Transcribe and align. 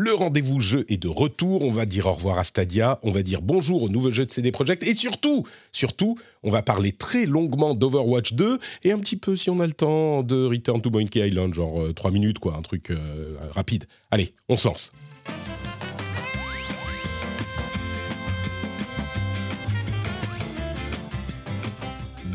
Le 0.00 0.14
rendez-vous 0.14 0.60
jeu 0.60 0.84
est 0.86 1.02
de 1.02 1.08
retour. 1.08 1.62
On 1.62 1.72
va 1.72 1.84
dire 1.84 2.06
au 2.06 2.12
revoir 2.12 2.38
à 2.38 2.44
Stadia. 2.44 3.00
On 3.02 3.10
va 3.10 3.24
dire 3.24 3.42
bonjour 3.42 3.82
au 3.82 3.88
nouveau 3.88 4.12
jeu 4.12 4.24
de 4.24 4.30
CD 4.30 4.52
Projekt. 4.52 4.84
Et 4.84 4.94
surtout, 4.94 5.44
surtout, 5.72 6.16
on 6.44 6.52
va 6.52 6.62
parler 6.62 6.92
très 6.92 7.26
longuement 7.26 7.74
d'Overwatch 7.74 8.34
2 8.34 8.60
et 8.84 8.92
un 8.92 9.00
petit 9.00 9.16
peu, 9.16 9.34
si 9.34 9.50
on 9.50 9.58
a 9.58 9.66
le 9.66 9.72
temps, 9.72 10.22
de 10.22 10.46
Return 10.46 10.80
to 10.80 10.90
Monkey 10.90 11.26
Island, 11.26 11.52
genre 11.52 11.80
euh, 11.80 11.92
3 11.92 12.12
minutes, 12.12 12.38
quoi, 12.38 12.54
un 12.56 12.62
truc 12.62 12.92
euh, 12.92 13.34
rapide. 13.50 13.86
Allez, 14.12 14.34
on 14.48 14.56
se 14.56 14.68
lance. 14.68 14.92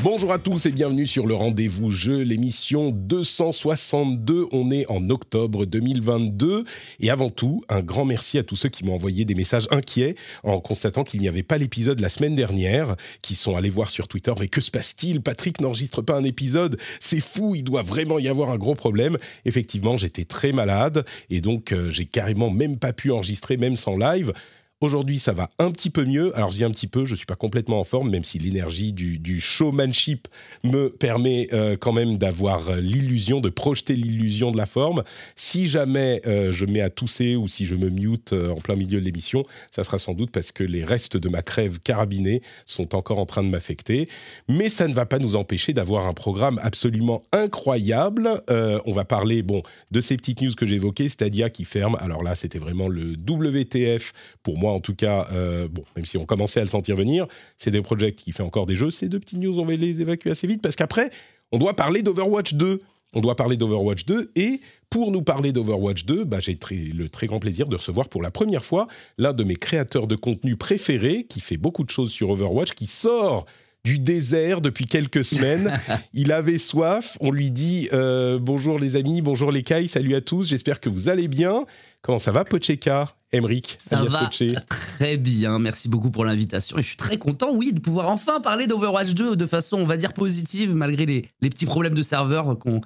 Bonjour 0.04 0.34
à 0.34 0.38
tous 0.38 0.66
et 0.66 0.72
bienvenue 0.72 1.08
sur 1.08 1.26
le 1.26 1.34
rendez-vous 1.34 1.90
jeu, 1.90 2.24
l'émission 2.24 2.92
262. 2.92 4.48
On 4.52 4.70
est 4.70 4.86
en 4.92 5.10
octobre 5.10 5.66
2022 5.66 6.66
et 7.00 7.10
avant 7.10 7.30
tout, 7.30 7.62
un 7.70 7.80
grand 7.80 8.04
merci 8.04 8.38
à 8.38 8.44
tous 8.44 8.58
ceux 8.58 8.68
qui 8.68 8.84
m'ont 8.84 8.96
envoyé 8.96 9.24
des 9.24 9.34
messages 9.34 9.70
inquiets 9.72 10.18
en 10.44 10.60
constatant 10.60 11.06
qu'il 11.06 11.22
n'y 11.22 11.30
avait 11.30 11.42
pas 11.42 11.58
l'épisode 11.58 12.02
la 12.02 12.10
semaine 12.10 12.36
dernière, 12.36 12.98
qui 13.22 13.34
sont 13.34 13.56
allés 13.56 13.70
voir 13.70 13.90
sur 13.90 14.10
Twitter. 14.10 14.34
Mais 14.38 14.50
que 14.50 14.60
se 14.60 14.72
passe-t-il? 14.72 15.22
Patrick 15.22 15.62
n'enregistre 15.62 16.02
pas 16.02 16.18
un 16.18 16.26
épisode, 16.26 16.78
c'est 17.00 17.22
fou, 17.22 17.56
il 17.56 17.64
doit 17.64 17.84
vraiment 17.84 18.20
y 18.20 18.28
avoir 18.28 18.50
un 18.50 18.58
gros 18.58 18.76
problème. 18.76 19.18
Effectivement, 19.46 19.96
j'étais 19.96 20.26
très 20.26 20.52
malade 20.52 21.06
et 21.30 21.40
donc 21.40 21.72
euh, 21.72 21.90
j'ai 21.90 22.08
carrément 22.08 22.50
même 22.50 22.76
pas 22.76 22.92
pu 22.92 23.10
enregistrer, 23.10 23.56
même 23.56 23.78
sans 23.78 23.96
live. 23.96 24.34
Aujourd'hui, 24.82 25.18
ça 25.18 25.32
va 25.32 25.50
un 25.60 25.72
petit 25.72 25.90
peu 25.90 26.04
mieux. 26.04 26.36
Alors, 26.36 26.52
je 26.52 26.58
dis 26.58 26.64
un 26.66 26.72
petit 26.72 26.88
peu, 26.88 27.06
je 27.06 27.12
ne 27.12 27.16
suis 27.16 27.26
pas 27.26 27.38
complètement 27.38 27.80
en 27.80 27.86
forme, 27.86 28.10
même 28.10 28.26
si 28.26 28.38
l'énergie 28.38 28.92
du, 28.92 29.40
showmanship 29.40 30.28
me 30.66 30.90
permet 30.90 31.48
euh, 31.54 31.78
quand 31.78 31.94
même 31.94 32.18
d'avoir 32.18 32.76
l'illusion, 32.76 33.40
de 33.40 33.50
projeter 33.50 33.96
l'illusion 33.96 34.52
de 34.52 34.58
la 34.58 34.66
forme. 34.66 35.04
Si 35.38 35.68
jamais 35.68 36.22
euh, 36.26 36.52
je 36.52 36.66
mets 36.66 36.82
à 36.82 36.90
tousser 36.90 37.38
ou 37.38 37.48
si 37.48 37.66
je 37.66 37.76
me 37.76 37.90
mute 37.90 38.34
euh, 38.34 38.52
en 38.52 38.56
plein 38.56 38.76
milieu 38.76 39.00
de 39.00 39.06
l'émission, 39.06 39.46
ça 39.72 39.86
sera 39.86 39.98
sans 39.98 40.16
doute 40.16 40.32
parce 40.32 40.52
que 40.52 40.66
les 40.66 40.84
restes 40.84 41.16
de 41.16 41.30
ma 41.30 41.42
crève 41.42 41.80
carabinée 41.80 42.42
sont 42.66 42.94
encore 42.94 43.20
en 43.20 43.26
train 43.26 43.44
de 43.44 43.50
m'affecter. 43.50 44.10
Mais 44.50 44.68
ça 44.68 44.90
ne 44.90 44.94
va 44.94 45.06
pas 45.06 45.20
nous 45.20 45.38
empêcher 45.38 45.72
d'avoir 45.72 46.08
un 46.08 46.14
programme 46.14 46.60
absolument 46.62 47.24
incroyable. 47.32 48.42
on 48.50 48.92
va 48.92 49.06
parler, 49.06 49.44
bon, 49.44 49.64
de 49.92 50.02
ces 50.02 50.18
petites 50.18 50.42
news 50.42 50.54
que 50.56 50.66
j'évoquais, 50.66 51.08
Stadia 51.08 51.50
qui 51.50 51.64
ferme. 51.64 51.96
Alors 52.02 52.22
là, 52.22 52.36
c'était 52.36 52.60
vraiment 52.60 52.90
le 52.90 53.14
WTF 53.14 54.12
pour 54.44 54.58
moi 54.58 54.73
en 54.74 54.80
tout 54.80 54.96
cas, 54.96 55.28
euh, 55.32 55.68
bon, 55.68 55.84
même 55.96 56.06
si 56.06 56.18
on 56.18 56.26
commençait 56.26 56.60
à 56.60 56.64
le 56.64 56.70
sentir 56.70 56.96
venir, 56.96 57.28
c'est 57.58 57.72
des 57.72 57.82
projets 57.82 58.14
qui 58.14 58.32
fait 58.32 58.44
encore 58.44 58.66
des 58.66 58.76
jeux. 58.76 58.92
Ces 58.92 59.10
deux 59.10 59.20
petites 59.20 59.40
news, 59.40 59.60
on 59.60 59.66
va 59.66 59.74
les 59.74 60.02
évacuer 60.02 60.32
assez 60.32 60.48
vite 60.48 60.62
parce 60.62 60.76
qu'après, 60.76 61.10
on 61.52 61.60
doit 61.60 61.76
parler 61.76 62.02
d'Overwatch 62.02 62.54
2. 62.56 62.82
On 63.16 63.22
doit 63.22 63.36
parler 63.36 63.58
d'Overwatch 63.58 64.06
2 64.06 64.32
et 64.36 64.60
pour 64.90 65.12
nous 65.12 65.22
parler 65.22 65.52
d'Overwatch 65.52 66.06
2, 66.06 66.24
bah, 66.24 66.40
j'ai 66.40 66.58
le 66.72 67.10
très 67.10 67.28
grand 67.28 67.40
plaisir 67.40 67.68
de 67.68 67.76
recevoir 67.76 68.10
pour 68.10 68.24
la 68.24 68.32
première 68.32 68.66
fois 68.66 68.88
l'un 69.20 69.34
de 69.34 69.44
mes 69.44 69.56
créateurs 69.56 70.08
de 70.08 70.16
contenu 70.16 70.56
préférés 70.56 71.26
qui 71.26 71.40
fait 71.40 71.58
beaucoup 71.58 71.84
de 71.84 71.92
choses 71.92 72.12
sur 72.12 72.32
Overwatch, 72.32 72.72
qui 72.72 72.88
sort 72.88 73.46
du 73.86 74.00
désert 74.00 74.62
depuis 74.62 74.86
quelques 74.86 75.26
semaines. 75.26 75.80
Il 76.14 76.32
avait 76.32 76.58
soif. 76.58 77.18
On 77.20 77.32
lui 77.32 77.52
dit 77.52 77.90
euh, 77.92 78.40
bonjour 78.40 78.80
les 78.80 78.96
amis, 78.96 79.22
bonjour 79.22 79.52
les 79.52 79.64
cailles, 79.64 79.90
salut 79.90 80.16
à 80.16 80.22
tous. 80.22 80.48
J'espère 80.48 80.80
que 80.80 80.90
vous 80.90 81.10
allez 81.10 81.28
bien. 81.28 81.66
Comment 82.02 82.20
ça 82.20 82.32
va, 82.32 82.46
Pocheka 82.46 83.14
Emric 83.34 83.76
Ça 83.80 84.04
va 84.04 84.30
très 84.68 85.18
bien. 85.18 85.60
Merci 85.60 85.90
beaucoup 85.90 86.12
pour 86.12 86.24
l'invitation. 86.24 86.78
Et 86.78 86.82
je 86.82 86.88
suis 86.88 86.98
très 86.98 87.18
content, 87.18 87.54
oui, 87.54 87.74
de 87.74 87.80
pouvoir 87.80 88.10
enfin 88.10 88.40
parler 88.40 88.68
d'Overwatch 88.68 89.12
2 89.12 89.36
de 89.36 89.46
façon, 89.46 89.78
on 89.78 89.86
va 89.86 89.98
dire, 89.98 90.14
positive, 90.14 90.74
malgré 90.74 91.06
les, 91.06 91.26
les 91.42 91.50
petits 91.50 91.66
problèmes 91.66 91.94
de 91.94 92.04
serveur 92.04 92.58
qu'on 92.60 92.82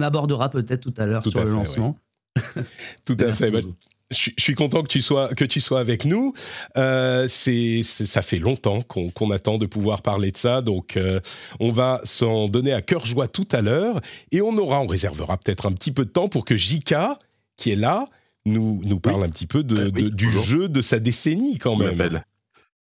abordera 0.00 0.48
peut-être 0.48 0.80
tout 0.80 0.94
à 0.96 1.06
l'heure 1.06 1.24
sur 1.24 1.42
le 1.42 1.50
lancement. 1.50 1.96
tout 3.04 3.16
à 3.18 3.32
fait. 3.32 3.52
Je, 4.10 4.30
suis 4.38 4.54
content 4.54 4.82
que 4.82 4.88
tu 4.88 5.02
sois 5.02 5.34
que 5.34 5.44
tu 5.44 5.60
sois 5.60 5.80
avec 5.80 6.04
nous. 6.04 6.32
Euh, 6.76 7.26
c'est 7.28 7.82
ça 7.82 8.22
fait 8.22 8.38
longtemps 8.38 8.82
qu'on 8.82 9.30
attend 9.32 9.58
de 9.58 9.66
pouvoir 9.66 10.02
parler 10.02 10.30
de 10.30 10.36
ça, 10.36 10.62
donc 10.62 10.96
euh, 10.96 11.20
on 11.58 11.72
va 11.72 12.00
s'en 12.04 12.46
donner 12.46 12.72
à 12.72 12.82
cœur 12.82 13.04
joie 13.04 13.26
tout 13.26 13.48
à 13.50 13.62
l'heure 13.62 14.00
et 14.30 14.42
on 14.42 14.56
aura, 14.58 14.80
on 14.80 14.86
réservera 14.86 15.36
peut-être 15.38 15.66
un 15.66 15.72
petit 15.72 15.90
peu 15.90 16.04
de 16.04 16.10
temps 16.10 16.28
pour 16.28 16.44
que 16.44 16.56
Jika, 16.56 17.18
qui 17.56 17.72
est 17.72 17.76
là, 17.76 18.06
nous 18.44 18.80
nous 18.84 19.00
parle 19.00 19.24
un 19.24 19.28
petit 19.28 19.46
peu 19.46 19.64
de, 19.64 19.76
Euh, 19.76 19.90
oui, 19.92 20.12
du 20.12 20.26
bonjour. 20.26 20.42
jeu 20.44 20.68
de 20.68 20.80
sa 20.82 21.00
décennie 21.00 21.58
quand 21.58 21.74
même. 21.74 22.22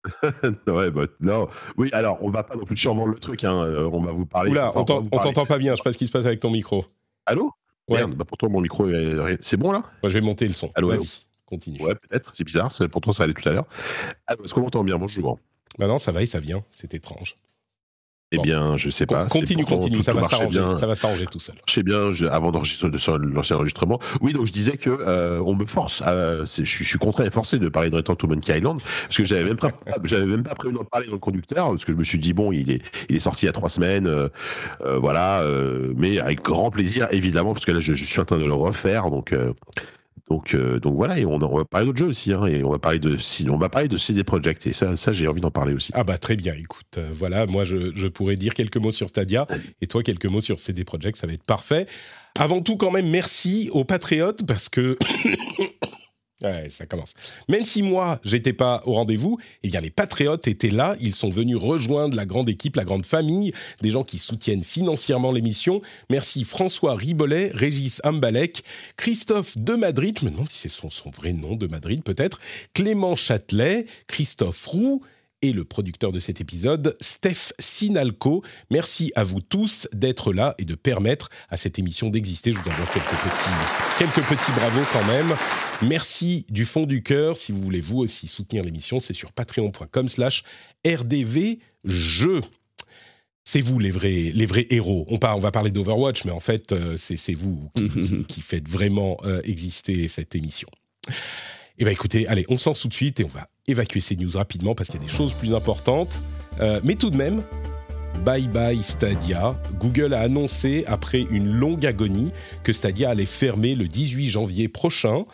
ouais, 0.67 0.91
bah, 0.91 1.05
non. 1.19 1.47
Oui, 1.77 1.89
alors, 1.91 2.19
on 2.21 2.29
va 2.29 2.43
pas 2.43 2.55
non 2.55 2.65
plus 2.65 2.77
survendre 2.77 3.11
le 3.11 3.17
truc. 3.17 3.43
Hein. 3.43 3.65
On 3.91 4.03
va 4.03 4.11
vous 4.11 4.27
parler. 4.27 4.51
Oula, 4.51 4.71
on 4.75 4.83
t'entend 4.83 5.47
pas 5.47 5.57
bien. 5.57 5.71
Je 5.71 5.77
sais 5.77 5.83
pas 5.83 5.93
ce 5.93 5.97
qui 5.97 6.05
se 6.05 6.11
passe 6.11 6.27
avec 6.27 6.39
ton 6.39 6.51
micro. 6.51 6.85
Allô? 7.25 7.51
Ouais. 7.87 7.97
Merde, 7.97 8.15
bah 8.15 8.25
pourtant, 8.25 8.49
mon 8.49 8.61
micro, 8.61 8.89
est- 8.89 9.37
c'est 9.41 9.57
bon 9.57 9.71
là? 9.71 9.83
Moi, 10.01 10.09
je 10.09 10.13
vais 10.15 10.21
monter 10.21 10.47
le 10.47 10.53
son. 10.53 10.71
Allô, 10.75 10.87
Vas-y, 10.89 10.97
allô 10.97 11.05
continue. 11.45 11.81
Ouais, 11.83 11.93
peut-être. 11.95 12.33
C'est 12.35 12.43
bizarre. 12.43 12.71
Pourtant, 12.91 13.13
ça 13.13 13.23
allait 13.23 13.33
tout 13.33 13.47
à 13.47 13.51
l'heure. 13.51 13.67
Est-ce 14.43 14.53
qu'on 14.53 14.61
m'entend 14.61 14.83
bien? 14.83 14.97
Bonjour. 14.97 15.39
Bah 15.77 15.87
non, 15.87 15.97
ça 15.99 16.11
va 16.11 16.23
et 16.23 16.25
ça 16.25 16.39
vient. 16.39 16.61
C'est 16.71 16.93
étrange. 16.95 17.35
Eh 18.31 18.39
bien, 18.39 18.75
je 18.75 18.89
sais 18.89 19.05
pas. 19.05 19.27
continue, 19.27 19.61
pourtant- 19.63 19.75
continue. 19.77 19.97
tout- 19.97 20.03
Ça 20.03 20.11
tout 20.11 20.17
va 20.19 20.27
s'arranger. 20.27 20.49
bien. 20.59 20.75
Ça 20.75 20.87
va 20.87 20.95
s'arranger 20.95 21.25
tout 21.27 21.39
seul. 21.39 21.55
marchait 21.55 21.83
bien 21.83 22.11
je- 22.11 22.25
avant 22.25 22.51
d'enregistrer 22.51 22.89
l'ancien 23.19 23.55
enregistrement. 23.55 23.99
Oui, 24.19 24.33
donc 24.33 24.47
je 24.47 24.51
disais 24.51 24.77
que 24.77 24.89
euh, 24.89 25.39
on 25.45 25.53
me 25.55 25.65
force. 25.65 26.01
à- 26.01 26.45
c'est- 26.47 26.65
je, 26.65 26.69
suis- 26.69 26.83
je 26.83 26.89
suis 26.89 26.97
contraint 26.99 27.23
et 27.23 27.29
forcé 27.29 27.59
de 27.59 27.69
parler 27.69 27.89
de 27.91 27.95
Return 27.95 28.17
to 28.17 28.27
Monkey 28.27 28.57
Island 28.57 28.81
parce 29.03 29.15
que 29.17 29.25
j'avais 29.25 29.43
même 29.45 29.57
pas, 29.57 29.69
j'avais 30.03 30.25
même 30.25 30.43
pas 30.43 30.55
prévu 30.55 30.73
d'en 30.73 30.83
parler 30.83 31.05
dans 31.05 31.13
le 31.13 31.19
conducteur 31.19 31.69
parce 31.69 31.85
que 31.85 31.91
je 31.93 31.97
me 31.97 32.03
suis 32.03 32.17
dit 32.17 32.33
bon, 32.33 32.51
il 32.51 32.71
est, 32.71 32.81
il 33.09 33.15
est 33.15 33.19
sorti 33.19 33.45
il 33.45 33.47
y 33.47 33.49
a 33.49 33.53
trois 33.53 33.69
semaines, 33.69 34.07
euh, 34.07 34.27
euh, 34.81 34.97
voilà, 34.97 35.41
euh, 35.41 35.93
mais 35.95 36.19
avec 36.19 36.41
grand 36.41 36.71
plaisir 36.71 37.07
évidemment 37.11 37.53
parce 37.53 37.65
que 37.65 37.71
là 37.71 37.79
je, 37.79 37.93
je 37.93 38.05
suis 38.05 38.19
en 38.19 38.25
train 38.25 38.37
de 38.39 38.45
le 38.45 38.53
refaire 38.53 39.11
donc. 39.11 39.33
Donc, 40.29 40.55
euh, 40.55 40.79
donc 40.79 40.95
voilà, 40.95 41.19
et 41.19 41.25
on, 41.25 41.37
va 41.37 41.65
parler 41.65 41.85
d'autres 41.85 41.99
jeux 41.99 42.07
aussi, 42.07 42.33
hein, 42.33 42.45
et 42.45 42.63
on 42.63 42.71
va 42.71 42.79
parler 42.79 42.99
de, 42.99 43.17
on 43.49 43.57
va 43.57 43.69
parler 43.69 43.87
de 43.87 43.97
CD 43.97 44.23
Projekt, 44.23 44.65
et 44.65 44.73
ça, 44.73 44.95
ça 44.95 45.11
j'ai 45.11 45.27
envie 45.27 45.41
d'en 45.41 45.51
parler 45.51 45.73
aussi. 45.73 45.91
Ah 45.93 46.03
bah 46.03 46.17
très 46.17 46.35
bien, 46.35 46.53
écoute, 46.55 46.97
euh, 46.97 47.11
voilà, 47.13 47.45
moi 47.45 47.63
je, 47.63 47.91
je 47.95 48.07
pourrais 48.07 48.35
dire 48.35 48.53
quelques 48.53 48.77
mots 48.77 48.91
sur 48.91 49.07
Stadia 49.07 49.47
et 49.81 49.87
toi 49.87 50.01
quelques 50.01 50.25
mots 50.25 50.41
sur 50.41 50.59
CD 50.59 50.83
Projekt, 50.83 51.17
ça 51.17 51.27
va 51.27 51.33
être 51.33 51.45
parfait. 51.45 51.85
Avant 52.39 52.61
tout 52.61 52.75
quand 52.75 52.91
même 52.91 53.09
merci 53.09 53.69
aux 53.71 53.85
patriotes 53.85 54.45
parce 54.45 54.67
que 54.67 54.97
ça 56.69 56.85
commence. 56.85 57.13
Même 57.49 57.63
si 57.63 57.81
moi 57.81 58.19
j'étais 58.23 58.53
pas 58.53 58.81
au 58.85 58.93
rendez-vous, 58.93 59.37
eh 59.63 59.69
bien 59.69 59.79
les 59.79 59.89
patriotes 59.89 60.47
étaient 60.47 60.69
là, 60.69 60.95
ils 60.99 61.15
sont 61.15 61.29
venus 61.29 61.57
rejoindre 61.57 62.15
la 62.15 62.25
grande 62.25 62.49
équipe, 62.49 62.75
la 62.75 62.83
grande 62.83 63.05
famille, 63.05 63.53
des 63.81 63.91
gens 63.91 64.03
qui 64.03 64.17
soutiennent 64.17 64.63
financièrement 64.63 65.31
l'émission. 65.31 65.81
Merci 66.09 66.43
François 66.43 66.95
Ribollet, 66.95 67.51
Régis 67.53 68.01
Ambalek, 68.03 68.63
Christophe 68.97 69.57
de 69.57 69.75
Madrid, 69.75 70.17
je 70.19 70.25
me 70.25 70.31
demande 70.31 70.49
si 70.49 70.59
c'est 70.59 70.69
son, 70.69 70.89
son 70.89 71.09
vrai 71.09 71.33
nom 71.33 71.55
de 71.55 71.67
Madrid 71.67 72.03
peut-être, 72.03 72.39
Clément 72.73 73.15
Châtelet, 73.15 73.85
Christophe 74.07 74.65
Roux, 74.65 75.01
et 75.47 75.53
le 75.53 75.63
producteur 75.63 76.11
de 76.11 76.19
cet 76.19 76.41
épisode, 76.41 76.95
Steph 77.01 77.51
Sinalco. 77.59 78.43
Merci 78.69 79.11
à 79.15 79.23
vous 79.23 79.41
tous 79.41 79.87
d'être 79.93 80.33
là 80.33 80.55
et 80.57 80.65
de 80.65 80.75
permettre 80.75 81.29
à 81.49 81.57
cette 81.57 81.77
émission 81.79 82.09
d'exister. 82.09 82.51
Je 82.51 82.57
vous 82.59 82.69
envoie 82.69 82.87
quelques 82.87 83.07
petits, 83.07 83.49
quelques 83.97 84.27
petits 84.27 84.51
bravos 84.51 84.85
quand 84.91 85.05
même. 85.05 85.35
Merci 85.81 86.45
du 86.49 86.65
fond 86.65 86.85
du 86.85 87.03
cœur. 87.03 87.37
Si 87.37 87.51
vous 87.51 87.61
voulez 87.61 87.81
vous 87.81 87.97
aussi 87.99 88.27
soutenir 88.27 88.63
l'émission, 88.63 88.99
c'est 88.99 89.13
sur 89.13 89.31
patreon.com 89.31 90.07
slash 90.09 90.43
rdvjeux. 90.85 92.41
C'est 93.47 93.61
vous 93.61 93.77
les 93.77 93.91
vrais, 93.91 94.31
les 94.33 94.45
vrais 94.47 94.65
héros. 94.71 95.05
On, 95.09 95.19
par- 95.19 95.37
on 95.37 95.39
va 95.39 95.51
parler 95.51 95.69
d'Overwatch, 95.69 96.25
mais 96.25 96.31
en 96.31 96.39
fait, 96.39 96.71
euh, 96.71 96.97
c'est 96.97 97.15
c'est 97.17 97.35
vous 97.35 97.69
qui, 97.75 97.89
qui- 97.89 98.23
qui 98.27 98.41
faites 98.41 98.67
vraiment 98.67 99.17
euh, 99.23 99.39
exister 99.43 100.07
cette 100.07 100.33
émission. 100.33 100.67
Eh 101.77 101.83
bien 101.83 101.91
écoutez, 101.91 102.25
allez, 102.27 102.45
on 102.47 102.55
se 102.55 102.69
lance 102.69 102.79
tout 102.79 102.87
de 102.87 102.93
suite 102.93 103.19
et 103.19 103.25
on 103.25 103.29
va 103.29 103.49
évacuer 103.67 103.99
ces 103.99 104.15
news 104.15 104.29
rapidement 104.33 104.75
parce 104.75 104.89
qu'il 104.89 104.99
y 104.99 105.03
a 105.03 105.05
des 105.05 105.11
choses 105.11 105.33
plus 105.33 105.53
importantes. 105.53 106.21
Euh, 106.61 106.79
mais 106.85 106.95
tout 106.95 107.09
de 107.09 107.17
même, 107.17 107.43
bye 108.23 108.47
bye 108.47 108.81
Stadia. 108.81 109.59
Google 109.77 110.13
a 110.13 110.21
annoncé, 110.21 110.85
après 110.87 111.21
une 111.29 111.51
longue 111.51 111.85
agonie, 111.85 112.31
que 112.63 112.71
Stadia 112.71 113.09
allait 113.09 113.25
fermer 113.25 113.75
le 113.75 113.89
18 113.89 114.29
janvier 114.29 114.69
prochain. 114.69 115.25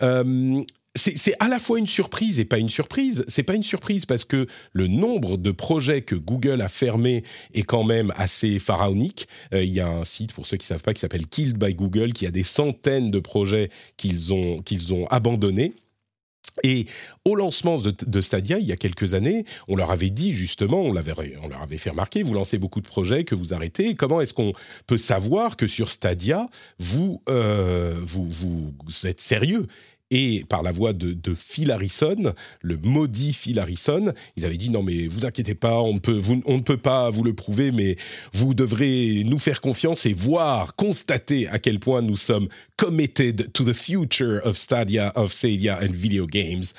Euh, 0.00 0.62
c'est 0.94 1.34
à 1.40 1.48
la 1.48 1.58
fois 1.58 1.78
une 1.78 1.86
surprise 1.86 2.38
et 2.38 2.44
pas 2.44 2.58
une 2.58 2.68
surprise. 2.68 3.24
C'est 3.26 3.42
pas 3.42 3.54
une 3.54 3.62
surprise 3.62 4.04
parce 4.04 4.24
que 4.24 4.46
le 4.72 4.88
nombre 4.88 5.38
de 5.38 5.50
projets 5.50 6.02
que 6.02 6.14
Google 6.14 6.60
a 6.60 6.68
fermés 6.68 7.22
est 7.54 7.62
quand 7.62 7.84
même 7.84 8.12
assez 8.16 8.58
pharaonique. 8.58 9.26
Euh, 9.54 9.64
il 9.64 9.72
y 9.72 9.80
a 9.80 9.88
un 9.88 10.04
site, 10.04 10.34
pour 10.34 10.46
ceux 10.46 10.58
qui 10.58 10.66
savent 10.66 10.82
pas, 10.82 10.92
qui 10.92 11.00
s'appelle 11.00 11.26
Killed 11.26 11.56
by 11.56 11.74
Google, 11.74 12.12
qui 12.12 12.26
a 12.26 12.30
des 12.30 12.42
centaines 12.42 13.10
de 13.10 13.18
projets 13.20 13.70
qu'ils 13.96 14.34
ont, 14.34 14.60
qu'ils 14.60 14.92
ont 14.92 15.06
abandonnés. 15.06 15.74
Et 16.62 16.86
au 17.24 17.34
lancement 17.34 17.76
de, 17.78 18.20
Stadia, 18.20 18.58
il 18.58 18.66
y 18.66 18.72
a 18.72 18.76
quelques 18.76 19.14
années, 19.14 19.44
on 19.68 19.76
leur 19.76 19.90
avait 19.90 20.10
dit 20.10 20.32
justement, 20.32 20.82
on, 20.82 20.92
leur 20.92 21.62
avait 21.62 21.78
fait 21.78 21.90
remarquer, 21.90 22.22
vous 22.22 22.34
lancez 22.34 22.58
beaucoup 22.58 22.80
de 22.80 22.86
projets, 22.86 23.24
que 23.24 23.34
vous 23.34 23.54
arrêtez. 23.54 23.94
Comment 23.94 24.20
est-ce 24.20 24.34
qu'on 24.34 24.52
peut 24.86 24.98
savoir 24.98 25.56
que 25.56 25.66
sur 25.66 25.90
Stadia, 25.90 26.46
vous, 26.78 27.22
euh, 27.28 27.98
vous, 28.02 28.26
vous 28.30 29.06
êtes 29.06 29.20
sérieux? 29.20 29.66
Et 30.12 30.44
par 30.46 30.62
la 30.62 30.70
voix 30.70 30.92
de, 30.92 31.34
Phil 31.34 31.72
Harrison, 31.72 32.34
le 32.60 32.76
maudit 32.76 33.32
Phil 33.32 33.58
Harrison, 33.58 34.12
ils 34.36 34.44
avaient 34.44 34.58
dit 34.58 34.70
non 34.70 34.82
mais 34.82 35.08
vous 35.08 35.24
inquiétez 35.24 35.54
pas, 35.54 35.80
on, 35.80 35.94
ne 35.94 36.60
peut 36.60 36.76
pas 36.76 37.08
vous 37.08 37.24
le 37.24 37.32
prouver, 37.32 37.72
mais 37.72 37.96
vous 38.34 38.52
devrez 38.52 39.24
nous 39.24 39.38
faire 39.38 39.62
confiance 39.62 40.04
et 40.04 40.12
voir, 40.12 40.76
constater 40.76 41.48
à 41.48 41.58
quel 41.58 41.80
point 41.80 42.02
nous 42.02 42.16
sommes 42.16 42.48
committed 42.76 43.52
to 43.52 43.64
the 43.64 43.72
future 43.72 44.40
of 44.44 44.58
Stadia, 44.58 45.12
of 45.16 45.32
Stadia 45.32 45.78
and 45.82 45.92
video 45.92 46.26
games. 46.26 46.74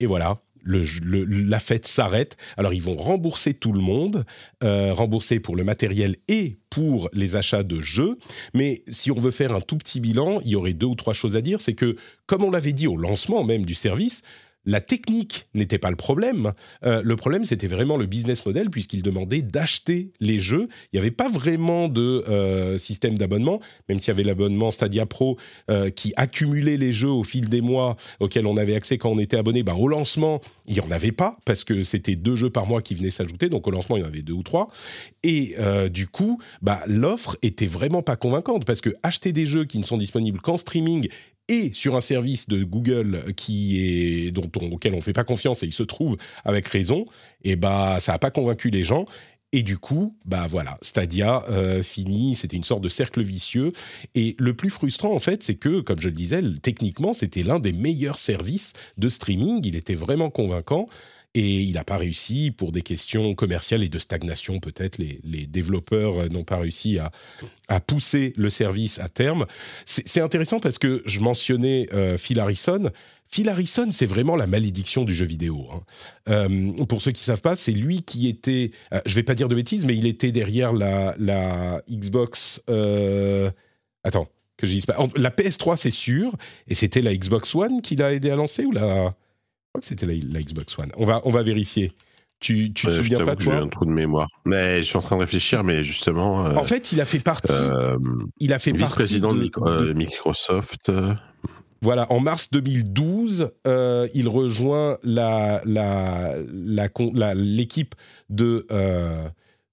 Et 0.00 0.06
voilà, 0.06 0.40
la 0.64 1.60
fête 1.60 1.86
s'arrête. 1.86 2.36
Alors 2.56 2.72
ils 2.72 2.82
vont 2.82 2.96
rembourser 2.96 3.54
tout 3.54 3.72
le 3.72 3.80
monde, 3.80 4.24
euh, 4.62 4.92
rembourser 4.92 5.40
pour 5.40 5.56
le 5.56 5.64
matériel 5.64 6.16
et 6.28 6.58
pour 6.70 7.08
les 7.12 7.36
achats 7.36 7.62
de 7.62 7.80
jeux. 7.80 8.18
Mais 8.54 8.82
si 8.88 9.10
on 9.10 9.20
veut 9.20 9.30
faire 9.30 9.54
un 9.54 9.60
tout 9.60 9.76
petit 9.76 10.00
bilan, 10.00 10.40
il 10.44 10.50
y 10.50 10.56
aurait 10.56 10.72
deux 10.72 10.86
ou 10.86 10.94
trois 10.94 11.14
choses 11.14 11.36
à 11.36 11.40
dire. 11.40 11.60
C'est 11.60 11.74
que, 11.74 11.96
comme 12.26 12.44
on 12.44 12.50
l'avait 12.50 12.72
dit 12.72 12.86
au 12.86 12.96
lancement 12.96 13.44
même 13.44 13.66
du 13.66 13.74
service, 13.74 14.22
la 14.64 14.80
technique 14.80 15.46
n'était 15.54 15.78
pas 15.78 15.90
le 15.90 15.96
problème. 15.96 16.52
Euh, 16.84 17.02
le 17.04 17.16
problème, 17.16 17.44
c'était 17.44 17.66
vraiment 17.66 17.96
le 17.96 18.06
business 18.06 18.44
model, 18.46 18.70
puisqu'il 18.70 19.02
demandait 19.02 19.42
d'acheter 19.42 20.12
les 20.20 20.38
jeux. 20.38 20.68
Il 20.92 20.96
n'y 20.96 21.00
avait 21.00 21.10
pas 21.10 21.28
vraiment 21.28 21.88
de 21.88 22.24
euh, 22.28 22.78
système 22.78 23.18
d'abonnement, 23.18 23.60
même 23.88 23.98
s'il 23.98 24.08
y 24.08 24.10
avait 24.12 24.22
l'abonnement 24.22 24.70
Stadia 24.70 25.06
Pro 25.06 25.36
euh, 25.70 25.90
qui 25.90 26.12
accumulait 26.16 26.76
les 26.76 26.92
jeux 26.92 27.10
au 27.10 27.24
fil 27.24 27.48
des 27.48 27.60
mois 27.60 27.96
auxquels 28.20 28.46
on 28.46 28.56
avait 28.56 28.74
accès 28.74 28.98
quand 28.98 29.10
on 29.10 29.18
était 29.18 29.36
abonné. 29.36 29.62
Ben, 29.62 29.74
au 29.74 29.88
lancement, 29.88 30.40
il 30.66 30.74
n'y 30.74 30.80
en 30.80 30.90
avait 30.90 31.12
pas, 31.12 31.38
parce 31.44 31.64
que 31.64 31.82
c'était 31.82 32.16
deux 32.16 32.36
jeux 32.36 32.50
par 32.50 32.66
mois 32.66 32.82
qui 32.82 32.94
venaient 32.94 33.10
s'ajouter. 33.10 33.48
Donc 33.48 33.66
au 33.66 33.70
lancement, 33.70 33.96
il 33.96 34.00
y 34.00 34.04
en 34.04 34.08
avait 34.08 34.22
deux 34.22 34.32
ou 34.32 34.42
trois. 34.42 34.68
Et 35.24 35.56
du 35.90 36.08
coup, 36.08 36.40
bah, 36.62 36.82
l'offre 36.86 37.36
était 37.42 37.66
vraiment 37.66 38.02
pas 38.02 38.16
convaincante, 38.16 38.64
parce 38.64 38.80
que 38.80 38.90
acheter 39.02 39.32
des 39.32 39.46
jeux 39.46 39.64
qui 39.64 39.78
ne 39.78 39.84
sont 39.84 39.96
disponibles 39.96 40.40
qu'en 40.40 40.58
streaming 40.58 41.08
et 41.48 41.72
sur 41.72 41.96
un 41.96 42.00
service 42.00 42.48
de 42.48 42.64
Google 42.64 43.32
qui 43.36 43.78
est 43.80 44.30
dont 44.30 44.50
auquel 44.70 44.94
on 44.94 45.00
fait 45.00 45.12
pas 45.12 45.24
confiance 45.24 45.62
et 45.62 45.66
il 45.66 45.72
se 45.72 45.82
trouve 45.82 46.16
avec 46.44 46.68
raison, 46.68 47.04
et 47.44 47.56
bah 47.56 47.98
ça 48.00 48.14
a 48.14 48.18
pas 48.18 48.30
convaincu 48.30 48.70
les 48.70 48.84
gens. 48.84 49.06
Et 49.54 49.62
du 49.62 49.76
coup, 49.76 50.16
bah 50.24 50.46
voilà, 50.48 50.78
Stadia 50.80 51.44
euh, 51.50 51.82
fini, 51.82 52.36
c'était 52.36 52.56
une 52.56 52.64
sorte 52.64 52.80
de 52.80 52.88
cercle 52.88 53.22
vicieux. 53.22 53.72
Et 54.14 54.34
le 54.38 54.54
plus 54.54 54.70
frustrant, 54.70 55.12
en 55.12 55.18
fait, 55.18 55.42
c'est 55.42 55.56
que, 55.56 55.82
comme 55.82 56.00
je 56.00 56.08
le 56.08 56.14
disais, 56.14 56.40
techniquement, 56.62 57.12
c'était 57.12 57.42
l'un 57.42 57.58
des 57.58 57.74
meilleurs 57.74 58.18
services 58.18 58.72
de 58.96 59.10
streaming. 59.10 59.60
Il 59.64 59.76
était 59.76 59.94
vraiment 59.94 60.30
convaincant. 60.30 60.88
Et 61.34 61.62
il 61.62 61.74
n'a 61.74 61.84
pas 61.84 61.96
réussi 61.96 62.50
pour 62.50 62.72
des 62.72 62.82
questions 62.82 63.34
commerciales 63.34 63.82
et 63.82 63.88
de 63.88 63.98
stagnation 63.98 64.60
peut-être. 64.60 64.98
Les, 64.98 65.46
développeurs 65.46 66.18
euh, 66.18 66.28
n'ont 66.28 66.44
pas 66.44 66.58
réussi 66.58 66.98
à, 66.98 67.10
pousser 67.80 68.34
le 68.36 68.50
service 68.50 68.98
à 68.98 69.08
terme. 69.08 69.46
C'est 69.86 70.20
intéressant 70.20 70.60
parce 70.60 70.76
que 70.76 71.02
je 71.06 71.20
mentionnais 71.20 71.88
euh, 71.94 72.18
Phil 72.18 72.38
Harrison. 72.38 72.90
Phil 73.28 73.48
Harrison, 73.48 73.88
c'est 73.92 74.04
vraiment 74.04 74.36
la 74.36 74.46
malédiction 74.46 75.04
du 75.04 75.14
jeu 75.14 75.24
vidéo. 75.24 75.68
Hein. 75.72 75.80
Euh, 76.28 76.84
pour 76.84 77.00
ceux 77.00 77.12
qui 77.12 77.22
ne 77.22 77.24
savent 77.24 77.40
pas, 77.40 77.56
c'est 77.56 77.72
lui 77.72 78.02
qui 78.02 78.28
était, 78.28 78.72
je 79.06 79.10
ne 79.10 79.14
vais 79.14 79.22
pas 79.22 79.34
dire 79.34 79.48
de 79.48 79.54
bêtises, 79.54 79.86
mais 79.86 79.96
il 79.96 80.04
était 80.06 80.32
derrière 80.32 80.74
la, 80.74 81.82
Xbox... 81.90 82.62
attends, 84.04 84.28
que 84.58 84.66
je 84.66 84.72
dise 84.72 84.84
pas. 84.84 84.98
La 85.16 85.30
PS3, 85.30 85.78
c'est 85.78 85.90
sûr, 85.90 86.36
et 86.68 86.74
c'était 86.74 87.00
la 87.00 87.16
Xbox 87.16 87.54
One 87.54 87.80
qui 87.80 87.96
l'a 87.96 88.12
aidé 88.12 88.30
à 88.30 88.36
lancer 88.36 88.66
ou 88.66 88.72
la 88.72 89.14
crois 89.72 89.80
que 89.80 89.86
c'était 89.86 90.06
la, 90.06 90.42
Xbox 90.42 90.78
One. 90.78 90.92
On 90.96 91.04
va, 91.04 91.22
on 91.24 91.30
va 91.30 91.42
vérifier. 91.42 91.92
Tu, 92.40 92.72
tu 92.72 92.86
te 92.86 92.90
souviens 92.90 93.24
pas 93.24 93.36
toi 93.36 93.54
J'ai 93.54 93.60
un 93.60 93.68
trou 93.68 93.84
de 93.86 93.90
mémoire. 93.90 94.28
Mais 94.44 94.78
je 94.78 94.82
suis 94.82 94.96
en 94.96 95.00
train 95.00 95.16
de 95.16 95.22
réfléchir, 95.22 95.64
mais 95.64 95.84
justement. 95.84 96.44
Euh, 96.44 96.56
en 96.56 96.64
fait, 96.64 96.92
il 96.92 97.00
a 97.00 97.06
fait 97.06 97.20
partie. 97.20 97.52
Euh, 97.52 97.96
il 98.40 98.52
a 98.52 98.58
fait 98.58 98.72
vice-président 98.72 99.32
de, 99.32 99.50
euh, 99.58 99.94
Microsoft. 99.94 100.90
Voilà, 101.80 102.10
en 102.12 102.20
mars 102.20 102.50
2012, 102.50 103.50
il 104.14 104.28
rejoint 104.28 104.98
la, 105.02 105.62
la, 105.64 106.36
la, 106.52 107.34
l'équipe 107.34 107.94
de, 108.28 108.66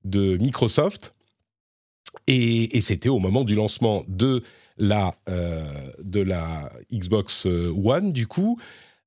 de 0.06 0.38
Microsoft. 0.38 1.16
Et, 2.28 2.78
et 2.78 2.82
c'était 2.82 3.10
au 3.10 3.20
moment 3.20 3.44
du 3.44 3.56
lancement 3.56 4.04
de 4.08 4.44
la, 4.78 5.16
de 5.28 6.22
la 6.22 6.72
Xbox 6.92 7.46
One, 7.46 8.14
du 8.14 8.28
coup. 8.28 8.60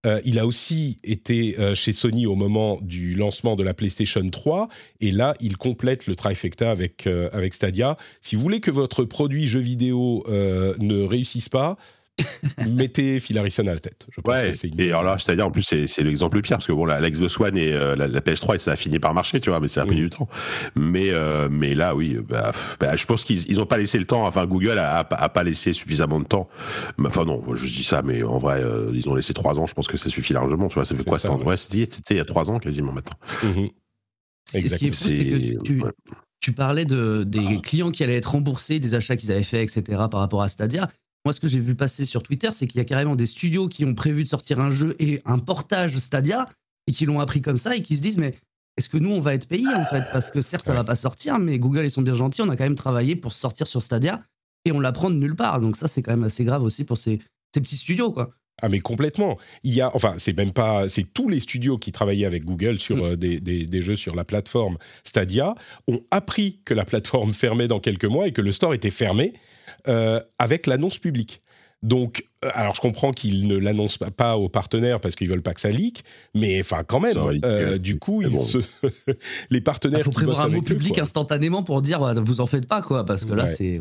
Euh, 0.04 0.20
il 0.24 0.38
a 0.38 0.46
aussi 0.46 0.98
été 1.04 1.56
euh, 1.58 1.74
chez 1.74 1.92
Sony 1.92 2.26
au 2.26 2.34
moment 2.34 2.78
du 2.82 3.14
lancement 3.14 3.54
de 3.54 3.62
la 3.62 3.72
PlayStation 3.72 4.28
3 4.28 4.68
et 5.00 5.12
là 5.12 5.34
il 5.40 5.56
complète 5.56 6.06
le 6.06 6.16
trifecta 6.16 6.70
avec, 6.70 7.06
euh, 7.06 7.28
avec 7.32 7.54
Stadia. 7.54 7.96
Si 8.20 8.34
vous 8.34 8.42
voulez 8.42 8.60
que 8.60 8.72
votre 8.72 9.04
produit 9.04 9.46
jeu 9.46 9.60
vidéo 9.60 10.24
ne 10.28 11.02
réussisse 11.02 11.48
pas, 11.48 11.76
mettez 12.68 13.20
Phil 13.20 13.38
Harrison 13.38 13.66
à 13.66 13.72
la 13.72 13.78
tête. 13.78 14.06
Je 14.10 14.20
pense 14.20 14.40
que 14.40 14.52
c'est 14.52 14.70
Et 14.78 14.88
alors 14.88 15.02
là, 15.02 15.16
c'est-à-dire, 15.18 15.46
en 15.46 15.50
plus, 15.50 15.62
c'est 15.62 16.02
l'exemple 16.02 16.40
pire, 16.42 16.58
parce 16.58 16.66
que 16.66 16.72
bon, 16.72 16.84
la, 16.84 17.00
la 17.00 17.10
Xbox 17.10 17.40
One 17.40 17.56
et 17.56 17.72
euh, 17.72 17.96
la, 17.96 18.20
PS3, 18.20 18.58
ça 18.58 18.72
a 18.72 18.76
fini 18.76 18.98
par 18.98 19.14
marcher, 19.14 19.40
tu 19.40 19.50
vois, 19.50 19.60
mais 19.60 19.68
ça 19.68 19.82
a 19.82 19.86
pris 19.86 19.96
mm. 19.96 20.00
du 20.00 20.10
temps. 20.10 20.28
Mais, 20.76 21.10
euh, 21.10 21.48
mais 21.50 21.74
là, 21.74 21.94
oui, 21.94 22.18
bah, 22.28 22.52
bah, 22.80 22.96
je 22.96 23.06
pense 23.06 23.24
qu'ils 23.24 23.56
n'ont 23.56 23.66
pas 23.66 23.78
laissé 23.78 23.98
le 23.98 24.04
temps, 24.04 24.26
enfin, 24.26 24.46
Google 24.46 24.78
a, 24.78 24.98
a, 24.98 25.28
pas 25.28 25.44
laissé 25.44 25.72
suffisamment 25.72 26.20
de 26.20 26.26
temps. 26.26 26.48
Enfin, 27.04 27.24
non, 27.24 27.42
je 27.54 27.66
dis 27.66 27.84
ça, 27.84 28.02
mais 28.02 28.22
en 28.22 28.38
vrai, 28.38 28.62
euh, 28.62 28.90
ils 28.92 29.08
ont 29.08 29.14
laissé 29.14 29.32
trois 29.32 29.58
ans, 29.58 29.66
je 29.66 29.74
pense 29.74 29.88
que 29.88 29.96
ça 29.96 30.10
suffit 30.10 30.32
largement, 30.32 30.68
tu 30.68 30.74
vois, 30.74 30.84
ça 30.84 30.94
fait 30.94 31.04
quoi 31.04 31.18
ça, 31.18 31.32
ouais. 31.32 31.56
C'était 31.56 32.14
il 32.14 32.16
y 32.16 32.20
a 32.20 32.24
trois 32.24 32.50
ans 32.50 32.58
quasiment 32.58 32.92
maintenant. 32.92 33.16
Mm-hmm. 33.42 33.70
Exactement. 34.54 34.92
Ce 34.92 35.04
qui 35.04 35.12
est 35.12 35.16
c'est 35.16 35.24
que 35.24 35.62
tu, 35.62 35.82
tu 36.40 36.52
parlais 36.52 36.84
de, 36.84 37.24
des 37.24 37.60
clients 37.62 37.90
qui 37.90 38.02
allaient 38.02 38.16
être 38.16 38.32
remboursés, 38.32 38.80
des 38.80 38.94
achats 38.94 39.16
qu'ils 39.16 39.30
avaient 39.30 39.44
faits, 39.44 39.62
etc., 39.62 40.02
par 40.10 40.20
rapport 40.20 40.42
à 40.42 40.48
Stadia. 40.48 40.88
Moi, 41.24 41.32
ce 41.32 41.40
que 41.40 41.48
j'ai 41.48 41.60
vu 41.60 41.74
passer 41.74 42.04
sur 42.04 42.22
Twitter, 42.22 42.50
c'est 42.52 42.66
qu'il 42.66 42.78
y 42.78 42.80
a 42.80 42.84
carrément 42.84 43.14
des 43.14 43.26
studios 43.26 43.68
qui 43.68 43.84
ont 43.84 43.94
prévu 43.94 44.24
de 44.24 44.28
sortir 44.28 44.58
un 44.58 44.72
jeu 44.72 44.96
et 44.98 45.20
un 45.24 45.38
portage 45.38 45.98
Stadia 45.98 46.48
et 46.88 46.92
qui 46.92 47.06
l'ont 47.06 47.20
appris 47.20 47.40
comme 47.40 47.58
ça 47.58 47.76
et 47.76 47.82
qui 47.82 47.96
se 47.96 48.02
disent 48.02 48.18
mais 48.18 48.36
est-ce 48.76 48.88
que 48.88 48.96
nous 48.96 49.10
on 49.10 49.20
va 49.20 49.34
être 49.34 49.46
payés 49.46 49.68
en 49.68 49.84
fait? 49.84 50.04
Parce 50.12 50.30
que 50.30 50.42
certes 50.42 50.64
ça 50.64 50.72
va 50.72 50.82
pas 50.82 50.96
sortir, 50.96 51.38
mais 51.38 51.58
Google 51.58 51.84
ils 51.84 51.90
sont 51.90 52.02
bien 52.02 52.14
gentils, 52.14 52.42
on 52.42 52.48
a 52.48 52.56
quand 52.56 52.64
même 52.64 52.74
travaillé 52.74 53.14
pour 53.14 53.34
sortir 53.34 53.66
sur 53.66 53.82
Stadia 53.82 54.24
et 54.64 54.72
on 54.72 54.80
l'apprend 54.80 55.10
de 55.10 55.16
nulle 55.16 55.36
part. 55.36 55.60
Donc 55.60 55.76
ça 55.76 55.88
c'est 55.88 56.02
quand 56.02 56.12
même 56.12 56.24
assez 56.24 56.44
grave 56.44 56.62
aussi 56.62 56.84
pour 56.84 56.98
ces, 56.98 57.20
petits 57.52 57.76
studios 57.76 58.10
quoi. 58.10 58.34
Ah 58.60 58.68
mais 58.68 58.80
complètement. 58.80 59.38
Il 59.64 59.72
y 59.74 59.80
a, 59.80 59.94
enfin 59.94 60.14
c'est 60.18 60.36
même 60.36 60.52
pas, 60.52 60.88
c'est 60.88 61.12
tous 61.12 61.28
les 61.28 61.40
studios 61.40 61.78
qui 61.78 61.90
travaillaient 61.90 62.26
avec 62.26 62.44
Google 62.44 62.78
sur 62.78 62.96
mm. 62.96 63.02
euh, 63.02 63.16
des, 63.16 63.40
des, 63.40 63.82
jeux 63.82 63.96
sur 63.96 64.14
la 64.14 64.24
plateforme 64.24 64.78
Stadia 65.04 65.54
ont 65.88 66.00
appris 66.10 66.60
que 66.64 66.74
la 66.74 66.84
plateforme 66.84 67.34
fermait 67.34 67.68
dans 67.68 67.80
quelques 67.80 68.04
mois 68.04 68.28
et 68.28 68.32
que 68.32 68.42
le 68.42 68.52
store 68.52 68.74
était 68.74 68.90
fermé 68.90 69.32
euh, 69.88 70.20
avec 70.38 70.66
l'annonce 70.66 70.98
publique. 70.98 71.42
Donc, 71.82 72.24
alors 72.54 72.74
je 72.74 72.80
comprends 72.80 73.12
qu'ils 73.12 73.46
ne 73.46 73.56
l'annoncent 73.56 73.98
pas, 74.16 74.36
aux 74.36 74.48
partenaires 74.48 75.00
parce 75.00 75.14
qu'ils 75.14 75.28
veulent 75.28 75.42
pas 75.42 75.54
que 75.54 75.60
ça 75.60 75.70
leak, 75.70 76.04
mais 76.34 76.60
enfin 76.60 76.82
quand 76.84 77.00
même, 77.00 77.16
euh, 77.44 77.78
du 77.78 77.98
coup, 77.98 78.22
ils 78.22 78.38
se... 78.38 78.58
les 79.50 79.60
partenaires. 79.60 80.00
Il 80.00 80.04
faut 80.04 80.10
prévoir 80.10 80.40
un 80.40 80.48
mot 80.48 80.62
public 80.62 80.98
instantanément 80.98 81.62
pour 81.62 81.82
dire 81.82 82.00
bah, 82.00 82.14
vous 82.16 82.40
en 82.40 82.46
faites 82.46 82.66
pas 82.66 82.82
quoi, 82.82 83.04
parce 83.04 83.24
que 83.24 83.32
là 83.32 83.46
c'est. 83.46 83.80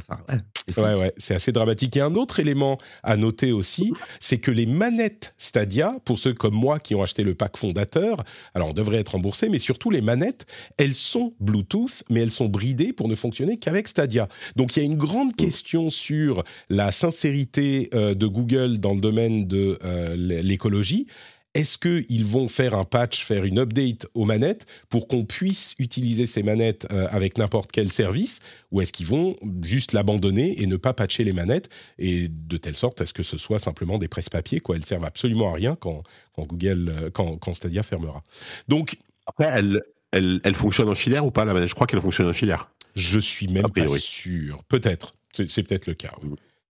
Ouais, 0.77 0.93
ouais, 0.93 1.13
c'est 1.17 1.33
assez 1.33 1.51
dramatique. 1.51 1.97
Et 1.97 2.01
un 2.01 2.15
autre 2.15 2.39
élément 2.39 2.77
à 3.03 3.17
noter 3.17 3.51
aussi, 3.51 3.91
c'est 4.19 4.37
que 4.37 4.51
les 4.51 4.65
manettes 4.65 5.33
Stadia, 5.37 5.95
pour 6.05 6.19
ceux 6.19 6.33
comme 6.33 6.53
moi 6.53 6.79
qui 6.79 6.95
ont 6.95 7.01
acheté 7.01 7.23
le 7.23 7.33
pack 7.33 7.57
fondateur, 7.57 8.17
alors 8.53 8.69
on 8.69 8.73
devrait 8.73 8.97
être 8.97 9.13
remboursé, 9.13 9.49
mais 9.49 9.59
surtout 9.59 9.89
les 9.89 10.01
manettes, 10.01 10.45
elles 10.77 10.93
sont 10.93 11.33
Bluetooth, 11.39 12.03
mais 12.09 12.21
elles 12.21 12.31
sont 12.31 12.47
bridées 12.47 12.93
pour 12.93 13.07
ne 13.07 13.15
fonctionner 13.15 13.57
qu'avec 13.57 13.87
Stadia. 13.87 14.27
Donc 14.55 14.75
il 14.75 14.79
y 14.79 14.81
a 14.83 14.85
une 14.85 14.97
grande 14.97 15.35
question 15.35 15.89
sur 15.89 16.43
la 16.69 16.91
sincérité 16.91 17.89
euh, 17.93 18.13
de 18.13 18.27
Google 18.27 18.50
dans 18.57 18.93
le 18.93 19.01
domaine 19.01 19.47
de 19.47 19.77
euh, 19.83 20.15
l'écologie. 20.15 21.07
Est-ce 21.53 21.77
qu'ils 21.77 22.23
vont 22.23 22.47
faire 22.47 22.75
un 22.75 22.85
patch, 22.85 23.25
faire 23.25 23.43
une 23.43 23.59
update 23.59 24.07
aux 24.13 24.23
manettes 24.23 24.65
pour 24.89 25.09
qu'on 25.09 25.25
puisse 25.25 25.75
utiliser 25.79 26.25
ces 26.25 26.43
manettes 26.43 26.87
euh, 26.91 27.07
avec 27.09 27.37
n'importe 27.37 27.71
quel 27.73 27.91
service 27.91 28.39
Ou 28.71 28.79
est-ce 28.79 28.93
qu'ils 28.93 29.07
vont 29.07 29.35
juste 29.61 29.91
l'abandonner 29.91 30.61
et 30.61 30.65
ne 30.65 30.77
pas 30.77 30.93
patcher 30.93 31.25
les 31.25 31.33
manettes 31.33 31.67
Et 31.99 32.29
de 32.29 32.55
telle 32.55 32.77
sorte 32.77 33.01
à 33.01 33.05
ce 33.05 33.11
que 33.11 33.23
ce 33.23 33.37
soit 33.37 33.59
simplement 33.59 33.97
des 33.97 34.07
presse-papiers, 34.07 34.61
quoi. 34.61 34.77
Elles 34.77 34.85
servent 34.85 35.03
absolument 35.03 35.51
à 35.51 35.55
rien 35.55 35.75
quand, 35.75 36.03
Google, 36.37 36.89
euh, 36.89 37.09
quand, 37.11 37.35
quand, 37.35 37.53
Stadia 37.53 37.83
fermera. 37.83 38.23
Donc. 38.69 38.95
Après, 39.27 39.51
elle, 39.53 39.81
elle, 40.11 40.39
elle 40.45 40.55
fonctionne 40.55 40.87
en 40.87 40.95
filaire 40.95 41.25
ou 41.25 41.31
pas 41.31 41.43
la 41.43 41.53
manette? 41.53 41.69
Je 41.69 41.75
crois 41.75 41.85
qu'elle 41.85 42.01
fonctionne 42.01 42.27
en 42.27 42.33
filaire. 42.33 42.71
Je 42.95 43.19
suis 43.19 43.47
même 43.47 43.69
pas 43.69 43.87
sûr. 43.97 44.63
Peut-être. 44.69 45.15
C'est 45.33 45.63
peut-être 45.63 45.87
le 45.87 45.95
cas. 45.95 46.13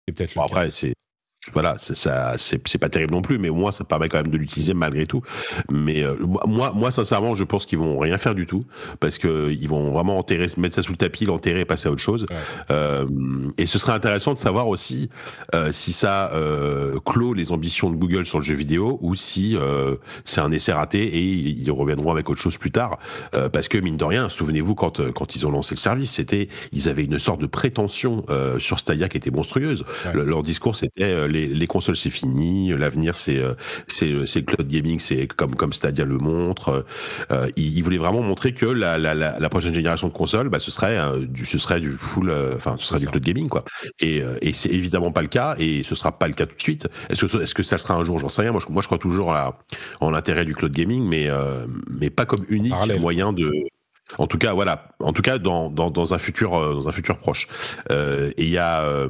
C'est 0.08 0.13
peut-être 0.13 0.38
après, 0.38 0.70
c'est 0.72 0.94
voilà, 1.54 1.75
ça, 1.78 2.34
c'est 2.38 2.78
pas 2.78 2.90
terrible 2.90 3.14
non 3.14 3.22
plus, 3.22 3.38
mais 3.38 3.50
moins 3.50 3.72
ça 3.72 3.84
permet 3.84 4.10
quand 4.10 4.18
même 4.18 4.32
de 4.32 4.38
l'utiliser 4.38 4.74
malgré 4.74 5.06
tout. 5.06 5.22
Mais 5.72 6.04
euh, 6.04 6.16
moi, 6.48 6.74
moi, 6.75 6.92
sincèrement, 6.92 7.36
je 7.36 7.44
pense 7.44 7.66
qu'ils 7.66 7.78
vont 7.78 8.00
rien 8.00 8.18
faire 8.18 8.36
du 8.36 8.46
tout 8.46 8.66
parce 9.00 9.18
que 9.18 9.52
ils 9.52 9.70
vont 9.70 9.92
vraiment 9.92 10.18
enterrer, 10.18 10.48
mettre 10.58 10.75
ça 10.75 10.82
sous 10.82 10.92
le 10.92 10.98
tapis, 10.98 11.25
l'enterrer 11.25 11.62
et 11.62 11.66
passer 11.66 11.88
à 11.88 11.92
autre 11.92 12.02
chose. 12.02 12.25
Euh, 12.72 13.06
et 13.58 13.68
ce 13.68 13.78
serait 13.80 13.94
intéressant 13.94 14.34
de 14.34 14.40
savoir 14.40 14.68
aussi 14.68 15.10
euh, 15.54 15.72
si 15.72 15.94
ça 15.94 16.32
clôt 17.06 17.34
les 17.34 17.52
ambitions 17.52 17.90
de 17.90 17.96
Google 17.96 18.25
sur 18.25 18.40
le 18.40 18.44
jeu 18.44 18.56
vidéo 18.56 18.98
ou 19.02 19.16
si 19.16 19.58
c'est 20.25 20.42
un 20.42 20.52
essai 20.52 20.72
raté 20.72 21.04
et 21.04 21.22
ils 21.22 21.72
reviendront 21.72 22.12
avec 22.12 22.30
autre 22.30 22.42
chose 22.42 22.58
plus 22.58 22.72
tard. 22.72 22.98
parce 23.54 23.68
que 23.68 23.78
mine 23.78 23.98
de 23.98 24.04
rien, 24.04 24.30
souvenez-vous 24.30 24.75
quand 24.75 25.12
quand 25.12 25.36
ils 25.36 25.46
ont 25.46 25.52
lancé 25.52 25.75
le 25.75 25.80
service, 25.80 26.12
c'était 26.12 26.50
ils 26.72 26.90
avaient 26.90 27.04
une 27.04 27.20
sorte 27.20 27.42
de 27.42 27.46
prétention 27.46 28.25
sur 28.60 28.80
Stadia 28.80 29.08
qui 29.10 29.18
était 29.18 29.32
monstrueuse. 29.32 29.84
leur 30.14 30.44
discours 30.44 30.75
c'était 30.75 31.28
les, 31.36 31.68
consoles 31.68 31.98
c'est 31.98 32.10
fini, 32.10 32.70
l'avenir 32.70 33.18
c'est 33.18 33.38
euh, 33.38 33.54
c'est 33.88 34.06
le 34.06 34.46
cloud 34.46 34.68
gaming, 34.68 35.00
c'est 35.00 35.27
comme 35.27 35.56
comme 35.56 35.74
Stadia 35.74 36.06
le 36.06 36.18
montre. 36.18 36.86
Euh, 37.32 37.48
il, 37.56 37.82
voulait 37.84 37.98
vraiment 37.98 38.22
montrer 38.22 38.54
que 38.54 38.65
la, 38.65 38.98
la, 38.98 39.13
la, 39.13 39.50
prochaine 39.50 39.74
génération 39.74 40.08
de 40.08 40.13
consoles, 40.13 40.50
bah, 40.50 40.60
ce 40.60 40.72
serait 40.72 40.98
euh, 40.98 41.25
du 41.25 41.46
ce 41.46 41.58
serait 41.58 41.80
du 41.80 41.92
full, 41.92 42.34
enfin 42.56 42.75
ce 42.80 42.88
serait 42.88 43.00
du 43.00 43.08
cloud 43.08 43.24
gaming 43.24 43.50
quoi. 43.50 43.63
Et, 44.01 44.22
et 44.42 44.54
c'est 44.54 44.70
évidemment 44.70 45.12
pas 45.12 45.22
le 45.22 45.27
cas 45.27 45.56
et 45.60 45.84
ce 45.84 45.96
sera 45.96 46.18
pas 46.18 46.27
le 46.27 46.34
cas 46.34 46.46
tout 46.46 46.56
de 46.56 46.62
suite. 46.62 46.88
Est-ce 47.10 47.25
que 47.25 47.44
est-ce 47.44 47.54
que 47.54 47.63
ça 47.63 47.77
sera 47.77 47.96
un 47.96 48.04
jour? 48.04 48.20
J'en 48.20 48.30
sais 48.30 48.42
rien. 48.42 48.51
Moi 48.51 48.62
je, 48.65 48.72
moi 48.72 48.82
je 48.82 48.88
crois 48.88 48.98
toujours 48.98 49.34
à, 49.34 49.60
en 50.01 50.12
l'intérêt 50.12 50.46
du 50.46 50.56
cloud 50.56 50.72
gaming, 50.72 51.04
mais 51.04 51.30
mais 51.89 52.10
pas 52.10 52.25
comme 52.25 52.46
unique 52.50 52.74
moyen 53.00 53.34
de 53.34 53.51
en 54.18 54.28
tout 54.28 54.38
cas, 54.38 54.54
voilà. 54.54 54.90
En 55.00 55.14
tout 55.14 55.22
cas, 55.22 55.38
dans, 55.38 55.70
dans, 55.70 55.92
dans 55.92 56.14
un 56.14 56.18
futur 56.18 56.56
euh, 56.56 56.74
dans 56.74 56.90
un 56.90 56.92
futur 56.92 57.18
proche. 57.18 57.48
Euh, 57.92 58.32
et 58.38 58.44
il 58.44 58.50
y 58.50 58.58
a, 58.58 58.84
euh, 58.84 59.10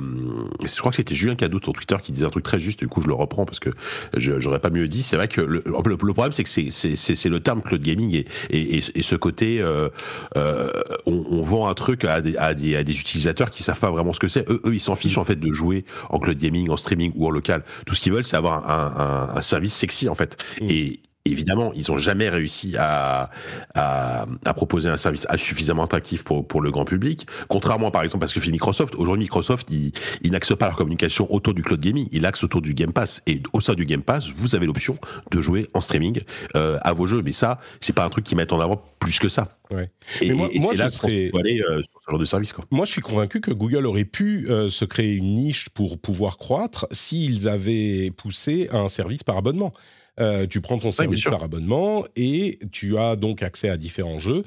je 0.64 0.80
crois 0.80 0.92
que 0.92 0.98
c'était 0.98 1.16
Julien 1.16 1.36
Cadeau 1.36 1.60
sur 1.62 1.74
Twitter 1.74 1.96
qui 2.02 2.12
disait 2.12 2.26
un 2.26 2.30
truc 2.30 2.44
très 2.44 2.60
juste. 2.60 2.80
Du 2.80 2.88
coup, 2.88 3.02
je 3.02 3.08
le 3.08 3.14
reprends 3.14 3.46
parce 3.46 3.60
que 3.60 3.70
j'aurais 4.16 4.60
pas 4.60 4.70
mieux 4.70 4.88
dit. 4.88 5.04
C'est 5.04 5.16
vrai 5.16 5.28
que 5.28 5.42
le, 5.42 5.64
le, 5.66 5.98
problème, 5.98 6.32
c'est 6.32 6.44
que 6.44 6.50
c'est 6.50 6.96
c'est 6.96 7.30
le 7.30 7.40
terme 7.40 7.62
cloud 7.62 7.82
gaming 7.82 8.16
et 8.16 8.26
et, 8.50 8.78
et, 8.78 9.02
ce 9.04 9.16
côté, 9.16 9.62
euh, 9.62 9.90
euh, 10.38 10.72
on, 11.06 11.26
on, 11.30 11.42
vend 11.42 11.68
un 11.68 11.74
truc 11.74 12.06
à 12.06 12.22
des, 12.22 12.36
à 12.38 12.54
des, 12.54 12.76
à 12.76 12.84
des 12.84 13.00
utilisateurs 13.00 13.50
qui 13.50 13.64
savent 13.64 13.80
pas 13.80 13.92
vraiment 13.92 14.14
ce 14.14 14.20
que 14.20 14.28
c'est. 14.28 14.50
Eux, 14.50 14.62
eux, 14.66 14.74
ils 14.74 14.80
s'en 14.82 14.96
fichent 14.96 15.18
en 15.18 15.26
fait 15.26 15.40
de 15.40 15.54
jouer 15.54 15.86
en 16.10 16.20
cloud 16.20 16.38
gaming, 16.38 16.70
en 16.70 16.78
streaming 16.78 17.12
ou 17.16 17.28
en 17.28 17.30
local. 17.30 17.64
Tout 17.86 17.96
ce 17.96 18.02
qu'ils 18.02 18.14
veulent, 18.14 18.24
c'est 18.24 18.38
avoir 18.38 18.70
un, 18.70 19.32
un, 19.34 19.38
un, 19.38 19.42
service 19.42 19.74
sexy 19.74 20.10
en 20.10 20.16
fait. 20.16 20.44
Mmh. 20.62 20.68
Et 20.70 21.00
évidemment, 21.26 21.72
ils 21.74 21.86
n'ont 21.90 21.98
jamais 21.98 22.30
réussi 22.30 22.76
à, 22.78 23.32
à, 23.74 24.26
à, 24.46 24.54
proposer 24.54 24.90
un 24.90 24.98
service 24.98 25.28
suffisamment 25.38 25.84
attractif 25.84 26.24
pour, 26.24 26.48
pour 26.48 26.62
le 26.62 26.72
grand 26.72 26.86
public. 26.86 27.28
Contrairement, 27.50 27.92
par 27.92 28.04
exemple, 28.04 28.22
parce 28.22 28.34
que 28.34 28.40
fait 28.40 28.52
Microsoft, 28.52 28.96
aujourd'hui, 28.96 29.24
Microsoft, 29.24 29.68
il, 29.72 29.92
il 30.22 30.32
n'axe 30.32 30.56
pas 30.56 30.68
leur 30.68 30.76
communication 30.76 31.32
autour 31.34 31.54
du 31.54 31.64
cloud 31.64 31.82
gaming, 31.82 32.08
il 32.12 32.26
axe 32.26 32.44
autour 32.44 32.62
du 32.62 32.74
Game 32.74 32.94
Pass. 32.94 33.22
Et 33.26 33.42
au 33.54 33.62
sein 33.62 33.74
du 33.74 33.86
Game 33.86 34.04
Pass, 34.04 34.28
vous 34.38 34.56
avez 34.56 34.68
l'option 34.68 34.96
de 35.32 35.42
jouer 35.42 35.68
en 35.74 35.82
streaming 35.82 36.22
euh, 36.56 36.78
à 36.82 36.94
vos 36.94 37.08
jeux. 37.08 37.22
Mais 37.24 37.32
ça, 37.32 37.60
c'est 37.80 37.94
pas 37.94 38.06
un 38.06 38.10
truc 38.10 38.24
qui 38.24 38.36
met 38.36 38.52
en 38.54 38.60
avant 38.60 38.84
plus 39.00 39.20
que 39.20 39.30
ça. 39.30 39.58
Ouais. 39.72 39.90
Et, 40.22 40.32
moi, 40.34 40.50
moi 40.56 40.74
je 40.76 40.88
serais... 40.90 41.32
aller 41.40 41.60
euh, 41.60 41.82
sur 41.82 42.02
ce 42.06 42.12
genre 42.12 42.20
de 42.20 42.26
service. 42.26 42.54
Quoi. 42.54 42.66
Moi, 42.70 42.86
je 42.86 42.92
suis 42.92 43.02
convaincu 43.02 43.42
que 43.42 43.52
Google 43.52 43.88
aurait 43.88 44.06
pu 44.06 44.48
euh, 44.50 44.70
se 44.70 44.86
créer 44.86 45.16
une 45.16 45.34
niche 45.34 45.70
pour 45.70 45.98
pouvoir 45.98 46.38
croître 46.38 46.86
s'ils 46.92 47.48
avaient 47.48 48.12
poussé 48.16 48.70
un 48.72 48.90
service 48.90 49.24
par 49.24 49.38
abonnement. 49.38 49.74
Euh, 50.20 50.48
tu 50.48 50.62
prends 50.62 50.78
ton 50.78 50.92
service 50.92 51.24
par 51.26 51.44
abonnement 51.44 52.06
et 52.16 52.60
tu 52.72 52.98
as 52.98 53.16
donc 53.16 53.44
accès 53.44 53.70
à 53.70 53.78
différents 53.78 54.20
jeux. 54.20 54.44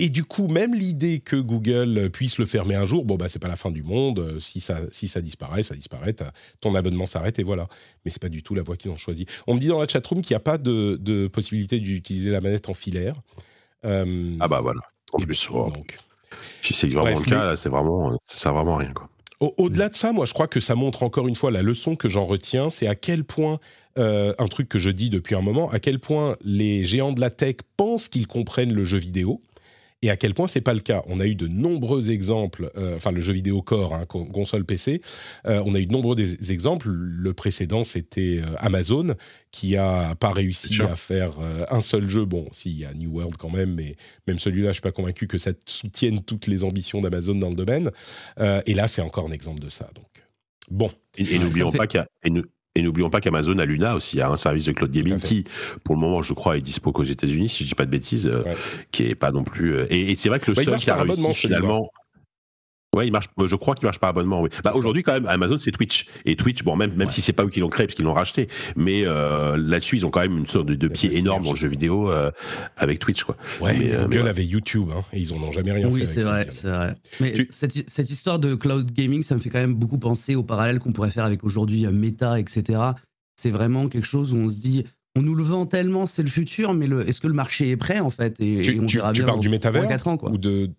Et 0.00 0.08
du 0.08 0.24
coup, 0.24 0.48
même 0.48 0.74
l'idée 0.74 1.20
que 1.20 1.36
Google 1.36 2.10
puisse 2.10 2.38
le 2.38 2.46
fermer 2.46 2.74
un 2.74 2.84
jour, 2.84 3.04
bon, 3.04 3.14
bah, 3.14 3.28
c'est 3.28 3.38
pas 3.38 3.48
la 3.48 3.54
fin 3.54 3.70
du 3.70 3.84
monde. 3.84 4.40
Si 4.40 4.58
ça, 4.58 4.80
si 4.90 5.06
ça 5.06 5.20
disparaît, 5.20 5.62
ça 5.62 5.76
disparaît. 5.76 6.16
Ton 6.60 6.74
abonnement 6.74 7.06
s'arrête 7.06 7.38
et 7.38 7.44
voilà. 7.44 7.68
Mais 8.04 8.10
c'est 8.10 8.20
pas 8.20 8.28
du 8.28 8.42
tout 8.42 8.56
la 8.56 8.62
voie 8.62 8.76
qu'ils 8.76 8.90
ont 8.90 8.96
choisie. 8.96 9.26
On 9.46 9.54
me 9.54 9.60
dit 9.60 9.68
dans 9.68 9.80
la 9.80 9.86
chatroom 9.86 10.20
qu'il 10.20 10.34
n'y 10.34 10.38
a 10.38 10.40
pas 10.40 10.58
de, 10.58 11.28
possibilité 11.28 11.78
d'utiliser 11.78 12.30
la 12.30 12.40
manette 12.40 12.68
en 12.68 12.74
filaire. 12.74 13.14
Euh, 13.84 14.36
ah 14.40 14.48
bah 14.48 14.60
voilà. 14.60 14.80
En 15.12 15.18
plus, 15.18 15.48
donc. 15.48 15.96
si 16.60 16.74
c'est 16.74 16.88
vraiment 16.88 17.20
le 17.20 17.24
cas, 17.24 17.56
c'est 17.56 17.68
vraiment, 17.68 18.18
ça 18.26 18.36
sert 18.36 18.54
vraiment 18.54 18.76
à 18.76 18.78
rien 18.78 18.92
quoi. 18.92 19.08
Au-delà 19.58 19.88
de 19.88 19.94
ça, 19.94 20.12
moi, 20.12 20.26
je 20.26 20.32
crois 20.32 20.46
que 20.46 20.60
ça 20.60 20.74
montre 20.74 21.02
encore 21.02 21.28
une 21.28 21.34
fois 21.34 21.50
la 21.50 21.62
leçon 21.62 21.96
que 21.96 22.08
j'en 22.08 22.24
retiens, 22.24 22.70
c'est 22.70 22.86
à 22.86 22.94
quel 22.94 23.24
point, 23.24 23.58
euh, 23.98 24.34
un 24.38 24.46
truc 24.46 24.68
que 24.68 24.78
je 24.78 24.90
dis 24.90 25.10
depuis 25.10 25.34
un 25.34 25.40
moment, 25.40 25.70
à 25.70 25.78
quel 25.78 25.98
point 26.00 26.36
les 26.44 26.84
géants 26.84 27.12
de 27.12 27.20
la 27.20 27.30
tech 27.30 27.56
pensent 27.76 28.08
qu'ils 28.08 28.26
comprennent 28.26 28.72
le 28.72 28.84
jeu 28.84 28.98
vidéo 28.98 29.40
et 30.04 30.10
à 30.10 30.16
quel 30.16 30.34
point 30.34 30.46
c'est 30.46 30.60
pas 30.60 30.74
le 30.74 30.80
cas. 30.80 31.02
On 31.06 31.18
a 31.18 31.26
eu 31.26 31.34
de 31.34 31.48
nombreux 31.48 32.10
exemples, 32.10 32.70
euh, 32.76 32.96
enfin 32.96 33.10
le 33.10 33.20
jeu 33.20 33.32
vidéo 33.32 33.62
core, 33.62 33.94
hein, 33.94 34.04
console 34.06 34.64
PC, 34.64 35.00
euh, 35.46 35.62
on 35.64 35.74
a 35.74 35.80
eu 35.80 35.86
de 35.86 35.92
nombreux 35.92 36.20
exemples. 36.50 36.88
Le 36.90 37.32
précédent, 37.32 37.84
c'était 37.84 38.42
euh, 38.44 38.54
Amazon, 38.58 39.14
qui 39.50 39.76
a 39.76 40.14
pas 40.16 40.32
réussi 40.32 40.82
à 40.82 40.94
faire 40.94 41.38
un 41.70 41.80
seul 41.80 42.08
jeu. 42.08 42.24
Bon, 42.24 42.46
s'il 42.52 42.78
y 42.78 42.84
a 42.84 42.92
New 42.92 43.12
World 43.12 43.36
quand 43.38 43.50
même, 43.50 43.74
mais 43.74 43.96
même 44.26 44.38
celui-là, 44.38 44.68
je 44.68 44.74
suis 44.74 44.82
pas 44.82 44.92
convaincu 44.92 45.26
que 45.26 45.38
ça 45.38 45.52
soutienne 45.64 46.20
toutes 46.22 46.48
les 46.48 46.64
ambitions 46.64 47.00
d'Amazon 47.00 47.36
dans 47.36 47.50
le 47.50 47.56
domaine. 47.56 47.90
et 48.38 48.74
là, 48.74 48.88
c'est 48.88 49.02
encore 49.02 49.26
un 49.26 49.32
exemple 49.32 49.60
de 49.60 49.68
ça. 49.68 49.88
Donc, 49.94 50.24
bon. 50.70 50.90
Et, 51.16 51.38
n'oublions 51.38 51.70
pas 51.70 51.86
qu'il 51.86 51.98
y 51.98 52.02
a 52.02 52.42
et 52.76 52.82
n'oublions 52.82 53.10
pas 53.10 53.20
qu'Amazon 53.20 53.58
a 53.58 53.64
Luna 53.64 53.94
aussi, 53.94 54.20
a 54.20 54.28
un 54.28 54.36
service 54.36 54.64
de 54.64 54.72
cloud 54.72 54.90
gaming 54.90 55.18
qui, 55.20 55.44
pour 55.84 55.94
le 55.94 56.00
moment, 56.00 56.22
je 56.22 56.32
crois, 56.32 56.56
est 56.56 56.60
dispo 56.60 56.90
qu'aux 56.90 57.04
États-Unis, 57.04 57.48
si 57.48 57.62
je 57.62 57.68
dis 57.68 57.74
pas 57.74 57.86
de 57.86 57.90
bêtises, 57.90 58.26
euh, 58.26 58.42
qui 58.90 59.04
est 59.04 59.14
pas 59.14 59.30
non 59.30 59.44
plus. 59.44 59.76
Euh, 59.76 59.86
et, 59.90 60.16
c'est 60.16 60.28
vrai 60.28 60.40
que 60.40 60.50
le 60.50 60.56
seul 60.56 60.78
qui 60.78 60.90
a 60.90 60.96
réussi 60.96 61.34
finalement. 61.34 61.90
Ouais, 62.94 63.06
il 63.06 63.12
marche. 63.12 63.26
Je 63.44 63.56
crois 63.56 63.74
qu'il 63.74 63.84
marche 63.84 63.98
par 63.98 64.10
abonnement. 64.10 64.40
Oui. 64.40 64.50
Bah, 64.62 64.72
aujourd'hui, 64.74 65.02
quand 65.02 65.12
même, 65.12 65.26
Amazon 65.26 65.58
c'est 65.58 65.72
Twitch. 65.72 66.06
Et 66.24 66.36
Twitch, 66.36 66.62
bon, 66.62 66.76
même 66.76 66.94
même 66.94 67.08
si 67.08 67.20
c'est 67.20 67.32
pas 67.32 67.44
eux 67.44 67.50
qui 67.50 67.60
l'ont 67.60 67.68
créé, 67.68 67.86
parce 67.86 67.94
qu'ils 67.94 68.04
l'ont 68.04 68.12
racheté, 68.14 68.48
mais 68.76 69.02
euh, 69.04 69.56
là-dessus, 69.56 69.96
ils 69.96 70.06
ont 70.06 70.10
quand 70.10 70.20
même 70.20 70.38
une 70.38 70.46
sorte 70.46 70.66
de, 70.66 70.74
de 70.74 70.88
pied 70.88 71.16
énorme 71.16 71.44
dans 71.44 71.52
le 71.52 71.56
jeu 71.56 71.68
vidéo 71.68 72.10
euh, 72.10 72.30
avec 72.76 72.98
Twitch, 72.98 73.24
quoi. 73.24 73.36
Ouais. 73.60 73.76
Mais, 73.78 73.94
euh, 73.94 74.04
Google 74.04 74.28
avait 74.28 74.44
YouTube, 74.44 74.88
hein, 74.94 75.02
et 75.12 75.20
ils 75.20 75.32
en 75.32 75.36
ont 75.36 75.52
jamais 75.52 75.72
rien 75.72 75.88
fait. 75.88 75.94
Oui, 75.94 76.06
c'est 76.06 76.22
vrai, 76.22 76.46
c'est 76.50 76.68
vrai. 76.68 76.94
Mais 77.20 77.46
cette, 77.50 77.88
cette, 77.88 78.10
histoire 78.10 78.38
de 78.38 78.54
cloud 78.54 78.90
gaming, 78.92 79.22
ça 79.22 79.34
me 79.34 79.40
fait 79.40 79.50
quand 79.50 79.60
même 79.60 79.74
beaucoup 79.74 79.98
penser 79.98 80.34
au 80.34 80.42
parallèle 80.42 80.78
qu'on 80.78 80.92
pourrait 80.92 81.10
faire 81.10 81.24
avec 81.24 81.44
aujourd'hui 81.44 81.86
Meta, 81.86 82.38
etc. 82.38 82.80
C'est 83.36 83.50
vraiment 83.50 83.88
quelque 83.88 84.06
chose 84.06 84.32
où 84.32 84.36
on 84.36 84.48
se 84.48 84.58
dit, 84.58 84.84
on 85.16 85.22
nous 85.22 85.34
le 85.34 85.44
vend 85.44 85.66
tellement, 85.66 86.06
c'est 86.06 86.22
le 86.22 86.28
futur, 86.28 86.74
mais 86.74 86.86
le, 86.86 87.08
est-ce 87.08 87.20
que 87.20 87.28
le 87.28 87.34
marché 87.34 87.70
est 87.70 87.76
prêt 87.76 88.00
en 88.00 88.10
fait? 88.10 88.36
Et, 88.40 88.62
tu, 88.62 88.80
on 88.80 88.86
tu, 88.86 89.00
tu 89.12 89.22
parles 89.22 89.40
du 89.40 89.48
métavers 89.48 89.86
4 89.86 90.08
ans, 90.08 90.16
quoi. 90.16 90.30
ou 90.30 90.38
de 90.38 90.70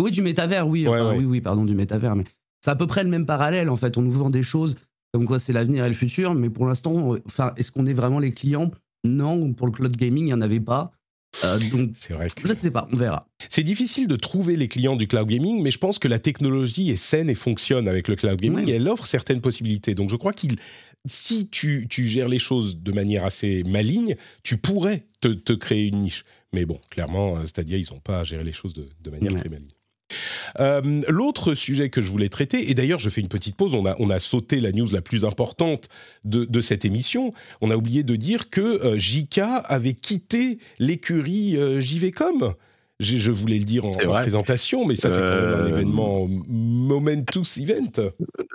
oui, 0.00 0.10
du 0.10 0.22
métavers, 0.22 0.66
oui. 0.66 0.86
Oui, 0.86 1.24
oui, 1.24 1.40
pardon, 1.40 1.64
du 1.64 1.74
métavers. 1.74 2.16
Mais 2.16 2.24
c'est 2.64 2.70
à 2.70 2.76
peu 2.76 2.86
près 2.86 3.04
le 3.04 3.10
même 3.10 3.26
parallèle, 3.26 3.70
en 3.70 3.76
fait. 3.76 3.96
On 3.96 4.02
nous 4.02 4.12
vend 4.12 4.30
des 4.30 4.42
choses 4.42 4.76
comme 5.12 5.24
quoi 5.24 5.38
c'est 5.38 5.52
l'avenir 5.52 5.84
et 5.84 5.88
le 5.88 5.94
futur, 5.94 6.34
mais 6.34 6.50
pour 6.50 6.66
l'instant, 6.66 7.14
enfin, 7.26 7.52
est-ce 7.56 7.72
qu'on 7.72 7.86
est 7.86 7.94
vraiment 7.94 8.18
les 8.18 8.32
clients? 8.32 8.70
Non, 9.04 9.52
pour 9.52 9.66
le 9.66 9.72
cloud 9.72 9.96
gaming, 9.96 10.24
il 10.24 10.26
n'y 10.26 10.32
en 10.34 10.40
avait 10.40 10.60
pas. 10.60 10.92
Euh, 11.44 11.58
donc, 11.70 11.92
c'est 11.98 12.14
vrai 12.14 12.28
que... 12.28 12.46
je 12.46 12.52
sais 12.52 12.70
pas, 12.70 12.88
on 12.92 12.96
verra. 12.96 13.26
C'est 13.48 13.62
difficile 13.62 14.08
de 14.08 14.16
trouver 14.16 14.56
les 14.56 14.66
clients 14.66 14.96
du 14.96 15.06
cloud 15.06 15.26
gaming, 15.26 15.62
mais 15.62 15.70
je 15.70 15.78
pense 15.78 15.98
que 15.98 16.08
la 16.08 16.18
technologie 16.18 16.90
est 16.90 16.96
saine 16.96 17.30
et 17.30 17.34
fonctionne 17.34 17.88
avec 17.88 18.08
le 18.08 18.16
cloud 18.16 18.40
gaming 18.40 18.68
et 18.68 18.74
elle 18.74 18.88
offre 18.88 19.06
certaines 19.06 19.40
possibilités. 19.40 19.94
Donc 19.94 20.10
je 20.10 20.16
crois 20.16 20.32
qu'il, 20.32 20.56
si 21.06 21.48
tu, 21.48 21.86
tu, 21.88 22.06
gères 22.06 22.28
les 22.28 22.38
choses 22.38 22.82
de 22.82 22.92
manière 22.92 23.24
assez 23.24 23.62
maligne, 23.64 24.16
tu 24.42 24.56
pourrais 24.56 25.06
te, 25.20 25.28
te 25.28 25.52
créer 25.52 25.86
une 25.86 26.00
niche. 26.00 26.24
Mais 26.52 26.64
bon, 26.64 26.80
clairement, 26.90 27.44
Stadia, 27.46 27.76
ils 27.76 27.92
n'ont 27.92 28.00
pas 28.00 28.20
à 28.20 28.24
gérer 28.24 28.44
les 28.44 28.52
choses 28.52 28.72
de, 28.72 28.88
de 29.00 29.10
manière 29.10 29.34
très 29.34 29.48
maligne. 29.48 29.68
Euh, 30.58 31.02
l'autre 31.08 31.54
sujet 31.54 31.90
que 31.90 32.02
je 32.02 32.10
voulais 32.10 32.28
traiter, 32.28 32.70
et 32.70 32.74
d'ailleurs 32.74 33.00
je 33.00 33.10
fais 33.10 33.20
une 33.20 33.28
petite 33.28 33.56
pause, 33.56 33.74
on 33.74 34.10
a, 34.10 34.18
sauté 34.18 34.60
la 34.60 34.72
news 34.72 34.88
la 34.92 35.00
plus 35.00 35.24
importante 35.24 35.88
de, 36.24 36.44
de 36.44 36.60
cette 36.60 36.84
émission, 36.84 37.32
on 37.60 37.70
a 37.70 37.76
oublié 37.76 38.02
de 38.02 38.16
dire 38.16 38.50
que 38.50 38.60
euh, 38.60 38.98
JK 38.98 39.40
avait 39.64 39.92
quitté 39.92 40.58
l'écurie 40.78 41.56
euh, 41.56 41.80
JVcom 41.80 42.54
je, 43.00 43.30
voulais 43.30 43.58
le 43.58 43.64
dire 43.64 43.84
en, 43.84 43.90
présentation, 43.90 44.84
mais 44.84 44.96
ça, 44.96 45.12
c'est 45.12 45.20
quand 45.20 45.26
même 45.26 45.54
un 45.54 45.64
euh, 45.64 45.68
événement 45.68 46.28
momentous 46.48 47.58
event. 47.58 48.10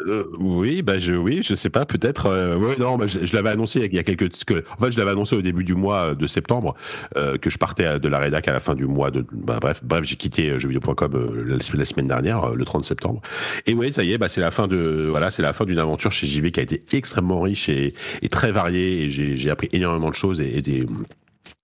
Euh, 0.05 0.25
oui, 0.37 0.81
bah 0.81 0.99
je, 0.99 1.13
oui, 1.13 1.39
je 1.43 1.55
sais 1.55 1.69
pas, 1.69 1.85
peut-être. 1.85 2.25
Euh, 2.25 2.75
non, 2.77 2.97
bah, 2.97 3.07
je, 3.07 3.33
l'avais 3.33 3.51
annoncé 3.51 3.79
il 3.79 3.95
y 3.95 3.99
a 3.99 4.03
quelques. 4.03 4.43
Que, 4.43 4.65
en 4.77 4.83
fait, 4.83 4.91
je 4.91 4.99
l'avais 4.99 5.11
annoncé 5.11 5.37
au 5.37 5.41
début 5.41 5.63
du 5.63 5.75
mois 5.75 6.13
de 6.13 6.27
septembre 6.27 6.75
que 7.15 7.49
je 7.49 7.57
partais 7.57 7.99
de 7.99 8.07
la 8.09 8.19
rédac 8.19 8.47
à 8.49 8.51
la 8.51 8.59
fin 8.59 8.75
du 8.75 8.85
mois 8.85 9.11
de. 9.11 9.25
Bah, 9.31 9.59
bref, 9.61 9.79
bref, 9.81 10.03
j'ai 10.03 10.17
quitté 10.17 10.59
jeuxvideo.com 10.59 11.45
la, 11.47 11.55
la, 11.55 11.85
semaine 11.85 12.07
dernière, 12.07 12.53
le 12.53 12.65
30 12.65 12.83
septembre. 12.83 13.21
Et 13.65 13.73
oui, 13.73 13.93
ça 13.93 14.03
y 14.03 14.11
est, 14.11 14.17
bah, 14.17 14.27
c'est 14.27 14.41
la 14.41 14.51
fin 14.51 14.67
de. 14.67 15.07
Voilà, 15.09 15.31
c'est 15.31 15.41
la 15.41 15.53
fin 15.53 15.63
d'une 15.63 15.79
aventure 15.79 16.11
chez 16.11 16.27
JV 16.27 16.51
qui 16.51 16.59
a 16.59 16.63
été 16.63 16.83
extrêmement 16.91 17.39
riche 17.39 17.69
et, 17.69 17.93
et 18.21 18.27
très 18.27 18.51
variée. 18.51 19.03
Et 19.03 19.09
j'ai 19.09 19.49
appris 19.49 19.69
énormément 19.71 20.09
de 20.09 20.15
choses 20.15 20.41
et, 20.41 20.57
et 20.57 20.61
des 20.61 20.85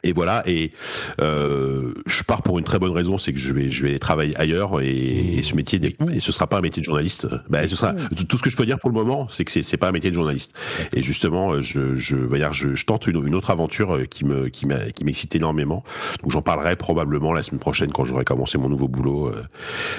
et 0.04 0.14
voilà, 0.14 0.44
et 0.46 0.72
euh, 1.20 1.94
je 2.06 2.24
pars 2.24 2.42
pour 2.42 2.58
une 2.58 2.64
très 2.64 2.80
bonne 2.80 2.94
raison, 2.94 3.18
c'est 3.18 3.34
que 3.34 3.40
je 3.40 3.54
vais, 3.54 3.70
je 3.70 3.86
vais 3.86 4.00
travailler 4.00 4.34
ailleurs 4.40 4.80
et, 4.80 5.42
ce 5.44 5.54
métier, 5.56 5.80
et 6.14 6.20
ce 6.22 6.32
sera 6.32 6.48
pas 6.48 6.58
un 6.58 6.62
métier 6.62 6.80
de 6.80 6.86
journaliste. 6.86 7.28
Bah, 7.50 7.68
ce 7.68 7.76
sera 7.76 7.94
tout 8.28 8.38
ce 8.38 8.44
que 8.44 8.50
je 8.50 8.56
peux 8.56 8.66
dire 8.66 8.80
pour 8.80 8.90
le 8.90 8.96
moment, 8.96 9.28
c'est 9.30 9.44
que 9.44 9.52
c'est, 9.52 9.64
c'est 9.64 9.76
pas 9.76 9.90
un 9.90 9.92
métier 9.92 10.10
de 10.10 10.16
journaliste. 10.16 10.54
Et 10.94 11.04
justement, 11.04 11.62
je, 11.62 11.98
je, 11.98 12.16
je, 12.54 12.76
je 12.76 12.86
tente 12.86 13.08
une, 13.08 13.28
une, 13.28 13.36
autre 13.36 13.50
aventure 13.50 13.96
euh, 13.96 14.06
qui 14.06 14.24
me, 14.24 14.48
qui 14.48 14.66
qui 14.96 15.04
m'excite 15.04 15.36
énormément. 15.36 15.84
Donc 16.22 16.32
j'en 16.32 16.42
parlerai 16.42 16.78
probablement 16.78 17.34
la 17.34 17.44
semaine 17.44 17.60
prochaine 17.60 17.92
quand 17.92 18.06
j'aurai 18.06 18.24
commencé 18.24 18.58
mon 18.58 18.70
nouveau 18.70 18.88
boulot, 18.88 19.28
euh, 19.28 19.44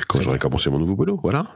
quand 0.09 0.21
j'aurai 0.23 0.39
commencé 0.39 0.71
mon 0.71 0.79
nouveau 0.79 0.97
boulot. 0.97 1.21
Voilà. 1.23 1.47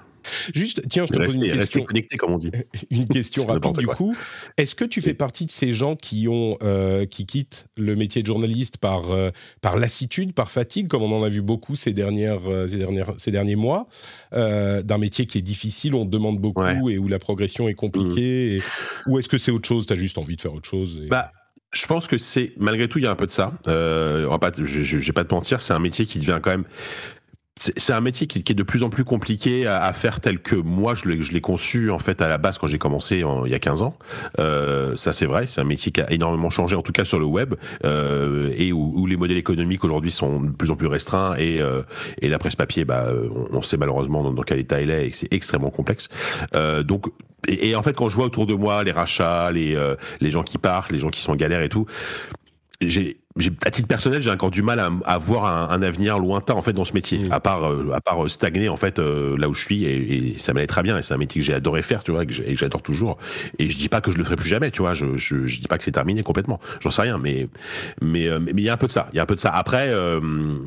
Juste, 0.55 0.83
tiens, 0.89 1.05
je 1.07 1.13
te 1.13 1.19
pose 1.19 1.35
une 1.35 1.43
question. 1.53 1.85
connectés, 1.85 2.17
comme 2.17 2.33
on 2.33 2.39
dit. 2.39 2.51
Une 2.91 3.07
question 3.07 3.47
rapide 3.47 3.77
du 3.79 3.87
quoi. 3.87 3.95
coup. 3.95 4.17
Est-ce 4.57 4.75
que 4.75 4.85
tu 4.85 5.01
fais 5.01 5.15
partie 5.15 5.47
de 5.47 5.51
ces 5.51 5.73
gens 5.75 5.97
qui 5.97 6.29
ont 6.29 6.57
euh, 6.63 7.07
qui 7.07 7.27
quittent 7.27 7.67
le 7.77 7.95
métier 7.97 8.23
de 8.23 8.27
journaliste 8.27 8.79
par 8.79 9.11
euh, 9.11 9.31
par 9.61 9.77
lassitude, 9.77 10.33
par 10.33 10.51
fatigue, 10.51 10.89
comme 10.89 11.03
on 11.03 11.13
en 11.17 11.23
a 11.23 11.29
vu 11.29 11.43
beaucoup 11.43 11.75
ces 11.75 11.93
dernières 11.93 12.49
euh, 12.49 12.67
ces 12.67 12.79
dernières 12.79 13.13
ces 13.17 13.31
derniers 13.31 13.57
mois, 13.57 13.89
euh, 14.33 14.83
d'un 14.83 14.99
métier 14.99 15.27
qui 15.27 15.39
est 15.39 15.43
difficile, 15.43 15.95
on 15.95 16.05
te 16.05 16.11
demande 16.11 16.39
beaucoup 16.39 16.63
Ouais. 16.63 16.95
et 16.95 16.99
où 16.99 17.09
la 17.09 17.19
progression 17.19 17.69
est 17.69 17.75
compliquée, 17.75 18.57
et- 18.57 18.63
ou 19.07 19.19
est-ce 19.19 19.29
que 19.29 19.39
c'est 19.39 19.51
autre 19.51 19.69
chose 19.69 19.87
T'as 19.87 19.97
juste 19.97 20.19
envie 20.19 20.37
de 20.37 20.41
faire 20.41 20.55
autre 20.55 20.69
chose 20.69 21.03
et- 21.05 21.09
Bah, 21.09 21.31
je 21.73 21.87
pense 21.87 22.07
que 22.07 22.17
c'est 22.19 22.53
malgré 22.57 22.87
tout 22.89 22.99
il 23.01 23.05
y 23.05 23.07
a 23.07 23.11
un 23.11 23.17
peu 23.17 23.27
de 23.27 23.31
ça. 23.33 23.53
Euh, 23.67 24.27
on 24.27 24.31
va 24.31 24.39
pas, 24.39 24.53
je, 24.57 24.65
je 24.85 24.97
vais 24.99 25.13
pas 25.13 25.25
te 25.25 25.35
mentir, 25.35 25.61
c'est 25.61 25.73
un 25.73 25.81
métier 25.81 26.07
qui 26.07 26.19
devient 26.21 26.39
quand 26.41 26.51
même. 26.51 26.65
C'est 27.57 27.93
un 27.93 28.01
métier 28.01 28.27
qui, 28.27 28.43
qui 28.43 28.51
est 28.51 28.55
de 28.57 28.65
plus 28.65 28.83
en 28.83 28.91
plus 28.91 29.05
compliqué 29.05 29.65
à, 29.69 29.85
à 29.85 29.93
faire 29.93 30.19
tel 30.19 30.41
que 30.41 30.57
moi 30.57 30.97
je 30.97 31.05
l'ai 31.09 31.41
conçu 31.41 31.93
en 31.93 32.01
fait 32.01 32.21
à 32.21 32.27
la 32.27 32.37
base 32.37 32.59
quand 32.59 32.67
j'ai 32.67 32.79
commencé 32.79 33.23
en- 33.23 33.47
il 33.47 33.53
y 33.53 33.55
a 33.55 33.61
15 33.61 33.83
ans. 33.83 33.97
Euh, 34.41 34.97
ça 34.97 35.13
c'est 35.13 35.27
vrai, 35.27 35.47
c'est 35.47 35.61
un 35.61 35.65
métier 35.65 35.93
qui 35.93 36.01
a 36.01 36.11
énormément 36.11 36.51
changé 36.51 36.75
en 36.75 36.83
tout 36.83 36.91
cas 36.91 37.05
sur 37.05 37.21
le 37.21 37.27
web 37.27 37.55
euh, 37.85 38.53
et 38.57 38.73
où, 38.73 38.95
où 38.97 39.07
les 39.07 39.17
modèles 39.17 39.37
économiques 39.39 39.85
aujourd'hui 39.85 40.11
sont 40.11 40.41
de 40.41 40.51
plus 40.51 40.73
en 40.73 40.77
plus 40.77 40.89
restreints 40.89 41.37
et, 41.37 41.61
euh, 41.61 41.83
et 42.21 42.29
la 42.29 42.41
presse 42.41 42.57
papier, 42.57 42.85
bah, 42.85 43.07
on, 43.53 43.59
on 43.59 43.63
sait 43.63 43.77
malheureusement 43.77 44.25
dans, 44.25 44.33
dans 44.33 44.43
quel 44.43 44.59
état 44.59 44.81
elle 44.81 44.91
est 44.91 45.07
et 45.09 45.13
c'est 45.13 45.33
extrêmement 45.33 45.71
complexe. 45.71 46.09
Euh, 46.57 46.83
donc 46.83 47.07
et, 47.47 47.69
et 47.71 47.77
en 47.77 47.85
fait 47.85 47.93
quand 47.95 48.09
je 48.09 48.17
vois 48.17 48.27
autour 48.27 48.47
de 48.47 48.55
moi 48.55 48.83
les 48.83 48.91
rachats, 48.91 49.53
les 49.53 49.77
euh, 49.77 49.95
les 50.21 50.33
gens 50.33 50.43
qui 50.43 50.59
partent, 50.59 50.91
les 50.91 50.99
gens 50.99 51.11
qui 51.11 51.21
sont 51.21 51.31
en 51.31 51.37
galère 51.37 51.63
et 51.63 51.69
tout, 51.69 51.87
j'ai- 52.81 53.21
à 53.67 53.71
titre 53.73 53.89
personnel, 53.89 54.23
j'ai 54.23 54.31
encore 54.31 54.53
du 54.53 54.63
mal 54.63 54.79
à, 54.79 54.93
à 55.07 55.19
voir 55.19 55.45
un, 55.47 55.69
un 55.75 55.83
avenir 55.83 56.21
lointain 56.21 56.55
en 56.55 56.63
fait 56.63 56.73
dans 56.73 56.85
ce 56.85 56.93
métier, 56.93 57.19
Mm. 57.19 57.33
à 57.33 57.41
part 57.41 57.65
euh, 57.65 57.91
à 57.93 58.01
part 58.01 58.31
stagner 58.31 58.69
en 58.69 58.77
fait 58.77 58.99
euh, 59.01 59.37
là 59.37 59.49
où 59.49 59.55
je 59.55 59.61
suis 59.61 59.85
et, 59.85 60.35
et 60.35 60.39
ça 60.39 60.53
m'allait 60.53 60.69
très 60.69 60.83
bien 60.85 60.97
et 60.99 61.03
c'est 61.03 61.15
un 61.15 61.17
métier 61.17 61.41
que 61.41 61.45
j'ai 61.45 61.53
adoré 61.55 61.83
faire, 61.83 62.05
tu 62.05 62.13
vois, 62.13 62.23
et 62.23 62.27
que 62.27 62.33
j'adore 62.33 62.83
toujours. 62.83 63.19
Et 63.59 63.71
je 63.71 63.77
dis 63.77 63.89
pas 63.89 64.01
que 64.01 64.13
je 64.13 64.19
le 64.19 64.25
ferai 64.25 64.37
plus 64.37 64.49
jamais, 64.49 64.71
tu 64.71 64.83
vois, 64.83 64.95
je 64.95 65.17
je, 65.17 65.49
je 65.49 65.61
dis 65.61 65.67
pas 65.67 65.79
que 65.79 65.85
c'est 65.85 65.91
terminé 65.93 66.23
complètement, 66.23 66.61
j'en 66.81 66.91
sais 66.93 67.03
rien, 67.03 67.19
mais 67.19 67.49
mais 68.01 68.29
euh, 68.29 68.39
mais 68.39 68.53
il 68.57 68.61
y 68.65 68.69
a 68.69 68.75
un 68.75 68.77
peu 68.77 68.87
de 68.87 68.93
ça, 68.93 69.09
il 69.13 69.17
y 69.17 69.19
a 69.19 69.23
un 69.25 69.27
peu 69.27 69.35
de 69.35 69.41
ça. 69.41 69.51
Après, 69.51 69.89
euh, 69.89 70.21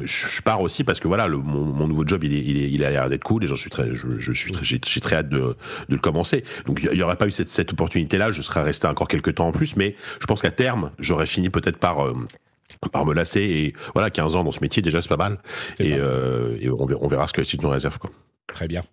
je, 0.03 0.41
pars 0.41 0.59
aussi 0.61 0.83
parce 0.83 0.99
que 0.99 1.07
voilà, 1.07 1.27
le, 1.27 1.37
mon, 1.37 1.63
mon 1.63 1.87
nouveau 1.87 2.05
job 2.05 2.23
il 2.25 2.33
est, 2.33 2.41
il 2.43 2.57
est 2.57 2.69
il 2.69 2.83
a 2.83 2.89
l'air 2.89 3.09
d'être 3.09 3.23
cool 3.23 3.43
et 3.45 3.47
j'en 3.47 3.55
suis 3.55 3.69
très 3.69 3.95
je, 3.95 4.19
je 4.19 4.31
suis 4.33 4.51
très- 4.51 4.65
j'ai 4.65 4.79
très 5.01 5.15
hâte 5.15 5.29
de 5.29 5.39
de 5.39 5.95
le 5.95 5.99
commencer. 5.99 6.43
Donc 6.65 6.81
il 6.91 6.97
y 6.97 7.01
aurait 7.01 7.15
pas 7.15 7.27
eu 7.27 7.31
cette 7.31 7.47
cette 7.49 7.71
opportunité 7.71 8.17
là, 8.17 8.31
je 8.33 8.41
serais 8.41 8.63
resté 8.63 8.87
encore 8.87 9.07
quelques 9.07 9.35
temps 9.35 9.47
en 9.47 9.51
plus, 9.53 9.75
mais 9.77 9.95
je 10.19 10.25
pense 10.25 10.41
qu'à 10.41 10.51
terme, 10.51 10.91
j'aurais 10.99 11.27
fini 11.27 11.49
peut-être 11.49 11.77
par 11.77 12.05
euh, 12.05 12.13
par 12.91 13.05
me 13.05 13.13
lasser 13.13 13.41
et 13.41 13.73
voilà 13.93 14.09
15 14.09 14.35
ans 14.35 14.43
dans 14.43 14.51
ce 14.51 14.59
métier 14.61 14.81
déjà 14.81 15.01
c'est 15.01 15.09
pas 15.09 15.17
mal 15.17 15.39
et, 15.79 15.91
pas 15.91 15.97
mal. 15.97 15.99
euh, 16.01 16.57
et 16.59 16.69
on, 16.69 17.07
verra, 17.07 17.27
ce 17.27 17.33
que 17.33 17.41
la 17.41 17.45
suite 17.47 17.61
nous 17.61 17.69
réserve 17.69 17.97
quoi. 17.97 18.11
Très 18.47 18.67
bien. 18.67 18.83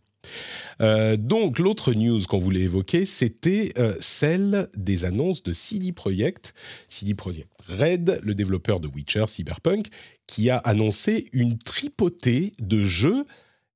Euh, 0.80 1.16
donc 1.16 1.58
l'autre 1.58 1.92
news 1.92 2.20
qu'on 2.28 2.38
voulait 2.38 2.60
évoquer, 2.60 3.06
c'était 3.06 3.72
euh, 3.78 3.94
celle 4.00 4.68
des 4.76 5.04
annonces 5.04 5.42
de 5.42 5.52
CD 5.52 5.92
Projekt, 5.92 6.54
CD 6.88 7.14
Projekt 7.14 7.48
Red, 7.68 8.20
le 8.22 8.34
développeur 8.34 8.80
de 8.80 8.88
Witcher 8.88 9.26
Cyberpunk, 9.28 9.88
qui 10.26 10.50
a 10.50 10.58
annoncé 10.58 11.28
une 11.32 11.58
tripotée 11.58 12.52
de 12.60 12.84
jeux. 12.84 13.24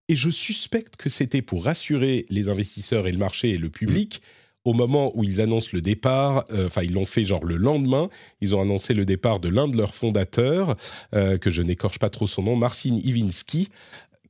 Et 0.08 0.16
je 0.16 0.30
suspecte 0.30 0.96
que 0.96 1.10
c'était 1.10 1.42
pour 1.42 1.64
rassurer 1.64 2.26
les 2.30 2.48
investisseurs 2.48 3.06
et 3.06 3.12
le 3.12 3.18
marché 3.18 3.50
et 3.50 3.58
le 3.58 3.68
public. 3.68 4.22
Au 4.68 4.74
moment 4.74 5.12
où 5.14 5.24
ils 5.24 5.40
annoncent 5.40 5.70
le 5.72 5.80
départ, 5.80 6.44
euh, 6.50 6.66
enfin 6.66 6.82
ils 6.82 6.92
l'ont 6.92 7.06
fait 7.06 7.24
genre 7.24 7.42
le 7.42 7.56
lendemain, 7.56 8.10
ils 8.42 8.54
ont 8.54 8.60
annoncé 8.60 8.92
le 8.92 9.06
départ 9.06 9.40
de 9.40 9.48
l'un 9.48 9.66
de 9.66 9.78
leurs 9.78 9.94
fondateurs, 9.94 10.76
euh, 11.14 11.38
que 11.38 11.48
je 11.48 11.62
n'écorche 11.62 11.98
pas 11.98 12.10
trop 12.10 12.26
son 12.26 12.42
nom, 12.42 12.54
Marcin 12.54 12.94
Iwinski, 12.94 13.70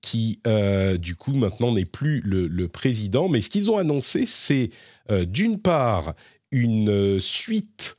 qui 0.00 0.38
euh, 0.46 0.96
du 0.96 1.16
coup 1.16 1.32
maintenant 1.32 1.72
n'est 1.72 1.84
plus 1.84 2.20
le, 2.20 2.68
président. 2.68 3.28
Mais 3.28 3.40
ce 3.40 3.50
qu'ils 3.50 3.68
ont 3.72 3.78
annoncé, 3.78 4.26
c'est 4.26 4.70
d'une 5.10 5.58
part 5.58 6.14
une 6.52 7.18
suite 7.18 7.96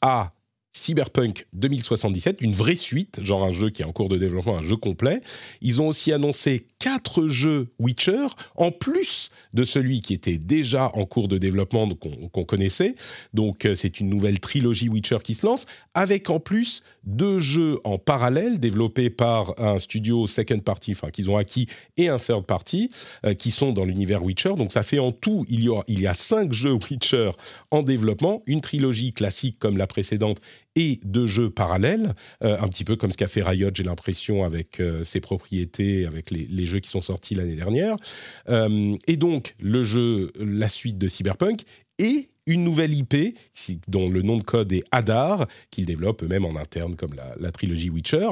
à 0.00 0.32
Cyberpunk 0.74 1.46
2077, 1.52 2.40
une 2.40 2.54
vraie 2.54 2.76
suite, 2.76 3.20
genre 3.22 3.44
un 3.44 3.52
jeu 3.52 3.68
qui 3.68 3.82
est 3.82 3.84
en 3.84 3.92
cours 3.92 4.08
de 4.08 4.16
développement, 4.16 4.56
un 4.56 4.62
jeu 4.62 4.76
complet. 4.76 5.20
Ils 5.60 5.82
ont 5.82 5.88
aussi 5.88 6.12
annoncé 6.12 6.66
quatre 6.78 7.28
jeux 7.28 7.68
Witcher, 7.78 8.26
en 8.56 8.72
plus 8.72 9.30
de 9.52 9.64
celui 9.64 10.00
qui 10.00 10.14
était 10.14 10.38
déjà 10.38 10.90
en 10.94 11.04
cours 11.04 11.28
de 11.28 11.36
développement 11.36 11.88
qu'on 11.94 12.44
connaissait. 12.44 12.94
Donc 13.34 13.66
euh, 13.66 13.74
c'est 13.74 14.00
une 14.00 14.08
nouvelle 14.08 14.40
trilogie 14.40 14.88
Witcher 14.88 15.18
qui 15.22 15.34
se 15.34 15.44
lance, 15.44 15.66
avec 15.92 16.30
en 16.30 16.40
plus 16.40 16.82
deux 17.04 17.38
jeux 17.38 17.78
en 17.84 17.98
parallèle 17.98 18.58
développés 18.58 19.10
par 19.10 19.60
un 19.60 19.78
studio 19.78 20.26
second 20.26 20.60
party, 20.60 20.92
enfin 20.92 21.10
qu'ils 21.10 21.30
ont 21.30 21.36
acquis, 21.36 21.68
et 21.98 22.08
un 22.08 22.18
third 22.18 22.46
party, 22.46 22.90
euh, 23.26 23.34
qui 23.34 23.50
sont 23.50 23.72
dans 23.72 23.84
l'univers 23.84 24.24
Witcher. 24.24 24.54
Donc 24.56 24.72
ça 24.72 24.82
fait 24.82 24.98
en 24.98 25.12
tout, 25.12 25.44
il 25.48 25.64
y 26.00 26.06
a 26.06 26.14
cinq 26.14 26.52
jeux 26.52 26.72
Witcher 26.72 27.30
en 27.70 27.82
développement, 27.82 28.42
une 28.46 28.62
trilogie 28.62 29.12
classique 29.12 29.58
comme 29.58 29.76
la 29.76 29.86
précédente 29.86 30.40
et 30.76 31.00
deux 31.04 31.26
jeux 31.26 31.50
parallèles, 31.50 32.14
euh, 32.42 32.56
un 32.60 32.68
petit 32.68 32.84
peu 32.84 32.96
comme 32.96 33.10
ce 33.10 33.16
qu'a 33.16 33.28
fait 33.28 33.42
Riot, 33.42 33.70
j'ai 33.74 33.82
l'impression, 33.82 34.44
avec 34.44 34.80
euh, 34.80 35.04
ses 35.04 35.20
propriétés, 35.20 36.06
avec 36.06 36.30
les, 36.30 36.46
les 36.50 36.66
jeux 36.66 36.80
qui 36.80 36.88
sont 36.88 37.02
sortis 37.02 37.34
l'année 37.34 37.56
dernière. 37.56 37.94
Euh, 38.48 38.94
et 39.06 39.16
donc, 39.16 39.54
le 39.60 39.82
jeu, 39.82 40.30
la 40.38 40.68
suite 40.68 40.98
de 40.98 41.08
Cyberpunk, 41.08 41.62
et 41.98 42.30
une 42.48 42.64
nouvelle 42.64 42.92
IP 42.94 43.14
dont 43.86 44.08
le 44.08 44.22
nom 44.22 44.36
de 44.36 44.42
code 44.42 44.72
est 44.72 44.82
Hadar, 44.90 45.46
qu'ils 45.70 45.86
développent 45.86 46.24
eux-mêmes 46.24 46.44
en 46.44 46.56
interne, 46.56 46.96
comme 46.96 47.14
la, 47.14 47.30
la 47.38 47.52
trilogie 47.52 47.88
Witcher. 47.90 48.30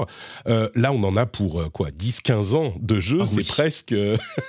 Euh, 0.49 0.69
là, 0.75 0.93
on 0.93 1.03
en 1.05 1.17
a 1.17 1.27
pour 1.27 1.61
euh, 1.61 1.69
quoi 1.69 1.91
10-15 1.91 2.57
ans 2.57 2.75
de 2.81 2.99
jeu, 2.99 3.19
Ah 3.23 3.27
c'est 3.27 3.37
oui. 3.37 3.45
presque... 3.45 3.95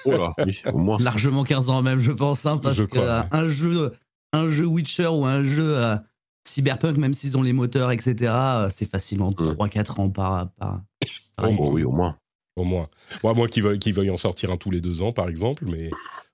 Oh 0.05 0.11
là, 0.11 0.33
oui, 0.45 0.61
au 0.73 0.77
moins. 0.79 0.97
Largement 0.99 1.43
15 1.43 1.69
ans 1.69 1.81
même, 1.83 1.99
je 1.99 2.11
pense, 2.11 2.45
hein, 2.47 2.57
parce 2.57 2.77
Je 2.77 2.83
que 2.83 2.87
crois, 2.87 3.03
euh, 3.03 3.21
ouais. 3.21 3.27
un 3.31 3.49
jeu, 3.49 3.91
un 4.33 4.49
jeu 4.49 4.65
Witcher 4.65 5.07
ou 5.07 5.25
un 5.25 5.43
jeu 5.43 5.77
euh, 5.77 5.95
Cyberpunk, 6.43 6.97
même 6.97 7.13
s'ils 7.13 7.37
ont 7.37 7.41
les 7.43 7.53
moteurs, 7.53 7.91
etc., 7.91 8.15
euh, 8.33 8.69
c'est 8.73 8.89
facilement 8.89 9.31
Mm. 9.31 9.45
3-4 9.55 9.99
ans 9.99 10.09
par. 10.09 10.49
par, 10.57 10.81
par 11.35 11.45
Oh, 11.47 11.51
IP. 11.51 11.59
oui, 11.61 11.83
au 11.83 11.91
moins. 11.91 12.17
Au 12.57 12.63
moins. 12.63 12.87
Moi, 13.23 13.33
moi 13.33 13.47
qui 13.47 13.61
veuille, 13.61 13.79
qui 13.79 13.91
veuille 13.93 14.09
en 14.09 14.17
sortir 14.17 14.51
un 14.51 14.57
tous 14.57 14.71
les 14.71 14.81
deux 14.81 15.01
ans, 15.01 15.11
par 15.13 15.29
exemple, 15.29 15.63
mais 15.67 15.89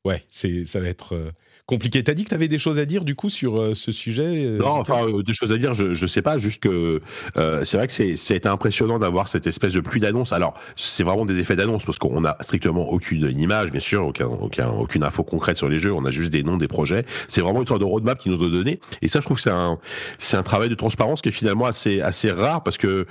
ouais, 0.08 0.24
c'est, 0.32 0.66
ça 0.66 0.80
va 0.80 0.88
être 0.88 1.16
euh, 1.16 1.32
compliqué. 1.68 2.02
T'as 2.02 2.14
dit 2.14 2.24
que 2.24 2.30
tu 2.30 2.36
avais 2.36 2.48
des 2.48 2.58
choses 2.58 2.80
à 2.80 2.86
dire, 2.86 3.04
du 3.04 3.14
coup, 3.14 3.30
sur 3.30 3.60
euh, 3.60 3.74
ce 3.74 3.92
sujet 3.92 4.46
euh, 4.46 4.58
Non, 4.58 4.80
enfin, 4.80 5.06
euh, 5.06 5.22
des 5.22 5.34
choses 5.34 5.52
à 5.52 5.58
dire, 5.58 5.74
je, 5.74 5.94
je 5.94 6.08
sais 6.08 6.22
pas, 6.22 6.38
juste 6.38 6.64
que 6.64 7.02
c'est 7.36 7.78
vrai 7.78 7.88
que 7.88 7.94
c'est, 7.94 8.36
été 8.36 8.48
impressionnant 8.48 9.00
d'avoir 9.00 9.28
cette 9.28 9.48
espèce 9.48 9.74
de 9.74 9.82
pluie 9.82 10.00
d'annonces. 10.00 10.32
Alors, 10.32 10.54
c'est 10.76 11.04
vraiment 11.04 11.26
des 11.26 11.40
effets 11.40 11.56
d'annonce 11.56 11.84
parce 11.84 12.00
qu'on 12.00 12.24
a 12.24 12.38
strictement 12.42 12.90
aucune 12.90 13.38
image, 13.38 13.72
bien 13.72 13.82
sûr, 13.82 14.08
aucun, 14.08 14.28
aucun, 14.28 14.70
aucune 14.70 15.04
info 15.04 15.24
concrète 15.24 15.58
sur 15.58 15.68
les 15.68 15.80
jeux, 15.80 15.92
on 15.92 16.06
a 16.06 16.12
juste 16.12 16.30
des 16.30 16.44
noms 16.44 16.58
des 16.58 16.68
projets. 16.68 17.06
C'est 17.28 17.42
vraiment 17.42 17.62
une 17.62 17.68
sorte 17.68 17.82
de 17.82 17.86
roadmap 17.86 18.18
qui 18.18 18.30
nous 18.30 18.42
ont 18.42 18.50
donné. 18.50 18.80
Et 19.02 19.10
ça, 19.10 19.20
je 19.20 19.26
trouve 19.26 19.38
que 19.38 19.44
c'est 19.44 19.50
un, 19.50 19.78
c'est 20.20 20.38
un 20.38 20.44
travail 20.44 20.70
de 20.70 20.76
transparence 20.76 21.22
qui 21.22 21.30
est 21.30 21.34
finalement 21.34 21.66
assez, 21.66 22.00
assez 22.00 22.32
rare 22.32 22.64
parce 22.64 22.78
que 22.78 23.06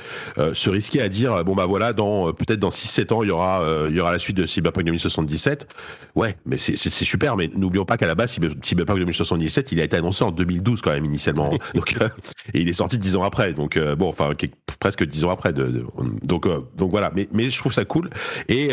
se 0.55 0.71
risquer 0.71 1.03
à 1.03 1.09
dire, 1.09 1.45
bon, 1.45 1.55
bah 1.55 1.67
voilà, 1.67 1.93
dans, 1.93 2.33
peut-être 2.33 2.61
dans 2.61 2.71
6-7 2.71 3.13
ans, 3.13 3.23
il 3.23 3.29
y 3.29 3.33
aura, 3.33 3.63
il 3.89 3.95
y 3.95 4.01
aura 4.01 4.13
la 4.13 4.19
suite 4.19 4.37
de 4.37 4.47
Cyberpunk 4.47 4.87
2077. 4.87 5.69
Ouais, 6.15 6.37
mais 6.47 6.57
c'est, 6.57 6.86
c'est, 6.91 7.05
super, 7.05 7.37
mais 7.37 7.49
n'oublions 7.55 7.85
pas 7.85 7.97
qu'à 7.97 8.07
la 8.07 8.15
base, 8.15 8.33
Cyber- 8.33 8.55
Cyberpunk 8.63 8.99
2077, 8.99 9.73
il 9.73 9.81
a 9.81 9.85
été 9.85 9.97
annoncé 9.97 10.25
en 10.25 10.31
2012 10.31 10.81
quand 10.83 10.91
même, 10.93 11.05
initialement. 11.05 11.51
donc, 11.75 11.97
euh, 12.01 12.09
et 12.55 12.61
il 12.61 12.69
est 12.69 12.73
sorti 12.75 12.99
dix 12.99 13.17
ans 13.17 13.23
après. 13.23 13.53
Donc, 13.53 13.77
euh, 13.77 13.97
bon, 13.97 14.09
enfin, 14.09 14.31
presque 14.81 15.05
dix 15.05 15.25
ans 15.25 15.31
après. 15.31 15.53
De, 15.53 15.65
de- 15.67 15.87
donc, 16.23 16.47
euh, 16.47 16.61
donc 16.77 16.91
voilà. 16.91 17.11
Mais, 17.15 17.29
mais 17.33 17.51
je 17.51 17.59
trouve 17.59 17.73
ça 17.73 17.85
cool. 17.85 18.11
Et. 18.49 18.71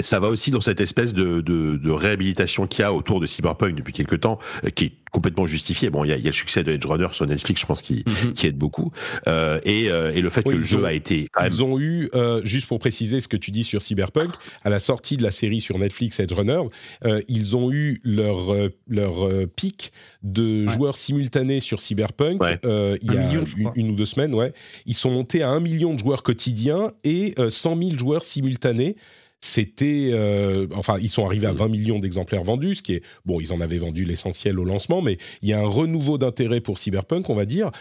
Ça 0.00 0.20
va 0.20 0.28
aussi 0.28 0.50
dans 0.50 0.60
cette 0.62 0.80
espèce 0.80 1.12
de, 1.12 1.40
de, 1.42 1.76
de 1.76 1.90
réhabilitation 1.90 2.66
qu'il 2.66 2.80
y 2.80 2.84
a 2.84 2.92
autour 2.94 3.20
de 3.20 3.26
Cyberpunk 3.26 3.74
depuis 3.74 3.92
quelques 3.92 4.20
temps, 4.20 4.38
euh, 4.64 4.70
qui 4.70 4.86
est 4.86 4.92
complètement 5.12 5.46
justifiée. 5.46 5.90
Bon, 5.90 6.04
il 6.04 6.08
y 6.08 6.12
a, 6.12 6.16
il 6.16 6.22
y 6.22 6.26
a 6.26 6.30
le 6.30 6.34
succès 6.34 6.62
de 6.62 6.72
Edge 6.72 6.86
Runner 6.86 7.08
sur 7.12 7.26
Netflix, 7.26 7.60
je 7.60 7.66
pense, 7.66 7.82
qui, 7.82 8.02
Mhm. 8.06 8.32
qui 8.32 8.46
aide 8.46 8.56
beaucoup. 8.56 8.90
Euh, 9.28 9.60
et, 9.64 9.90
euh, 9.90 10.10
et 10.14 10.22
le 10.22 10.30
fait 10.30 10.42
Oui, 10.46 10.54
que 10.54 10.58
le 10.58 10.64
jeu 10.64 10.80
ont- 10.82 10.84
a 10.84 10.94
été 10.94 11.28
quand 11.30 11.42
même 11.42 11.52
Ils 11.52 11.62
ont 11.62 11.78
eu, 11.78 12.08
euh, 12.14 12.40
juste 12.44 12.66
pour 12.68 12.78
préciser 12.78 13.20
ce 13.20 13.28
que 13.28 13.36
tu 13.36 13.50
dis 13.50 13.64
sur 13.64 13.82
Cyberpunk, 13.82 14.32
à 14.64 14.70
la 14.70 14.78
sortie 14.78 15.18
de 15.18 15.22
la 15.22 15.30
série 15.30 15.60
sur 15.60 15.78
Netflix 15.78 16.18
Edge 16.20 16.32
Runner, 16.32 16.62
euh, 17.04 17.20
ils 17.28 17.54
ont 17.54 17.70
eu 17.70 18.00
leur, 18.02 18.54
leur 18.88 19.28
pic 19.54 19.92
de 20.22 20.64
Ouais. 20.66 20.72
joueurs 20.72 20.96
simultanés 20.96 21.60
sur 21.60 21.82
Cyberpunk 21.82 22.40
Ouais. 22.42 22.58
euh, 22.64 22.96
il 23.02 23.12
y 23.12 23.16
Un 23.18 23.20
a 23.20 23.26
million, 23.26 23.44
une, 23.58 23.70
une 23.76 23.90
ou 23.90 23.94
deux 23.94 24.06
semaines. 24.06 24.32
Ouais. 24.34 24.54
Ils 24.86 24.94
sont 24.94 25.10
montés 25.10 25.42
à 25.42 25.50
un 25.50 25.60
million 25.60 25.92
de 25.92 25.98
joueurs 25.98 26.22
quotidiens 26.22 26.90
et 27.04 27.34
euh, 27.38 27.50
100 27.50 27.76
000 27.76 27.98
joueurs 27.98 28.24
simultanés. 28.24 28.96
C'était, 29.44 30.10
euh, 30.12 30.68
enfin, 30.76 30.94
ils 31.02 31.08
sont 31.08 31.26
arrivés 31.26 31.48
à 31.48 31.52
20 31.52 31.66
millions 31.66 31.98
d'exemplaires 31.98 32.44
vendus, 32.44 32.76
ce 32.76 32.82
qui 32.82 32.94
est 32.94 33.02
bon. 33.26 33.40
Ils 33.40 33.52
en 33.52 33.60
avaient 33.60 33.78
vendu 33.78 34.04
l'essentiel 34.04 34.56
au 34.60 34.64
lancement, 34.64 35.02
mais 35.02 35.18
il 35.42 35.48
y 35.48 35.52
a 35.52 35.58
un 35.58 35.66
renouveau 35.66 36.16
d'intérêt 36.16 36.60
pour 36.60 36.78
Cyberpunk, 36.78 37.28
on 37.28 37.34
va 37.34 37.44
dire. 37.44 37.72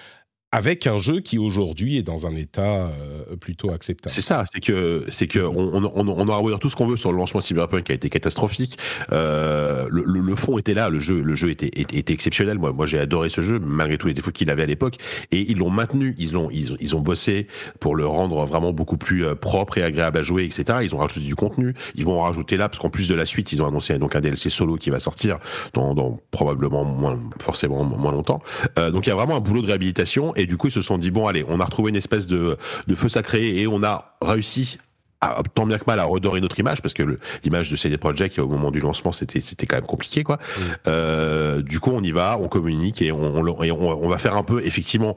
Avec 0.52 0.86
un 0.86 0.98
jeu 0.98 1.22
qui 1.22 1.38
aujourd'hui 1.38 1.98
est 1.98 2.04
dans 2.04 2.28
un 2.28 2.36
état 2.36 2.62
euh, 2.62 3.38
plutôt 3.40 3.72
acceptable. 3.72 4.12
C'est 4.12 4.22
ça, 4.22 4.44
c'est 4.52 4.60
que 4.60 5.06
c'est 5.10 5.28
que 5.28 5.40
on, 5.40 5.74
on, 5.74 5.92
on, 5.96 6.28
aura 6.28 6.42
beau 6.42 6.54
tout 6.58 6.70
ce 6.70 6.76
qu'on 6.76 6.88
veut 6.88 6.98
sur 6.98 7.14
le 7.14 7.18
lancement 7.18 7.40
de 7.40 7.46
Cyberpunk 7.46 7.86
qui 7.86 7.94
a 7.94 7.96
été 7.96 8.10
catastrophique. 8.10 8.78
Euh, 9.14 9.88
le, 9.90 10.36
fond 10.36 10.58
était 10.58 10.74
là, 10.74 10.90
le 10.90 11.00
jeu 11.00 11.22
le 11.22 11.36
jeu 11.36 11.52
était, 11.52 11.68
était, 11.68 12.12
exceptionnel. 12.12 12.60
Moi 12.60 12.74
moi 12.74 12.86
j'ai 12.86 13.00
adoré 13.00 13.30
ce 13.30 13.42
jeu 13.42 13.60
malgré 13.60 13.98
tous 13.98 14.08
les 14.08 14.14
défauts 14.14 14.32
qu'il 14.32 14.50
avait 14.50 14.64
à 14.64 14.66
l'époque 14.66 14.98
et 15.32 15.50
ils 15.50 15.58
l'ont 15.58 15.70
maintenu, 15.70 16.16
ils 16.18 16.34
l'ont 16.34 16.50
ils, 16.52 16.76
ils, 16.82 16.96
ont 16.98 17.00
bossé 17.00 17.48
pour 17.80 17.96
le 17.96 18.06
rendre 18.06 18.44
vraiment 18.46 18.74
beaucoup 18.74 18.98
plus 18.98 19.26
euh, 19.26 19.36
propre 19.36 19.78
et 19.78 19.84
agréable 19.84 20.18
à 20.18 20.24
jouer, 20.24 20.44
etc. 20.44 20.80
Ils 20.84 20.94
ont 20.94 21.00
rajouté 21.00 21.22
du 21.22 21.36
contenu, 21.36 21.76
ils 21.96 22.04
vont 22.04 22.20
en 22.20 22.24
rajouter 22.24 22.58
là 22.58 22.68
parce 22.68 22.80
qu'en 22.82 22.90
plus 22.90 23.08
de 23.08 23.16
la 23.16 23.26
suite 23.26 23.54
ils 23.54 23.62
ont 23.62 23.68
annoncé 23.68 23.98
donc 23.98 24.18
un 24.18 24.22
DLC 24.22 24.50
solo 24.50 24.76
qui 24.76 24.90
va 24.90 25.00
sortir 25.00 25.40
dans, 25.74 26.20
probablement 26.32 26.84
moins 26.84 27.18
forcément 27.40 27.86
moins 27.86 28.12
longtemps. 28.12 28.42
Donc 28.78 29.06
il 29.06 29.10
y 29.10 29.12
a 29.12 29.16
vraiment 29.16 29.38
un 29.38 29.40
boulot 29.40 29.62
de 29.62 29.68
réhabilitation 29.68 30.34
du 30.46 30.58
coup, 30.58 30.68
ils 30.68 30.72
se 30.72 30.82
sont 30.82 30.98
dit 30.98 31.12
bon, 31.12 31.28
allez, 31.28 31.46
on 31.48 31.60
a 31.60 31.66
retrouvé 31.66 31.90
une 31.90 31.96
espèce 31.96 32.28
de, 32.28 32.58
feu 32.96 33.10
sacré 33.10 33.60
et 33.60 33.68
on 33.68 33.84
a 33.84 34.16
réussi 34.22 34.78
à, 35.22 35.42
tant 35.54 35.66
bien 35.66 35.78
que 35.78 35.86
mal 35.86 36.00
à 36.00 36.04
redorer 36.04 36.42
notre 36.42 36.60
image 36.60 36.82
parce 36.82 36.94
que 36.94 37.20
l'image 37.44 37.70
de 37.70 37.76
CD 37.76 37.98
Projekt 37.98 38.40
au 38.40 38.48
moment 38.48 38.72
du 38.72 38.80
lancement 38.80 39.12
c'était 39.12 39.40
c'était 39.40 39.68
quand 39.68 39.78
même 39.78 39.86
compliqué 39.86 40.24
quoi. 40.24 40.40
Euh, 40.88 41.62
du 41.62 41.80
coup 41.80 41.92
on 41.94 42.02
y 42.02 42.12
va, 42.12 42.38
on 42.40 42.48
communique 42.48 43.02
et 43.02 43.12
on, 43.12 43.36
on, 43.36 44.08
va 44.08 44.18
faire 44.18 44.36
un 44.36 44.44
peu 44.44 44.66
effectivement 44.66 45.16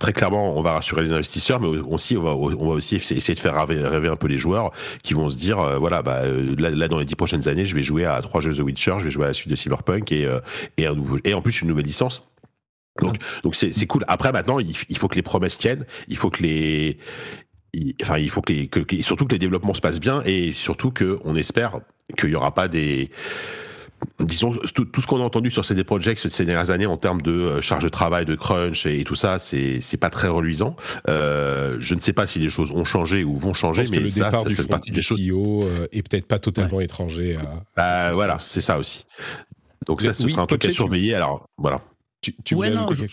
très 0.00 0.12
clairement, 0.12 0.56
on 0.56 0.62
va 0.62 0.72
rassurer 0.72 1.02
les 1.02 1.12
investisseurs, 1.12 1.60
mais 1.60 1.68
aussi 1.68 2.16
on 2.16 2.22
va, 2.22 2.34
on 2.34 2.68
va 2.68 2.74
aussi 2.74 2.96
essayer 2.96 3.34
de 3.34 3.40
faire 3.40 3.66
rêver, 3.66 4.08
un 4.08 4.16
peu 4.16 4.28
les 4.28 4.38
joueurs 4.38 4.70
qui 5.02 5.14
vont 5.14 5.28
se 5.28 5.36
dire, 5.36 5.58
euh, 5.58 5.78
voilà, 5.78 6.02
bah, 6.02 6.20
euh, 6.24 6.54
là, 6.58 6.88
dans 6.88 6.98
les 6.98 7.06
dix 7.06 7.14
prochaines 7.14 7.48
années, 7.48 7.64
je 7.64 7.74
vais 7.74 7.82
jouer 7.82 8.04
à 8.04 8.20
trois 8.20 8.40
jeux 8.40 8.54
The 8.54 8.60
Witcher, 8.60 8.96
je 8.98 9.04
vais 9.04 9.10
jouer 9.10 9.24
à 9.24 9.28
la 9.28 9.34
suite 9.34 9.48
de 9.48 9.56
Cyberpunk 9.56 10.12
et, 10.12 10.28
et 10.76 10.86
un 10.86 10.94
nouveau, 10.94 11.18
et 11.24 11.32
en 11.32 11.40
plus 11.40 11.62
une 11.62 11.68
nouvelle 11.68 11.86
licence. 11.86 12.22
Donc, 13.00 13.16
donc 13.42 13.54
c'est, 13.54 13.72
c'est 13.72 13.86
cool. 13.86 14.04
Après, 14.08 14.32
maintenant, 14.32 14.58
il, 14.58 14.98
faut 14.98 15.08
que 15.08 15.16
les 15.16 15.22
promesses 15.22 15.58
tiennent. 15.58 15.84
Il 16.08 16.16
faut 16.16 16.30
que 16.30 16.42
les, 16.42 16.98
enfin, 18.02 18.18
il 18.18 18.30
faut 18.30 18.40
que, 18.40 18.52
les, 18.52 18.68
que, 18.68 19.02
surtout 19.02 19.26
que 19.26 19.32
les 19.32 19.38
développements 19.38 19.74
se 19.74 19.80
passent 19.80 20.00
bien 20.00 20.22
et 20.24 20.52
surtout 20.52 20.90
que 20.90 21.18
on 21.24 21.36
espère 21.36 21.80
qu'il 22.16 22.30
y 22.30 22.34
aura 22.34 22.54
pas 22.54 22.68
des 22.68 23.10
disons 24.20 24.52
tout, 24.74 25.00
ce 25.00 25.06
qu'on 25.06 25.20
a 25.20 25.24
entendu 25.24 25.50
sur 25.50 25.64
CD 25.64 25.84
Projekt 25.84 26.28
ces 26.28 26.44
dernières 26.44 26.70
années 26.70 26.86
en 26.86 26.96
termes 26.96 27.22
de 27.22 27.32
euh, 27.32 27.60
charge 27.60 27.82
de 27.82 27.88
travail, 27.88 28.24
de 28.24 28.34
crunch 28.34 28.86
et, 28.86 29.04
tout 29.04 29.14
ça, 29.14 29.38
c'est 29.38 29.80
c'est 29.80 29.96
pas 29.96 30.10
très 30.10 30.28
reluisant. 30.28 30.76
Euh, 31.08 31.76
je 31.80 31.94
ne 31.94 32.00
sais 32.00 32.12
pas 32.12 32.26
si 32.26 32.38
les 32.38 32.50
choses 32.50 32.70
ont 32.72 32.84
changé 32.84 33.24
ou 33.24 33.36
vont 33.36 33.54
changer, 33.54 33.84
mais 33.90 33.98
que 33.98 34.02
le 34.02 34.10
ça, 34.10 34.26
départ 34.26 34.44
du, 34.44 34.56
partie 34.64 34.90
des 34.90 35.02
choses. 35.02 35.18
CEO 35.18 35.64
euh, 35.64 35.86
est 35.92 36.08
peut-être 36.08 36.26
pas 36.26 36.38
totalement 36.38 36.80
étranger. 36.80 37.36
À, 37.36 37.64
bah, 37.76 38.10
voilà, 38.12 38.38
c'est 38.38 38.60
ça 38.60 38.78
aussi. 38.78 39.06
Donc 39.86 40.02
ça, 40.02 40.12
ce 40.12 40.26
sera 40.28 40.42
un 40.42 40.46
truc 40.46 40.64
à 40.64 40.70
surveiller. 40.70 41.14
Alors 41.14 41.46
voilà. 41.56 41.80
Tu, 42.20 42.54
ouais, 42.54 42.70
non, 42.70 42.88
je, 42.92 43.04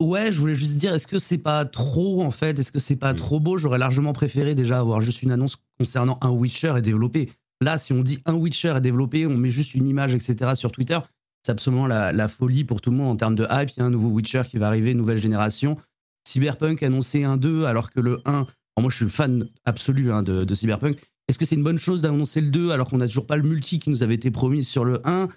ouais, 0.00 0.32
je 0.32 0.40
voulais 0.40 0.54
juste 0.54 0.78
dire, 0.78 0.94
est-ce 0.94 1.06
que 1.06 1.18
c'est 1.18 1.38
pas 1.38 1.64
trop 1.64 2.22
en 2.22 2.30
fait? 2.30 2.58
Est-ce 2.58 2.72
que 2.72 2.78
c'est 2.78 2.96
pas 2.96 3.12
mm. 3.12 3.16
trop 3.16 3.40
beau? 3.40 3.58
J'aurais 3.58 3.78
largement 3.78 4.12
préféré 4.12 4.54
déjà 4.54 4.78
avoir 4.78 5.00
juste 5.00 5.22
une 5.22 5.30
annonce 5.30 5.56
concernant 5.78 6.18
un 6.22 6.30
Witcher 6.30 6.74
et 6.76 6.82
développé. 6.82 7.30
Là, 7.60 7.78
si 7.78 7.92
on 7.92 8.02
dit 8.02 8.20
un 8.24 8.34
Witcher 8.34 8.74
est 8.76 8.80
développé, 8.80 9.26
on 9.26 9.36
met 9.36 9.50
juste 9.50 9.74
une 9.74 9.86
image, 9.86 10.14
etc. 10.14 10.52
sur 10.54 10.70
Twitter, 10.70 10.98
c'est 11.44 11.52
absolument 11.52 11.86
la, 11.86 12.28
folie 12.28 12.64
pour 12.64 12.80
tout 12.80 12.90
le 12.90 12.96
monde 12.96 13.08
en 13.08 13.16
termes 13.16 13.34
de 13.34 13.46
hype. 13.50 13.70
Il 13.70 13.80
y 13.80 13.82
a 13.82 13.86
un 13.86 13.90
nouveau 13.90 14.08
Witcher 14.08 14.42
qui 14.48 14.58
va 14.58 14.68
arriver, 14.68 14.94
nouvelle 14.94 15.18
génération. 15.18 15.78
Cyberpunk 16.26 16.82
annoncé 16.82 17.24
un 17.24 17.36
2 17.36 17.64
alors 17.64 17.90
que 17.90 18.00
le 18.00 18.20
1, 18.26 18.46
moi 18.78 18.90
je 18.90 18.96
suis 18.96 19.08
fan 19.08 19.48
absolu 19.64 20.12
hein, 20.12 20.22
de, 20.22 20.44
de, 20.44 20.54
Cyberpunk. 20.54 20.98
Est-ce 21.26 21.38
que 21.38 21.46
c'est 21.46 21.54
une 21.54 21.64
bonne 21.64 21.78
chose 21.78 22.02
d'annoncer 22.02 22.40
le 22.40 22.50
2 22.50 22.70
alors 22.70 22.90
qu'on 22.90 22.98
n'a 22.98 23.08
toujours 23.08 23.26
pas 23.26 23.36
le 23.36 23.42
multi 23.42 23.78
qui 23.78 23.90
nous 23.90 24.02
avait 24.02 24.14
été 24.14 24.30
promis 24.30 24.62
sur 24.62 24.84
le 24.84 25.00
1 25.04 25.28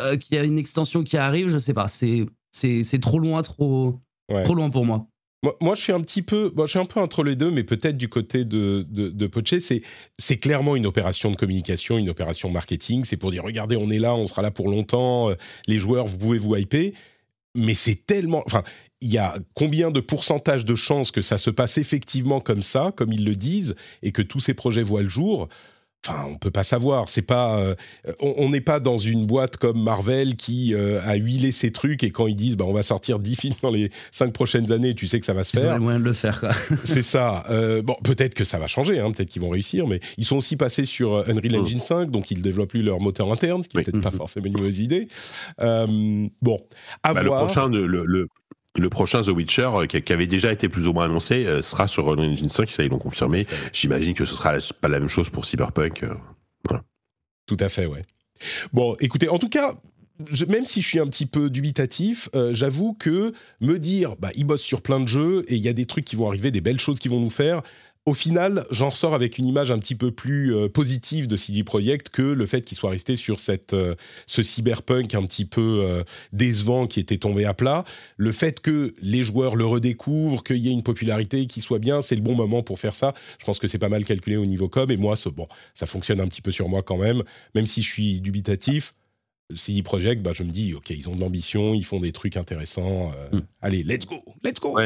euh, 0.00 0.16
Qu'il 0.16 0.36
y 0.36 0.38
a 0.38 0.44
une 0.44 0.58
extension 0.58 1.02
qui 1.02 1.16
arrive, 1.16 1.48
je 1.48 1.58
sais 1.58 1.74
pas. 1.74 1.88
C'est 1.88 2.26
c'est 2.50 3.00
trop 3.00 3.18
loin, 3.18 3.42
trop, 3.42 4.00
trop 4.44 4.54
loin 4.54 4.70
pour 4.70 4.84
moi. 4.84 5.06
Moi, 5.60 5.76
je 5.76 5.82
suis 5.82 5.92
un 5.92 6.00
petit 6.00 6.22
peu, 6.22 6.52
je 6.58 6.66
suis 6.66 6.80
un 6.80 6.84
peu 6.84 6.98
entre 6.98 7.22
les 7.22 7.36
deux, 7.36 7.52
mais 7.52 7.62
peut-être 7.62 7.96
du 7.96 8.08
côté 8.08 8.44
de, 8.44 8.84
de, 8.90 9.60
c'est, 9.60 9.82
c'est 10.18 10.36
clairement 10.36 10.74
une 10.74 10.84
opération 10.84 11.30
de 11.30 11.36
communication, 11.36 11.96
une 11.96 12.08
opération 12.08 12.50
marketing. 12.50 13.04
C'est 13.04 13.16
pour 13.16 13.30
dire, 13.30 13.44
regardez, 13.44 13.76
on 13.76 13.88
est 13.88 14.00
là, 14.00 14.16
on 14.16 14.26
sera 14.26 14.42
là 14.42 14.50
pour 14.50 14.68
longtemps, 14.68 15.30
euh, 15.30 15.34
les 15.68 15.78
joueurs, 15.78 16.06
vous 16.06 16.18
pouvez 16.18 16.38
vous 16.38 16.56
hyper. 16.56 16.90
Mais 17.54 17.74
c'est 17.74 18.04
tellement, 18.04 18.42
enfin, 18.46 18.64
il 19.00 19.12
y 19.12 19.18
a 19.18 19.38
combien 19.54 19.92
de 19.92 20.00
pourcentage 20.00 20.64
de 20.64 20.74
chances 20.74 21.12
que 21.12 21.22
ça 21.22 21.38
se 21.38 21.50
passe 21.50 21.78
effectivement 21.78 22.40
comme 22.40 22.62
ça, 22.62 22.92
comme 22.96 23.12
ils 23.12 23.24
le 23.24 23.36
disent, 23.36 23.76
et 24.02 24.10
que 24.10 24.22
tous 24.22 24.40
ces 24.40 24.54
projets 24.54 24.82
voient 24.82 25.02
le 25.02 25.08
jour? 25.08 25.48
Enfin, 26.06 26.26
on 26.30 26.36
peut 26.36 26.50
pas 26.50 26.62
savoir. 26.62 27.08
C'est 27.08 27.22
pas, 27.22 27.58
euh, 27.58 27.74
on 28.20 28.48
n'est 28.50 28.60
pas 28.60 28.80
dans 28.80 28.98
une 28.98 29.26
boîte 29.26 29.56
comme 29.56 29.82
Marvel 29.82 30.36
qui 30.36 30.72
euh, 30.72 31.00
a 31.02 31.16
huilé 31.16 31.50
ses 31.52 31.72
trucs 31.72 32.04
et 32.04 32.10
quand 32.10 32.26
ils 32.28 32.36
disent, 32.36 32.56
bah, 32.56 32.64
on 32.66 32.72
va 32.72 32.82
sortir 32.82 33.18
10 33.18 33.36
films 33.40 33.54
dans 33.62 33.70
les 33.70 33.90
5 34.12 34.32
prochaines 34.32 34.70
années, 34.72 34.94
tu 34.94 35.08
sais 35.08 35.18
que 35.18 35.26
ça 35.26 35.34
va 35.34 35.44
se 35.44 35.58
faire. 35.58 35.74
C'est 35.74 35.78
moyen 35.80 35.98
de 35.98 36.04
le 36.04 36.12
faire, 36.12 36.40
quoi. 36.40 36.52
c'est 36.84 37.02
ça. 37.02 37.44
Euh, 37.50 37.82
bon, 37.82 37.96
peut-être 38.04 38.34
que 38.34 38.44
ça 38.44 38.58
va 38.58 38.68
changer, 38.68 39.00
hein, 39.00 39.10
peut-être 39.10 39.30
qu'ils 39.30 39.42
vont 39.42 39.50
réussir, 39.50 39.86
mais 39.86 40.00
ils 40.16 40.24
sont 40.24 40.36
aussi 40.36 40.56
passés 40.56 40.84
sur 40.84 41.28
Unreal 41.28 41.58
mm. 41.58 41.62
Engine 41.62 41.80
5, 41.80 42.10
donc 42.10 42.30
ils 42.30 42.42
développent 42.42 42.70
plus 42.70 42.82
leur 42.82 43.00
moteur 43.00 43.30
interne, 43.32 43.62
ce 43.62 43.68
qui 43.68 43.76
n'est 43.76 43.82
peut-être 43.82 44.00
pas 44.00 44.10
mm-hmm. 44.10 44.16
forcément 44.16 44.46
une 44.46 44.56
mauvaise 44.56 44.78
idée. 44.78 45.08
bon, 45.58 46.60
à 47.02 47.14
bah, 47.14 47.22
voir. 47.24 47.42
Le 47.42 47.46
prochain, 47.46 47.68
le, 47.68 47.86
le 47.86 48.28
prochain 48.88 49.22
The 49.22 49.28
Witcher, 49.28 49.70
euh, 49.74 49.86
qui, 49.86 50.12
avait 50.12 50.26
déjà 50.26 50.52
été 50.52 50.68
plus 50.68 50.86
ou 50.86 50.92
moins 50.92 51.06
annoncé, 51.06 51.46
euh, 51.46 51.62
sera 51.62 51.88
sur 51.88 52.08
Unreal 52.08 52.30
Engine 52.30 52.48
5, 52.48 52.70
ça 52.70 52.84
ils 52.84 52.90
l'ont 52.90 52.98
confirmé. 52.98 53.46
J'imagine 53.72 54.14
que 54.14 54.24
ce 54.24 54.34
sera 54.34 54.54
pas 54.80 54.88
la 54.88 55.00
même 55.00 55.08
chose 55.08 55.30
pour 55.30 55.44
Cyberpunk. 55.44 56.04
Euh, 56.04 56.78
Tout 57.46 57.56
à 57.60 57.68
fait, 57.68 57.86
ouais. 57.86 58.04
Bon, 58.72 58.96
écoutez, 59.00 59.28
en 59.28 59.38
tout 59.38 59.48
cas, 59.48 59.74
même 60.48 60.64
si 60.64 60.80
je 60.80 60.86
suis 60.86 61.00
un 61.00 61.06
petit 61.06 61.26
peu 61.26 61.50
dubitatif, 61.50 62.28
j'avoue 62.50 62.94
que 62.94 63.32
me 63.60 63.78
dire, 63.78 64.14
bah, 64.16 64.30
ils 64.36 64.44
bossent 64.44 64.62
sur 64.62 64.80
plein 64.80 65.00
de 65.00 65.08
jeux 65.08 65.44
et 65.48 65.56
il 65.56 65.62
y 65.62 65.68
a 65.68 65.72
des 65.72 65.86
trucs 65.86 66.04
qui 66.04 66.14
vont 66.14 66.28
arriver, 66.28 66.50
des 66.50 66.60
belles 66.60 66.78
choses 66.78 67.00
qui 67.00 67.08
vont 67.08 67.20
nous 67.20 67.30
faire, 67.30 67.62
au 68.08 68.14
final, 68.14 68.66
j'en 68.70 68.88
ressors 68.88 69.14
avec 69.14 69.36
une 69.36 69.44
image 69.44 69.70
un 69.70 69.78
petit 69.78 69.94
peu 69.94 70.10
plus 70.10 70.54
euh, 70.54 70.68
positive 70.70 71.28
de 71.28 71.36
CD 71.36 71.62
Projekt 71.62 72.08
que 72.08 72.22
le 72.22 72.46
fait 72.46 72.62
qu'il 72.62 72.76
soit 72.76 72.88
resté 72.88 73.16
sur 73.16 73.38
cette, 73.38 73.74
euh, 73.74 73.94
ce 74.26 74.42
cyberpunk 74.42 75.14
un 75.14 75.24
petit 75.26 75.44
peu 75.44 75.82
euh, 75.82 76.04
décevant 76.32 76.86
qui 76.86 77.00
était 77.00 77.18
tombé 77.18 77.44
à 77.44 77.52
plat. 77.52 77.84
Le 78.16 78.32
fait 78.32 78.60
que 78.60 78.94
les 79.02 79.22
joueurs 79.22 79.56
le 79.56 79.66
redécouvrent, 79.66 80.42
qu'il 80.42 80.56
y 80.56 80.68
ait 80.68 80.72
une 80.72 80.82
popularité 80.82 81.46
qui 81.46 81.60
soit 81.60 81.78
bien, 81.78 82.00
c'est 82.00 82.16
le 82.16 82.22
bon 82.22 82.34
moment 82.34 82.62
pour 82.62 82.78
faire 82.78 82.94
ça. 82.94 83.12
Je 83.38 83.44
pense 83.44 83.58
que 83.58 83.68
c'est 83.68 83.78
pas 83.78 83.90
mal 83.90 84.06
calculé 84.06 84.38
au 84.38 84.46
niveau 84.46 84.68
com 84.68 84.90
et 84.90 84.96
moi, 84.96 85.14
bon, 85.36 85.46
ça 85.74 85.84
fonctionne 85.84 86.22
un 86.22 86.28
petit 86.28 86.40
peu 86.40 86.50
sur 86.50 86.70
moi 86.70 86.82
quand 86.82 86.96
même, 86.96 87.22
même 87.54 87.66
si 87.66 87.82
je 87.82 87.90
suis 87.90 88.20
dubitatif. 88.22 88.94
CD 89.54 89.82
Projekt, 89.82 90.22
bah, 90.22 90.32
je 90.34 90.44
me 90.44 90.50
dis, 90.50 90.72
ok, 90.72 90.88
ils 90.90 91.10
ont 91.10 91.14
de 91.14 91.20
l'ambition, 91.20 91.74
ils 91.74 91.84
font 91.84 92.00
des 92.00 92.12
trucs 92.12 92.38
intéressants. 92.38 93.12
Hmm. 93.32 93.40
Allez, 93.60 93.82
let's 93.82 94.06
go, 94.06 94.16
let's 94.42 94.60
go 94.60 94.78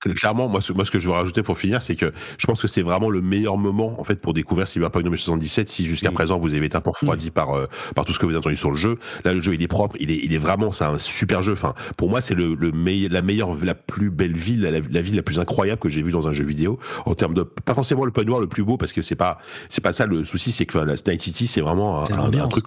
clairement, 0.00 0.48
moi 0.48 0.60
ce, 0.60 0.72
moi, 0.72 0.84
ce 0.84 0.90
que 0.90 0.98
je 0.98 1.08
veux 1.08 1.14
rajouter 1.14 1.42
pour 1.42 1.58
finir, 1.58 1.82
c'est 1.82 1.94
que 1.94 2.12
je 2.38 2.46
pense 2.46 2.60
que 2.60 2.68
c'est 2.68 2.82
vraiment 2.82 3.10
le 3.10 3.20
meilleur 3.20 3.56
moment 3.56 4.00
en 4.00 4.04
fait 4.04 4.20
pour 4.20 4.34
découvrir 4.34 4.68
Cyberpunk 4.68 5.04
2077. 5.04 5.68
Si 5.68 5.86
jusqu'à 5.86 6.10
mm. 6.10 6.14
présent 6.14 6.38
vous 6.38 6.54
avez 6.54 6.66
été 6.66 6.76
un 6.76 6.80
peu 6.80 6.90
refroidi 6.90 7.28
mm. 7.28 7.32
par 7.32 7.56
euh, 7.56 7.66
par 7.94 8.04
tout 8.04 8.12
ce 8.12 8.18
que 8.18 8.26
vous 8.26 8.32
avez 8.32 8.38
entendu 8.38 8.56
sur 8.56 8.70
le 8.70 8.76
jeu, 8.76 8.98
là 9.24 9.34
le 9.34 9.40
jeu 9.40 9.54
il 9.54 9.62
est 9.62 9.68
propre, 9.68 9.96
il 10.00 10.10
est 10.10 10.20
il 10.22 10.32
est 10.32 10.38
vraiment 10.38 10.72
c'est 10.72 10.84
un 10.84 10.98
super 10.98 11.42
jeu. 11.42 11.52
Enfin, 11.52 11.74
pour 11.96 12.10
moi 12.10 12.20
c'est 12.20 12.34
le, 12.34 12.54
le 12.54 12.72
meilleur, 12.72 13.10
la 13.12 13.22
meilleure, 13.22 13.56
la 13.62 13.74
plus 13.74 14.10
belle 14.10 14.36
ville, 14.36 14.62
la, 14.62 15.00
ville 15.00 15.16
la 15.16 15.22
plus 15.22 15.38
incroyable 15.38 15.80
que 15.80 15.88
j'ai 15.88 16.02
vue 16.02 16.12
dans 16.12 16.28
un 16.28 16.32
jeu 16.32 16.44
vidéo 16.44 16.78
en 17.06 17.14
termes 17.14 17.34
de 17.34 17.42
pas 17.42 17.74
forcément 17.74 18.04
le 18.04 18.10
point 18.10 18.24
noir 18.24 18.40
le 18.40 18.48
plus 18.48 18.64
beau 18.64 18.76
parce 18.76 18.92
que 18.92 19.02
c'est 19.02 19.16
pas 19.16 19.38
c'est 19.70 19.82
pas 19.82 19.92
ça 19.92 20.06
le 20.06 20.24
souci, 20.24 20.52
c'est 20.52 20.66
que 20.66 20.78
la 20.78 20.94
Night 20.94 21.20
City 21.20 21.46
c'est 21.46 21.60
vraiment 21.60 22.00
un, 22.00 22.48
truc 22.48 22.64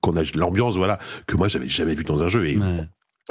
qu'on 0.00 0.16
a 0.16 0.22
l'ambiance 0.34 0.76
voilà 0.76 0.98
que 1.26 1.36
moi 1.36 1.48
j'avais 1.48 1.68
jamais 1.68 1.94
vu 1.94 2.04
dans 2.04 2.22
un 2.22 2.28
jeu 2.28 2.46
et 2.46 2.58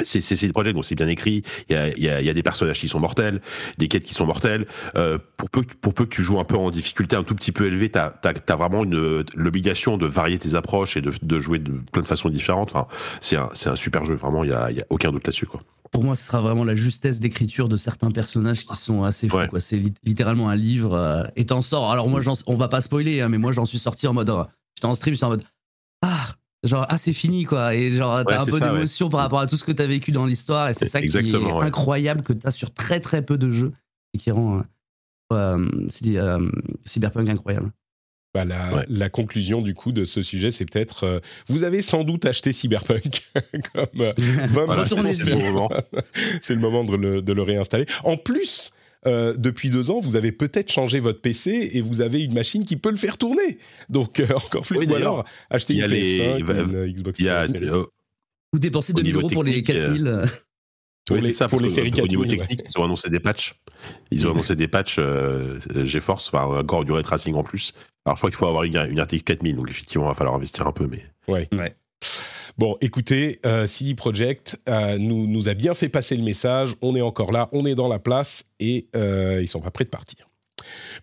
c'est 0.03 0.41
des 0.45 0.53
projets 0.53 0.73
donc 0.73 0.85
c'est 0.85 0.95
bien 0.95 1.07
écrit. 1.07 1.43
Il 1.69 1.75
y 1.75 1.77
a, 1.77 1.97
y, 1.97 2.09
a, 2.09 2.21
y 2.21 2.29
a, 2.29 2.33
des 2.33 2.43
personnages 2.43 2.79
qui 2.79 2.87
sont 2.87 2.99
mortels, 2.99 3.41
des 3.77 3.87
quêtes 3.87 4.05
qui 4.05 4.13
sont 4.13 4.25
mortelles. 4.25 4.67
Euh, 4.95 5.17
pour 5.37 5.49
peu 5.49 5.63
pour 5.63 5.93
peu 5.93 6.05
que 6.05 6.09
tu 6.09 6.23
joues 6.23 6.39
un 6.39 6.43
peu 6.43 6.55
en 6.55 6.69
difficulté 6.69 7.15
un 7.15 7.23
tout 7.23 7.35
petit 7.35 7.51
peu 7.51 7.65
élevée, 7.65 7.89
t'as 7.89 8.13
as, 8.23 8.33
as, 8.47 8.55
vraiment 8.55 8.83
l'obligation 8.83 9.97
de 9.97 10.05
varier 10.05 10.37
tes 10.37 10.55
approches 10.55 10.97
et 10.97 11.01
de, 11.01 11.11
de, 11.21 11.39
jouer 11.39 11.59
de 11.59 11.71
plein 11.91 12.01
de 12.01 12.07
façons 12.07 12.29
différentes. 12.29 12.71
Enfin, 12.75 12.87
c'est 13.21 13.37
un 13.37 13.49
c'est 13.53 13.69
un 13.69 13.75
super 13.75 14.05
jeu. 14.05 14.15
Vraiment, 14.15 14.43
il 14.43 14.51
y 14.51 14.53
a, 14.53 14.71
y 14.71 14.79
a 14.79 14.85
aucun 14.89 15.11
doute 15.11 15.25
là-dessus 15.25 15.47
quoi. 15.47 15.61
Pour 15.91 16.03
moi, 16.03 16.15
ce 16.15 16.25
sera 16.25 16.41
vraiment 16.41 16.63
la 16.63 16.75
justesse 16.75 17.19
d'écriture 17.19 17.69
de 17.69 17.77
certains 17.77 18.11
personnages 18.11 18.65
qui 18.65 18.75
sont 18.75 19.03
assez 19.03 19.29
fous. 19.29 19.37
quoi 19.49 19.59
C'est 19.59 19.81
littéralement 20.03 20.49
un 20.49 20.55
livre. 20.55 20.93
Euh, 20.93 21.23
et 21.35 21.45
t'en 21.45 21.61
sors. 21.61 21.91
Alors 21.91 22.09
moi, 22.09 22.21
on 22.45 22.55
va 22.55 22.67
pas 22.67 22.81
spoiler, 22.81 23.21
hein, 23.21 23.29
mais 23.29 23.37
moi, 23.37 23.51
j'en 23.51 23.65
suis 23.65 23.79
sorti 23.79 24.05
en 24.05 24.13
mode. 24.13 24.31
J'étais 24.75 24.85
en 24.85 24.95
stream, 24.95 25.15
j'étais 25.15 25.25
en 25.25 25.29
mode. 25.29 25.43
Genre 26.63 26.85
ah 26.89 26.97
c'est 26.97 27.13
fini 27.13 27.43
quoi. 27.43 27.75
Et 27.75 27.91
genre 27.91 28.23
t'as 28.25 28.41
un 28.41 28.45
peu 28.45 28.59
d'émotion 28.59 29.09
par 29.09 29.19
rapport 29.21 29.39
à 29.39 29.47
tout 29.47 29.57
ce 29.57 29.63
que 29.63 29.71
t'as 29.71 29.85
vécu 29.85 30.11
dans 30.11 30.25
l'histoire. 30.25 30.69
Et 30.69 30.73
c'est 30.73 30.87
ça 30.87 31.01
qui 31.01 31.07
est 31.07 31.61
incroyable 31.61 32.21
que 32.21 32.33
t'as 32.33 32.51
sur 32.51 32.73
très 32.73 32.99
très 32.99 33.21
peu 33.21 33.37
de 33.37 33.51
jeux 33.51 33.73
et 34.13 34.17
qui 34.17 34.31
rend 34.31 34.63
euh, 35.33 35.67
euh, 36.05 36.47
Cyberpunk 36.85 37.29
incroyable. 37.29 37.71
Bah, 38.33 38.45
la, 38.45 38.83
la, 38.87 39.09
conclusion 39.09 39.61
du 39.61 39.73
coup 39.73 39.91
de 39.91 40.05
ce 40.05 40.21
sujet, 40.21 40.51
c'est 40.51 40.65
peut-être 40.65 41.05
euh, 41.05 41.19
vous 41.47 41.63
avez 41.63 41.81
sans 41.81 42.03
doute 42.03 42.25
acheté 42.25 42.53
Cyberpunk. 42.53 43.23
Comme 43.73 44.13
c'est 46.41 46.53
le 46.53 46.59
moment 46.59 46.83
de 46.83 46.95
le, 46.95 47.21
de 47.21 47.33
le 47.33 47.41
réinstaller. 47.41 47.85
En 48.03 48.17
plus, 48.17 48.71
euh, 49.07 49.33
depuis 49.37 49.69
deux 49.69 49.89
ans, 49.89 49.99
vous 49.99 50.15
avez 50.15 50.31
peut-être 50.31 50.71
changé 50.71 50.99
votre 50.99 51.21
PC 51.21 51.71
et 51.73 51.81
vous 51.81 52.01
avez 52.01 52.23
une 52.23 52.33
machine 52.33 52.65
qui 52.65 52.75
peut 52.75 52.91
le 52.91 52.97
faire 52.97 53.17
tourner. 53.17 53.57
Donc, 53.89 54.19
euh, 54.19 54.27
encore 54.35 54.63
plus. 54.63 54.85
ou 54.85 54.95
alors, 54.95 55.23
acheter 55.49 55.75
une 55.75 55.85
PS5, 55.85 56.39
une 56.39 56.93
Xbox 56.93 57.19
Series. 57.19 57.69
Vous 58.53 58.59
dépensez 58.59 58.93
2000 58.93 59.15
euros 59.15 59.29
pour 59.29 59.43
les 59.43 59.61
4000. 59.61 60.23
pour 61.05 61.15
Oui, 61.15 61.21
les, 61.21 61.31
c'est 61.31 61.37
ça, 61.37 61.47
pour 61.47 61.61
les 61.61 61.69
séries 61.69 61.91
Au 62.01 62.07
niveau 62.07 62.23
4 62.23 62.31
ouais. 62.31 62.37
technique, 62.37 62.61
ils 62.69 62.79
ont 62.79 62.83
annoncé 62.83 63.09
des 63.09 63.19
patchs. 63.19 63.55
Ils 64.11 64.27
ont 64.27 64.31
annoncé 64.31 64.55
des 64.55 64.67
patchs 64.67 64.97
euh, 64.99 65.59
GeForce, 65.85 66.29
enfin 66.33 66.45
encore 66.59 66.85
du 66.85 66.91
ray 66.91 67.03
tracing 67.03 67.35
en 67.35 67.43
plus. 67.43 67.73
Alors 68.05 68.15
je 68.15 68.21
crois 68.21 68.29
qu'il 68.29 68.37
faut 68.37 68.47
avoir 68.47 68.63
une, 68.63 68.75
une 68.75 69.01
RTX 69.01 69.23
4000, 69.23 69.55
donc 69.55 69.69
effectivement, 69.69 70.05
il 70.05 70.09
va 70.09 70.15
falloir 70.15 70.35
investir 70.35 70.65
un 70.67 70.71
peu, 70.71 70.87
mais. 70.87 71.05
Bon, 72.57 72.75
écoutez, 72.81 73.39
euh, 73.45 73.67
CD 73.67 73.93
Projekt 73.93 74.57
euh, 74.67 74.97
nous, 74.97 75.27
nous 75.27 75.47
a 75.47 75.53
bien 75.53 75.75
fait 75.75 75.89
passer 75.89 76.15
le 76.15 76.23
message. 76.23 76.73
On 76.81 76.95
est 76.95 77.01
encore 77.01 77.31
là, 77.31 77.49
on 77.51 77.65
est 77.65 77.75
dans 77.75 77.87
la 77.87 77.99
place 77.99 78.45
et 78.59 78.87
euh, 78.95 79.39
ils 79.41 79.47
sont 79.47 79.61
pas 79.61 79.69
prêts 79.69 79.83
de 79.85 79.89
partir. 79.89 80.27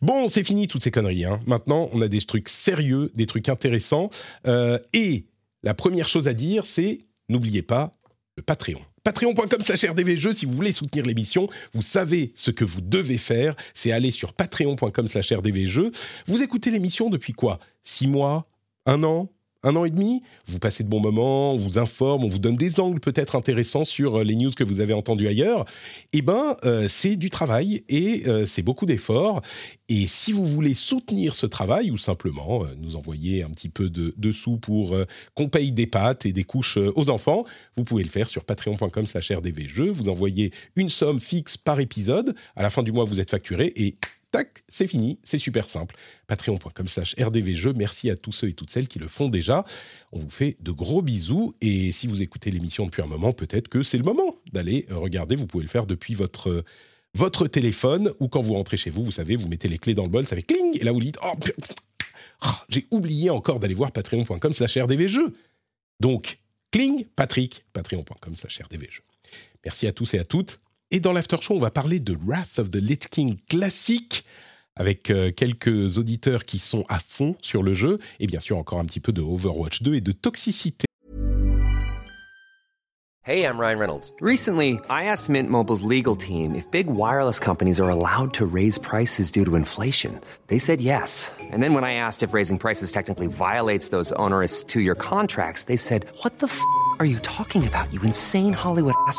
Bon, 0.02 0.26
c'est 0.26 0.42
fini 0.42 0.66
toutes 0.66 0.82
ces 0.82 0.90
conneries. 0.90 1.24
hein. 1.24 1.38
Maintenant, 1.46 1.88
on 1.92 2.00
a 2.00 2.08
des 2.08 2.20
trucs 2.20 2.48
sérieux, 2.48 3.12
des 3.14 3.26
trucs 3.26 3.48
intéressants. 3.48 4.10
Euh, 4.48 4.78
et 4.92 5.26
la 5.62 5.74
première 5.74 6.08
chose 6.08 6.26
à 6.26 6.34
dire, 6.34 6.66
c'est 6.66 6.98
n'oubliez 7.28 7.62
pas 7.62 7.92
le 8.36 8.42
Patreon. 8.42 8.80
Patreon.com 9.04 9.60
slash 9.60 9.84
rdvjeux, 9.84 10.32
si 10.32 10.46
vous 10.46 10.54
voulez 10.54 10.72
soutenir 10.72 11.04
l'émission, 11.06 11.46
vous 11.72 11.82
savez 11.82 12.32
ce 12.34 12.50
que 12.50 12.64
vous 12.64 12.80
devez 12.80 13.18
faire, 13.18 13.54
c'est 13.74 13.92
aller 13.92 14.10
sur 14.10 14.32
patreon.com 14.32 15.06
slash 15.06 15.30
rdvjeux. 15.32 15.92
Vous 16.26 16.42
écoutez 16.42 16.70
l'émission 16.70 17.10
depuis 17.10 17.32
quoi? 17.32 17.60
Six 17.82 18.08
mois? 18.08 18.48
Un 18.86 19.04
an? 19.04 19.30
Un 19.64 19.76
an 19.76 19.84
et 19.84 19.90
demi, 19.90 20.20
vous 20.46 20.58
passez 20.58 20.84
de 20.84 20.88
bons 20.88 21.00
moments, 21.00 21.52
on 21.52 21.56
vous 21.56 21.78
informe, 21.78 22.24
on 22.24 22.28
vous 22.28 22.38
donne 22.38 22.56
des 22.56 22.80
angles 22.80 23.00
peut-être 23.00 23.34
intéressants 23.34 23.84
sur 23.84 24.20
euh, 24.20 24.24
les 24.24 24.36
news 24.36 24.50
que 24.50 24.62
vous 24.62 24.80
avez 24.80 24.92
entendues 24.92 25.26
ailleurs. 25.26 25.64
Eh 26.12 26.22
ben, 26.22 26.56
euh, 26.64 26.86
c'est 26.88 27.16
du 27.16 27.30
travail 27.30 27.82
et 27.88 28.28
euh, 28.28 28.44
c'est 28.44 28.62
beaucoup 28.62 28.86
d'efforts. 28.86 29.42
Et 29.88 30.06
si 30.06 30.32
vous 30.32 30.44
voulez 30.44 30.74
soutenir 30.74 31.34
ce 31.34 31.46
travail 31.46 31.90
ou 31.90 31.96
simplement 31.96 32.64
euh, 32.64 32.68
nous 32.78 32.96
envoyer 32.96 33.42
un 33.42 33.50
petit 33.50 33.68
peu 33.68 33.90
de, 33.90 34.32
sous 34.32 34.56
pour 34.56 34.96
qu'on 35.34 35.48
paye 35.48 35.72
des 35.72 35.86
pâtes 35.86 36.26
et 36.26 36.32
des 36.32 36.44
couches 36.44 36.76
aux 36.76 37.10
enfants, 37.10 37.44
vous 37.76 37.84
pouvez 37.84 38.02
le 38.02 38.08
faire 38.08 38.28
sur 38.28 38.44
patreon.com/rdvjeux. 38.44 39.90
Vous 39.90 40.08
envoyez 40.08 40.52
une 40.76 40.88
somme 40.88 41.20
fixe 41.20 41.56
par 41.56 41.80
épisode. 41.80 42.34
À 42.56 42.62
la 42.62 42.70
fin 42.70 42.82
du 42.82 42.92
mois, 42.92 43.04
vous 43.04 43.20
êtes 43.20 43.30
facturé 43.30 43.72
et 43.76 43.96
tac, 44.34 44.64
c'est 44.66 44.88
fini, 44.88 45.20
c'est 45.22 45.38
super 45.38 45.68
simple. 45.68 45.94
Patreon.com 46.26 46.88
slash 46.88 47.14
rdvjeux, 47.20 47.72
merci 47.72 48.10
à 48.10 48.16
tous 48.16 48.32
ceux 48.32 48.48
et 48.48 48.52
toutes 48.52 48.70
celles 48.70 48.88
qui 48.88 48.98
le 48.98 49.06
font 49.06 49.28
déjà. 49.28 49.64
On 50.10 50.18
vous 50.18 50.28
fait 50.28 50.56
de 50.58 50.72
gros 50.72 51.02
bisous 51.02 51.54
et 51.60 51.92
si 51.92 52.08
vous 52.08 52.20
écoutez 52.20 52.50
l'émission 52.50 52.84
depuis 52.84 53.00
un 53.00 53.06
moment, 53.06 53.32
peut-être 53.32 53.68
que 53.68 53.84
c'est 53.84 53.96
le 53.96 54.02
moment 54.02 54.34
d'aller 54.52 54.86
regarder, 54.90 55.36
vous 55.36 55.46
pouvez 55.46 55.62
le 55.62 55.68
faire 55.68 55.86
depuis 55.86 56.14
votre, 56.14 56.64
votre 57.14 57.46
téléphone 57.46 58.12
ou 58.18 58.26
quand 58.26 58.42
vous 58.42 58.54
rentrez 58.54 58.76
chez 58.76 58.90
vous, 58.90 59.04
vous 59.04 59.12
savez, 59.12 59.36
vous 59.36 59.46
mettez 59.46 59.68
les 59.68 59.78
clés 59.78 59.94
dans 59.94 60.02
le 60.02 60.10
bol, 60.10 60.26
ça 60.26 60.34
fait 60.34 60.42
cling 60.42 60.80
et 60.80 60.82
là 60.82 60.90
vous 60.90 61.00
dites, 61.00 61.18
oh, 61.24 61.34
ah, 62.40 62.64
j'ai 62.68 62.88
oublié 62.90 63.30
encore 63.30 63.60
d'aller 63.60 63.74
voir 63.74 63.92
patreon.com 63.92 64.52
slash 64.52 64.76
rdvjeux. 64.76 65.32
Donc, 66.00 66.40
cling, 66.72 67.04
Patrick, 67.14 67.64
patreon.com 67.72 68.34
slash 68.34 68.60
rdvjeux. 68.62 69.04
Merci 69.64 69.86
à 69.86 69.92
tous 69.92 70.12
et 70.14 70.18
à 70.18 70.24
toutes. 70.24 70.58
Et 70.90 71.00
dans 71.00 71.12
l'after 71.12 71.36
show, 71.40 71.54
on 71.54 71.58
va 71.58 71.70
parler 71.70 71.98
de 71.98 72.16
Wrath 72.26 72.58
of 72.58 72.70
the 72.70 72.76
Lich 72.76 73.08
King 73.10 73.36
classique 73.48 74.24
avec 74.76 75.10
euh, 75.10 75.30
quelques 75.30 75.98
auditeurs 75.98 76.44
qui 76.44 76.58
sont 76.58 76.84
à 76.88 76.98
fond 76.98 77.36
sur 77.42 77.62
le 77.62 77.74
jeu 77.74 77.98
et 78.20 78.26
bien 78.26 78.40
sûr 78.40 78.58
encore 78.58 78.80
un 78.80 78.84
petit 78.84 79.00
peu 79.00 79.12
de 79.12 79.22
Overwatch 79.22 79.82
2 79.82 79.94
et 79.94 80.00
de 80.00 80.12
toxicité. 80.12 80.86
Hey, 83.26 83.46
I'm 83.46 83.56
Ryan 83.56 83.78
Reynolds. 83.78 84.12
Recently, 84.20 84.78
I 84.90 85.04
asked 85.04 85.30
Mint 85.30 85.48
Mobile's 85.48 85.80
legal 85.80 86.14
team 86.14 86.54
if 86.54 86.70
big 86.70 86.88
wireless 86.88 87.40
companies 87.40 87.80
are 87.80 87.88
allowed 87.88 88.34
to 88.34 88.44
raise 88.44 88.76
prices 88.76 89.32
due 89.32 89.46
to 89.46 89.56
inflation. 89.56 90.20
They 90.48 90.58
said 90.58 90.82
yes. 90.82 91.32
And 91.40 91.62
then 91.62 91.72
when 91.72 91.84
I 91.84 91.94
asked 91.94 92.22
if 92.22 92.34
raising 92.34 92.58
prices 92.58 92.92
technically 92.92 93.28
violates 93.28 93.88
those 93.88 94.12
onerous 94.12 94.62
two 94.62 94.80
year 94.80 94.94
contracts, 94.94 95.64
they 95.64 95.78
said, 95.78 96.04
What 96.22 96.38
the 96.40 96.48
f 96.48 96.60
are 96.98 97.06
you 97.06 97.18
talking 97.20 97.66
about, 97.66 97.90
you 97.94 98.02
insane 98.02 98.52
Hollywood 98.52 98.94
ass? 99.08 99.18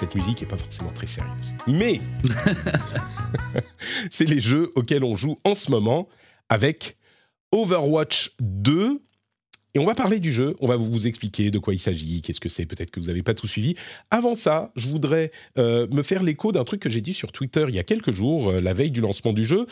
cette 0.00 0.14
musique 0.14 0.42
est 0.42 0.46
pas 0.46 0.56
forcément 0.56 0.92
très 0.92 1.06
sérieuse. 1.06 1.54
Mais 1.66 2.00
c'est 4.10 4.24
les 4.24 4.40
jeux 4.40 4.70
auxquels 4.74 5.04
on 5.04 5.14
joue 5.14 5.38
en 5.44 5.54
ce 5.54 5.70
moment 5.70 6.08
avec 6.48 6.96
Overwatch 7.52 8.34
2. 8.40 9.02
Et 9.74 9.78
on 9.78 9.86
va 9.86 9.94
parler 9.94 10.18
du 10.18 10.32
jeu, 10.32 10.56
on 10.60 10.66
va 10.66 10.76
vous 10.76 11.06
expliquer 11.06 11.52
de 11.52 11.58
quoi 11.58 11.74
il 11.74 11.78
s'agit, 11.78 12.22
qu'est-ce 12.22 12.40
que 12.40 12.48
c'est, 12.48 12.66
peut-être 12.66 12.90
que 12.90 12.98
vous 12.98 13.06
n'avez 13.06 13.22
pas 13.22 13.34
tout 13.34 13.46
suivi. 13.46 13.76
Avant 14.10 14.34
ça, 14.34 14.68
je 14.74 14.88
voudrais 14.88 15.30
euh, 15.58 15.86
me 15.92 16.02
faire 16.02 16.24
l'écho 16.24 16.50
d'un 16.50 16.64
truc 16.64 16.80
que 16.80 16.90
j'ai 16.90 17.00
dit 17.00 17.14
sur 17.14 17.30
Twitter 17.30 17.64
il 17.68 17.74
y 17.74 17.78
a 17.78 17.84
quelques 17.84 18.10
jours, 18.10 18.50
euh, 18.50 18.60
la 18.60 18.74
veille 18.74 18.90
du 18.90 19.00
lancement 19.00 19.32
du 19.32 19.44
jeu. 19.44 19.66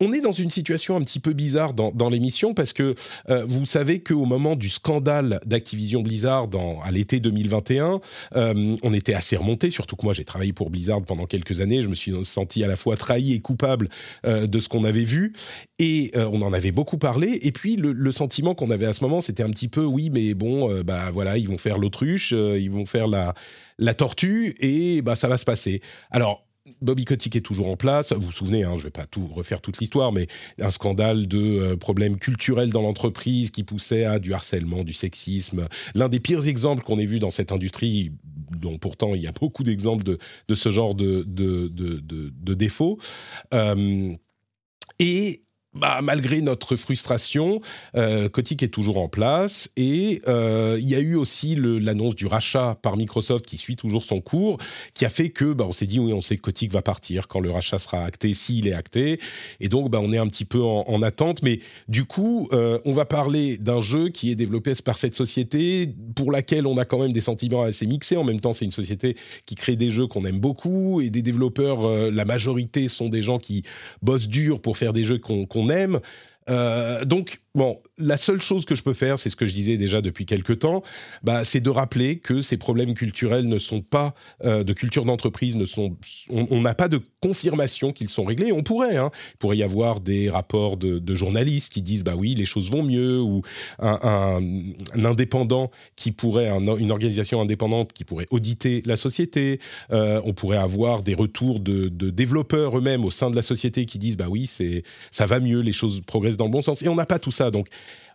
On 0.00 0.12
est 0.12 0.20
dans 0.20 0.32
une 0.32 0.50
situation 0.50 0.96
un 0.96 1.02
petit 1.02 1.20
peu 1.20 1.32
bizarre 1.32 1.74
dans, 1.74 2.10
l'émission 2.10 2.54
parce 2.54 2.72
que 2.72 2.94
euh, 3.30 3.44
vous 3.46 3.66
savez 3.66 4.00
qu'au 4.00 4.24
moment 4.26 4.54
du 4.54 4.68
scandale 4.68 5.40
d'Activision 5.44 6.02
Blizzard 6.02 6.48
à 6.84 6.90
l'été 6.90 7.18
2021, 7.20 8.00
euh, 8.36 8.76
on 8.82 8.92
était 8.92 9.14
assez 9.14 9.36
remonté, 9.36 9.70
surtout 9.70 9.96
que 9.96 10.04
moi 10.04 10.12
j'ai 10.12 10.24
travaillé 10.24 10.52
pour 10.52 10.70
Blizzard 10.70 11.02
pendant 11.02 11.26
quelques 11.26 11.60
années, 11.60 11.82
je 11.82 11.88
me 11.88 11.94
suis 11.94 12.12
senti 12.24 12.62
à 12.62 12.68
la 12.68 12.76
fois 12.76 12.96
trahi 12.96 13.34
et 13.34 13.40
coupable 13.40 13.88
de 14.24 14.60
ce 14.60 14.68
qu'on 14.68 14.84
avait 14.84 15.04
vu 15.04 15.32
et 15.78 16.10
euh, 16.16 16.28
on 16.32 16.42
en 16.42 16.52
avait 16.52 16.72
beaucoup 16.72 16.98
parlé. 16.98 17.38
Et 17.42 17.52
puis 17.52 17.76
le, 17.76 18.10
sentiment 18.10 18.54
qu'on 18.54 18.70
avait 18.70 18.86
à 18.86 18.92
ce 18.92 19.04
moment, 19.04 19.20
c'était 19.20 19.42
un 19.42 19.50
petit 19.50 19.68
peu 19.68 19.84
oui, 19.84 20.10
mais 20.10 20.34
bon, 20.34 20.70
euh, 20.70 20.82
bah 20.82 21.10
voilà, 21.10 21.36
ils 21.38 21.48
vont 21.48 21.58
faire 21.58 21.78
l'autruche, 21.78 22.32
euh, 22.32 22.58
ils 22.58 22.70
vont 22.70 22.86
faire 22.86 23.08
la, 23.08 23.34
tortue 23.94 24.54
et 24.60 25.02
bah 25.02 25.14
ça 25.14 25.28
va 25.28 25.36
se 25.36 25.44
passer. 25.44 25.82
Alors 26.10 26.46
Bobby 26.80 27.04
Kotick 27.04 27.36
est 27.36 27.42
toujours 27.42 27.68
en 27.68 27.76
place. 27.76 28.12
Vous 28.12 28.26
vous 28.26 28.32
souvenez, 28.32 28.64
hein, 28.64 28.72
je 28.72 28.78
ne 28.78 28.82
vais 28.84 28.90
pas 28.90 29.06
tout 29.06 29.26
refaire 29.26 29.60
toute 29.60 29.78
l'histoire, 29.78 30.12
mais 30.12 30.26
un 30.60 30.70
scandale 30.70 31.28
de 31.28 31.74
problèmes 31.74 32.16
culturels 32.16 32.72
dans 32.72 32.82
l'entreprise 32.82 33.50
qui 33.50 33.62
poussait 33.62 34.04
à 34.04 34.18
du 34.18 34.32
harcèlement, 34.32 34.82
du 34.82 34.92
sexisme. 34.92 35.68
L'un 35.94 36.08
des 36.08 36.18
pires 36.18 36.48
exemples 36.48 36.82
qu'on 36.82 36.98
ait 36.98 37.06
vu 37.06 37.18
dans 37.20 37.30
cette 37.30 37.52
industrie, 37.52 38.12
dont 38.50 38.78
pourtant 38.78 39.14
il 39.14 39.22
y 39.22 39.28
a 39.28 39.32
beaucoup 39.32 39.62
d'exemples 39.62 40.02
de, 40.02 40.54
ce 40.54 40.70
genre 40.70 40.96
de, 40.96 41.22
de, 41.28 42.54
défauts. 42.54 42.98
Et 44.98 45.45
bah, 45.76 46.00
malgré 46.02 46.40
notre 46.40 46.76
frustration, 46.76 47.60
euh, 47.96 48.28
Kotick 48.28 48.62
est 48.62 48.68
toujours 48.68 48.98
en 48.98 49.08
place 49.08 49.70
et 49.76 50.22
euh, 50.26 50.78
il 50.80 50.88
y 50.88 50.94
a 50.94 51.00
eu 51.00 51.16
aussi 51.16 51.56
l'annonce 51.56 52.14
du 52.14 52.26
rachat 52.26 52.76
par 52.80 52.96
Microsoft 52.96 53.46
qui 53.46 53.58
suit 53.58 53.76
toujours 53.76 54.04
son 54.04 54.20
cours, 54.20 54.58
qui 54.94 55.04
a 55.04 55.08
fait 55.08 55.30
que 55.30 55.52
bah, 55.52 55.66
on 55.68 55.72
s'est 55.72 55.86
dit 55.86 55.98
oui, 55.98 56.12
on 56.12 56.20
sait 56.20 56.36
que 56.36 56.42
Kotick 56.42 56.72
va 56.72 56.82
partir 56.82 57.28
quand 57.28 57.40
le 57.40 57.50
rachat 57.50 57.78
sera 57.78 58.04
acté, 58.04 58.34
s'il 58.34 58.66
est 58.66 58.72
acté, 58.72 59.20
et 59.60 59.68
donc 59.68 59.90
bah, 59.90 60.00
on 60.02 60.12
est 60.12 60.18
un 60.18 60.28
petit 60.28 60.44
peu 60.44 60.62
en, 60.62 60.84
en 60.86 61.02
attente. 61.02 61.42
Mais 61.42 61.60
du 61.88 62.04
coup, 62.04 62.48
euh, 62.52 62.78
on 62.84 62.92
va 62.92 63.04
parler 63.04 63.58
d'un 63.58 63.80
jeu 63.80 64.08
qui 64.08 64.30
est 64.30 64.34
développé 64.34 64.72
par 64.84 64.98
cette 64.98 65.14
société 65.14 65.94
pour 66.14 66.32
laquelle 66.32 66.66
on 66.66 66.78
a 66.78 66.84
quand 66.84 66.98
même 66.98 67.12
des 67.12 67.20
sentiments 67.20 67.62
assez 67.62 67.86
mixés. 67.86 68.16
En 68.16 68.24
même 68.24 68.40
temps, 68.40 68.52
c'est 68.52 68.64
une 68.64 68.70
société 68.70 69.16
qui 69.44 69.54
crée 69.54 69.76
des 69.76 69.90
jeux 69.90 70.06
qu'on 70.06 70.24
aime 70.24 70.40
beaucoup 70.40 71.00
et 71.00 71.10
des 71.10 71.22
développeurs. 71.22 71.84
euh, 71.84 72.10
la 72.10 72.24
majorité 72.24 72.88
sont 72.88 73.08
des 73.08 73.22
gens 73.22 73.38
qui 73.38 73.62
bossent 74.02 74.28
dur 74.28 74.60
pour 74.60 74.76
faire 74.76 74.92
des 74.92 75.04
jeux 75.04 75.18
qu'on 75.18 75.65
qu'on 75.66 75.70
aime. 75.70 76.00
Euh, 76.48 77.04
donc, 77.04 77.40
bon, 77.56 77.80
la 77.98 78.16
seule 78.16 78.40
chose 78.40 78.64
que 78.64 78.74
je 78.74 78.82
peux 78.82 78.94
faire, 78.94 79.18
c'est 79.18 79.30
ce 79.30 79.36
que 79.36 79.46
je 79.46 79.54
disais 79.54 79.76
déjà 79.76 80.02
depuis 80.02 80.26
quelques 80.26 80.60
temps, 80.60 80.82
bah, 81.22 81.42
c'est 81.42 81.60
de 81.60 81.70
rappeler 81.70 82.18
que 82.18 82.42
ces 82.42 82.58
problèmes 82.58 82.94
culturels 82.94 83.48
ne 83.48 83.58
sont 83.58 83.80
pas, 83.80 84.14
euh, 84.44 84.62
de 84.62 84.72
culture 84.72 85.04
d'entreprise, 85.04 85.56
ne 85.56 85.64
sont, 85.64 85.96
on 86.30 86.60
n'a 86.60 86.74
pas 86.74 86.88
de 86.88 87.00
confirmation 87.20 87.92
qu'ils 87.92 88.08
sont 88.08 88.24
réglés. 88.24 88.52
On 88.52 88.62
pourrait, 88.62 88.96
hein, 88.96 89.10
il 89.34 89.36
pourrait 89.38 89.56
y 89.56 89.62
avoir 89.62 90.00
des 90.00 90.30
rapports 90.30 90.76
de, 90.76 91.14
journalistes 91.16 91.72
qui 91.72 91.80
disent, 91.80 92.04
bah 92.04 92.14
oui, 92.16 92.34
les 92.34 92.44
choses 92.44 92.70
vont 92.70 92.82
mieux, 92.82 93.20
ou 93.20 93.40
un, 93.78 94.40
indépendant 94.94 95.70
qui 95.96 96.12
pourrait, 96.12 96.48
un- 96.48 96.76
une 96.76 96.90
organisation 96.90 97.40
indépendante 97.40 97.94
qui 97.94 98.04
pourrait 98.04 98.26
auditer 98.30 98.82
la 98.84 98.96
société. 98.96 99.58
Euh, 99.92 100.20
on 100.24 100.34
pourrait 100.34 100.58
avoir 100.58 101.02
des 101.02 101.14
retours 101.14 101.58
de, 101.60 101.88
de 101.88 102.10
développeurs 102.10 102.76
eux-mêmes 102.76 103.04
au 103.04 103.10
sein 103.10 103.30
de 103.30 103.36
la 103.36 103.42
société 103.42 103.86
qui 103.86 103.98
disent, 103.98 104.18
bah 104.18 104.26
oui, 104.28 104.46
c'est, 104.46 104.82
ça 105.10 105.24
va 105.24 105.40
mieux, 105.40 105.60
les 105.60 105.72
choses 105.72 106.02
progressent 106.02 106.36
dans 106.36 106.44
le 106.44 106.50
bon 106.50 106.60
sens. 106.60 106.82
Et 106.82 106.88
on 106.88 106.94
n'a 106.94 107.06
pas 107.06 107.18
tout 107.18 107.30
ça. 107.30 107.45
Donc, 107.50 107.68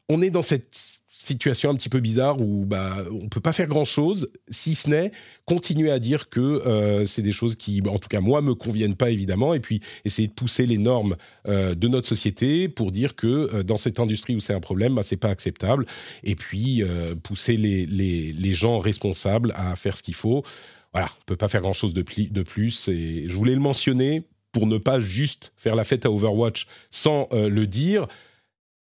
on 0.10 0.22
est 0.22 0.30
dans 0.30 0.42
cette 0.42 1.02
situation 1.22 1.70
un 1.70 1.76
petit 1.76 1.90
peu 1.90 2.00
bizarre 2.00 2.42
où 2.42 2.66
bah, 2.66 2.98
on 3.12 3.30
peut 3.30 3.40
pas 3.40 3.54
faire 3.54 3.68
grand-chose, 3.68 4.32
si 4.50 4.74
ce 4.74 4.90
n'est 4.90 5.12
continuer 5.46 5.92
à 5.92 6.00
dire 6.00 6.30
que 6.30 6.40
euh, 6.40 7.06
c'est 7.06 7.22
des 7.22 7.32
choses 7.32 7.56
qui, 7.56 7.82
en 7.88 8.00
tout 8.00 8.10
cas 8.10 8.22
moi, 8.22 8.42
me 8.42 8.56
conviennent 8.56 8.96
pas 8.96 9.12
évidemment, 9.12 9.54
et 9.54 9.60
puis 9.60 9.82
essayer 10.04 10.28
de 10.28 10.34
pousser 10.34 10.66
les 10.66 10.80
normes 10.80 11.16
euh, 11.48 11.76
de 11.76 11.88
notre 11.88 12.08
société 12.08 12.68
pour 12.68 12.92
dire 12.92 13.16
que 13.16 13.28
euh, 13.28 13.64
dans 13.64 13.78
cette 13.78 14.00
industrie 14.00 14.36
où 14.36 14.40
c'est 14.40 14.54
un 14.54 14.60
problème, 14.60 14.96
bah, 14.96 15.04
c'est 15.04 15.18
pas 15.18 15.30
acceptable, 15.30 15.86
et 16.24 16.36
puis 16.36 16.84
pousser 17.24 17.56
les, 17.56 18.54
gens 18.54 18.80
responsables 18.80 19.54
à 19.56 19.76
faire 19.76 19.96
ce 19.96 20.04
qu'il 20.04 20.14
faut. 20.14 20.44
Voilà, 20.92 21.08
on 21.22 21.26
peut 21.26 21.38
pas 21.38 21.48
faire 21.48 21.62
grand-chose 21.62 21.94
de, 21.94 22.04
de 22.04 22.44
plus, 22.44 22.88
et 22.90 23.26
je 23.28 23.36
voulais 23.36 23.54
le 23.54 23.62
mentionner 23.62 24.24
pour 24.52 24.68
ne 24.68 24.78
pas 24.78 25.00
juste 25.00 25.54
faire 25.56 25.76
la 25.76 25.84
fête 25.84 26.06
à 26.06 26.12
Overwatch 26.12 26.68
sans 26.90 27.30
le 27.32 27.66
dire 27.66 28.08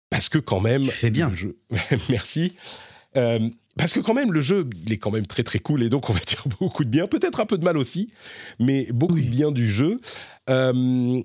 parce 0.09 0.29
que 0.29 0.37
quand 0.37 0.59
même. 0.59 0.83
Tu 0.83 0.91
fais 0.91 1.11
bien. 1.11 1.31
Merci. 2.09 2.55
Euh, 3.17 3.39
parce 3.77 3.91
que 3.91 3.99
quand 3.99 4.13
même, 4.13 4.31
le 4.31 4.41
jeu, 4.41 4.69
il 4.85 4.93
est 4.93 4.97
quand 4.97 5.11
même 5.11 5.27
très 5.27 5.43
très 5.43 5.59
cool 5.59 5.83
et 5.83 5.89
donc 5.89 6.09
on 6.09 6.13
va 6.13 6.19
dire 6.27 6.43
beaucoup 6.59 6.83
de 6.83 6.89
bien, 6.89 7.07
peut-être 7.07 7.39
un 7.39 7.45
peu 7.45 7.57
de 7.57 7.63
mal 7.63 7.77
aussi, 7.77 8.09
mais 8.59 8.87
beaucoup 8.91 9.19
de 9.19 9.27
bien 9.27 9.51
du 9.51 9.69
jeu. 9.69 9.99
Euh, 10.49 11.21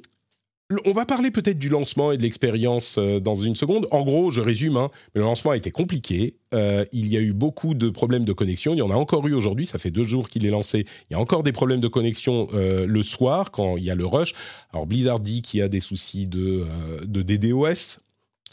on 0.84 0.92
va 0.92 1.04
parler 1.04 1.32
peut-être 1.32 1.58
du 1.58 1.68
lancement 1.68 2.12
et 2.12 2.16
de 2.16 2.22
l'expérience 2.22 2.94
euh, 2.96 3.18
dans 3.18 3.34
une 3.34 3.56
seconde. 3.56 3.88
En 3.90 4.04
gros, 4.04 4.30
je 4.30 4.40
résume, 4.40 4.76
hein, 4.76 4.86
mais 5.14 5.20
le 5.20 5.24
lancement 5.24 5.50
a 5.50 5.56
été 5.56 5.72
compliqué. 5.72 6.36
il 6.52 7.06
y 7.06 7.16
a 7.16 7.20
eu 7.20 7.32
beaucoup 7.32 7.74
de 7.74 7.90
problèmes 7.90 8.24
de 8.24 8.32
connexion. 8.32 8.74
Il 8.74 8.78
y 8.78 8.82
en 8.82 8.90
a 8.90 8.94
encore 8.94 9.26
eu 9.26 9.34
aujourd'hui. 9.34 9.66
Ça 9.66 9.78
fait 9.78 9.90
deux 9.90 10.04
jours 10.04 10.28
qu'il 10.28 10.46
est 10.46 10.50
lancé. 10.50 10.86
Il 11.10 11.14
y 11.14 11.16
a 11.16 11.20
encore 11.20 11.42
des 11.42 11.52
problèmes 11.52 11.80
de 11.80 11.88
connexion 11.88 12.48
le 12.52 13.02
soir 13.02 13.50
quand 13.50 13.76
il 13.76 13.84
y 13.84 13.90
a 13.90 13.94
le 13.94 14.06
rush. 14.06 14.34
Alors 14.72 14.86
Blizzard 14.86 15.20
dit 15.20 15.42
qu'il 15.42 15.60
y 15.60 15.62
a 15.62 15.68
des 15.68 15.80
soucis 15.80 16.26
de, 16.26 16.66
de 17.04 17.22
DDoS 17.22 18.00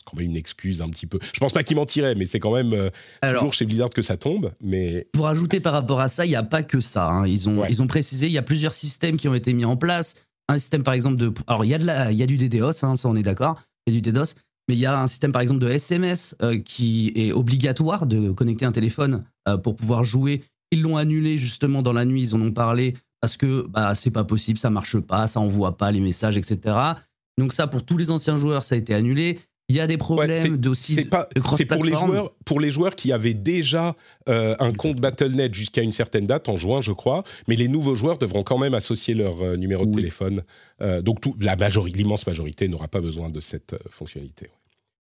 quand 0.09 0.17
même 0.17 0.29
une 0.29 0.35
excuse 0.35 0.81
un 0.81 0.89
petit 0.89 1.05
peu. 1.05 1.19
Je 1.33 1.39
pense 1.39 1.53
pas 1.53 1.63
qu'il 1.63 1.75
mentirait, 1.75 2.15
mais 2.15 2.25
c'est 2.25 2.39
quand 2.39 2.53
même 2.53 2.73
euh, 2.73 2.89
toujours 3.33 3.53
chez 3.53 3.65
Blizzard 3.65 3.89
que 3.89 4.01
ça 4.01 4.17
tombe. 4.17 4.51
Mais 4.61 5.07
pour 5.13 5.27
ajouter 5.27 5.59
par 5.59 5.73
rapport 5.73 5.99
à 5.99 6.07
ça, 6.07 6.25
il 6.25 6.29
n'y 6.29 6.35
a 6.35 6.43
pas 6.43 6.63
que 6.63 6.79
ça. 6.79 7.07
Hein. 7.09 7.27
Ils 7.27 7.49
ont 7.49 7.65
ils 7.65 7.81
ont 7.81 7.87
précisé, 7.87 8.27
il 8.27 8.31
y 8.31 8.37
a 8.37 8.43
plusieurs 8.43 8.73
systèmes 8.73 9.17
qui 9.17 9.27
ont 9.27 9.35
été 9.35 9.53
mis 9.53 9.65
en 9.65 9.75
place. 9.75 10.15
Un 10.49 10.59
système 10.59 10.83
par 10.83 10.93
exemple 10.93 11.17
de, 11.17 11.33
alors 11.47 11.65
il 11.65 11.69
y 11.69 11.73
a 11.73 11.77
de 11.77 11.85
la, 11.85 12.11
il 12.11 12.17
y 12.17 12.23
a 12.23 12.25
du 12.25 12.37
DDoS, 12.37 12.83
hein, 12.83 12.95
ça 12.95 13.09
on 13.09 13.15
est 13.15 13.23
d'accord, 13.23 13.61
il 13.85 13.93
y 13.93 13.97
a 13.97 14.01
du 14.01 14.11
DDoS, 14.11 14.35
mais 14.69 14.75
il 14.75 14.79
y 14.79 14.85
a 14.85 15.01
un 15.01 15.07
système 15.07 15.33
par 15.33 15.41
exemple 15.41 15.59
de 15.59 15.67
SMS 15.67 16.35
euh, 16.41 16.59
qui 16.59 17.11
est 17.15 17.33
obligatoire 17.33 18.05
de 18.05 18.31
connecter 18.31 18.65
un 18.65 18.71
téléphone 18.71 19.25
euh, 19.49 19.57
pour 19.57 19.75
pouvoir 19.75 20.05
jouer. 20.05 20.43
Ils 20.71 20.81
l'ont 20.81 20.95
annulé 20.95 21.37
justement 21.37 21.81
dans 21.81 21.93
la 21.93 22.05
nuit, 22.05 22.21
ils 22.21 22.35
en 22.35 22.41
ont 22.41 22.51
parlé 22.51 22.95
parce 23.19 23.35
que 23.35 23.67
bah 23.67 23.93
c'est 23.95 24.11
pas 24.11 24.23
possible, 24.23 24.57
ça 24.57 24.69
marche 24.69 24.99
pas, 24.99 25.27
ça 25.27 25.41
envoie 25.41 25.75
pas 25.75 25.91
les 25.91 25.99
messages, 25.99 26.37
etc. 26.37 26.95
Donc 27.37 27.53
ça, 27.53 27.67
pour 27.67 27.83
tous 27.83 27.97
les 27.97 28.09
anciens 28.09 28.37
joueurs, 28.37 28.63
ça 28.63 28.75
a 28.75 28.77
été 28.77 28.93
annulé. 28.93 29.39
Il 29.69 29.75
y 29.75 29.81
a 29.81 29.87
des 29.87 29.97
problèmes 29.97 30.57
d'aussi. 30.57 30.93
C'est 30.93 31.05
pas. 31.05 31.27
C'est 31.57 31.65
pour 31.65 31.83
les 31.83 31.91
joueurs, 31.91 32.31
pour 32.45 32.61
les 32.61 32.71
joueurs 32.71 32.95
qui 32.95 33.11
avaient 33.11 33.33
déjà 33.33 33.95
euh, 34.29 34.55
un 34.59 34.71
compte 34.71 34.97
BattleNet 35.01 35.53
jusqu'à 35.53 35.81
une 35.81 35.91
certaine 35.91 36.25
date 36.25 36.47
en 36.47 36.55
juin, 36.55 36.79
je 36.79 36.93
crois. 36.93 37.23
Mais 37.49 37.57
les 37.57 37.67
nouveaux 37.67 37.95
joueurs 37.95 38.17
devront 38.17 38.43
quand 38.43 38.57
même 38.57 38.73
associer 38.73 39.13
leur 39.13 39.41
euh, 39.41 39.57
numéro 39.57 39.85
de 39.85 39.93
téléphone. 39.93 40.43
Euh, 40.81 41.01
donc 41.01 41.19
tout, 41.19 41.35
la 41.41 41.57
majorité, 41.57 41.97
l'immense 41.97 42.25
majorité 42.25 42.69
n'aura 42.69 42.87
pas 42.87 43.01
besoin 43.01 43.29
de 43.29 43.41
cette 43.41 43.75
fonctionnalité. 43.89 44.51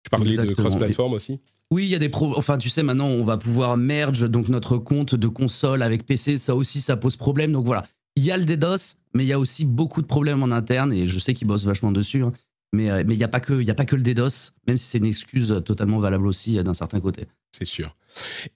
Tu 0.03 0.09
parlais 0.09 0.37
de 0.37 0.53
cross-platform 0.53 1.13
aussi? 1.13 1.39
Oui, 1.69 1.83
il 1.83 1.89
y 1.89 1.95
a 1.95 1.99
des 1.99 2.09
pro 2.09 2.35
enfin 2.37 2.57
tu 2.57 2.69
sais 2.69 2.81
maintenant 2.81 3.07
on 3.07 3.25
va 3.25 3.35
pouvoir 3.35 3.75
merge 3.75 4.29
donc 4.29 4.47
notre 4.47 4.77
compte 4.77 5.15
de 5.15 5.27
console 5.27 5.81
avec 5.81 6.05
PC, 6.05 6.37
ça 6.37 6.55
aussi 6.55 6.79
ça 6.79 6.95
pose 6.95 7.17
problème. 7.17 7.51
Donc 7.51 7.65
voilà, 7.65 7.85
il 8.15 8.23
y 8.23 8.31
a 8.31 8.37
le 8.37 8.45
DDoS, 8.45 8.95
mais 9.13 9.25
il 9.25 9.27
y 9.27 9.33
a 9.33 9.39
aussi 9.39 9.65
beaucoup 9.65 10.01
de 10.01 10.07
problèmes 10.07 10.41
en 10.41 10.51
interne 10.51 10.93
et 10.93 11.07
je 11.07 11.19
sais 11.19 11.33
qu'ils 11.33 11.47
bossent 11.47 11.65
vachement 11.65 11.91
dessus. 11.91 12.23
Hein. 12.23 12.31
Mais 12.73 12.89
euh, 12.89 13.01
il 13.01 13.17
n'y 13.17 13.23
a, 13.23 13.27
pas 13.27 13.39
que, 13.39 13.69
a 13.69 13.73
pas 13.73 13.85
que 13.85 13.95
le 13.95 14.03
DDoS, 14.03 14.53
même 14.67 14.77
si 14.77 14.85
c'est 14.85 14.97
une 14.97 15.05
excuse 15.05 15.61
totalement 15.65 15.99
valable 15.99 16.27
aussi 16.27 16.57
euh, 16.57 16.63
d'un 16.63 16.73
certain 16.73 16.99
côté. 16.99 17.25
C'est 17.51 17.65
sûr. 17.65 17.93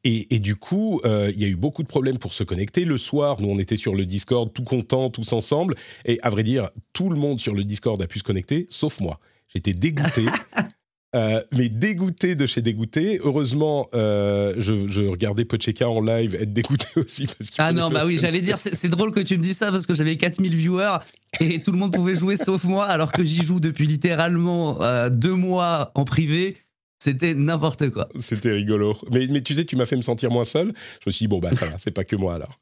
Et, 0.03 0.39
du 0.39 0.55
coup, 0.55 1.01
euh, 1.05 1.31
il 1.33 1.41
y 1.41 1.45
a 1.45 1.47
eu 1.47 1.55
beaucoup 1.55 1.81
de 1.83 1.87
problèmes 1.87 2.17
pour 2.17 2.33
se 2.33 2.43
connecter. 2.43 2.83
Le 2.83 2.97
soir, 2.97 3.41
nous, 3.41 3.47
on 3.47 3.57
était 3.57 3.77
sur 3.77 3.95
le 3.95 4.05
Discord, 4.05 4.51
tout 4.51 4.63
contents, 4.63 5.09
tous 5.09 5.33
ensemble. 5.33 5.75
Et 6.05 6.19
à 6.23 6.29
vrai 6.29 6.43
dire, 6.43 6.69
tout 6.93 7.09
le 7.09 7.15
monde 7.15 7.39
sur 7.39 7.53
le 7.53 7.63
Discord 7.63 8.01
a 8.01 8.07
pu 8.07 8.19
se 8.19 8.23
connecter, 8.23 8.67
sauf 8.69 8.99
moi. 8.99 9.19
J'étais 9.47 9.73
dégoûté. 9.73 10.25
Euh, 11.13 11.41
mais 11.51 11.67
dégoûté 11.67 12.35
de 12.35 12.45
chez 12.45 12.61
dégoûté. 12.61 13.19
Heureusement, 13.21 13.87
euh, 13.93 14.53
je, 14.57 14.87
je, 14.87 15.01
regardais 15.01 15.43
Pocheka 15.43 15.89
en 15.89 15.99
live 15.99 16.35
être 16.35 16.53
dégoûté 16.53 16.87
aussi. 16.95 17.27
Parce 17.27 17.51
ah 17.57 17.73
non, 17.73 17.89
bah 17.89 18.03
oui, 18.05 18.17
j'allais 18.17 18.39
dire, 18.39 18.57
c'est 18.57 18.87
drôle 18.87 19.11
que 19.11 19.19
tu 19.19 19.37
me 19.37 19.43
dis 19.43 19.53
ça 19.53 19.71
parce 19.71 19.85
que 19.85 19.93
j'avais 19.93 20.15
4000 20.15 20.55
viewers 20.55 20.99
et 21.41 21.61
tout 21.61 21.73
le 21.73 21.77
monde 21.77 21.91
pouvait 21.91 22.15
jouer 22.15 22.37
sauf 22.37 22.63
moi 22.63 22.85
alors 22.85 23.11
que 23.11 23.25
j'y 23.25 23.43
joue 23.43 23.59
depuis 23.59 23.87
littéralement 23.87 24.81
euh, 24.81 25.09
deux 25.09 25.33
mois 25.33 25.91
en 25.95 26.05
privé. 26.05 26.57
C'était 27.03 27.33
n'importe 27.33 27.89
quoi. 27.89 28.07
C'était 28.19 28.51
rigolo. 28.51 28.95
Mais, 29.09 29.41
tu 29.41 29.55
sais, 29.55 29.65
tu 29.65 29.75
m'as 29.75 29.87
fait 29.87 29.95
me 29.95 30.03
sentir 30.03 30.29
moins 30.29 30.45
seul. 30.45 30.67
Je 30.67 31.07
me 31.07 31.11
suis 31.11 31.23
dit, 31.23 31.27
bon, 31.27 31.39
bah 31.39 31.49
ça 31.51 31.65
va, 31.65 31.79
c'est 31.79 31.89
pas 31.89 32.03
que 32.03 32.15
moi 32.15 32.35
alors. 32.35 32.59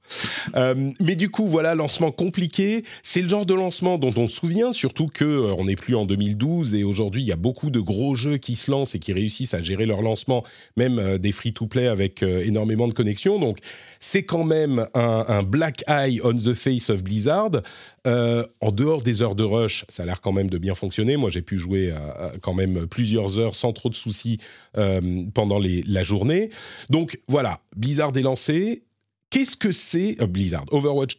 Euh, 0.55 0.91
mais 1.01 1.17
du 1.17 1.27
coup, 1.27 1.45
voilà, 1.45 1.75
lancement 1.75 2.13
compliqué. 2.13 2.83
C'est 3.03 3.21
le 3.21 3.27
genre 3.27 3.45
de 3.45 3.53
lancement 3.53 3.97
dont 3.97 4.13
on 4.15 4.29
se 4.29 4.37
souvient, 4.37 4.71
surtout 4.71 5.07
que 5.07 5.25
euh, 5.25 5.55
on 5.57 5.65
n'est 5.65 5.75
plus 5.75 5.93
en 5.93 6.05
2012 6.05 6.73
et 6.75 6.85
aujourd'hui, 6.85 7.21
il 7.21 7.27
y 7.27 7.33
a 7.33 7.35
beaucoup 7.35 7.69
de 7.69 7.81
gros 7.81 8.15
jeux 8.15 8.37
qui 8.37 8.55
se 8.55 8.71
lancent 8.71 8.95
et 8.95 8.99
qui 8.99 9.11
réussissent 9.11 9.53
à 9.53 9.61
gérer 9.61 9.85
leur 9.85 10.01
lancement, 10.01 10.45
même 10.77 10.99
euh, 10.99 11.17
des 11.17 11.33
free-to-play 11.33 11.87
avec 11.87 12.23
énormément 12.23 12.87
de 12.87 12.93
connexions. 12.93 13.39
Donc, 13.39 13.57
c'est 13.99 14.23
quand 14.23 14.45
même 14.45 14.87
un, 14.93 15.43
black 15.43 15.83
eye 15.89 16.21
on 16.23 16.33
the 16.33 16.53
face 16.53 16.89
of 16.89 17.03
Blizzard. 17.03 17.61
Euh, 18.07 18.45
en 18.61 18.71
dehors 18.71 19.01
des 19.01 19.21
heures 19.21 19.35
de 19.35 19.43
rush, 19.43 19.85
ça 19.89 20.03
a 20.03 20.05
l'air 20.05 20.21
quand 20.21 20.31
même 20.31 20.49
de 20.49 20.57
bien 20.57 20.75
fonctionner. 20.75 21.17
Moi, 21.17 21.29
j'ai 21.29 21.41
pu 21.41 21.57
jouer 21.57 21.93
quand 22.41 22.53
même 22.53 22.87
plusieurs 22.87 23.39
heures 23.39 23.55
sans 23.55 23.73
trop 23.73 23.89
de 23.89 23.95
soucis 23.95 24.39
euh, 24.77 25.25
pendant 25.33 25.59
la 25.59 26.03
journée. 26.03 26.49
Donc 26.89 27.19
voilà, 27.27 27.61
Blizzard 27.75 28.15
est 28.15 28.21
lancé. 28.21 28.83
Qu'est-ce 29.29 29.57
que 29.57 29.71
c'est 29.71 30.21
euh, 30.21 30.27
Blizzard? 30.27 30.65
Overwatch 30.71 31.17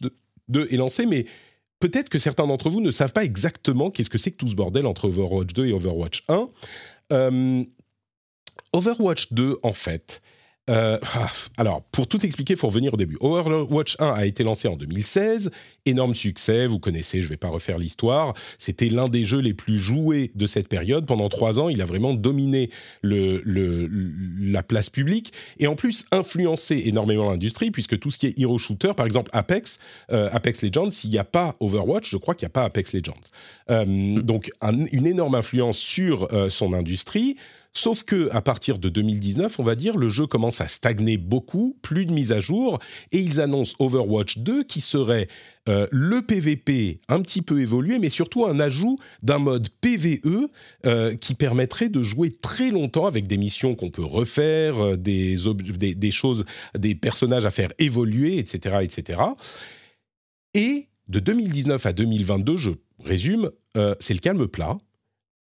2, 0.49 0.67
est 0.69 0.77
lancé, 0.77 1.05
mais 1.05 1.25
peut-être 1.79 2.09
que 2.09 2.19
certains 2.19 2.47
d'entre 2.47 2.69
vous 2.69 2.81
ne 2.81 2.91
savent 2.91 3.13
pas 3.13 3.23
exactement 3.23 3.89
qu'est-ce 3.89 4.09
que 4.09 4.17
c'est 4.17 4.31
que 4.31 4.37
tout 4.37 4.47
ce 4.47 4.55
bordel 4.55 4.85
entre 4.85 5.05
Overwatch 5.05 5.53
2 5.53 5.67
et 5.67 5.73
Overwatch 5.73 6.23
1. 6.27 7.65
Overwatch 8.73 9.33
2, 9.33 9.59
en 9.63 9.73
fait, 9.73 10.21
euh, 10.69 10.99
ah, 11.15 11.27
alors, 11.57 11.81
pour 11.91 12.07
tout 12.07 12.23
expliquer, 12.23 12.53
il 12.53 12.59
faut 12.59 12.67
revenir 12.67 12.93
au 12.93 12.97
début. 12.97 13.17
Overwatch 13.19 13.95
1 13.99 14.07
a 14.13 14.25
été 14.25 14.43
lancé 14.43 14.67
en 14.67 14.75
2016, 14.75 15.51
énorme 15.87 16.13
succès, 16.13 16.67
vous 16.67 16.77
connaissez, 16.77 17.19
je 17.21 17.25
ne 17.25 17.29
vais 17.29 17.37
pas 17.37 17.49
refaire 17.49 17.79
l'histoire. 17.79 18.35
C'était 18.59 18.89
l'un 18.89 19.09
des 19.09 19.25
jeux 19.25 19.39
les 19.39 19.55
plus 19.55 19.79
joués 19.79 20.31
de 20.35 20.45
cette 20.45 20.67
période. 20.67 21.07
Pendant 21.07 21.29
trois 21.29 21.59
ans, 21.59 21.67
il 21.67 21.81
a 21.81 21.85
vraiment 21.85 22.13
dominé 22.13 22.69
le, 23.01 23.41
la 24.39 24.61
place 24.61 24.89
publique 24.89 25.33
et 25.57 25.65
en 25.65 25.75
plus 25.75 26.05
influencé 26.11 26.83
énormément 26.85 27.29
l'industrie, 27.29 27.71
puisque 27.71 27.97
tout 27.99 28.11
ce 28.11 28.19
qui 28.19 28.27
est 28.27 28.39
hero 28.39 28.59
shooter, 28.59 28.93
par 28.95 29.07
exemple 29.07 29.31
Apex, 29.33 29.79
euh, 30.11 30.29
Apex 30.31 30.61
Legends, 30.61 30.91
s'il 30.91 31.09
n'y 31.09 31.17
a 31.17 31.23
pas 31.23 31.55
Overwatch, 31.59 32.11
je 32.11 32.17
crois 32.17 32.35
qu'il 32.35 32.45
n'y 32.45 32.51
a 32.51 32.53
pas 32.53 32.63
Apex 32.65 32.93
Legends. 32.93 33.13
Euh, 33.71 33.83
hmm. 33.85 34.21
donc, 34.21 34.51
une 34.91 35.07
énorme 35.07 35.33
influence 35.33 35.79
sur 35.79 36.29
son 36.49 36.73
industrie. 36.73 37.35
Sauf 37.73 38.03
que 38.03 38.29
à 38.31 38.41
partir 38.41 38.79
de 38.79 38.89
2019, 38.89 39.59
on 39.59 39.63
va 39.63 39.75
dire, 39.75 39.95
le 39.95 40.09
jeu 40.09 40.27
commence 40.27 40.59
à 40.59 40.67
stagner 40.67 41.17
beaucoup, 41.17 41.77
plus 41.81 42.05
de 42.05 42.11
mise 42.11 42.33
à 42.33 42.41
jour, 42.41 42.79
et 43.13 43.19
ils 43.19 43.39
annoncent 43.39 43.75
Overwatch 43.79 44.39
2 44.39 44.63
qui 44.65 44.81
serait 44.81 45.29
euh, 45.69 45.87
le 45.89 46.21
PVP 46.21 46.99
un 47.07 47.21
petit 47.21 47.41
peu 47.41 47.61
évolué, 47.61 47.97
mais 47.97 48.09
surtout 48.09 48.45
un 48.45 48.59
ajout 48.59 48.97
d'un 49.23 49.39
mode 49.39 49.69
PVE 49.79 50.49
euh, 50.85 51.15
qui 51.15 51.33
permettrait 51.33 51.87
de 51.87 52.03
jouer 52.03 52.31
très 52.31 52.71
longtemps 52.71 53.05
avec 53.05 53.25
des 53.25 53.37
missions 53.37 53.73
qu'on 53.73 53.89
peut 53.89 54.03
refaire, 54.03 54.77
euh, 54.83 54.97
des, 54.97 55.37
des, 55.95 56.11
choses, 56.11 56.43
des 56.77 56.93
personnages 56.93 57.45
à 57.45 57.51
faire 57.51 57.71
évoluer, 57.79 58.37
etc., 58.37 58.79
etc. 58.81 59.21
Et 60.53 60.89
de 61.07 61.19
2019 61.19 61.85
à 61.85 61.93
2022, 61.93 62.57
je 62.57 62.71
résume, 62.99 63.49
c'est 63.99 64.13
le 64.13 64.19
calme 64.19 64.47
plat. 64.47 64.77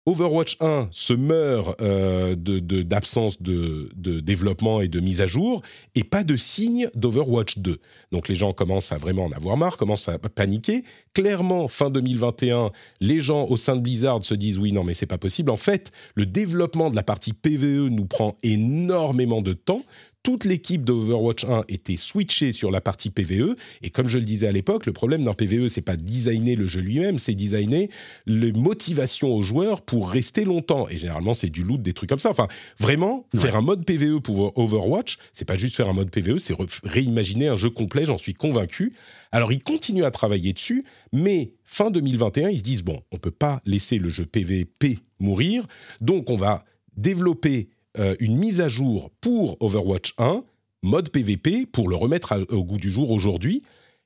Overwatch 0.08 0.56
1 0.62 0.88
se 0.92 1.12
meurt 1.12 1.82
euh, 1.82 2.34
d'absence 2.38 3.42
de, 3.42 3.90
développement 4.22 4.80
et 4.80 4.88
de 4.88 5.02
mise 5.02 5.20
à 5.20 5.28
jour, 5.28 5.62
et 5.96 6.06
pas 6.06 6.24
de 6.24 6.38
signe 6.38 6.90
d'Overwatch 6.96 7.58
2. 7.58 7.78
Donc 8.14 8.30
les 8.30 8.36
gens 8.36 8.54
commencent 8.54 8.94
à 8.94 8.98
vraiment 8.98 9.26
en 9.26 9.32
avoir 9.34 9.58
marre, 9.58 9.76
commencent 9.76 10.08
à 10.08 10.18
paniquer. 10.18 10.86
Clairement, 11.14 11.68
fin 11.68 11.90
2021, 11.90 12.72
les 13.02 13.20
gens 13.20 13.48
au 13.50 13.58
sein 13.58 13.76
de 13.76 13.82
Blizzard 13.82 14.24
se 14.24 14.34
disent 14.34 14.58
oui, 14.58 14.72
non, 14.72 14.86
mais 14.86 14.94
c'est 14.94 15.06
pas 15.06 15.18
possible. 15.18 15.52
En 15.52 15.58
fait, 15.58 15.92
le 16.16 16.26
développement 16.26 16.90
de 16.90 16.96
la 16.96 17.04
partie 17.04 17.34
PVE 17.34 17.90
nous 17.90 18.06
prend 18.06 18.38
énormément 18.44 19.42
de 19.42 19.52
temps 19.52 19.82
toute 20.28 20.44
l'équipe 20.44 20.84
d'Overwatch 20.84 21.46
1 21.46 21.62
était 21.70 21.96
switchée 21.96 22.52
sur 22.52 22.70
la 22.70 22.82
partie 22.82 23.12
PVE. 23.12 23.56
Et 23.82 23.90
comme 23.90 24.10
je 24.10 24.18
le 24.18 24.26
disais 24.26 24.46
à 24.46 24.52
l'époque, 24.52 24.86
le 24.86 24.92
problème 24.92 25.24
d'un 25.24 25.34
PVE, 25.34 25.70
c'est 25.70 25.80
pas 25.80 25.96
designer 25.96 26.58
le 26.58 26.68
jeu 26.68 26.82
lui-même, 26.82 27.18
c'est 27.18 27.34
designer 27.34 27.88
les 28.26 28.52
motivations 28.52 29.34
aux 29.34 29.42
joueurs 29.42 29.82
pour 29.82 30.10
rester 30.10 30.44
longtemps. 30.44 30.90
Et 30.90 30.98
généralement, 30.98 31.34
c'est 31.34 31.50
du 31.50 31.64
loot, 31.64 31.82
des 31.82 31.94
trucs 31.94 32.10
comme 32.10 32.20
ça. 32.20 32.30
Enfin, 32.30 32.50
vraiment, 32.78 33.26
faire 33.38 33.56
un 33.56 33.62
mode 33.62 33.86
PVE 33.86 34.20
pour 34.20 34.52
Overwatch, 34.60 35.18
c'est 35.32 35.46
pas 35.46 35.56
juste 35.56 35.78
faire 35.78 35.88
un 35.88 35.94
mode 35.94 36.12
PVE, 36.12 36.40
c'est 36.40 36.56
réimaginer 36.84 37.48
un 37.48 37.56
jeu 37.56 37.70
complet, 37.70 38.04
j'en 38.04 38.18
suis 38.18 38.34
convaincu. 38.34 38.92
Alors, 39.32 39.54
ils 39.54 39.64
continuent 39.64 40.04
à 40.04 40.12
travailler 40.12 40.52
dessus, 40.52 40.84
mais 41.14 41.54
fin 41.64 41.90
2021, 41.90 42.50
ils 42.50 42.58
se 42.58 42.64
disent 42.64 42.84
bon, 42.84 43.00
on 43.14 43.18
peut 43.18 43.32
pas 43.32 43.62
laisser 43.66 43.98
le 43.98 44.10
jeu 44.10 44.26
PVP 44.26 45.00
mourir, 45.22 45.66
donc 46.02 46.30
on 46.30 46.36
va 46.36 46.66
développer 46.98 47.70
euh, 48.00 48.16
une 48.20 48.38
mise 48.38 48.62
à 48.62 48.68
jour 48.70 49.12
pour 49.22 49.58
Overwatch 49.62 50.14
1, 50.18 50.44
mode 50.84 51.10
PVP, 51.10 51.66
pour 51.66 51.90
le 51.90 51.96
remettre 51.96 52.32
à- 52.34 52.40
au 52.50 52.64
goût 52.64 52.78
du 52.78 52.92
jour 52.92 53.12
aujourd'hui. 53.12 53.64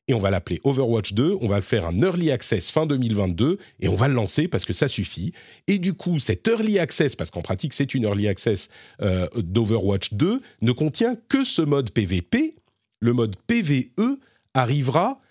Et 0.08 0.14
on 0.14 0.20
va 0.20 0.30
l'appeler 0.32 0.60
Overwatch 0.64 1.14
2, 1.14 1.38
on 1.42 1.48
va 1.48 1.58
le 1.58 1.62
faire 1.62 1.86
un 1.86 2.02
Early 2.02 2.32
Access 2.32 2.72
fin 2.72 2.86
2022, 2.86 3.60
et 3.80 3.88
on 3.88 3.96
va 3.96 4.08
le 4.08 4.14
lancer 4.16 4.48
parce 4.48 4.66
que 4.66 4.74
ça 4.74 4.88
suffit. 4.88 5.32
Et 5.68 5.78
du 5.78 5.94
coup, 5.94 6.18
cet 6.18 6.48
Early 6.48 6.80
Access, 6.80 7.16
parce 7.16 7.30
qu'en 7.32 7.42
pratique 7.44 7.74
c'est 7.74 7.94
une 7.94 8.04
Early 8.06 8.28
Access 8.28 8.70
euh, 9.02 9.28
d'Overwatch 9.36 10.14
2, 10.14 10.42
ne 10.62 10.72
contient 10.72 11.16
que 11.30 11.44
ce 11.44 11.62
mode 11.62 11.92
PVP. 11.92 12.56
Le 13.00 13.14
mode 13.14 13.36
PVE 13.48 14.18
arrivera 14.54 15.22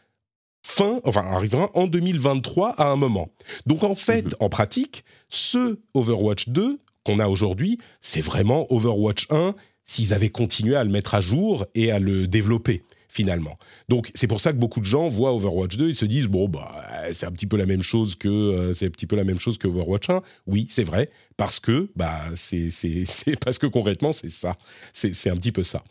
fin, 0.62 1.00
enfin 1.04 1.22
arrivera 1.22 1.70
en 1.74 1.86
2023 1.86 2.70
à 2.70 2.90
un 2.90 2.96
moment. 2.96 3.28
Donc 3.66 3.82
en 3.82 3.94
fait, 3.94 4.24
Mhm. 4.26 4.32
en 4.40 4.48
pratique, 4.48 5.04
ce 5.28 5.78
Overwatch 5.94 6.48
2 6.50 6.78
qu'on 7.04 7.18
a 7.18 7.28
aujourd'hui, 7.28 7.78
c'est 8.00 8.20
vraiment 8.20 8.66
Overwatch 8.72 9.26
1 9.30 9.54
s'ils 9.84 10.12
avaient 10.14 10.30
continué 10.30 10.76
à 10.76 10.84
le 10.84 10.90
mettre 10.90 11.14
à 11.14 11.20
jour 11.20 11.66
et 11.74 11.90
à 11.90 11.98
le 11.98 12.26
développer 12.26 12.82
finalement. 13.08 13.58
Donc 13.88 14.10
c'est 14.14 14.28
pour 14.28 14.40
ça 14.40 14.52
que 14.52 14.58
beaucoup 14.58 14.80
de 14.80 14.84
gens 14.84 15.08
voient 15.08 15.34
Overwatch 15.34 15.76
2 15.76 15.88
et 15.88 15.92
se 15.92 16.04
disent 16.04 16.28
bon 16.28 16.48
bah 16.48 16.84
c'est 17.12 17.26
un 17.26 17.32
petit 17.32 17.46
peu 17.46 17.56
la 17.56 17.66
même 17.66 17.82
chose 17.82 18.14
que 18.14 18.28
euh, 18.28 18.72
c'est 18.72 18.86
un 18.86 18.90
petit 18.90 19.06
peu 19.06 19.16
la 19.16 19.24
même 19.24 19.40
chose 19.40 19.58
que 19.58 19.66
Overwatch 19.66 20.10
1. 20.10 20.22
Oui, 20.46 20.66
c'est 20.70 20.84
vrai 20.84 21.10
parce 21.36 21.58
que 21.58 21.90
bah 21.96 22.22
c'est 22.36 22.70
c'est 22.70 23.04
c'est 23.06 23.38
parce 23.38 23.58
que 23.58 23.66
concrètement 23.66 24.12
c'est 24.12 24.30
ça. 24.30 24.56
C'est 24.92 25.14
c'est 25.14 25.28
un 25.28 25.36
petit 25.36 25.52
peu 25.52 25.64
ça. 25.64 25.82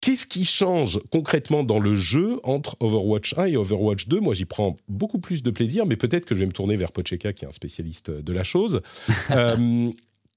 Qu'est-ce 0.00 0.26
qui 0.26 0.44
change 0.44 1.00
concrètement 1.10 1.64
dans 1.64 1.78
le 1.78 1.96
jeu 1.96 2.38
entre 2.42 2.76
Overwatch 2.80 3.38
1 3.38 3.46
et 3.46 3.56
Overwatch 3.56 4.06
2 4.06 4.20
Moi, 4.20 4.34
j'y 4.34 4.44
prends 4.44 4.76
beaucoup 4.86 5.18
plus 5.18 5.42
de 5.42 5.50
plaisir, 5.50 5.86
mais 5.86 5.96
peut-être 5.96 6.26
que 6.26 6.34
je 6.34 6.40
vais 6.40 6.46
me 6.46 6.52
tourner 6.52 6.76
vers 6.76 6.92
Pocheka, 6.92 7.32
qui 7.32 7.46
est 7.46 7.48
un 7.48 7.52
spécialiste 7.52 8.10
de 8.10 8.32
la 8.34 8.44
chose. 8.44 8.82
Euh, 9.30 9.90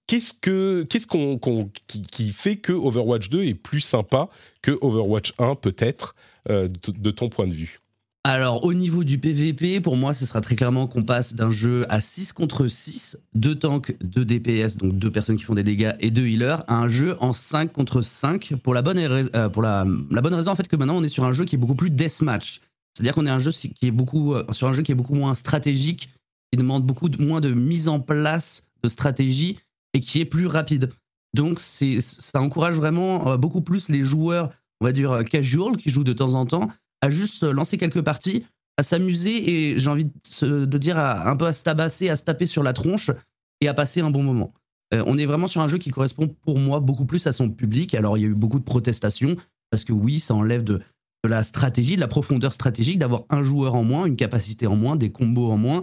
Qu'est-ce 0.08 0.34
que 0.34 0.84
qu'est-ce 0.90 1.06
qu'on 1.06 1.38
qui, 1.88 2.30
fait 2.32 2.56
que 2.56 2.72
Overwatch 2.72 3.30
2 3.30 3.44
est 3.44 3.54
plus 3.54 3.82
sympa 3.82 4.30
que 4.62 4.78
Overwatch 4.82 5.34
1 5.38 5.56
peut-être 5.56 6.16
euh, 6.50 6.70
de, 6.88 7.12
ton 7.12 7.28
point 7.28 7.46
de 7.46 7.54
vue? 7.54 7.82
Alors, 8.24 8.64
au 8.64 8.74
niveau 8.74 9.04
du 9.04 9.18
PVP, 9.20 9.82
pour 9.82 9.96
moi, 9.98 10.14
ce 10.14 10.26
sera 10.26 10.40
très 10.42 10.56
clairement 10.56 10.88
qu'on 10.88 11.04
passe 11.04 11.34
d'un 11.36 11.52
jeu 11.52 11.86
à 11.90 12.00
6 12.02 12.34
contre 12.34 12.68
6, 12.68 13.18
deux 13.34 13.56
tanks, 13.56 13.96
deux 14.02 14.26
DPS, 14.26 14.78
donc 14.78 14.98
deux 14.98 15.12
personnes 15.12 15.36
qui 15.36 15.44
font 15.44 15.56
des 15.56 15.64
dégâts 15.64 15.94
et 16.00 16.10
deux 16.10 16.28
healers, 16.28 16.64
à 16.68 16.76
un 16.76 16.88
jeu 16.90 17.18
en 17.22 17.34
5 17.34 17.72
contre 17.72 18.02
5, 18.02 18.56
pour 18.64 18.74
la 18.74 18.82
bonne, 18.82 18.98
euh, 18.98 19.50
pour 19.50 19.62
la, 19.62 19.86
la 20.12 20.22
bonne 20.22 20.34
raison, 20.34 20.52
en 20.52 20.56
fait, 20.56 20.68
que 20.68 20.76
maintenant, 20.76 20.98
on 20.98 21.04
est 21.04 21.10
sur 21.10 21.24
un 21.26 21.34
jeu 21.34 21.46
qui 21.46 21.56
est 21.56 21.60
beaucoup 21.60 21.76
plus 21.76 21.90
deathmatch. 21.90 22.60
C'est-à-dire 22.94 23.14
qu'on 23.14 23.26
est 23.26 23.30
un 23.30 23.40
jeu 23.40 23.52
qui 23.52 23.74
est 23.82 23.92
beaucoup, 23.92 24.34
euh, 24.34 24.46
sur 24.52 24.68
un 24.68 24.74
jeu 24.74 24.82
qui 24.84 24.92
est 24.92 24.96
beaucoup 24.96 25.16
moins 25.16 25.34
stratégique, 25.34 26.10
qui 26.52 26.58
demande 26.58 26.86
beaucoup 26.86 27.10
de- 27.10 27.22
moins 27.22 27.40
de 27.42 27.52
mise 27.52 27.88
en 27.88 28.00
place 28.00 28.66
de 28.84 28.90
stratégie 28.90 29.58
et 29.94 30.00
qui 30.00 30.22
est 30.22 30.26
plus 30.26 30.48
rapide. 30.48 30.90
Donc, 31.34 31.60
c'est, 31.60 32.02
ça 32.02 32.42
encourage 32.42 32.76
vraiment 32.76 33.28
euh, 33.28 33.38
beaucoup 33.38 33.62
plus 33.62 33.90
les 33.90 34.04
joueurs, 34.04 34.50
on 34.82 34.86
va 34.86 34.92
dire, 34.92 35.12
euh, 35.12 35.24
casual, 35.24 35.78
qui 35.78 35.90
jouent 35.90 36.04
de 36.04 36.14
temps 36.14 36.34
en 36.34 36.46
temps, 36.46 36.70
à 37.02 37.12
juste 37.12 37.44
euh, 37.44 37.52
lancer 37.52 37.78
quelques 37.78 38.02
parties, 38.02 38.46
à 38.78 38.84
s'amuser 38.84 39.50
et 39.50 39.80
j'ai 39.80 39.90
envie 39.90 40.10
de, 40.42 40.78
dire 40.78 40.98
à- 40.98 41.30
un 41.30 41.36
peu 41.36 41.46
à 41.46 41.54
se 41.54 41.64
tabasser, 41.64 42.10
à 42.10 42.16
se 42.16 42.24
taper 42.24 42.48
sur 42.48 42.64
la 42.64 42.74
tronche 42.74 43.12
et 43.62 43.68
à 43.68 43.74
passer 43.74 44.02
un 44.02 44.12
bon 44.12 44.24
moment. 44.24 44.54
On 44.94 45.18
est 45.18 45.26
vraiment 45.26 45.50
sur 45.50 45.60
un 45.62 45.68
jeu 45.68 45.80
qui 45.80 45.90
correspond 45.90 46.28
pour 46.28 46.60
moi 46.60 46.80
beaucoup 46.80 47.06
plus 47.06 47.28
à 47.28 47.34
son 47.34 47.50
public. 47.50 47.94
Alors 47.94 48.18
il 48.18 48.22
y 48.22 48.26
a 48.26 48.30
eu 48.30 48.36
beaucoup 48.36 48.60
de 48.60 48.64
protestations 48.64 49.36
parce 49.70 49.84
que 49.84 49.92
oui, 49.92 50.20
ça 50.22 50.34
enlève 50.34 50.64
de, 50.64 50.80
la 51.26 51.44
stratégie, 51.44 51.96
de 51.96 52.00
la 52.00 52.08
profondeur 52.08 52.54
stratégique, 52.54 53.00
d'avoir 53.00 53.24
un 53.30 53.44
joueur 53.44 53.76
en 53.76 53.84
moins, 53.84 54.06
une 54.06 54.16
capacité 54.16 54.66
en 54.66 54.78
moins, 54.78 54.96
des 54.96 55.12
combos 55.12 55.52
en 55.52 55.58
moins. 55.58 55.82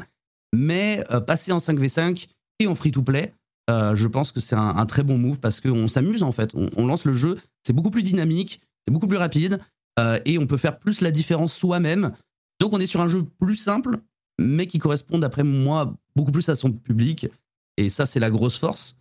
Mais 0.55 1.05
passer 1.26 1.52
en 1.52 1.59
5v5 1.59 2.28
et 2.61 2.66
en 2.66 2.74
free-to-play, 2.74 3.34
euh, 3.70 3.96
je 3.96 4.08
pense 4.08 4.32
que 4.32 4.40
c'est 4.40 4.56
un, 4.56 4.86
très 4.86 5.02
bon 5.02 5.16
move 5.18 5.40
parce 5.40 5.60
qu'on 5.60 5.88
s'amuse 5.88 6.22
en 6.22 6.32
fait. 6.32 6.54
On, 6.54 6.70
on 6.76 6.86
lance 6.86 7.04
le 7.04 7.14
jeu, 7.14 7.38
c'est 7.66 7.72
beaucoup 7.72 7.90
plus 7.90 8.02
dynamique, 8.02 8.60
c'est 8.84 8.92
beaucoup 8.92 9.06
plus 9.06 9.16
rapide 9.16 9.60
euh, 9.98 10.18
et 10.24 10.38
on 10.38 10.46
peut 10.46 10.56
faire 10.56 10.78
plus 10.78 11.00
la 11.00 11.10
différence 11.10 11.54
soi-même. 11.54 12.12
Donc 12.60 12.72
on 12.72 12.78
est 12.78 12.86
sur 12.86 13.00
un 13.00 13.08
jeu 13.08 13.24
plus 13.40 13.56
simple, 13.56 13.98
mais 14.40 14.66
qui 14.66 14.78
correspond 14.78 15.18
d'après 15.18 15.44
moi 15.44 15.94
beaucoup 16.16 16.32
plus 16.32 16.48
à 16.48 16.56
son 16.56 16.72
public. 16.72 17.26
Et 17.76 17.88
ça, 17.88 18.06
c'est 18.06 18.20
la 18.20 18.30
grosse 18.30 18.58
force. 18.58 18.96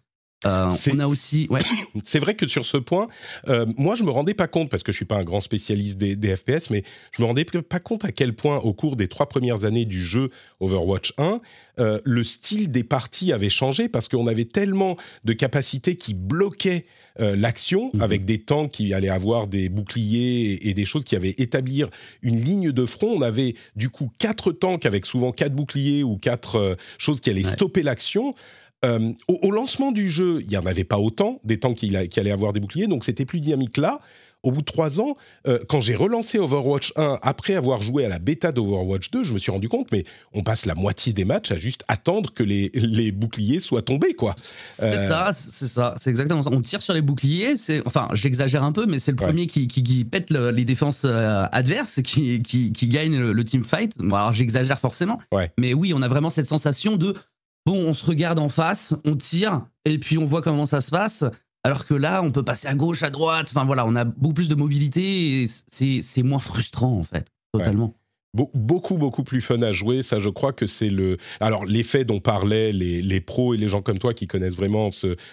Euh, 0.46 0.70
C'est- 0.70 0.94
on 0.94 1.00
a 1.00 1.08
aussi. 1.08 1.48
Ouais. 1.50 1.62
C'est 2.04 2.20
vrai 2.20 2.36
que 2.36 2.48
sur 2.48 2.66
ce 2.66 2.78
point, 2.78 3.08
euh, 3.48 3.66
moi 3.78 3.96
je 3.96 4.04
me 4.04 4.12
rendais 4.12 4.34
pas 4.34 4.48
compte 4.48 4.70
parce 4.70 4.84
que 4.84 4.91
je 4.91 4.98
suis 4.98 5.06
pas 5.06 5.18
un 5.18 5.24
grand 5.24 5.41
spécialiste 5.41 5.98
des, 5.98 6.16
des 6.16 6.36
FPS, 6.36 6.70
mais 6.70 6.84
je 7.16 7.22
me 7.22 7.28
rendais 7.28 7.46
pas 7.46 7.80
compte 7.80 8.06
à 8.06 8.12
quel 8.12 8.34
point 8.34 8.58
au 8.60 8.74
cours 8.74 8.96
des 8.96 9.08
trois 9.08 9.28
premières 9.28 9.66
années 9.66 9.86
du 9.86 10.02
jeu 10.02 10.30
Overwatch 10.60 11.14
1, 11.18 11.39
euh, 11.80 12.00
le 12.04 12.24
style 12.24 12.72
des 12.72 12.84
parties 12.84 13.32
avait 13.32 13.50
changé 13.50 13.89
parce 13.89 14.08
qu'on 14.08 14.28
avait 14.28 14.46
tellement 14.46 14.98
de 15.24 15.34
capacités 15.34 15.96
qui 15.96 16.14
bloquaient 16.14 16.86
l'action 17.20 17.89
Mhm. 17.94 18.02
avec 18.02 18.26
des 18.26 18.39
tanks 18.41 18.72
qui 18.72 18.91
allaient 18.91 19.08
avoir 19.10 19.46
des 19.48 19.70
boucliers 19.70 20.54
et, 20.54 20.70
et 20.70 20.74
des 20.74 20.84
choses 20.86 21.04
qui 21.04 21.16
avaient 21.16 21.36
établir 21.38 21.89
une 22.24 22.41
ligne 22.44 22.72
de 22.72 22.86
front. 22.88 23.14
On 23.16 23.22
avait 23.22 23.54
du 23.76 23.89
coup 23.91 24.10
quatre 24.18 24.52
tanks 24.52 24.86
avec 24.88 25.06
souvent 25.06 25.32
quatre 25.32 25.54
boucliers 25.54 26.04
ou 26.04 26.18
quatre 26.18 26.76
choses 26.98 27.20
qui 27.22 27.30
allaient 27.30 27.44
Ouais. 27.46 27.50
stopper 27.52 27.84
l'action. 27.84 28.34
Euh, 28.86 29.12
au, 29.28 29.40
au 29.44 29.52
lancement 29.52 29.92
du 29.92 30.10
jeu, 30.10 30.40
il 30.42 30.48
n'y 30.50 30.58
en 30.58 30.66
avait 30.66 30.84
pas 30.84 30.98
autant, 31.00 31.40
des 31.44 31.60
tanks 31.60 31.78
qui, 31.78 31.96
qui 32.10 32.20
allaient 32.20 32.32
avoir 32.32 32.54
des 32.54 32.60
boucliers, 32.60 32.88
donc 32.88 33.04
c'était 33.06 33.26
plus 33.26 33.40
dynamique 33.40 33.78
là. 33.78 34.00
Au 34.46 34.52
bout 34.52 34.60
de 34.60 34.66
trois 34.66 35.00
ans, 35.00 35.16
euh, 35.48 35.60
quand 35.70 35.80
j'ai 35.80 35.96
relancé 35.96 36.38
Overwatch 36.38 36.92
1, 36.98 37.18
après 37.22 37.56
avoir 37.56 37.82
joué 37.82 38.04
à 38.04 38.10
la 38.10 38.20
bêta 38.20 38.52
d'Overwatch 38.52 39.10
2, 39.10 39.24
je 39.24 39.34
me 39.34 39.38
suis 39.38 39.54
rendu 39.54 39.70
compte, 39.70 39.90
mais 39.94 40.04
on 40.34 40.44
passe 40.44 40.66
la 40.66 40.76
moitié 40.76 41.14
des 41.14 41.24
matchs 41.24 41.52
à 41.52 41.56
juste 41.58 41.86
attendre 41.88 42.34
que 42.34 42.44
les, 42.44 42.70
les 42.74 43.14
boucliers 43.14 43.62
soient 43.62 43.84
tombés, 43.84 44.16
quoi. 44.16 44.36
C'est 44.74 44.84
Euh, 44.98 45.08
ça, 45.08 45.32
c'est 45.34 45.68
ça, 45.70 45.96
c'est 45.98 46.10
exactement 46.10 46.42
ça. 46.44 46.50
On 46.52 46.60
tire 46.60 46.82
sur 46.82 46.94
les 46.94 47.02
boucliers, 47.02 47.56
c'est, 47.56 47.82
enfin, 47.88 48.10
j'exagère 48.12 48.66
un 48.66 48.74
peu, 48.74 48.86
mais 48.86 49.00
c'est 49.00 49.12
le 49.14 49.18
Ouais. 49.18 49.28
premier 49.28 49.48
qui, 49.48 49.70
qui, 49.70 49.82
qui 49.82 50.04
pète 50.04 50.30
le- 50.30 50.52
les 50.52 50.66
défenses 50.66 51.06
adverses, 51.06 52.02
qui, 52.04 52.42
qui, 52.42 52.74
qui 52.74 52.88
gagne 52.90 53.18
le, 53.18 53.32
le 53.32 53.44
team 53.46 53.64
fight. 53.64 53.94
Bon, 53.98 54.14
alors 54.18 54.34
j'exagère 54.34 54.78
forcément, 54.78 55.20
Ouais. 55.32 55.54
mais 55.58 55.74
oui, 55.74 55.94
on 55.96 56.02
a 56.02 56.10
vraiment 56.10 56.30
cette 56.30 56.48
sensation 56.48 56.98
de 56.98 57.16
bon, 57.66 57.76
on 57.76 57.93
se 57.93 58.05
regarde 58.05 58.39
en 58.39 58.49
face, 58.49 58.93
on 59.05 59.16
tire, 59.16 59.66
et 59.86 59.97
puis 59.97 60.18
on 60.18 60.26
voit 60.26 60.41
comment 60.41 60.66
ça 60.66 60.82
se 60.82 60.91
passe. 60.91 61.24
Alors 61.64 61.86
que 61.86 61.93
là, 61.93 62.22
on 62.22 62.32
peut 62.32 62.43
passer 62.43 62.68
à 62.68 62.76
gauche, 62.76 63.03
à 63.03 63.09
droite. 63.09 63.47
Enfin 63.49 63.66
voilà, 63.66 63.86
on 63.86 63.95
a 63.95 64.03
beaucoup 64.03 64.34
plus 64.34 64.49
de 64.49 64.55
mobilité 64.55 65.43
et 65.43 65.47
c'est, 65.47 66.24
moins 66.24 66.39
frustrant 66.39 66.97
en 66.97 67.03
fait, 67.03 67.28
totalement. 67.53 67.95
Be- 68.36 68.49
beaucoup, 68.53 68.97
beaucoup 68.97 69.24
plus 69.24 69.39
fun 69.39 69.61
à 69.61 69.72
jouer. 69.72 70.01
Ça, 70.01 70.20
je 70.20 70.28
crois 70.28 70.51
que 70.51 70.66
c'est 70.66 70.89
le. 70.89 71.18
Alors, 71.39 71.66
l'effet 71.66 72.03
dont 72.03 72.20
parlaient 72.20 72.74
les, 72.74 73.01
les 73.01 73.22
pros 73.22 73.53
et 73.53 73.57
les 73.57 73.70
gens 73.70 73.82
comme 73.82 73.99
toi 73.99 74.14
qui 74.14 74.28
connaissent 74.28 74.55
vraiment 74.55 74.89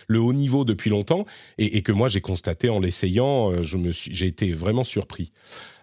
le 0.07 0.21
haut 0.21 0.33
niveau 0.33 0.65
depuis 0.65 0.91
longtemps 0.91 1.25
et, 1.59 1.83
que 1.83 1.93
moi 1.93 2.09
j'ai 2.09 2.21
constaté 2.21 2.69
en 2.69 2.79
l'essayant, 2.79 3.53
euh, 3.53 3.63
j'ai 3.91 4.27
été 4.27 4.53
vraiment 4.53 4.85
surpris. 4.85 5.33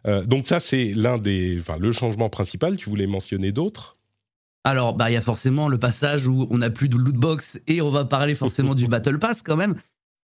Euh, 0.05 0.23
donc 0.25 0.45
ça, 0.45 0.61
c'est 0.61 0.93
l'un 0.93 1.17
des, 1.17 1.57
enfin, 1.59 1.77
le 1.77 1.91
changement 1.91 2.29
principal. 2.29 2.77
Tu 2.77 2.89
voulais 2.89 3.07
mentionner 3.07 3.51
d'autres? 3.51 3.96
Alors, 4.67 4.95
bah, 4.95 5.09
il 5.09 5.13
y 5.13 5.15
a 5.15 5.21
forcément 5.21 5.69
le 5.69 5.77
passage 5.77 6.27
où 6.27 6.45
on 6.49 6.57
n'a 6.57 6.69
plus 6.69 6.89
de 6.89 6.97
loot 6.97 7.15
box 7.15 7.57
et 7.67 7.81
on 7.81 7.89
va 7.89 8.03
parler 8.03 8.35
forcément 8.35 8.75
du 8.75 8.85
Battle 8.89 9.17
Pass 9.17 9.41
quand 9.41 9.55
même, 9.55 9.75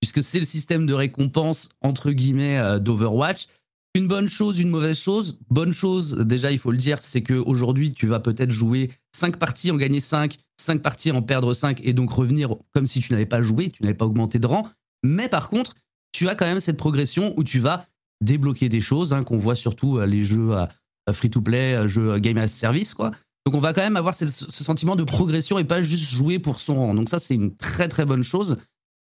puisque 0.00 0.20
c'est 0.20 0.40
le 0.40 0.44
système 0.44 0.84
de 0.84 0.92
récompense 0.94 1.68
entre 1.80 2.10
guillemets 2.10 2.58
euh, 2.58 2.80
d'Overwatch. 2.80 3.46
Une 3.94 4.08
bonne 4.08 4.28
chose, 4.28 4.58
une 4.58 4.68
mauvaise 4.68 4.98
chose? 4.98 5.38
Bonne 5.48 5.72
chose, 5.72 6.16
déjà, 6.16 6.50
il 6.50 6.58
faut 6.58 6.72
le 6.72 6.76
dire, 6.76 6.98
c'est 7.02 7.22
qu'aujourd'hui, 7.22 7.94
tu 7.94 8.08
vas 8.08 8.18
peut-être 8.18 8.50
jouer 8.50 8.90
5 9.14 9.36
parties, 9.36 9.70
en 9.70 9.76
gagner 9.76 10.00
5, 10.00 10.36
5 10.56 10.82
parties, 10.82 11.12
en 11.12 11.22
perdre 11.22 11.54
5, 11.54 11.80
et 11.84 11.92
donc 11.92 12.10
revenir 12.10 12.56
comme 12.74 12.86
si 12.86 12.98
tu 12.98 13.12
n'avais 13.12 13.26
pas 13.26 13.42
joué, 13.42 13.68
tu 13.68 13.84
n'avais 13.84 13.94
pas 13.94 14.06
augmenté 14.06 14.40
de 14.40 14.46
rang. 14.48 14.68
Mais 15.04 15.28
par 15.28 15.50
contre, 15.50 15.76
tu 16.10 16.28
as 16.28 16.34
quand 16.34 16.46
même 16.46 16.58
cette 16.58 16.78
progression 16.78 17.32
où 17.36 17.44
tu 17.44 17.60
vas 17.60 17.86
débloquer 18.20 18.68
des 18.68 18.80
choses, 18.80 19.12
hein, 19.12 19.22
qu'on 19.22 19.38
voit 19.38 19.54
surtout 19.54 19.98
euh, 19.98 20.06
les 20.06 20.24
jeux 20.24 20.52
à 20.52 20.68
free-to-play, 21.12 21.76
euh, 21.76 21.86
jeux 21.86 22.18
game 22.18 22.38
as 22.38 22.48
service, 22.48 22.92
quoi. 22.92 23.12
Donc 23.46 23.54
on 23.54 23.60
va 23.60 23.72
quand 23.72 23.82
même 23.82 23.96
avoir 23.96 24.14
ce, 24.14 24.26
ce 24.26 24.64
sentiment 24.64 24.94
de 24.96 25.02
progression 25.04 25.58
et 25.58 25.64
pas 25.64 25.82
juste 25.82 26.12
jouer 26.12 26.38
pour 26.38 26.60
son 26.60 26.74
rang. 26.76 26.94
Donc 26.94 27.08
ça, 27.08 27.18
c'est 27.18 27.34
une 27.34 27.54
très 27.54 27.88
très 27.88 28.04
bonne 28.04 28.22
chose. 28.22 28.56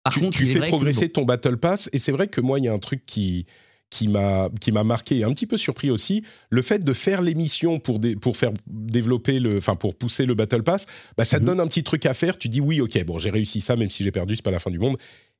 Par 0.04 0.14
tu, 0.14 0.20
contre, 0.20 0.38
tu 0.38 0.46
fais 0.48 0.60
que, 0.60 0.68
progresser 0.68 1.10
ton 1.10 1.24
Battle 1.24 1.58
Pass 1.58 1.90
et 1.94 1.98
c'est 2.00 2.12
vrai 2.12 2.28
que 2.28 2.42
moi 2.42 2.60
il 2.60 2.66
y 2.66 2.68
a 2.68 2.74
un 2.74 2.80
truc 2.80 3.06
qui 3.06 3.46
qui 3.90 4.08
m'a 4.08 4.50
qui 4.60 4.72
m'a 4.72 4.84
marqué 4.84 5.18
et 5.20 5.24
un 5.24 5.32
petit 5.32 5.48
peu 5.48 5.58
surpris 5.58 5.90
aussi 5.90 6.24
le 6.50 6.62
fait 6.62 6.80
de 6.84 6.92
faire 6.94 7.22
l'émission 7.22 7.80
pour 7.80 8.00
dé- 8.00 8.16
pour 8.16 8.36
faire 8.36 8.52
développer 8.68 9.40
le 9.40 9.58
enfin 9.58 9.76
pour 9.76 9.96
pousser 9.96 10.26
le 10.26 10.34
Battle 10.36 10.64
Pass 10.64 10.86
bah 11.18 11.24
ça 11.24 11.38
te 11.38 11.44
Mhm. 11.44 11.48
donne 11.48 11.60
un 11.62 11.68
petit 11.68 11.84
truc 11.84 12.06
à 12.08 12.14
faire 12.14 12.38
tu 12.38 12.50
dis 12.50 12.60
oui 12.62 12.82
ok 12.82 13.04
bon 13.06 13.20
j'ai 13.20 13.30
réussi 13.30 13.62
ça 13.62 13.76
même 13.76 13.90
si 13.92 14.04
j'ai 14.04 14.12
perdu 14.12 14.36
c'est 14.36 14.42
pas 14.44 14.52
la 14.52 14.60
fin 14.60 14.70
du 14.72 14.80
monde 14.80 14.98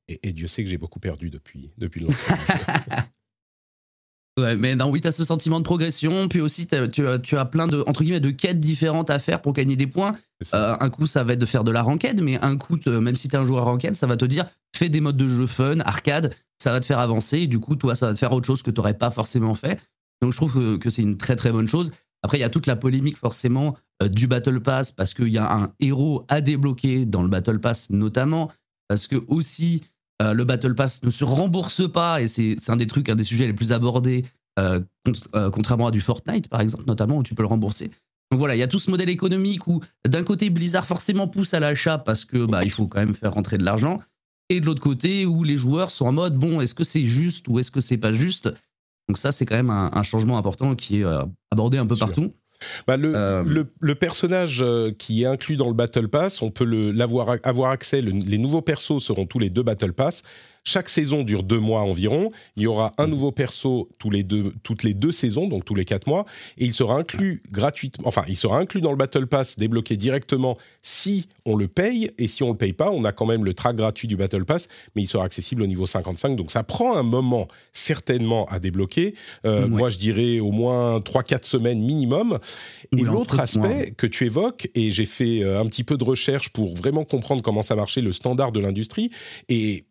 et, 0.08 0.20
et 0.22 0.32
Dieu 0.32 0.46
sait 0.46 0.62
que 0.64 0.70
j'ai 0.70 0.78
beaucoup 0.78 1.00
perdu 1.00 1.28
depuis 1.28 1.70
depuis 1.76 2.00
le 2.00 2.06
lancement. 2.06 2.36
Ouais, 4.38 4.54
mais 4.54 4.74
non, 4.74 4.90
oui, 4.90 5.00
tu 5.00 5.08
as 5.08 5.12
ce 5.12 5.24
sentiment 5.24 5.60
de 5.60 5.64
progression. 5.64 6.28
Puis 6.28 6.40
aussi, 6.42 6.66
tu 6.66 6.74
as, 6.76 7.18
tu 7.18 7.36
as 7.38 7.44
plein 7.46 7.66
de, 7.66 7.82
entre 7.86 8.02
guillemets, 8.02 8.20
de 8.20 8.30
quêtes 8.30 8.60
différentes 8.60 9.08
à 9.08 9.18
faire 9.18 9.40
pour 9.40 9.54
gagner 9.54 9.76
des 9.76 9.86
points. 9.86 10.14
Euh, 10.52 10.76
un 10.78 10.90
coup, 10.90 11.06
ça 11.06 11.24
va 11.24 11.32
être 11.32 11.38
de 11.38 11.46
faire 11.46 11.64
de 11.64 11.70
la 11.70 11.82
ranked, 11.82 12.20
mais 12.20 12.38
un 12.42 12.58
coup, 12.58 12.76
te- 12.76 12.90
même 12.90 13.16
si 13.16 13.28
tu 13.28 13.36
es 13.36 13.38
un 13.38 13.46
joueur 13.46 13.64
ranked, 13.64 13.94
ça 13.96 14.06
va 14.06 14.18
te 14.18 14.26
dire 14.26 14.44
fais 14.76 14.90
des 14.90 15.00
modes 15.00 15.16
de 15.16 15.26
jeu 15.26 15.46
fun, 15.46 15.80
arcade, 15.80 16.34
ça 16.58 16.70
va 16.70 16.80
te 16.80 16.86
faire 16.86 16.98
avancer. 16.98 17.38
Et 17.38 17.46
du 17.46 17.58
coup, 17.58 17.76
toi, 17.76 17.94
ça 17.94 18.08
va 18.08 18.12
te 18.12 18.18
faire 18.18 18.32
autre 18.32 18.46
chose 18.46 18.62
que 18.62 18.70
tu 18.70 18.78
n'aurais 18.78 18.92
pas 18.98 19.10
forcément 19.10 19.54
fait. 19.54 19.80
Donc, 20.20 20.32
je 20.32 20.36
trouve 20.36 20.52
que, 20.52 20.76
que 20.76 20.90
c'est 20.90 21.00
une 21.02 21.16
très 21.16 21.36
très 21.36 21.50
bonne 21.50 21.68
chose. 21.68 21.92
Après, 22.22 22.36
il 22.36 22.42
y 22.42 22.44
a 22.44 22.50
toute 22.50 22.66
la 22.66 22.76
polémique 22.76 23.16
forcément 23.16 23.74
euh, 24.02 24.08
du 24.08 24.26
Battle 24.26 24.60
Pass 24.60 24.92
parce 24.92 25.14
qu'il 25.14 25.28
y 25.28 25.38
a 25.38 25.50
un 25.50 25.68
héros 25.80 26.26
à 26.28 26.42
débloquer 26.42 27.06
dans 27.06 27.22
le 27.22 27.28
Battle 27.28 27.58
Pass 27.58 27.88
notamment. 27.88 28.52
Parce 28.88 29.08
que 29.08 29.16
aussi, 29.28 29.82
Euh, 30.22 30.32
le 30.32 30.44
Battle 30.44 30.74
Pass 30.74 31.02
ne 31.02 31.10
se 31.10 31.24
rembourse 31.24 31.90
pas 31.90 32.22
et 32.22 32.28
c'est 32.28 32.56
un 32.70 32.76
des 32.76 32.86
trucs, 32.86 33.08
un 33.08 33.14
des 33.14 33.24
sujets 33.24 33.46
les 33.46 33.52
plus 33.52 33.72
abordés, 33.72 34.24
euh, 34.58 34.80
euh, 35.34 35.50
contrairement 35.50 35.88
à 35.88 35.90
du 35.90 36.00
Fortnite 36.00 36.48
par 36.48 36.60
exemple, 36.60 36.84
notamment 36.86 37.18
où 37.18 37.22
tu 37.22 37.34
peux 37.34 37.42
le 37.42 37.48
rembourser. 37.48 37.90
Donc 38.30 38.38
voilà, 38.38 38.56
il 38.56 38.58
y 38.58 38.62
a 38.62 38.68
tout 38.68 38.80
ce 38.80 38.90
modèle 38.90 39.10
économique 39.10 39.66
où 39.66 39.82
d'un 40.08 40.24
côté 40.24 40.48
Blizzard 40.48 40.86
forcément 40.86 41.28
pousse 41.28 41.52
à 41.54 41.60
l'achat 41.60 41.98
parce 41.98 42.24
que 42.24 42.46
bah 42.46 42.64
il 42.64 42.70
faut 42.70 42.86
quand 42.86 42.98
même 42.98 43.14
faire 43.14 43.34
rentrer 43.34 43.58
de 43.58 43.64
l'argent, 43.64 44.00
et 44.48 44.60
de 44.60 44.66
l'autre 44.66 44.80
côté 44.80 45.26
où 45.26 45.44
les 45.44 45.56
joueurs 45.56 45.90
sont 45.90 46.06
en 46.06 46.12
mode 46.12 46.36
bon 46.36 46.60
est-ce 46.60 46.74
que 46.74 46.84
c'est 46.84 47.04
juste 47.04 47.46
ou 47.48 47.58
est-ce 47.58 47.70
que 47.70 47.80
c'est 47.80 47.98
pas 47.98 48.12
juste? 48.12 48.52
Donc 49.08 49.18
ça 49.18 49.32
c'est 49.32 49.44
quand 49.44 49.56
même 49.56 49.70
un, 49.70 49.90
un 49.92 50.02
changement 50.02 50.38
important 50.38 50.74
qui 50.74 51.02
est 51.02 51.04
abordé 51.50 51.78
un 51.78 51.86
peu 51.86 51.94
sûr. 51.94 52.06
partout. 52.06 52.32
Bah, 52.86 52.96
le, 52.96 53.14
Euh, 53.14 53.42
le, 53.44 53.66
le 53.80 53.94
personnage 53.94 54.60
euh, 54.62 54.90
qui 54.96 55.22
est 55.22 55.26
inclus 55.26 55.56
dans 55.56 55.68
le 55.68 55.74
Battle 55.74 56.08
Pass, 56.08 56.42
on 56.42 56.50
peut 56.50 56.64
le- 56.64 56.92
l'avoir 56.92 57.36
avoir 57.42 57.70
accès. 57.70 58.00
le- 58.02 58.12
les 58.12 58.38
nouveaux 58.38 58.62
persos 58.62 58.98
seront 59.02 59.26
tous 59.26 59.38
les 59.38 59.50
deux 59.50 59.62
Battle 59.62 59.92
Pass. 59.92 60.22
Chaque 60.68 60.88
saison 60.88 61.22
dure 61.22 61.44
deux 61.44 61.60
mois 61.60 61.82
environ. 61.82 62.32
Il 62.56 62.64
y 62.64 62.66
aura 62.66 62.92
un 62.98 63.06
nouveau 63.06 63.30
perso 63.30 63.88
tous 64.00 64.10
les 64.10 64.24
deux, 64.24 64.52
toutes 64.64 64.82
les 64.82 64.94
deux 64.94 65.12
saisons, 65.12 65.46
donc 65.46 65.64
tous 65.64 65.76
les 65.76 65.84
quatre 65.84 66.08
mois, 66.08 66.26
et 66.58 66.64
il 66.64 66.74
sera 66.74 66.96
inclus 66.96 67.40
gratuitement. 67.52 68.08
Enfin, 68.08 68.24
il 68.26 68.36
sera 68.36 68.58
inclus 68.58 68.80
dans 68.80 68.90
le 68.90 68.96
Battle 68.96 69.28
Pass, 69.28 69.56
débloqué 69.56 69.96
directement 69.96 70.58
si 70.82 71.28
on 71.44 71.54
le 71.54 71.68
paye, 71.68 72.10
et 72.18 72.26
si 72.26 72.42
on 72.42 72.50
le 72.50 72.56
paye 72.56 72.72
pas, 72.72 72.90
on 72.90 73.04
a 73.04 73.12
quand 73.12 73.26
même 73.26 73.44
le 73.44 73.54
track 73.54 73.76
gratuit 73.76 74.08
du 74.08 74.16
Battle 74.16 74.44
Pass, 74.44 74.66
mais 74.96 75.02
il 75.02 75.06
sera 75.06 75.24
accessible 75.24 75.62
au 75.62 75.68
niveau 75.68 75.86
55. 75.86 76.34
Donc 76.34 76.50
ça 76.50 76.64
prend 76.64 76.96
un 76.96 77.04
moment 77.04 77.46
certainement 77.72 78.46
à 78.46 78.58
débloquer. 78.58 79.14
Euh, 79.44 79.66
Ouais. 79.66 79.68
Moi, 79.68 79.90
je 79.90 79.98
dirais 79.98 80.40
au 80.40 80.50
moins 80.50 80.98
3-4 80.98 81.44
semaines 81.44 81.80
minimum. 81.80 82.38
Et 82.96 83.02
l'autre 83.02 83.40
aspect 83.40 83.92
que 83.96 84.06
tu 84.06 84.26
évoques, 84.26 84.68
et 84.74 84.90
j'ai 84.90 85.06
fait 85.06 85.42
euh, 85.42 85.60
un 85.60 85.66
petit 85.66 85.84
peu 85.84 85.96
de 85.96 86.04
recherche 86.04 86.48
pour 86.50 86.74
vraiment 86.74 87.04
comprendre 87.04 87.42
comment 87.42 87.62
ça 87.62 87.74
marchait, 87.76 88.00
le 88.00 88.12
standard 88.12 88.52
de 88.52 88.60
l'industrie, 88.60 89.10
et 89.48 89.84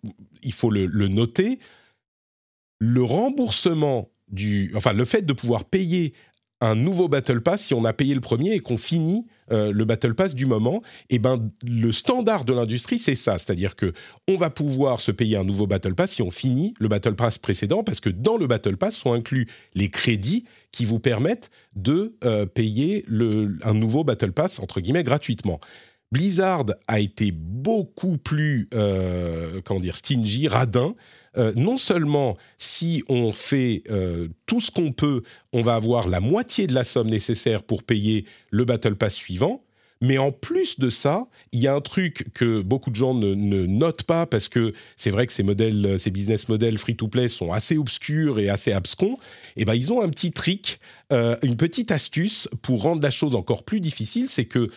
il 0.45 0.53
faut 0.53 0.69
le, 0.69 1.07
noter, 1.07 1.59
le 2.79 3.03
remboursement 3.03 4.09
du... 4.29 4.71
Enfin, 4.75 4.93
le 4.93 5.05
fait 5.05 5.25
de 5.25 5.33
pouvoir 5.33 5.65
payer 5.65 6.13
un 6.61 6.75
nouveau 6.75 7.07
Battle 7.07 7.41
Pass, 7.41 7.65
si 7.65 7.73
on 7.73 7.85
a 7.85 7.93
payé 7.93 8.13
le 8.13 8.21
premier 8.21 8.53
et 8.53 8.59
qu'on 8.59 8.77
finit 8.77 9.25
euh, 9.51 9.71
le 9.71 9.85
Battle 9.85 10.15
Pass 10.15 10.33
du 10.33 10.45
moment, 10.45 10.81
et 11.09 11.19
ben 11.19 11.51
le 11.63 11.91
standard 11.91 12.45
de 12.45 12.53
l'industrie 12.53 12.97
c'est 12.97 13.15
ça, 13.15 13.37
c'est-à-dire 13.37 13.75
que 13.75 13.93
on 14.27 14.37
va 14.37 14.49
pouvoir 14.49 15.01
se 15.01 15.11
payer 15.11 15.37
un 15.37 15.43
nouveau 15.43 15.67
Battle 15.67 15.93
Pass 15.93 16.13
si 16.13 16.21
on 16.21 16.31
finit 16.31 16.73
le 16.79 16.87
Battle 16.87 17.15
Pass 17.15 17.37
précédent, 17.37 17.83
parce 17.83 17.99
que 17.99 18.09
dans 18.09 18.37
le 18.37 18.47
Battle 18.47 18.77
Pass 18.77 18.95
sont 18.95 19.13
inclus 19.13 19.47
les 19.73 19.89
crédits 19.89 20.45
qui 20.71 20.85
vous 20.85 20.99
permettent 20.99 21.51
de 21.75 22.15
euh, 22.23 22.45
payer 22.45 23.03
le, 23.07 23.57
un 23.63 23.73
nouveau 23.73 24.03
Battle 24.03 24.31
Pass 24.31 24.59
entre 24.59 24.79
guillemets 24.79 25.03
gratuitement. 25.03 25.59
Blizzard 26.11 26.65
a 26.87 26.99
été 26.99 27.31
beaucoup 27.31 28.17
plus, 28.17 28.69
euh, 28.73 29.61
comment 29.63 29.79
dire, 29.79 29.97
stingy, 29.97 30.47
radin. 30.47 30.95
Euh, 31.37 31.51
non 31.57 31.75
seulement 31.75 32.37
si 32.57 33.03
on 33.09 33.33
fait 33.33 33.83
euh, 33.89 34.29
tout 34.45 34.61
ce 34.61 34.71
qu'on 34.71 34.93
peut, 34.93 35.23
on 35.51 35.61
va 35.61 35.75
avoir 35.75 36.07
la 36.07 36.21
moitié 36.21 36.67
de 36.67 36.73
la 36.73 36.85
somme 36.85 37.09
nécessaire 37.09 37.63
pour 37.63 37.83
payer 37.83 38.25
le 38.51 38.63
Battle 38.63 38.95
Pass 38.95 39.15
suivant, 39.15 39.61
mais 39.99 40.17
en 40.17 40.31
plus 40.31 40.79
de 40.79 40.89
ça, 40.89 41.27
il 41.51 41.59
y 41.59 41.67
a 41.67 41.75
un 41.75 41.81
truc 41.81 42.27
que 42.33 42.61
beaucoup 42.61 42.89
de 42.91 42.95
gens 42.95 43.13
ne, 43.13 43.33
notent 43.33 44.03
pas 44.03 44.25
parce 44.25 44.47
que 44.47 44.71
c'est 44.95 45.09
vrai 45.09 45.27
que 45.27 45.33
ces 45.33 45.43
modèles, 45.43 45.99
ces 45.99 46.11
business 46.11 46.47
models 46.47 46.77
free-to-play 46.77 47.27
sont 47.27 47.51
assez 47.51 47.77
obscurs 47.77 48.39
et 48.39 48.47
assez 48.47 48.71
abscons. 48.71 49.17
Et 49.57 49.65
ben 49.65 49.73
ils 49.73 49.91
ont 49.91 50.01
un 50.01 50.09
petit 50.09 50.31
trick, 50.31 50.79
une 51.11 51.55
petite 51.57 51.91
astuce 51.91 52.47
pour 52.61 52.83
rendre 52.83 53.01
la 53.01 53.11
chose 53.11 53.35
encore 53.35 53.63
plus 53.63 53.79
difficile, 53.79 54.29
c'est 54.29 54.45
que 54.45 54.69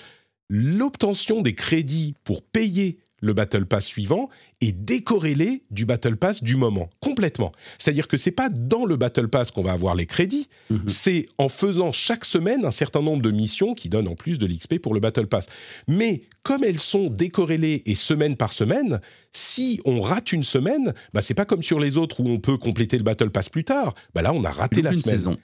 l'obtention 0.49 1.43
des 1.43 1.55
crédits 1.55 2.15
pour 2.25 2.43
payer 2.43 2.99
le 3.21 3.33
Battle 3.33 3.67
Pass 3.67 3.85
suivant 3.85 4.29
est 4.61 4.71
décorrélée 4.71 5.65
du 5.73 5.85
Battle 5.87 6.17
Pass 6.17 6.41
du 6.41 6.55
moment, 6.55 6.89
complètement. 7.01 7.51
C'est-à-dire 7.77 8.07
que 8.07 8.17
c'est 8.17 8.31
pas 8.31 8.49
dans 8.49 8.85
le 8.85 8.97
Battle 8.97 9.27
Pass 9.27 9.51
qu'on 9.51 9.65
va 9.65 9.73
avoir 9.73 9.97
les 9.97 10.07
crédits, 10.07 10.49
Mhm. 10.71 10.89
c'est 10.89 11.27
en 11.37 11.49
faisant 11.49 11.91
chaque 11.91 12.25
semaine 12.25 12.65
un 12.65 12.71
certain 12.71 13.03
nombre 13.03 13.23
de 13.23 13.33
missions 13.33 13.75
qui 13.75 13.89
donnent 13.89 14.07
en 14.07 14.15
plus 14.15 14.39
de 14.39 14.47
l'XP 14.47 14.79
pour 14.79 14.95
le 14.95 15.01
Battle 15.01 15.27
Pass. 15.27 15.47
Mais 15.89 16.23
comme 16.45 16.63
elles 16.63 16.79
sont 16.79 17.09
décorrélées 17.11 17.83
et 17.87 17.97
semaine 17.97 18.37
par 18.37 18.53
semaine, 18.53 19.01
si 19.33 19.81
on 19.85 20.01
rate 20.01 20.31
une 20.33 20.45
semaine, 20.45 20.95
bah 21.13 21.21
c'est 21.21 21.35
pas 21.35 21.45
comme 21.45 21.65
sur 21.65 21.81
les 21.81 21.99
autres 21.99 22.21
où 22.21 22.29
on 22.29 22.39
peut 22.39 22.57
compléter 22.57 22.97
le 22.99 23.03
Battle 23.05 23.31
Pass 23.31 23.49
plus 23.49 23.65
tard. 23.65 23.97
Bah 24.15 24.23
là, 24.23 24.33
on 24.33 24.45
a 24.45 24.51
raté 24.53 24.81
la 24.81 24.93
semaine. 24.93 25.03
saison. 25.03 25.37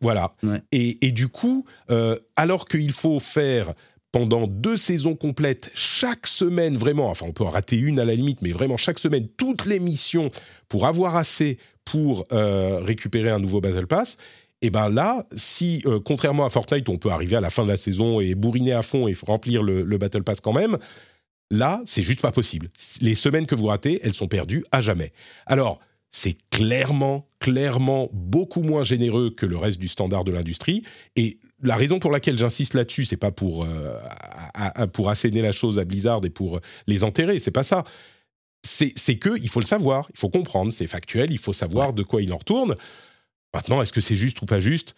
Voilà. 0.00 0.32
Ouais. 0.42 0.60
Et, 0.72 1.06
et 1.06 1.12
du 1.12 1.28
coup, 1.28 1.64
euh, 1.90 2.16
alors 2.34 2.66
qu'il 2.66 2.92
faut 2.92 3.20
faire 3.20 3.74
pendant 4.12 4.46
deux 4.46 4.76
saisons 4.76 5.16
complètes, 5.16 5.70
chaque 5.74 6.26
semaine 6.26 6.76
vraiment, 6.76 7.08
enfin 7.08 7.26
on 7.26 7.32
peut 7.32 7.44
en 7.44 7.50
rater 7.50 7.78
une 7.78 7.98
à 7.98 8.04
la 8.04 8.14
limite, 8.14 8.42
mais 8.42 8.52
vraiment 8.52 8.76
chaque 8.76 8.98
semaine, 8.98 9.26
toutes 9.36 9.64
les 9.64 9.80
missions 9.80 10.30
pour 10.68 10.86
avoir 10.86 11.16
assez 11.16 11.58
pour 11.84 12.24
euh, 12.32 12.80
récupérer 12.80 13.30
un 13.30 13.38
nouveau 13.38 13.60
Battle 13.60 13.86
Pass, 13.86 14.18
et 14.60 14.70
ben 14.70 14.88
là, 14.88 15.26
si 15.34 15.82
euh, 15.86 15.98
contrairement 15.98 16.44
à 16.44 16.50
Fortnite, 16.50 16.88
on 16.88 16.98
peut 16.98 17.10
arriver 17.10 17.36
à 17.36 17.40
la 17.40 17.50
fin 17.50 17.64
de 17.64 17.68
la 17.68 17.76
saison 17.76 18.20
et 18.20 18.36
bourriner 18.36 18.72
à 18.72 18.82
fond 18.82 19.08
et 19.08 19.16
remplir 19.26 19.62
le, 19.62 19.82
le 19.82 19.98
Battle 19.98 20.22
Pass 20.22 20.40
quand 20.40 20.52
même, 20.52 20.78
là, 21.50 21.82
c'est 21.84 22.02
juste 22.02 22.20
pas 22.20 22.32
possible. 22.32 22.68
Les 23.00 23.16
semaines 23.16 23.46
que 23.46 23.56
vous 23.56 23.66
ratez, 23.66 23.98
elles 24.04 24.14
sont 24.14 24.28
perdues 24.28 24.64
à 24.70 24.80
jamais. 24.80 25.12
Alors, 25.46 25.80
c'est 26.12 26.36
clairement, 26.50 27.26
clairement 27.40 28.10
beaucoup 28.12 28.62
moins 28.62 28.84
généreux 28.84 29.30
que 29.30 29.46
le 29.46 29.56
reste 29.56 29.80
du 29.80 29.88
standard 29.88 30.24
de 30.24 30.30
l'industrie. 30.30 30.82
Et 31.16 31.38
la 31.62 31.76
raison 31.76 31.98
pour 31.98 32.10
laquelle 32.10 32.36
j'insiste 32.38 32.74
là-dessus, 32.74 33.04
c'est 33.04 33.16
pas 33.16 33.30
pour, 33.30 33.64
euh, 33.64 33.96
à- 34.54 34.82
à- 34.82 34.86
pour 34.86 35.08
asséner 35.10 35.42
la 35.42 35.52
chose 35.52 35.78
à 35.78 35.84
Blizzard 35.84 36.20
et 36.24 36.30
pour 36.30 36.60
les 36.86 37.04
enterrer, 37.04 37.40
c'est 37.40 37.50
pas 37.50 37.64
ça. 37.64 37.84
C'est 38.64 38.92
c'est 38.96 39.16
que 39.16 39.36
il 39.40 39.48
faut 39.48 39.60
le 39.60 39.66
savoir, 39.66 40.08
il 40.14 40.18
faut 40.18 40.28
comprendre, 40.28 40.70
c'est 40.72 40.86
factuel, 40.86 41.32
il 41.32 41.38
faut 41.38 41.52
savoir 41.52 41.92
de 41.92 42.02
quoi 42.02 42.22
il 42.22 42.32
en 42.32 42.38
retourne. 42.38 42.76
Maintenant, 43.54 43.82
est-ce 43.82 43.92
que 43.92 44.00
c'est 44.00 44.16
juste 44.16 44.40
ou 44.42 44.46
pas 44.46 44.60
juste? 44.60 44.94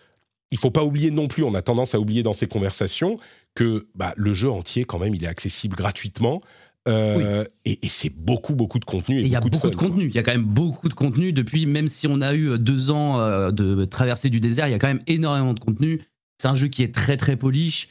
Il 0.51 0.59
faut 0.59 0.71
pas 0.71 0.85
oublier 0.85 1.11
non 1.11 1.29
plus, 1.29 1.43
on 1.43 1.55
a 1.55 1.63
tendance 1.63 1.95
à 1.95 2.01
oublier 2.01 2.23
dans 2.23 2.35
ces 2.35 2.47
conversations 2.47 3.19
que 3.55 3.87
bah, 3.95 4.13
le 4.17 4.33
jeu 4.35 4.51
entier, 4.51 4.85
quand 4.85 4.99
même, 4.99 5.15
il 5.15 5.25
est 5.25 5.29
accessible 5.29 5.75
gratuitement. 5.77 6.43
Euh, 6.87 7.45
et, 7.65 7.79
et 7.87 7.89
c'est 7.89 8.15
beaucoup, 8.15 8.55
beaucoup 8.55 8.79
de 8.79 8.85
contenu. 8.85 9.21
Il 9.23 9.29
y 9.29 9.37
a 9.37 9.41
beaucoup 9.41 9.59
fun, 9.59 9.71
de 9.71 9.75
contenu. 9.77 10.05
Il 10.09 10.15
y 10.15 10.19
a 10.19 10.23
quand 10.23 10.33
même 10.33 10.45
beaucoup 10.45 10.91
de 10.91 10.95
contenu 10.95 11.33
depuis, 11.33 11.65
même 11.65 11.89
si 11.89 12.07
on 12.07 12.21
a 12.21 12.35
eu 12.35 12.51
euh, 12.51 12.59
deux 12.59 12.91
ans 12.91 13.21
euh, 13.21 13.51
de 13.51 13.87
traversée 13.87 14.29
du 14.29 14.39
désert, 14.39 14.69
il 14.69 14.73
y 14.73 14.75
a 14.75 14.79
quand 14.79 14.89
même 14.89 15.03
énormément 15.07 15.55
de 15.55 15.61
contenu. 15.61 16.03
C'est 16.39 16.49
un 16.49 16.55
jeu 16.55 16.69
qui 16.69 16.83
est 16.83 16.95
très 16.95 17.17
très 17.17 17.37
polish. 17.37 17.89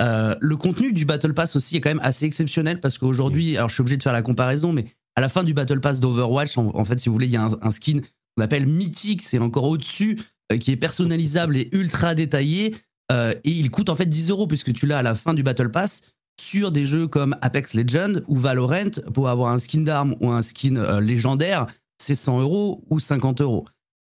Euh, 0.00 0.34
le 0.40 0.56
contenu 0.56 0.92
du 0.92 1.04
Battle 1.06 1.32
Pass 1.32 1.56
aussi 1.56 1.76
est 1.76 1.80
quand 1.80 1.88
même 1.90 2.00
assez 2.02 2.26
exceptionnel 2.26 2.80
parce 2.80 2.98
qu'aujourd'hui, 2.98 3.56
alors 3.56 3.68
je 3.70 3.74
suis 3.74 3.80
obligé 3.80 3.96
de 3.96 4.02
faire 4.02 4.12
la 4.12 4.22
comparaison, 4.22 4.72
mais 4.72 4.84
à 5.14 5.20
la 5.22 5.28
fin 5.30 5.42
du 5.44 5.54
Battle 5.54 5.80
Pass 5.80 6.00
d'Overwatch, 6.00 6.58
en, 6.58 6.70
en 6.74 6.84
fait, 6.84 6.98
si 6.98 7.08
vous 7.08 7.14
voulez, 7.14 7.26
il 7.26 7.32
y 7.32 7.36
a 7.38 7.44
un, 7.44 7.56
un 7.62 7.70
skin 7.70 7.96
qu'on 8.36 8.42
appelle 8.44 8.66
mythique, 8.66 9.22
c'est 9.22 9.38
encore 9.38 9.64
au-dessus, 9.64 10.20
euh, 10.52 10.58
qui 10.58 10.70
est 10.70 10.76
personnalisable 10.76 11.56
et 11.56 11.68
ultra 11.72 12.14
détaillé. 12.14 12.76
euh, 13.10 13.32
et 13.44 13.50
il 13.50 13.70
coûte 13.70 13.88
en 13.88 13.94
fait 13.94 14.04
10 14.06 14.28
euros 14.30 14.46
puisque 14.46 14.72
tu 14.74 14.86
l'as 14.86 14.98
à 14.98 15.02
la 15.02 15.14
fin 15.14 15.32
du 15.32 15.42
Battle 15.42 15.70
Pass 15.70 16.02
sur 16.38 16.70
des 16.72 16.84
jeux 16.84 17.06
comme 17.08 17.34
Apex 17.40 17.72
Legends 17.72 18.20
ou 18.26 18.36
Valorant 18.36 18.90
pour 19.14 19.30
avoir 19.30 19.52
un 19.54 19.58
skin 19.58 19.80
d'arme 19.80 20.14
ou 20.20 20.28
un 20.30 20.42
skin 20.42 21.00
légendaire, 21.00 21.66
c'est 21.98 22.14
100 22.14 22.40
euros 22.42 22.84
ou 22.90 23.00
50 23.00 23.40
euros. 23.40 23.64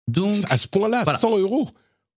Donc, 0.10 0.34
À 0.50 0.58
ce 0.58 0.68
point-là, 0.68 1.04
Voilà. 1.06 1.20
100 1.20 1.38
euros? 1.38 1.70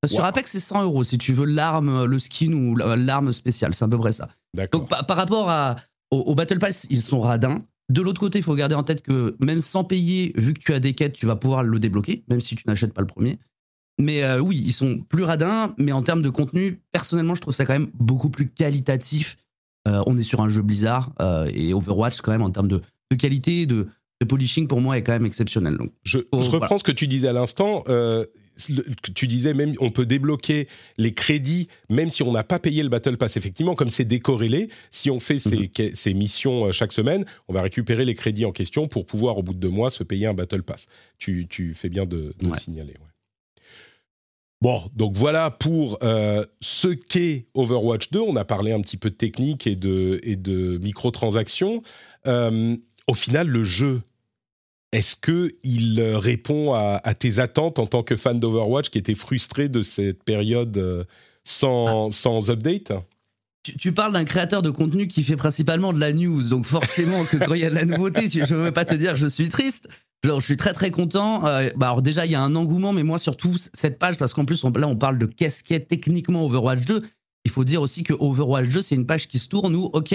Sur 0.06 0.20
Wow. 0.20 0.26
Apex, 0.26 0.52
c'est 0.52 0.60
100 0.60 0.82
euros 0.84 1.04
si 1.04 1.18
tu 1.18 1.32
veux 1.32 1.44
l'arme, 1.46 2.04
le 2.04 2.18
skin 2.18 2.52
ou 2.52 2.76
la- 2.76 2.96
l'arme 2.96 3.32
spéciale. 3.32 3.74
C'est 3.74 3.84
à 3.84 3.88
peu 3.88 3.98
près 3.98 4.12
ça. 4.12 4.28
Donc, 4.72 4.88
par, 4.88 5.06
par 5.06 5.16
rapport 5.16 5.50
à, 5.50 5.76
au, 6.10 6.18
au 6.18 6.34
Battle 6.34 6.58
Pass, 6.58 6.86
ils 6.90 7.02
sont 7.02 7.20
radins. 7.20 7.62
De 7.90 8.00
l'autre 8.02 8.20
côté, 8.20 8.38
il 8.38 8.44
faut 8.44 8.54
garder 8.54 8.74
en 8.76 8.82
tête 8.84 9.02
que 9.02 9.36
même 9.40 9.60
sans 9.60 9.84
payer, 9.84 10.32
vu 10.36 10.54
que 10.54 10.60
tu 10.60 10.72
as 10.72 10.80
des 10.80 10.94
quêtes, 10.94 11.12
tu 11.14 11.26
vas 11.26 11.36
pouvoir 11.36 11.62
le 11.64 11.78
débloquer, 11.80 12.24
même 12.28 12.40
si 12.40 12.54
tu 12.56 12.62
n'achètes 12.66 12.94
pas 12.94 13.00
le 13.00 13.06
premier. 13.06 13.38
Mais 14.00 14.22
euh, 14.22 14.38
oui, 14.40 14.62
ils 14.64 14.72
sont 14.72 15.00
plus 15.00 15.24
radins, 15.24 15.74
mais 15.76 15.92
en 15.92 16.02
termes 16.02 16.22
de 16.22 16.30
contenu, 16.30 16.80
personnellement, 16.92 17.34
je 17.34 17.40
trouve 17.42 17.52
ça 17.54 17.66
quand 17.66 17.72
même 17.74 17.90
beaucoup 17.94 18.30
plus 18.30 18.48
qualitatif. 18.48 19.36
Euh, 19.88 20.02
on 20.06 20.16
est 20.16 20.22
sur 20.22 20.40
un 20.40 20.48
jeu 20.48 20.62
Blizzard 20.62 21.12
euh, 21.20 21.50
et 21.52 21.74
Overwatch, 21.74 22.20
quand 22.20 22.30
même, 22.32 22.42
en 22.42 22.50
termes 22.50 22.68
de, 22.68 22.80
de 23.10 23.16
qualité, 23.16 23.66
de, 23.66 23.88
de 24.20 24.26
polishing, 24.26 24.68
pour 24.68 24.80
moi, 24.82 24.98
est 24.98 25.02
quand 25.02 25.12
même 25.12 25.24
exceptionnel. 25.26 25.76
Donc, 25.78 25.92
Je, 26.02 26.18
Oh, 26.30 26.40
je 26.40 26.50
reprends 26.50 26.58
voilà. 26.66 26.78
ce 26.78 26.84
que 26.84 26.92
tu 26.92 27.06
disais 27.06 27.28
à 27.28 27.32
l'instant. 27.32 27.82
euh, 27.88 28.24
le- 28.68 28.84
tu 29.14 29.26
disais 29.26 29.54
même 29.54 29.74
on 29.80 29.88
peut 29.88 30.04
débloquer 30.04 30.68
les 30.98 31.12
crédits 31.14 31.68
même 31.88 32.10
si 32.10 32.22
on 32.22 32.30
n'a 32.30 32.44
pas 32.44 32.58
payé 32.58 32.82
le 32.82 32.90
Battle 32.90 33.16
Pass. 33.16 33.38
Effectivement, 33.38 33.74
comme 33.74 33.88
c'est 33.88 34.04
décorrélé, 34.04 34.68
si 34.90 35.10
on 35.10 35.18
fait 35.18 35.38
ces, 35.38 35.56
Mhm. 35.56 36.18
missions 36.18 36.66
euh, 36.66 36.72
chaque 36.72 36.92
semaine, 36.92 37.24
on 37.48 37.54
va 37.54 37.62
récupérer 37.62 38.04
les 38.04 38.14
crédits 38.14 38.44
en 38.44 38.52
question 38.52 38.86
pour 38.86 39.06
pouvoir 39.06 39.38
au 39.38 39.42
bout 39.42 39.54
de 39.54 39.58
deux 39.58 39.70
mois 39.70 39.88
se 39.88 40.02
payer 40.04 40.26
un 40.26 40.34
Battle 40.34 40.62
Pass. 40.62 40.86
Tu, 41.18 41.46
tu 41.48 41.72
fais 41.72 41.88
bien 41.88 42.04
de, 42.04 42.34
de 42.38 42.50
le 42.50 42.56
signaler. 42.58 42.92
ouais. 42.92 43.62
Bon, 44.60 44.82
donc 44.94 45.14
voilà 45.16 45.50
pour 45.50 45.98
euh, 46.02 46.44
ce 46.60 46.88
qu'est 46.88 47.46
Overwatch 47.54 48.10
2. 48.10 48.20
On 48.20 48.36
a 48.36 48.44
parlé 48.44 48.72
un 48.72 48.80
petit 48.82 48.98
peu 48.98 49.08
de 49.08 49.14
technique 49.14 49.66
et 49.66 49.74
de, 49.76 50.20
et 50.22 50.36
de 50.36 50.76
microtransactions. 50.82 51.80
Euh, 52.26 52.76
au 53.06 53.14
final, 53.14 53.48
le 53.48 53.64
jeu, 53.64 54.02
est-ce 54.92 55.16
que 55.16 55.52
il 55.62 56.00
euh, 56.00 56.18
répond 56.18 56.74
à, 56.74 57.00
à 57.04 57.14
tes 57.14 57.38
attentes 57.38 57.78
en 57.78 57.86
tant 57.86 58.02
que 58.02 58.16
fan 58.16 58.40
d'Overwatch 58.40 58.90
qui 58.90 58.98
était 58.98 59.14
frustré 59.14 59.68
de 59.68 59.82
cette 59.82 60.24
période 60.24 60.76
euh, 60.78 61.04
sans, 61.44 62.10
sans 62.10 62.50
update? 62.50 62.92
Tu, 63.62 63.76
tu 63.76 63.92
parles 63.92 64.12
d'un 64.12 64.24
créateur 64.24 64.62
de 64.62 64.70
contenu 64.70 65.06
qui 65.06 65.22
fait 65.22 65.36
principalement 65.36 65.92
de 65.92 66.00
la 66.00 66.12
news, 66.12 66.42
donc 66.48 66.64
forcément 66.66 67.24
que 67.24 67.36
quand 67.36 67.54
il 67.54 67.60
y 67.60 67.64
a 67.64 67.70
de 67.70 67.74
la 67.74 67.84
nouveauté, 67.84 68.28
tu- 68.28 68.44
je 68.46 68.54
ne 68.54 68.62
veux 68.62 68.72
pas 68.72 68.84
te 68.86 68.94
dire 68.94 69.12
que 69.12 69.18
je 69.20 69.26
suis 69.26 69.48
triste. 69.48 69.88
Genre, 70.24 70.40
je 70.40 70.44
suis 70.46 70.56
très 70.56 70.72
très 70.72 70.90
content. 70.90 71.46
Euh, 71.46 71.70
bah 71.76 71.86
alors 71.88 72.02
déjà, 72.02 72.26
il 72.26 72.32
y 72.32 72.34
a 72.34 72.42
un 72.42 72.54
engouement, 72.54 72.92
mais 72.92 73.02
moi 73.02 73.18
surtout 73.18 73.54
cette 73.74 73.98
page, 73.98 74.16
parce 74.18 74.34
qu'en 74.34 74.44
plus 74.44 74.64
on- 74.64 74.70
là 74.72 74.86
on 74.88 74.96
parle 74.96 75.18
de 75.18 75.26
qu'est-ce 75.26 75.62
qu'est 75.62 75.80
techniquement 75.80 76.44
Overwatch 76.44 76.84
2. 76.84 77.02
Il 77.44 77.50
faut 77.50 77.64
dire 77.64 77.80
aussi 77.80 78.02
que 78.02 78.12
Overwatch 78.12 78.68
2, 78.68 78.82
c'est 78.82 78.94
une 78.96 79.06
page 79.06 79.28
qui 79.28 79.38
se 79.38 79.48
tourne 79.48 79.74
où, 79.74 79.84
ok, 79.92 80.14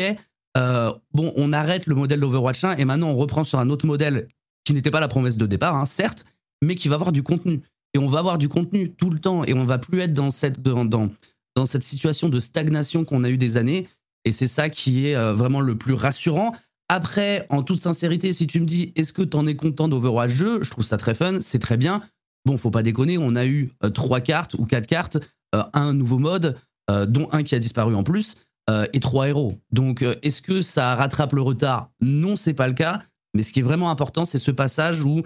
euh, 0.58 0.92
bon, 1.14 1.34
on 1.38 1.54
arrête 1.54 1.86
le 1.88 1.96
modèle 1.96 2.20
d'Overwatch 2.20 2.64
1 2.64 2.78
et 2.78 2.86
maintenant 2.86 3.10
on 3.10 3.16
reprend 3.16 3.44
sur 3.44 3.60
un 3.60 3.70
autre 3.70 3.86
modèle 3.86 4.28
qui 4.66 4.74
n'était 4.74 4.92
pas 4.92 5.00
la 5.00 5.08
promesse 5.08 5.38
de 5.38 5.46
départ, 5.46 5.76
hein, 5.76 5.86
certes, 5.86 6.26
mais 6.62 6.76
qui 6.76 6.90
va 6.90 6.96
avoir 6.96 7.12
du 7.12 7.24
contenu. 7.24 7.62
Et 7.94 7.98
on 7.98 8.10
va 8.10 8.20
avoir 8.20 8.38
du 8.38 8.50
contenu 8.50 8.92
tout 8.92 9.10
le 9.10 9.20
temps 9.20 9.46
et 9.46 9.54
on 9.54 9.64
va 9.64 9.78
plus 9.78 10.02
être 10.02 10.14
dans 10.14 10.32
cette, 10.32 10.62
dans, 10.62 10.84
dans, 10.84 11.66
cette 11.66 11.84
situation 11.84 12.28
de 12.28 12.42
stagnation 12.42 13.06
qu'on 13.06 13.24
a 13.24 13.30
eu 13.30 13.38
des 13.38 13.56
années. 13.56 13.88
Et 14.26 14.34
c'est 14.34 14.48
ça 14.48 14.70
qui 14.70 15.08
est 15.08 15.16
euh, 15.16 15.34
vraiment 15.34 15.62
le 15.62 15.78
plus 15.78 15.94
rassurant. 15.94 16.52
Après, 16.90 17.46
en 17.50 17.64
toute 17.64 17.80
sincérité, 17.80 18.34
si 18.34 18.48
tu 18.48 18.60
me 18.60 18.66
dis 18.66 18.92
est-ce 18.96 19.14
que 19.14 19.22
tu 19.22 19.38
en 19.38 19.48
es 19.48 19.56
content 19.56 19.88
d'Overwatch 19.88 20.36
2, 20.36 20.64
je 20.64 20.70
trouve 20.70 20.84
ça 20.84 20.98
très 20.98 21.16
fun, 21.16 21.40
c'est 21.42 21.60
très 21.60 21.78
bien. 21.78 22.02
Bon, 22.46 22.58
faut 22.58 22.70
pas 22.70 22.84
déconner, 22.84 23.18
on 23.18 23.36
a 23.36 23.46
eu 23.46 23.72
euh, 23.84 23.90
trois 23.90 24.22
cartes 24.22 24.54
ou 24.54 24.66
quatre 24.66 24.86
cartes, 24.86 25.18
euh, 25.56 25.64
un 25.74 25.94
nouveau 25.94 26.20
mode, 26.20 26.58
euh, 26.92 27.08
dont 27.08 27.28
un 27.32 27.42
qui 27.42 27.56
a 27.56 27.60
disparu 27.60 27.96
en 27.96 28.04
plus, 28.04 28.38
et 28.94 29.00
trois 29.00 29.28
héros. 29.28 29.60
Donc, 29.72 30.04
est-ce 30.24 30.42
que 30.42 30.64
ça 30.64 30.96
rattrape 30.96 31.34
le 31.34 31.42
retard? 31.44 31.92
Non, 32.02 32.36
c'est 32.36 32.56
pas 32.56 32.68
le 32.68 32.74
cas. 32.74 33.04
Mais 33.36 33.44
ce 33.44 33.54
qui 33.54 33.60
est 33.60 33.64
vraiment 33.64 33.92
important, 33.92 34.26
c'est 34.26 34.40
ce 34.40 34.50
passage 34.50 35.04
où, 35.04 35.22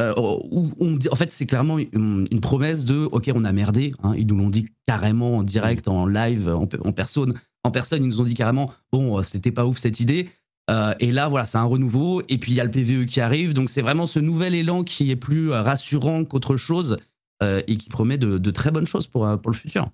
euh, 0.00 0.14
où 0.16 0.70
on 0.78 0.92
dit, 0.92 1.08
en 1.10 1.16
fait, 1.16 1.30
c'est 1.32 1.44
clairement 1.46 1.78
une, 1.78 2.26
une 2.30 2.40
promesse 2.40 2.84
de, 2.84 3.08
ok, 3.10 3.30
on 3.34 3.44
a 3.44 3.52
merdé. 3.52 3.92
hein, 4.02 4.14
ils 4.16 4.26
nous 4.26 4.36
l'ont 4.36 4.48
dit 4.50 4.66
carrément 4.86 5.36
en 5.38 5.42
direct, 5.42 5.88
en 5.88 6.06
live, 6.06 6.48
en, 6.48 6.66
pe- 6.66 6.78
en 6.84 6.92
personne. 6.92 7.34
En 7.64 7.70
personne, 7.70 8.02
ils 8.04 8.08
nous 8.08 8.20
ont 8.20 8.24
dit 8.24 8.34
carrément, 8.34 8.72
bon, 8.92 9.18
euh, 9.18 9.22
c'était 9.22 9.50
pas 9.52 9.66
ouf 9.66 9.78
cette 9.78 10.00
idée. 10.00 10.28
Euh, 10.70 10.94
et 11.00 11.10
là, 11.12 11.28
voilà, 11.28 11.44
c'est 11.46 11.58
un 11.58 11.64
renouveau. 11.64 12.22
Et 12.28 12.38
puis 12.38 12.52
il 12.52 12.54
y 12.54 12.60
a 12.60 12.64
le 12.64 12.70
PVE 12.70 13.06
qui 13.06 13.20
arrive. 13.20 13.52
Donc 13.54 13.70
c'est 13.70 13.82
vraiment 13.82 14.06
ce 14.06 14.20
nouvel 14.20 14.54
élan 14.54 14.84
qui 14.84 15.10
est 15.10 15.16
plus 15.16 15.50
rassurant 15.50 16.24
qu'autre 16.24 16.56
chose 16.56 16.96
euh, 17.42 17.60
et 17.66 17.76
qui 17.76 17.88
promet 17.88 18.18
de, 18.18 18.38
de 18.38 18.50
très 18.50 18.70
bonnes 18.70 18.86
choses 18.86 19.06
pour, 19.06 19.26
pour 19.40 19.50
le 19.50 19.56
futur. 19.56 19.90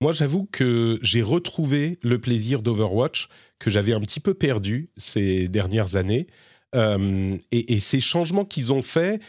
Moi, 0.00 0.12
j'avoue 0.12 0.46
que 0.52 0.98
j'ai 1.02 1.22
retrouvé 1.22 1.98
le 2.02 2.20
plaisir 2.20 2.62
d'Overwatch 2.62 3.28
que 3.58 3.70
j'avais 3.70 3.94
un 3.94 4.00
petit 4.00 4.20
peu 4.20 4.34
perdu 4.34 4.90
ces 4.96 5.48
dernières 5.48 5.96
années. 5.96 6.26
Euh, 6.74 7.36
et, 7.52 7.74
et 7.74 7.80
ces 7.80 8.00
changements 8.00 8.44
qu'ils 8.44 8.72
ont 8.72 8.82
faits 8.82 9.20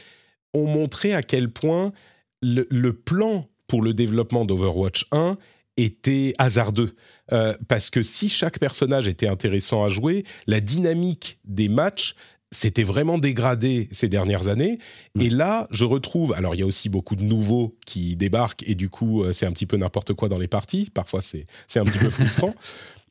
ont 0.53 0.65
montré 0.65 1.13
à 1.13 1.21
quel 1.21 1.49
point 1.49 1.91
le, 2.41 2.67
le 2.71 2.93
plan 2.93 3.47
pour 3.67 3.81
le 3.81 3.93
développement 3.93 4.45
d'Overwatch 4.45 5.05
1 5.11 5.37
était 5.77 6.33
hasardeux. 6.37 6.93
Euh, 7.31 7.53
parce 7.67 7.89
que 7.89 8.03
si 8.03 8.29
chaque 8.29 8.59
personnage 8.59 9.07
était 9.07 9.27
intéressant 9.27 9.83
à 9.83 9.89
jouer, 9.89 10.23
la 10.47 10.59
dynamique 10.59 11.39
des 11.43 11.67
matchs 11.67 12.15
s'était 12.51 12.83
vraiment 12.83 13.17
dégradée 13.17 13.89
ces 13.91 14.07
dernières 14.07 14.47
années. 14.47 14.79
Et 15.19 15.29
là, 15.29 15.67
je 15.71 15.83
retrouve. 15.83 16.33
Alors, 16.33 16.55
il 16.55 16.59
y 16.59 16.63
a 16.63 16.65
aussi 16.65 16.87
beaucoup 16.87 17.15
de 17.15 17.23
nouveaux 17.23 17.75
qui 17.85 18.15
débarquent, 18.15 18.63
et 18.67 18.75
du 18.75 18.87
coup, 18.89 19.23
euh, 19.23 19.33
c'est 19.33 19.45
un 19.45 19.51
petit 19.51 19.65
peu 19.65 19.75
n'importe 19.75 20.13
quoi 20.13 20.29
dans 20.29 20.37
les 20.37 20.47
parties. 20.47 20.89
Parfois, 20.93 21.21
c'est 21.21 21.45
un 21.75 21.83
petit 21.83 21.97
peu 21.97 22.09
frustrant. 22.09 22.55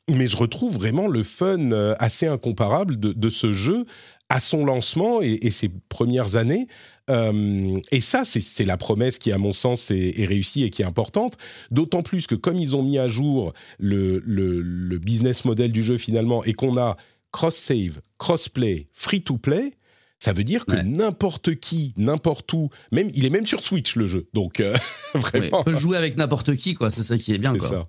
Mais 0.09 0.27
je 0.27 0.37
retrouve 0.37 0.75
vraiment 0.75 1.07
le 1.07 1.23
fun 1.23 1.71
euh, 1.71 1.95
assez 1.97 2.27
incomparable 2.27 2.99
de, 2.99 3.11
de 3.11 3.29
ce 3.29 3.53
jeu 3.53 3.85
à 4.29 4.39
son 4.39 4.63
lancement 4.65 5.21
et, 5.21 5.39
et 5.41 5.49
ses 5.49 5.69
premières 5.89 6.35
années. 6.35 6.67
Euh, 7.09 7.79
et 7.91 8.01
ça, 8.01 8.23
c'est 8.25 8.65
la 8.65 8.77
promesse 8.77 9.17
qui, 9.17 9.31
à 9.31 9.37
mon 9.39 9.51
sens, 9.51 9.89
est, 9.91 10.19
est 10.19 10.25
réussie 10.25 10.63
et 10.63 10.69
qui 10.69 10.81
est 10.83 10.85
importante. 10.85 11.37
D'autant 11.71 12.03
plus 12.03 12.27
que 12.27 12.35
comme 12.35 12.57
ils 12.57 12.75
ont 12.75 12.83
mis 12.83 12.97
à 12.99 13.07
jour 13.07 13.53
le, 13.79 14.21
le- 14.25 14.61
le 14.61 14.97
business 14.99 15.43
model 15.45 15.71
du 15.71 15.83
jeu 15.83 15.97
finalement 15.97 16.43
et 16.43 16.53
qu'on 16.53 16.77
a 16.77 16.97
cross-save, 17.31 17.99
cross-play, 18.17 18.87
free-to-play, 18.93 19.73
ça 20.19 20.33
veut 20.33 20.43
dire 20.43 20.65
que 20.65 20.73
Ouais. 20.75 20.83
n'importe 20.83 21.55
qui, 21.55 21.93
n'importe 21.97 22.51
où, 22.53 22.69
même 22.91 23.09
il 23.13 23.25
est 23.25 23.29
même 23.29 23.45
sur 23.45 23.61
Switch 23.63 23.95
le 23.95 24.07
jeu. 24.07 24.27
Donc 24.33 24.59
euh, 24.59 24.75
vraiment, 25.15 25.59
on 25.61 25.63
peut 25.63 25.75
jouer 25.75 25.97
avec 25.97 26.15
n'importe 26.17 26.55
qui, 26.55 26.73
quoi. 26.75 26.89
C'est 26.89 27.03
ça 27.03 27.17
qui 27.17 27.33
est 27.33 27.37
bien, 27.37 27.53
c'est 27.59 27.67
ça. 27.67 27.87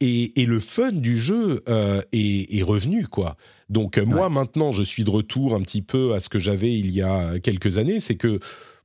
Et, 0.00 0.40
et 0.40 0.46
le 0.46 0.60
fun 0.60 0.92
du 0.92 1.18
jeu 1.18 1.62
euh, 1.68 2.00
est, 2.12 2.56
est 2.58 2.62
revenu, 2.62 3.06
quoi. 3.06 3.36
Donc 3.68 3.98
euh, 3.98 4.04
moi, 4.04 4.28
maintenant, 4.30 4.72
je 4.72 4.82
suis 4.82 5.04
de 5.04 5.10
retour 5.10 5.54
un 5.54 5.60
petit 5.60 5.82
peu 5.82 6.14
à 6.14 6.20
ce 6.20 6.28
que 6.28 6.38
j'avais 6.38 6.72
il 6.76 6.90
y 6.90 7.02
a 7.02 7.38
quelques 7.38 7.78
années. 7.78 8.00
C'est 8.00 8.16
que, 8.16 8.40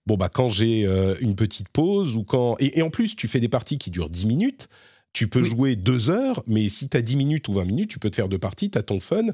bon, 0.06 0.18
bah, 0.18 0.30
quand 0.34 0.50
j'ai 0.50 0.86
euh, 0.86 1.16
une 1.22 1.36
petite 1.36 1.70
pause 1.70 2.18
ou 2.18 2.24
quand... 2.24 2.58
Et, 2.60 2.80
et 2.80 2.82
en 2.82 2.90
plus, 2.90 3.16
tu 3.16 3.28
fais 3.28 3.40
des 3.40 3.50
parties 3.50 3.78
qui 3.78 3.92
durent 3.92 4.10
10 4.10 4.26
minutes. 4.26 4.68
Tu 5.14 5.28
peux 5.28 5.42
Oui. 5.42 5.46
jouer 5.48 5.76
deux 5.76 6.10
heures, 6.10 6.42
mais 6.48 6.70
si 6.70 6.90
tu 6.90 6.98
as 6.98 7.02
10 7.04 7.16
minutes 7.18 7.48
ou 7.48 7.54
20 7.54 7.66
minutes, 7.66 7.90
tu 7.92 8.00
peux 8.00 8.10
te 8.10 8.16
faire 8.16 8.28
deux 8.28 8.40
parties, 8.40 8.72
tu 8.72 8.80
as 8.80 8.84
ton 8.84 9.00
fun. 9.00 9.28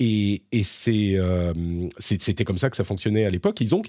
Et, 0.00 0.42
et 0.52 0.64
c'est, 0.64 1.16
euh, 1.16 1.52
c'est- 1.98 2.22
c'était 2.22 2.44
comme 2.44 2.56
ça 2.58 2.70
que 2.70 2.76
ça 2.76 2.84
fonctionnait 2.84 3.26
à 3.26 3.30
l'époque. 3.30 3.60
Ils 3.60 3.74
ont, 3.74 3.82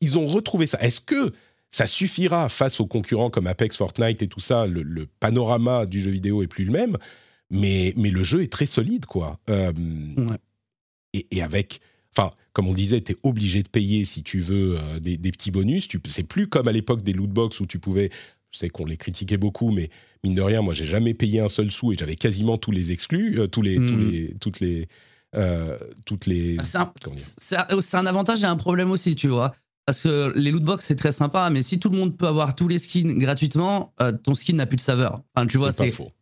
ils 0.00 0.16
ont 0.18 0.26
retrouvé 0.26 0.66
ça. 0.66 0.78
Est-ce 0.80 1.02
que 1.02 1.32
ça 1.70 1.86
suffira 1.86 2.48
face 2.48 2.80
aux 2.80 2.86
concurrents 2.86 3.30
comme 3.30 3.46
Apex, 3.46 3.76
Fortnite 3.76 4.22
et 4.22 4.28
tout 4.28 4.40
ça 4.40 4.66
Le, 4.66 4.82
le 4.82 5.06
panorama 5.20 5.84
du 5.86 6.00
jeu 6.00 6.10
vidéo 6.10 6.42
est 6.42 6.46
plus 6.46 6.64
le 6.64 6.72
même, 6.72 6.96
mais, 7.50 7.92
mais 7.96 8.10
le 8.10 8.22
jeu 8.22 8.42
est 8.42 8.52
très 8.52 8.66
solide, 8.66 9.06
quoi. 9.06 9.38
Euh, 9.50 9.72
Ouais. 10.16 10.38
et, 11.12 11.26
et 11.30 11.42
avec, 11.42 11.80
enfin, 12.16 12.30
comme 12.52 12.66
on 12.68 12.74
disait, 12.74 13.00
tu 13.02 13.12
es 13.12 13.16
obligé 13.22 13.62
de 13.62 13.68
payer 13.68 14.04
si 14.04 14.22
tu 14.22 14.40
veux 14.40 14.76
euh, 14.78 15.00
des, 15.00 15.16
des 15.18 15.30
petits 15.32 15.50
bonus. 15.50 15.86
Tu, 15.88 16.00
c'est 16.06 16.22
plus 16.22 16.46
comme 16.48 16.68
à 16.68 16.72
l'époque 16.72 17.02
des 17.02 17.12
lootbox 17.12 17.60
où 17.60 17.66
tu 17.66 17.78
pouvais. 17.78 18.10
Je 18.52 18.58
sais 18.60 18.68
qu'on 18.70 18.86
les 18.86 18.96
critiquait 18.96 19.36
beaucoup, 19.36 19.70
mais 19.70 19.90
mine 20.24 20.34
de 20.34 20.40
rien, 20.40 20.62
moi, 20.62 20.72
j'ai 20.72 20.86
jamais 20.86 21.12
payé 21.12 21.40
un 21.40 21.48
seul 21.48 21.70
sou 21.70 21.92
et 21.92 21.96
j'avais 21.96 22.16
quasiment 22.16 22.56
tous 22.56 22.70
les 22.70 22.90
exclus, 22.90 23.38
euh, 23.38 23.48
tous 23.48 23.60
les, 23.60 23.76
tous 23.76 23.82
Mhm. 23.96 24.10
les, 24.10 24.34
toutes 24.40 24.60
les, 24.60 24.88
toutes 26.06 26.26
les. 26.26 26.56
Un, 26.74 26.92
comment 27.02 27.16
dire 27.16 27.26
c'est 27.36 27.56
un- 27.56 27.80
c'est 27.82 27.96
un 27.98 28.06
avantage 28.06 28.42
et 28.42 28.46
un 28.46 28.56
problème 28.56 28.90
aussi, 28.90 29.14
tu 29.14 29.28
vois. 29.28 29.54
Parce 29.86 30.02
que 30.02 30.32
les 30.36 30.50
lootbox, 30.50 30.84
c'est 30.84 30.96
très 30.96 31.12
sympa, 31.12 31.48
mais 31.48 31.62
si 31.62 31.78
tout 31.78 31.88
le 31.90 31.96
monde 31.96 32.16
peut 32.16 32.26
avoir 32.26 32.56
tous 32.56 32.66
les 32.66 32.80
skins 32.80 33.16
gratuitement, 33.18 33.94
euh, 34.02 34.10
ton 34.10 34.34
skin 34.34 34.54
n'a 34.54 34.66
plus 34.66 34.76
de 34.76 34.82
saveur. 34.82 35.22
Enfin, 35.34 35.46
tu 35.46 35.58
vois, 35.58 35.70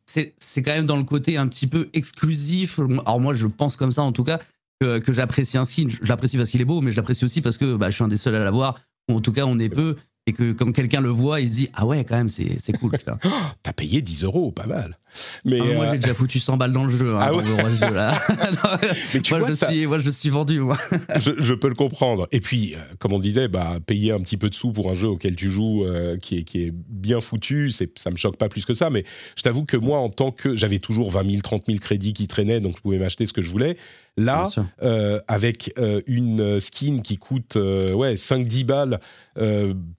C'est 0.07 0.63
quand 0.63 0.73
même 0.73 0.85
dans 0.85 0.99
le 0.99 1.05
côté 1.05 1.39
un 1.39 1.49
petit 1.49 1.67
peu 1.67 1.89
exclusif. 1.95 2.79
Alors 2.79 3.21
moi, 3.21 3.35
je 3.35 3.47
pense 3.47 3.77
comme 3.77 3.91
ça 3.91 4.03
en 4.03 4.13
tout 4.13 4.23
cas 4.23 4.39
que, 4.81 4.99
que 4.99 5.15
j'apprécie 5.15 5.57
un 5.57 5.65
skin. 5.65 5.89
Je 5.89 6.07
l'apprécie 6.07 6.37
parce 6.37 6.51
qu'il 6.51 6.61
est 6.61 6.67
beau, 6.67 6.83
mais 6.83 6.93
je 6.93 6.97
l'apprécie 6.97 7.25
aussi 7.25 7.41
parce 7.41 7.57
que 7.57 7.75
bah, 7.75 7.89
je 7.91 7.95
suis 7.95 8.05
un 8.05 8.09
des 8.09 8.19
seuls 8.19 8.35
à 8.35 8.45
l'avoir. 8.45 8.81
Ou 9.11 9.17
en 9.17 9.21
tout 9.21 9.33
cas, 9.33 9.45
on 9.47 9.59
est 9.59 9.71
peu. 9.71 9.97
Et 10.27 10.33
que 10.33 10.53
comme 10.53 10.73
quelqu'un 10.73 11.03
le 11.03 11.11
voit, 11.11 11.43
il 11.43 11.49
se 11.51 11.53
dit 11.53 11.69
ah 11.75 11.85
ouais, 11.85 12.03
quand 12.05 12.17
même, 12.17 12.31
c'est 12.31 12.57
c'est 12.59 12.73
cool. 12.73 12.93
vois. 13.07 13.19
T'as 13.63 13.75
payé 13.75 14.01
10 14.01 14.25
euros, 14.25 14.51
pas 14.53 14.65
mal. 14.67 14.97
Mais, 15.45 15.61
Ah, 15.61 15.75
moi, 15.75 15.85
euh, 15.85 15.93
j'ai 15.93 15.99
déjà 15.99 16.15
foutu 16.15 16.41
100 16.41 16.57
balles 16.57 16.73
dans 16.73 16.85
le 16.85 16.91
jeu. 16.91 17.15
hein, 17.15 17.19
Ah 17.21 17.31
dans 17.31 17.37
ouais 17.37 17.45
le 17.45 17.53
Overwatch 17.53 17.79
2, 17.81 17.95
là. 17.95 18.19
mais 19.15 19.21
tu 19.21 19.33
moi, 19.35 19.41
vois, 19.41 19.49
je 19.51 19.55
ça, 19.55 19.69
suis, 19.71 19.87
moi, 19.87 19.99
je 19.99 20.09
suis 20.09 20.31
vendu. 20.31 20.61
Moi. 20.61 20.79
je, 21.21 21.33
je 21.39 21.53
peux 21.53 21.69
le 21.69 21.75
comprendre. 21.75 22.27
Et 22.33 22.41
puis, 22.41 22.75
euh, 22.75 22.79
comme 22.99 23.13
on 23.13 23.19
disait, 23.21 23.49
bah, 23.49 23.79
payer 23.87 24.13
un 24.13 24.19
petit 24.21 24.39
peu 24.39 24.49
de 24.49 24.55
sous 24.55 24.73
pour 24.73 24.91
un 24.91 24.95
jeu 24.95 25.09
auquel 25.09 25.37
tu 25.37 25.51
joues, 25.51 25.85
euh, 25.85 26.17
qui, 26.17 26.39
est, 26.39 26.43
qui 26.45 26.63
est 26.63 26.73
bien 26.73 27.21
foutu, 27.21 27.71
c'est, 27.71 27.97
ça 27.99 28.11
me 28.11 28.17
choque 28.17 28.39
pas 28.39 28.49
plus 28.49 28.65
que 28.65 28.73
ça. 28.75 28.89
Mais 28.89 29.05
je 29.37 29.43
t'avoue 29.43 29.67
que 29.67 29.77
moi, 29.77 29.99
en 29.99 30.09
tant 30.09 30.31
que. 30.33 30.57
J'avais 30.57 30.79
toujours 30.79 31.11
20 31.11 31.29
000, 31.31 31.43
30 31.43 31.65
000 31.67 31.79
crédits 31.81 32.15
qui 32.15 32.27
traînaient, 32.29 32.61
donc 32.61 32.77
je 32.79 32.81
pouvais 32.81 32.99
m'acheter 32.99 33.27
ce 33.27 33.35
que 33.35 33.43
je 33.43 33.51
voulais. 33.51 33.77
Là, 34.17 34.49
euh, 34.83 35.21
avec 35.27 35.73
euh, 35.77 36.01
une 36.07 36.61
skin 36.61 37.01
qui 37.03 37.19
coûte 37.19 37.57
euh, 37.57 37.93
ouais, 37.93 38.15
5-10 38.15 38.65
balles, 38.65 39.01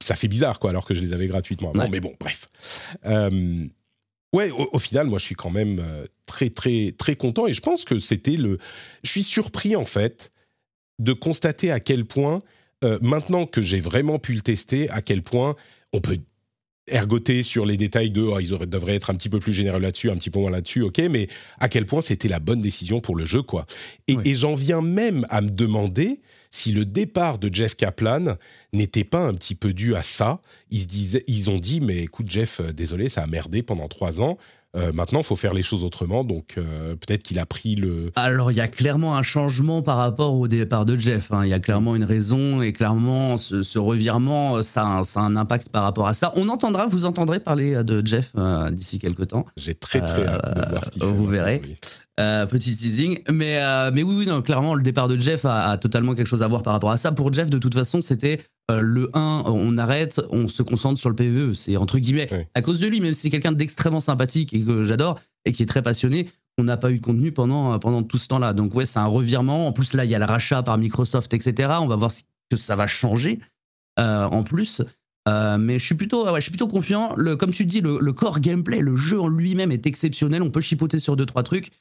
ça 0.01 0.15
fait 0.15 0.29
bizarre, 0.29 0.59
quoi, 0.59 0.69
alors 0.69 0.85
que 0.85 0.95
je 0.95 1.01
les 1.01 1.11
avais 1.11 1.27
gratuitement 1.27 1.71
avant. 1.71 1.81
Ouais. 1.81 1.89
Mais 1.89 1.99
bon, 1.99 2.13
bref. 2.19 2.47
Ouais, 4.33 4.51
au, 4.51 4.69
au 4.73 4.79
final, 4.79 5.07
moi, 5.07 5.17
je 5.17 5.25
suis 5.25 5.35
quand 5.35 5.49
même 5.49 5.81
très, 6.25 6.49
très, 6.49 6.93
très 6.97 7.15
content. 7.15 7.47
Et 7.47 7.53
je 7.53 7.61
pense 7.61 7.85
que 7.85 7.99
c'était 7.99 8.35
le. 8.35 8.57
Je 9.03 9.09
suis 9.09 9.23
surpris, 9.23 9.75
en 9.75 9.85
fait, 9.85 10.31
de 10.99 11.13
constater 11.13 11.71
à 11.71 11.79
quel 11.79 12.05
point, 12.05 12.39
maintenant 13.01 13.45
que 13.45 13.61
j'ai 13.61 13.79
vraiment 13.79 14.19
pu 14.19 14.33
le 14.33 14.41
tester, 14.41 14.89
à 14.89 15.01
quel 15.01 15.23
point 15.23 15.55
on 15.93 16.01
peut 16.01 16.17
ergoter 16.87 17.41
sur 17.43 17.65
les 17.65 17.77
détails 17.77 18.11
de 18.11 18.21
oh, 18.21 18.39
ils 18.39 18.53
auraient- 18.53 18.67
devraient 18.67 18.95
être 18.95 19.09
un 19.09 19.15
petit 19.15 19.29
peu 19.29 19.39
plus 19.39 19.53
généreux 19.53 19.79
là-dessus, 19.79 20.09
un 20.11 20.15
petit 20.17 20.29
peu 20.29 20.39
moins 20.39 20.51
là-dessus, 20.51 20.81
ok, 20.81 20.99
mais 21.09 21.27
à 21.59 21.67
quel 21.69 21.85
point 21.85 22.01
c'était 22.01 22.27
la 22.27 22.39
bonne 22.39 22.61
décision 22.61 22.99
pour 22.99 23.15
le 23.15 23.25
jeu, 23.25 23.41
quoi. 23.41 23.65
Et, 24.07 24.15
Oui. 24.15 24.23
et 24.25 24.33
j'en 24.35 24.53
viens 24.55 24.81
même 24.81 25.25
à 25.29 25.41
me 25.41 25.49
demander 25.49 26.21
si 26.51 26.71
le 26.71 26.85
départ 26.85 27.37
de 27.37 27.53
Jeff 27.53 27.75
Kaplan 27.75 28.37
n'était 28.71 29.03
pas 29.03 29.25
un 29.25 29.33
petit 29.33 29.55
peu 29.55 29.73
dû 29.73 29.95
à 29.95 30.03
ça. 30.03 30.39
Ils, 30.69 30.81
se 30.81 30.87
disaient, 30.87 31.23
ils 31.27 31.49
ont 31.49 31.59
dit, 31.59 31.81
mais 31.81 31.97
écoute 31.97 32.29
Jeff, 32.29 32.61
euh, 32.61 32.71
désolé, 32.71 33.09
ça 33.09 33.23
a 33.23 33.27
merdé 33.27 33.61
pendant 33.63 33.87
trois 33.89 34.21
ans. 34.21 34.37
Euh, 34.75 34.91
maintenant, 34.93 35.19
il 35.19 35.25
faut 35.25 35.35
faire 35.35 35.53
les 35.53 35.63
choses 35.63 35.83
autrement. 35.83 36.23
Donc, 36.23 36.55
euh, 36.57 36.95
peut-être 36.95 37.23
qu'il 37.23 37.39
a 37.39 37.45
pris 37.45 37.75
le. 37.75 38.11
Alors, 38.15 38.51
il 38.51 38.57
y 38.57 38.61
a 38.61 38.67
clairement 38.67 39.15
un 39.17 39.23
changement 39.23 39.81
par 39.81 39.97
rapport 39.97 40.33
au 40.33 40.47
départ 40.47 40.85
de 40.85 40.97
Jeff. 40.97 41.31
hein. 41.31 41.45
Il 41.45 41.49
y 41.49 41.53
a 41.53 41.59
clairement 41.59 41.95
une 41.95 42.03
raison 42.03 42.61
et 42.61 42.73
clairement, 42.73 43.37
ce, 43.37 43.61
ce 43.61 43.79
revirement, 43.79 44.61
ça 44.63 44.81
a, 44.81 44.85
un, 44.85 45.03
ça 45.03 45.21
a 45.21 45.23
un 45.23 45.35
impact 45.35 45.69
par 45.69 45.83
rapport 45.83 46.07
à 46.07 46.13
ça. 46.13 46.33
On 46.35 46.49
entendra, 46.49 46.87
vous 46.87 47.05
entendrez 47.05 47.39
parler 47.39 47.73
euh, 47.75 47.83
de 47.83 48.05
Jeff 48.05 48.31
euh, 48.37 48.69
d'ici 48.71 48.99
quelques 48.99 49.27
temps. 49.29 49.45
J'ai 49.57 49.75
très 49.75 50.01
très 50.01 50.21
Euh, 50.23 50.27
hâte 50.27 50.55
de 50.55 50.69
voir 50.69 50.85
ce 50.85 50.89
qu'il 50.91 51.01
fait. 51.03 51.11
vous 51.11 51.25
verrez. 51.27 51.59
lui. 51.59 51.77
Euh, 52.19 52.45
petit 52.45 52.75
teasing. 52.75 53.19
Mais, 53.29 53.57
euh, 53.61 53.91
mais 53.93 54.01
oui, 54.03 54.15
oui, 54.19 54.25
non, 54.25 54.41
clairement, 54.41 54.73
le 54.73 54.81
départ 54.83 55.07
de 55.09 55.19
Jeff 55.19 55.43
a, 55.45 55.71
a 55.71 55.77
totalement 55.77 56.15
quelque 56.15 56.27
chose 56.27 56.43
à 56.43 56.47
voir 56.47 56.63
par 56.63 56.73
rapport 56.73 56.91
à 56.91 56.97
ça. 56.97 57.11
Pour 57.11 57.31
Jeff, 57.33 57.49
de 57.49 57.57
toute 57.57 57.73
façon, 57.73 58.01
c'était 58.01 58.39
euh, 58.71 58.81
le 58.81 59.09
1, 59.13 59.43
on 59.45 59.77
arrête, 59.77 60.21
on 60.31 60.47
se 60.47 60.63
concentre 60.63 60.99
sur 60.99 61.09
le 61.09 61.15
PVE. 61.15 61.53
C'est 61.53 61.77
entre 61.77 61.99
guillemets, 61.99 62.49
à 62.55 62.61
cause 62.61 62.79
de 62.79 62.87
lui, 62.87 62.99
même 62.99 63.13
si 63.13 63.21
c'est 63.21 63.29
quelqu'un 63.29 63.51
d'extrêmement 63.51 63.99
sympathique 63.99 64.53
et 64.53 64.63
que 64.63 64.83
j'adore 64.83 65.19
et 65.45 65.51
qui 65.51 65.63
est 65.63 65.67
très 65.67 65.83
passionné, 65.83 66.29
on 66.57 66.63
n'a 66.63 66.77
pas 66.77 66.91
eu 66.91 66.99
de 66.99 67.05
contenu 67.05 67.31
pendant, 67.31 67.77
pendant 67.79 68.01
tout 68.01 68.17
ce 68.17 68.27
temps-là. 68.29 68.53
Donc 68.53 68.73
ouais, 68.73 68.85
c'est 68.85 68.99
un 68.99 69.05
revirement. 69.05 69.67
En 69.67 69.71
plus, 69.71 69.93
là, 69.93 70.05
il 70.05 70.11
y 70.11 70.15
a 70.15 70.19
le 70.19 70.25
rachat 70.25 70.63
par 70.63 70.77
Microsoft, 70.77 71.33
etc. 71.33 71.73
On 71.81 71.87
va 71.87 71.95
voir 71.95 72.11
si 72.11 72.23
que 72.49 72.57
ça 72.57 72.75
va 72.75 72.87
changer 72.87 73.39
en 73.97 74.43
plus. 74.43 74.81
mais 75.27 75.79
je 75.79 75.85
suis 75.85 75.95
plutôt, 75.95 76.25
ouais, 76.25 76.39
je 76.39 76.43
suis 76.43 76.51
plutôt 76.51 76.67
confiant. 76.67 77.13
Le, 77.17 77.35
comme 77.35 77.51
tu 77.51 77.65
dis, 77.65 77.81
le, 77.81 77.99
le 77.99 78.13
core 78.13 78.39
gameplay, 78.39 78.79
le 78.79 78.95
jeu 78.95 79.19
en 79.19 79.27
lui-même 79.27 79.71
est 79.71 79.85
exceptionnel. 79.85 80.41
On 80.41 80.49
peut 80.49 80.61
chipoter 80.61 80.99
sur 80.99 81.15
deux 81.15 81.25
trois 81.25 81.43
trucs. 81.43 81.71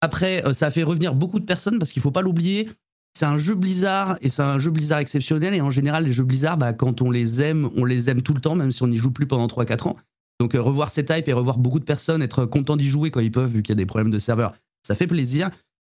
Après, 0.00 0.42
ça 0.54 0.66
a 0.66 0.70
fait 0.70 0.84
revenir 0.84 1.14
beaucoup 1.14 1.40
de 1.40 1.44
personnes 1.44 1.78
parce 1.78 1.92
qu'il 1.92 2.02
faut 2.02 2.12
pas 2.12 2.22
l'oublier 2.22 2.68
c'est 3.14 3.26
un 3.26 3.38
jeu 3.38 3.54
Blizzard 3.54 4.16
et 4.20 4.28
c'est 4.28 4.42
un 4.42 4.58
jeu 4.58 4.70
Blizzard 4.70 4.98
exceptionnel. 4.98 5.54
Et 5.54 5.60
en 5.60 5.70
général, 5.70 6.04
les 6.04 6.12
jeux 6.12 6.24
Blizzard, 6.24 6.56
bah, 6.56 6.72
quand 6.72 7.02
on 7.02 7.10
les 7.10 7.42
aime, 7.42 7.68
on 7.76 7.84
les 7.84 8.10
aime 8.10 8.22
tout 8.22 8.34
le 8.34 8.40
temps, 8.40 8.54
même 8.54 8.70
si 8.70 8.82
on 8.82 8.88
n'y 8.88 8.98
joue 8.98 9.10
plus 9.10 9.26
pendant 9.26 9.46
3-4 9.46 9.88
ans. 9.88 9.96
Donc 10.40 10.54
euh, 10.54 10.62
revoir 10.62 10.90
ces 10.90 11.04
types 11.04 11.28
et 11.28 11.32
revoir 11.32 11.58
beaucoup 11.58 11.80
de 11.80 11.84
personnes 11.84 12.22
être 12.22 12.44
contents 12.44 12.76
d'y 12.76 12.88
jouer 12.88 13.10
quand 13.10 13.20
ils 13.20 13.32
peuvent, 13.32 13.50
vu 13.50 13.62
qu'il 13.62 13.72
y 13.72 13.76
a 13.76 13.76
des 13.76 13.86
problèmes 13.86 14.10
de 14.10 14.18
serveur, 14.18 14.54
ça 14.86 14.94
fait 14.94 15.06
plaisir. 15.06 15.50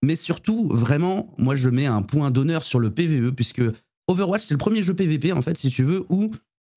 Mais 0.05 0.17
surtout, 0.17 0.69
vraiment, 0.69 1.33
moi 1.39 1.55
je 1.55 1.69
mets 1.69 1.87
un 1.87 2.03
point 2.03 2.31
d'honneur 2.31 2.65
sur 2.65 2.81
le 2.81 2.91
PVE, 2.91 3.31
puisque 3.31 3.63
Overwatch, 4.09 4.43
c'est 4.43 4.55
le 4.55 4.59
premier 4.59 4.83
jeu 4.83 4.95
PVP, 4.95 5.33
en 5.33 5.43
fait, 5.43 5.57
si 5.57 5.71
tu 5.71 5.85
veux, 5.85 6.05
où 6.09 6.33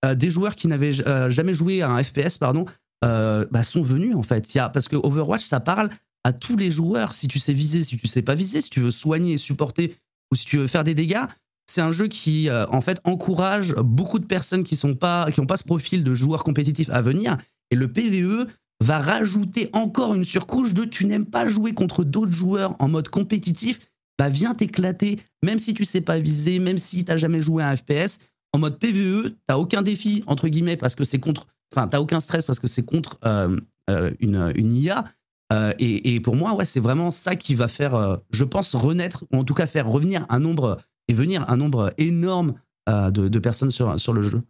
euh, 0.05 0.13
des 0.13 0.29
joueurs 0.29 0.55
qui 0.55 0.67
n'avaient 0.67 1.01
euh, 1.07 1.31
jamais 1.31 1.55
joué 1.55 1.81
à 1.81 1.89
un 1.89 2.03
FPS, 2.03 2.37
pardon, 2.37 2.65
bah, 3.01 3.63
sont 3.63 3.83
venus, 3.83 4.15
en 4.15 4.23
fait. 4.23 4.53
Y 4.55 4.59
a, 4.59 4.69
parce 4.69 4.87
que 4.87 4.95
Overwatch, 4.95 5.43
ça 5.43 5.59
parle 5.59 5.89
à 6.23 6.33
tous 6.33 6.57
les 6.57 6.71
joueurs, 6.71 7.13
si 7.13 7.27
tu 7.27 7.37
sais 7.37 7.53
viser, 7.53 7.83
si 7.83 7.97
tu 7.97 8.07
sais 8.07 8.23
pas 8.23 8.33
viser, 8.33 8.61
si 8.61 8.71
tu 8.71 8.79
veux 8.79 8.89
soigner 8.89 9.33
et 9.33 9.37
supporter 9.37 9.95
ou 10.31 10.35
si 10.35 10.45
tu 10.45 10.57
veux 10.57 10.67
faire 10.67 10.83
des 10.83 10.95
dégâts, 10.95 11.25
c'est 11.67 11.81
un 11.81 11.91
jeu 11.91 12.07
qui 12.07 12.49
euh, 12.49 12.65
en 12.67 12.81
fait 12.81 12.99
encourage 13.03 13.73
beaucoup 13.75 14.19
de 14.19 14.25
personnes 14.25 14.63
qui 14.63 14.75
sont 14.75 14.95
pas 14.95 15.31
qui 15.31 15.39
n'ont 15.39 15.47
pas 15.47 15.57
ce 15.57 15.63
profil 15.63 16.03
de 16.03 16.13
joueur 16.13 16.43
compétitif 16.43 16.89
à 16.89 17.01
venir. 17.01 17.37
Et 17.71 17.75
le 17.75 17.91
PVE 17.91 18.47
va 18.83 18.99
rajouter 18.99 19.69
encore 19.73 20.13
une 20.13 20.23
surcouche 20.23 20.73
de 20.73 20.83
tu 20.83 21.05
n'aimes 21.05 21.25
pas 21.25 21.47
jouer 21.47 21.73
contre 21.73 22.03
d'autres 22.03 22.31
joueurs 22.31 22.75
en 22.79 22.87
mode 22.87 23.09
compétitif, 23.09 23.79
bah 24.19 24.29
viens 24.29 24.53
t'éclater 24.53 25.19
même 25.43 25.59
si 25.59 25.73
tu 25.73 25.85
sais 25.85 26.01
pas 26.01 26.19
viser, 26.19 26.59
même 26.59 26.77
si 26.77 27.03
tu 27.03 27.11
n'as 27.11 27.17
jamais 27.17 27.41
joué 27.41 27.63
à 27.63 27.69
un 27.69 27.75
FPS, 27.75 28.19
en 28.53 28.59
mode 28.59 28.79
PVE, 28.79 29.29
tu 29.29 29.35
n'as 29.49 29.57
aucun 29.57 29.81
défi 29.81 30.23
entre 30.27 30.47
guillemets 30.47 30.77
parce 30.77 30.95
que 30.95 31.03
c'est 31.03 31.19
contre 31.19 31.47
enfin 31.73 31.87
tu 31.87 31.97
aucun 31.97 32.19
stress 32.19 32.45
parce 32.45 32.59
que 32.59 32.67
c'est 32.67 32.83
contre 32.83 33.17
euh, 33.25 33.59
euh, 33.89 34.11
une, 34.19 34.51
une 34.55 34.75
IA 34.75 35.05
euh, 35.53 35.73
et, 35.77 36.19
pour 36.19 36.35
moi, 36.35 36.53
ouais, 36.55 36.65
c'est 36.65 36.79
vraiment 36.79 37.11
ça 37.11 37.35
qui 37.35 37.55
va 37.55 37.67
faire, 37.67 37.95
euh, 37.95 38.17
je 38.31 38.43
pense, 38.43 38.75
renaître, 38.75 39.25
ou 39.31 39.37
en 39.37 39.43
tout 39.43 39.53
cas 39.53 39.65
faire 39.65 39.87
revenir 39.87 40.25
un 40.29 40.39
nombre 40.39 40.79
et 41.07 41.13
venir 41.13 41.45
un 41.49 41.57
nombre 41.57 41.93
énorme 41.97 42.55
euh, 42.89 43.11
de, 43.11 43.39
personnes 43.39 43.71
sur, 43.71 43.99
sur 43.99 44.13
le 44.13 44.23
jeu. 44.23 44.41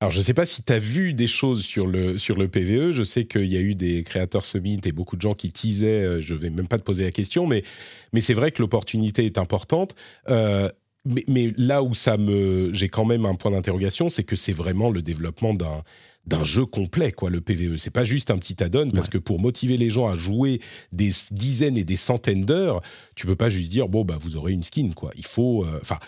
Alors, 0.00 0.12
je 0.12 0.18
ne 0.18 0.22
sais 0.22 0.34
pas 0.34 0.46
si 0.46 0.62
tu 0.62 0.72
as 0.72 0.78
vu 0.78 1.14
des 1.14 1.26
choses 1.26 1.62
sur 1.62 1.86
le, 1.86 2.18
sur 2.18 2.36
le 2.36 2.46
PVE. 2.48 2.92
Je 2.92 3.02
sais 3.02 3.24
qu'il 3.24 3.46
y 3.46 3.56
a 3.56 3.60
eu 3.60 3.74
des 3.74 4.02
créateurs 4.04 4.44
summit 4.44 4.80
et 4.84 4.92
beaucoup 4.92 5.16
de 5.16 5.22
gens 5.22 5.34
qui 5.34 5.50
teasaient. 5.50 6.20
Je 6.20 6.34
ne 6.34 6.38
vais 6.38 6.50
même 6.50 6.68
pas 6.68 6.78
te 6.78 6.84
poser 6.84 7.04
la 7.04 7.10
question, 7.10 7.46
mais, 7.46 7.64
mais 8.12 8.20
c'est 8.20 8.34
vrai 8.34 8.52
que 8.52 8.62
l'opportunité 8.62 9.24
est 9.24 9.38
importante. 9.38 9.96
mais, 10.28 11.24
mais, 11.26 11.52
là 11.56 11.82
où 11.82 11.94
ça 11.94 12.16
me, 12.18 12.72
j'ai 12.72 12.88
quand 12.88 13.04
même 13.04 13.24
un 13.24 13.34
point 13.34 13.50
d'interrogation, 13.50 14.10
c'est 14.10 14.24
que 14.24 14.36
c'est 14.36 14.52
vraiment 14.52 14.90
le 14.90 15.02
développement 15.02 15.54
d'un 15.54 15.82
d'un 16.26 16.44
jeu 16.44 16.64
complet, 16.64 17.12
quoi, 17.12 17.30
le 17.30 17.40
PVE. 17.40 17.76
C'est 17.76 17.90
pas 17.90 18.04
juste 18.04 18.30
un 18.30 18.38
petit 18.38 18.62
add-on, 18.62 18.90
parce 18.90 19.08
que 19.08 19.18
pour 19.18 19.40
motiver 19.40 19.76
les 19.76 19.90
gens 19.90 20.08
à 20.08 20.16
jouer 20.16 20.60
des 20.92 21.12
dizaines 21.30 21.76
et 21.76 21.84
des 21.84 21.96
centaines 21.96 22.44
d'heures, 22.44 22.80
tu 23.14 23.26
peux 23.26 23.36
pas 23.36 23.50
juste 23.50 23.70
dire, 23.70 23.88
bon, 23.88 24.04
bah, 24.04 24.16
vous 24.18 24.36
aurez 24.36 24.52
une 24.52 24.62
skin, 24.62 24.90
quoi. 24.94 25.10
Il 25.16 25.26
faut. 25.26 25.64
Euh, 25.64 25.78
enfin. 25.80 25.98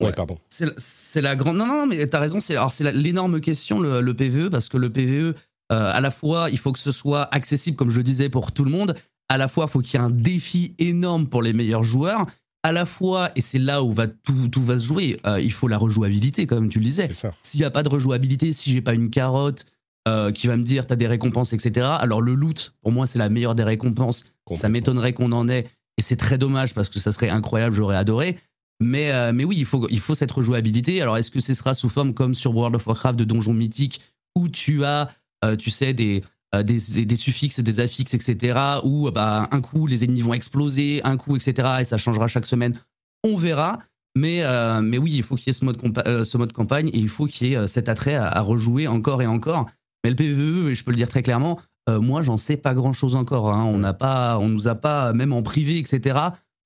ouais, 0.00 0.12
pardon. 0.12 0.38
C'est 0.48 1.20
la 1.20 1.36
grande. 1.36 1.56
Non, 1.56 1.66
non, 1.66 1.86
mais 1.86 2.06
t'as 2.06 2.18
raison. 2.18 2.40
C'est 2.40 2.56
l'énorme 2.92 3.40
question, 3.40 3.80
le, 3.80 4.14
PVE, 4.14 4.50
parce 4.50 4.68
que 4.68 4.76
le 4.76 4.90
PVE, 4.90 5.34
euh, 5.70 5.92
à 5.92 6.00
la 6.00 6.10
fois, 6.10 6.48
il 6.50 6.58
faut 6.58 6.72
que 6.72 6.80
ce 6.80 6.92
soit 6.92 7.32
accessible, 7.34 7.76
comme 7.76 7.90
je 7.90 8.00
disais, 8.00 8.28
pour 8.28 8.52
tout 8.52 8.64
le 8.64 8.70
monde. 8.70 8.96
À 9.28 9.36
la 9.36 9.46
fois, 9.46 9.66
il 9.68 9.70
faut 9.70 9.80
qu'il 9.80 10.00
y 10.00 10.02
ait 10.02 10.06
un 10.06 10.10
défi 10.10 10.74
énorme 10.78 11.26
pour 11.26 11.42
les 11.42 11.52
meilleurs 11.52 11.84
joueurs 11.84 12.26
à 12.62 12.72
la 12.72 12.86
fois, 12.86 13.30
et 13.36 13.40
c'est 13.40 13.58
là 13.58 13.82
où 13.82 13.92
va 13.92 14.06
tout, 14.08 14.48
tout, 14.48 14.62
va 14.62 14.78
se 14.78 14.84
jouer, 14.84 15.18
euh, 15.26 15.40
il 15.40 15.52
faut 15.52 15.68
la 15.68 15.78
rejouabilité, 15.78 16.46
comme 16.46 16.68
tu 16.68 16.78
le 16.78 16.84
disais. 16.84 17.08
S'il 17.42 17.60
n'y 17.60 17.66
a 17.66 17.70
pas 17.70 17.82
de 17.82 17.88
rejouabilité, 17.88 18.52
si 18.52 18.72
j'ai 18.72 18.80
pas 18.80 18.94
une 18.94 19.10
carotte 19.10 19.66
euh, 20.08 20.32
qui 20.32 20.46
va 20.46 20.56
me 20.56 20.64
dire 20.64 20.86
tu 20.86 20.92
as 20.92 20.96
des 20.96 21.06
récompenses, 21.06 21.52
etc. 21.52 21.86
Alors 22.00 22.20
le 22.20 22.34
loot, 22.34 22.74
pour 22.82 22.92
moi, 22.92 23.06
c'est 23.06 23.18
la 23.18 23.28
meilleure 23.28 23.54
des 23.54 23.62
récompenses. 23.62 24.24
Ça 24.54 24.68
m'étonnerait 24.68 25.12
qu'on 25.12 25.32
en 25.32 25.48
ait, 25.48 25.68
et 25.98 26.02
c'est 26.02 26.16
très 26.16 26.38
dommage 26.38 26.74
parce 26.74 26.88
que 26.88 26.98
ça 26.98 27.12
serait 27.12 27.28
incroyable, 27.28 27.76
j'aurais 27.76 27.96
adoré. 27.96 28.38
Mais, 28.80 29.10
euh, 29.10 29.32
mais 29.32 29.44
oui, 29.44 29.56
il 29.58 29.66
faut, 29.66 29.88
il 29.90 30.00
faut 30.00 30.14
cette 30.14 30.30
rejouabilité. 30.30 31.02
Alors 31.02 31.16
est-ce 31.16 31.30
que 31.30 31.40
ce 31.40 31.54
sera 31.54 31.74
sous 31.74 31.88
forme 31.88 32.14
comme 32.14 32.34
sur 32.34 32.54
World 32.54 32.76
of 32.76 32.86
Warcraft 32.86 33.18
de 33.18 33.24
donjons 33.24 33.52
mythiques 33.52 34.00
où 34.36 34.48
tu 34.48 34.84
as, 34.84 35.10
tu 35.58 35.70
sais, 35.70 35.94
des, 35.94 36.22
des, 36.54 37.04
des, 37.04 37.16
suffixes, 37.16 37.60
des 37.60 37.80
affixes, 37.80 38.14
etc. 38.14 38.58
Où 38.82 39.10
bah, 39.10 39.48
un 39.50 39.60
coup 39.60 39.86
les 39.86 40.04
ennemis 40.04 40.22
vont 40.22 40.34
exploser, 40.34 41.00
un 41.04 41.16
coup, 41.16 41.36
etc. 41.36 41.68
Et 41.80 41.84
ça 41.84 41.98
changera 41.98 42.26
chaque 42.26 42.46
semaine. 42.46 42.78
On 43.24 43.36
verra. 43.36 43.80
Mais, 44.16 44.42
euh, 44.42 44.80
mais 44.80 44.98
oui, 44.98 45.12
il 45.14 45.22
faut 45.22 45.36
qu'il 45.36 45.48
y 45.48 45.50
ait 45.50 45.52
ce 45.52 45.64
mode, 45.64 45.78
euh, 46.08 46.24
ce 46.24 46.36
mode 46.38 46.52
campagne 46.52 46.88
et 46.88 46.98
il 46.98 47.08
faut 47.08 47.26
qu'il 47.26 47.48
y 47.48 47.54
ait 47.54 47.68
cet 47.68 47.88
attrait 47.88 48.16
à, 48.16 48.40
rejouer 48.40 48.88
encore 48.88 49.22
et 49.22 49.26
encore. 49.26 49.66
Mais 50.02 50.10
le 50.10 50.16
PVE, 50.16 50.74
je 50.74 50.84
peux 50.84 50.90
le 50.90 50.96
dire 50.96 51.08
très 51.08 51.22
clairement, 51.22 51.60
moi, 51.88 52.20
j'en 52.20 52.36
sais 52.36 52.58
pas 52.58 52.74
grand 52.74 52.92
chose 52.92 53.14
encore. 53.14 53.50
Hein. 53.50 53.64
On 53.64 53.78
n'a 53.78 53.94
pas, 53.94 54.38
on 54.38 54.48
nous 54.48 54.68
a 54.68 54.74
pas, 54.74 55.14
même 55.14 55.32
en 55.32 55.42
privé, 55.42 55.78
etc. 55.78 56.18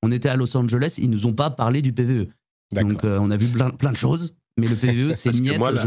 On 0.02 0.10
était 0.10 0.28
à 0.28 0.34
Los 0.34 0.56
Angeles, 0.56 0.96
ils 0.98 1.10
nous 1.10 1.26
ont 1.26 1.32
pas 1.32 1.48
parlé 1.48 1.80
du 1.80 1.92
PVE. 1.92 2.26
Donc, 2.72 3.04
on 3.04 3.30
a 3.30 3.36
vu 3.36 3.48
plein, 3.48 3.70
plein 3.70 3.92
de 3.92 3.96
choses, 3.96 4.34
mais 4.58 4.66
le 4.66 4.74
PVE, 4.74 5.12
c'est 5.14 5.32
niette 5.32 5.60
la 5.60 5.86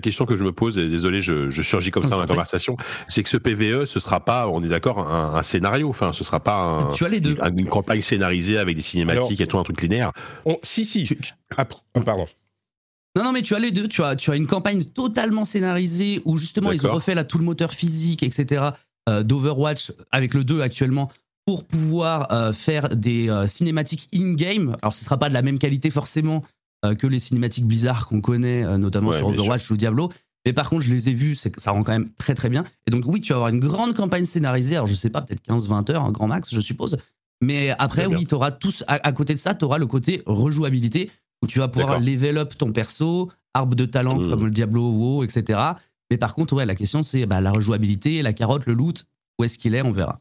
question 0.00 0.26
que 0.26 0.36
je 0.36 0.44
me 0.44 0.52
pose, 0.52 0.76
et 0.78 0.88
désolé, 0.88 1.22
je, 1.22 1.62
surgis 1.62 1.90
comme 1.90 2.04
ça 2.04 2.10
dans 2.10 2.20
la 2.20 2.26
conversation, 2.26 2.76
c'est 3.06 3.22
que 3.22 3.28
ce 3.28 3.36
PVE, 3.36 3.86
ce 3.86 4.00
sera 4.00 4.20
pas, 4.20 4.48
on 4.48 4.62
est 4.62 4.68
d'accord, 4.68 4.98
un, 4.98 5.42
scénario. 5.42 5.88
Enfin, 5.88 6.12
ce 6.12 6.24
sera 6.24 6.40
pas 6.40 6.90
tu 6.94 7.04
as 7.04 7.08
les 7.08 7.20
deux. 7.20 7.36
une 7.58 7.68
campagne 7.68 8.02
scénarisée 8.02 8.58
avec 8.58 8.76
des 8.76 8.82
cinématiques 8.82 9.40
et 9.40 9.46
tout, 9.46 9.58
un 9.58 9.64
truc 9.64 9.80
linéaire. 9.80 10.12
si, 10.62 10.84
si. 10.84 11.08
Ah, 11.56 11.66
pardon. 12.04 12.26
Non, 13.16 13.24
non, 13.24 13.32
mais 13.32 13.42
tu 13.42 13.54
as 13.54 13.58
les 13.58 13.72
deux. 13.72 13.88
Tu 13.88 14.02
as, 14.02 14.14
tu 14.14 14.30
as 14.30 14.36
une 14.36 14.46
campagne 14.46 14.84
totalement 14.84 15.44
scénarisée 15.44 16.22
où 16.24 16.36
justement 16.36 16.70
ils 16.70 16.86
ont 16.86 16.92
refait 16.92 17.14
là 17.14 17.24
tout 17.24 17.38
le 17.38 17.44
moteur 17.44 17.72
physique, 17.72 18.22
etc. 18.22 18.70
Euh, 19.08 19.22
d'Overwatch 19.22 19.92
avec 20.10 20.34
le 20.34 20.44
2 20.44 20.60
actuellement 20.60 21.10
pour 21.46 21.64
pouvoir 21.64 22.30
euh, 22.30 22.52
faire 22.52 22.90
des 22.90 23.30
euh, 23.30 23.46
cinématiques 23.46 24.08
in-game. 24.14 24.76
Alors, 24.82 24.92
ce 24.94 25.04
sera 25.04 25.16
pas 25.16 25.30
de 25.30 25.34
la 25.34 25.40
même 25.40 25.58
qualité 25.58 25.90
forcément 25.90 26.42
que 26.82 27.06
les 27.06 27.18
cinématiques 27.18 27.66
Blizzard 27.66 28.06
qu'on 28.06 28.20
connaît, 28.20 28.64
euh, 28.64 28.78
notamment 28.78 29.12
sur 29.12 29.28
Overwatch 29.28 29.70
ou 29.70 29.76
Diablo. 29.76 30.10
Mais 30.46 30.52
par 30.52 30.70
contre, 30.70 30.82
je 30.82 30.94
les 30.94 31.08
ai 31.08 31.14
vus, 31.14 31.36
ça 31.36 31.70
rend 31.72 31.82
quand 31.82 31.92
même 31.92 32.10
très 32.12 32.34
très 32.34 32.48
bien. 32.48 32.64
Et 32.86 32.90
donc, 32.90 33.04
oui, 33.06 33.20
tu 33.20 33.32
vas 33.32 33.36
avoir 33.36 33.50
une 33.50 33.60
grande 33.60 33.94
campagne 33.94 34.24
scénarisée. 34.24 34.76
Alors, 34.76 34.86
je 34.86 34.94
sais 34.94 35.10
pas, 35.10 35.20
peut-être 35.20 35.42
15-20 35.46 35.90
heures, 35.92 36.04
un 36.04 36.12
grand 36.12 36.28
max, 36.28 36.54
je 36.54 36.60
suppose. 36.60 36.98
Mais 37.40 37.70
après, 37.78 38.06
oui, 38.06 38.26
tu 38.26 38.34
auras 38.34 38.50
tous, 38.50 38.84
à, 38.86 39.12
côté 39.12 39.34
de 39.34 39.38
ça, 39.38 39.54
tu 39.54 39.64
auras 39.64 39.78
le 39.78 39.86
côté 39.86 40.22
rejouabilité 40.26 41.10
où 41.42 41.46
tu 41.46 41.58
vas 41.58 41.68
pouvoir 41.68 42.00
level 42.00 42.38
up 42.38 42.56
ton 42.56 42.72
perso, 42.72 43.30
arbre 43.54 43.76
de 43.76 43.84
talent 43.84 44.18
mmh. 44.18 44.30
comme 44.30 44.44
le 44.44 44.50
Diablo, 44.50 44.90
WoW, 44.90 45.24
etc. 45.24 45.60
Mais 46.10 46.16
par 46.16 46.34
contre, 46.34 46.54
ouais, 46.54 46.66
la 46.66 46.74
question, 46.74 47.02
c'est 47.02 47.26
bah, 47.26 47.40
la 47.40 47.52
rejouabilité, 47.52 48.22
la 48.22 48.32
carotte, 48.32 48.66
le 48.66 48.74
loot, 48.74 49.06
où 49.38 49.44
est-ce 49.44 49.58
qu'il 49.58 49.74
est, 49.74 49.82
on 49.82 49.92
verra 49.92 50.20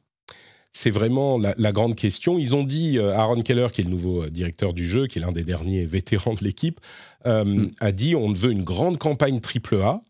c'est 0.78 0.92
vraiment 0.92 1.40
la, 1.40 1.72
grande 1.72 1.96
question. 1.96 2.38
Ils 2.38 2.56
ont 2.56 2.64
dit, 2.64 3.00
euh, 3.00 3.12
Aaron 3.12 3.42
Keller, 3.42 3.70
qui 3.72 3.82
est 3.82 3.84
le 3.84 3.90
nouveau 3.90 4.26
euh, 4.26 4.30
directeur 4.30 4.74
du 4.74 4.88
jeu, 4.88 5.08
qui 5.08 5.18
est 5.18 5.22
l'un 5.24 5.32
des 5.32 5.42
derniers 5.42 5.84
vétérans 5.86 6.36
de 6.36 6.44
l'équipe, 6.44 6.80
euh, 7.26 7.44
mm. 7.44 7.72
a 7.80 7.92
dit 7.92 8.16
on 8.16 8.32
veut 8.32 8.52
une 8.52 8.64
grande 8.64 9.00
campagne 9.00 9.42
AAA 9.42 10.02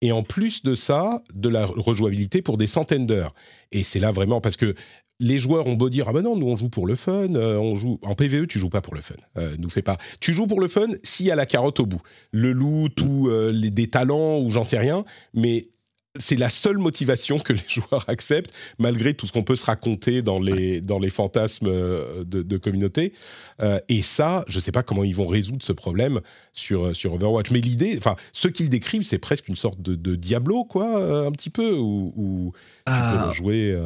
et 0.00 0.12
en 0.12 0.22
plus 0.22 0.62
de 0.62 0.74
ça, 0.74 1.22
de 1.34 1.50
la 1.50 1.66
rejouabilité 1.66 2.40
pour 2.40 2.56
des 2.56 2.66
centaines 2.66 3.06
d'heures. 3.06 3.34
Et 3.72 3.84
c'est 3.84 3.98
là 3.98 4.10
vraiment 4.10 4.40
parce 4.40 4.56
que 4.56 4.74
les 5.20 5.38
joueurs 5.38 5.66
ont 5.66 5.74
beau 5.74 5.90
dire 5.90 6.06
ah 6.08 6.12
ben 6.14 6.22
non 6.22 6.36
nous 6.36 6.48
on 6.48 6.56
joue 6.58 6.68
pour 6.68 6.86
le 6.86 6.94
fun 6.94 7.28
on 7.34 7.74
joue 7.74 7.98
en 8.02 8.14
PVE 8.14 8.46
tu 8.46 8.58
joues 8.58 8.68
pas 8.68 8.82
pour 8.82 8.94
le 8.94 9.00
fun 9.00 9.14
nous 9.58 9.70
fais 9.70 9.80
pas 9.80 9.96
tu 10.20 10.34
joues 10.34 10.46
pour 10.46 10.60
le 10.60 10.68
fun 10.68 10.88
s'il 11.02 11.24
y 11.24 11.30
a 11.30 11.34
la 11.34 11.46
carotte 11.46 11.80
au 11.80 11.86
bout 11.86 12.02
le 12.32 12.52
loot 12.52 13.00
ou 13.00 13.30
les, 13.50 13.70
des 13.70 13.88
talents 13.88 14.38
ou 14.40 14.50
j'en 14.50 14.62
sais 14.62 14.76
rien 14.76 15.06
mais 15.32 15.68
c'est 16.18 16.36
la 16.36 16.48
seule 16.48 16.78
motivation 16.78 17.38
que 17.38 17.52
les 17.52 17.64
joueurs 17.68 18.04
acceptent, 18.08 18.52
malgré 18.78 19.14
tout 19.14 19.26
ce 19.26 19.32
qu'on 19.32 19.42
peut 19.42 19.56
se 19.56 19.64
raconter 19.64 20.22
dans 20.22 20.38
les, 20.38 20.80
dans 20.80 20.98
les 20.98 21.10
fantasmes 21.10 21.68
euh, 21.68 22.24
de, 22.24 22.56
communauté. 22.56 23.12
Euh, 23.60 23.78
et 23.88 24.02
ça, 24.02 24.44
je 24.48 24.58
ne 24.58 24.60
sais 24.60 24.72
pas 24.72 24.82
comment 24.82 25.04
ils 25.04 25.14
vont 25.14 25.26
résoudre 25.26 25.62
ce 25.62 25.72
problème 25.72 26.20
sur, 26.52 26.94
sur 26.94 27.14
Overwatch. 27.14 27.50
Mais 27.50 27.60
l'idée, 27.60 27.94
enfin, 27.98 28.16
ce 28.32 28.48
qu'ils 28.48 28.68
décrivent, 28.68 29.04
c'est 29.04 29.18
presque 29.18 29.48
une 29.48 29.56
sorte 29.56 29.80
de, 29.80 30.16
Diablo, 30.16 30.64
quoi, 30.64 30.98
euh, 30.98 31.26
un 31.26 31.32
petit 31.32 31.50
peu, 31.50 31.74
où, 31.76 32.52
tu 32.86 32.92
peux 32.92 32.92
ah. 32.92 33.30
jouer. 33.34 33.78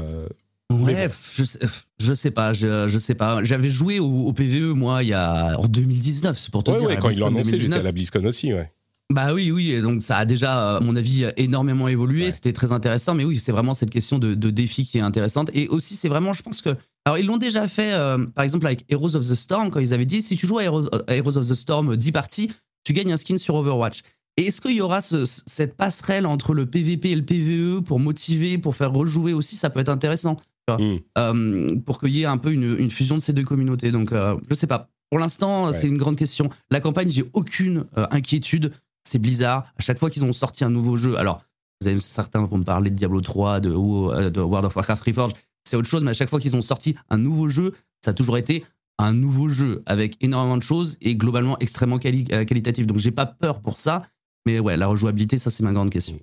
Ouais, 0.71 1.09
je, 1.35 1.43
sais, 1.43 1.59
je 1.99 2.15
sais 2.15 2.31
pas, 2.31 2.55
je, 2.55 2.87
je 2.87 2.99
sais 2.99 3.17
pas. 3.17 3.43
J'avais 3.43 3.71
joué 3.71 3.99
au, 3.99 4.33
PVE, 4.33 4.73
moi, 4.75 5.03
il 5.03 5.09
y 5.09 5.15
a, 5.15 5.59
en 5.59 5.67
2019, 5.67 6.39
c'est 6.39 6.53
pour 6.53 6.63
te 6.63 6.71
dire. 6.71 6.89
Ouais, 6.89 6.97
quand 6.97 7.11
ils 7.11 7.19
l'ont 7.19 7.27
annoncé, 7.27 7.59
j'étais 7.59 7.75
à 7.75 7.83
la 7.83 7.93
BlizzCon 7.93 8.25
aussi, 8.25 8.55
ouais. 8.55 8.71
Bah 9.11 9.35
oui, 9.35 9.51
oui, 9.51 9.81
donc 9.83 10.03
ça 10.03 10.19
a 10.19 10.25
déjà, 10.25 10.77
à 10.77 10.81
mon 10.81 10.95
avis, 10.95 11.27
énormément 11.37 11.89
évolué. 11.89 12.31
C'était 12.31 12.53
très 12.53 12.71
intéressant, 12.71 13.15
mais 13.15 13.25
oui, 13.25 13.41
c'est 13.41 13.51
vraiment 13.53 13.75
cette 13.75 13.91
question 13.91 14.19
de, 14.21 14.35
défi 14.51 14.87
qui 14.87 14.99
est 14.99 15.03
intéressante. 15.03 15.51
Et 15.53 15.67
aussi, 15.69 15.97
c'est 15.97 16.09
vraiment, 16.09 16.33
je 16.33 16.43
pense 16.43 16.63
que. 16.63 16.77
Alors, 17.05 17.19
ils 17.19 17.27
l'ont 17.27 17.39
déjà 17.39 17.67
fait, 17.67 17.93
euh, 17.93 18.19
par 18.27 18.45
exemple, 18.45 18.67
avec 18.67 18.85
Heroes 18.89 19.17
of 19.17 19.27
the 19.27 19.35
Storm, 19.35 19.71
quand 19.71 19.81
ils 19.81 19.93
avaient 19.95 20.07
dit 20.07 20.23
si 20.23 20.37
tu 20.37 20.47
joues 20.47 20.59
à 20.59 20.65
Heroes, 20.65 21.37
of 21.39 21.49
the 21.49 21.55
Storm 21.55 21.97
10 21.97 22.13
parties, 22.13 22.51
tu 22.85 22.93
gagnes 22.93 23.13
un 23.13 23.17
skin 23.17 23.37
sur 23.39 23.55
Overwatch. 23.57 24.01
Et 24.37 24.47
est-ce 24.47 24.61
qu'il 24.61 24.75
y 24.77 24.81
aura 24.81 25.01
cette 25.03 25.77
passerelle 25.77 26.25
entre 26.25 26.55
le 26.55 26.67
PVP 26.67 27.11
et 27.11 27.17
le 27.17 27.25
PVE 27.25 27.83
pour 27.83 27.99
motiver, 27.99 28.59
pour 28.59 28.77
faire 28.77 28.93
rejouer 28.93 29.33
aussi 29.33 29.57
Ça 29.57 29.71
peut 29.71 29.81
être 29.81 29.89
intéressant. 29.89 30.37
tu 30.37 30.75
vois, 30.75 30.79
Mm. 30.79 30.99
euh, 31.19 31.77
pour 31.85 31.99
qu'il 32.01 32.15
y 32.15 32.23
ait 32.23 32.27
un 32.27 32.39
peu 32.39 32.53
une, 32.53 32.77
une 32.79 32.91
fusion 32.91 33.17
de 33.17 33.23
ces 33.23 33.33
deux 33.33 33.43
communautés. 33.45 33.91
Donc, 33.91 34.13
euh, 34.13 34.37
je 34.49 34.55
sais 34.55 34.69
pas. 34.69 34.89
Pour 35.11 35.19
l'instant, 35.19 35.67
Ouais. 35.67 35.73
c'est 35.73 35.89
une 35.89 35.99
grande 35.99 36.17
question. 36.17 36.49
La 36.71 36.79
campagne, 36.81 37.11
j'ai 37.11 37.25
aucune 37.33 37.87
euh, 37.99 38.07
inquiétude. 38.13 38.73
C'est 39.05 39.19
Blizzard. 39.19 39.65
À 39.79 39.83
chaque 39.83 39.99
fois 39.99 40.11
qu'ils 40.11 40.25
ont 40.25 40.33
sorti 40.33 40.65
un 40.65 40.71
nouveau 40.71 40.97
jeu, 40.97 41.17
alors 41.19 41.43
vous 41.81 41.89
avez, 41.89 41.99
certains 41.99 42.45
vont 42.45 42.59
me 42.59 42.65
parler 42.65 42.91
de 42.91 42.95
Diablo 42.97 43.21
3, 43.21 43.61
de, 43.61 43.71
ou, 43.73 44.11
euh, 44.13 44.31
de 44.31 44.41
World 44.41 44.67
of 44.67 44.77
Warcraft 44.77 45.03
Reforged, 45.05 45.37
c'est 45.65 45.77
autre 45.77 45.89
chose, 45.89 46.03
mais 46.05 46.11
à 46.11 46.15
chaque 46.15 46.29
fois 46.31 46.41
qu'ils 46.41 46.57
ont 46.57 46.63
sorti 46.63 46.95
un 47.09 47.19
nouveau 47.19 47.49
jeu, 47.49 47.75
ça 48.05 48.11
a 48.11 48.15
toujours 48.15 48.37
été 48.39 48.65
un 48.99 49.15
nouveau 49.15 49.49
jeu 49.49 49.83
avec 49.87 50.17
énormément 50.23 50.59
de 50.59 50.63
choses 50.63 50.99
et 51.01 51.17
globalement 51.17 51.57
extrêmement 51.61 51.99
quali- 51.99 52.27
euh, 52.33 52.45
qualitatif. 52.45 52.87
Donc 52.87 52.99
j'ai 52.99 53.11
pas 53.11 53.25
peur 53.27 53.61
pour 53.61 53.79
ça, 53.79 54.03
mais 54.47 54.59
ouais, 54.59 54.77
la 54.77 54.87
rejouabilité, 54.89 55.39
ça 55.39 55.49
c'est 55.51 55.63
ma 55.63 55.73
grande 55.73 55.91
question. 55.91 56.19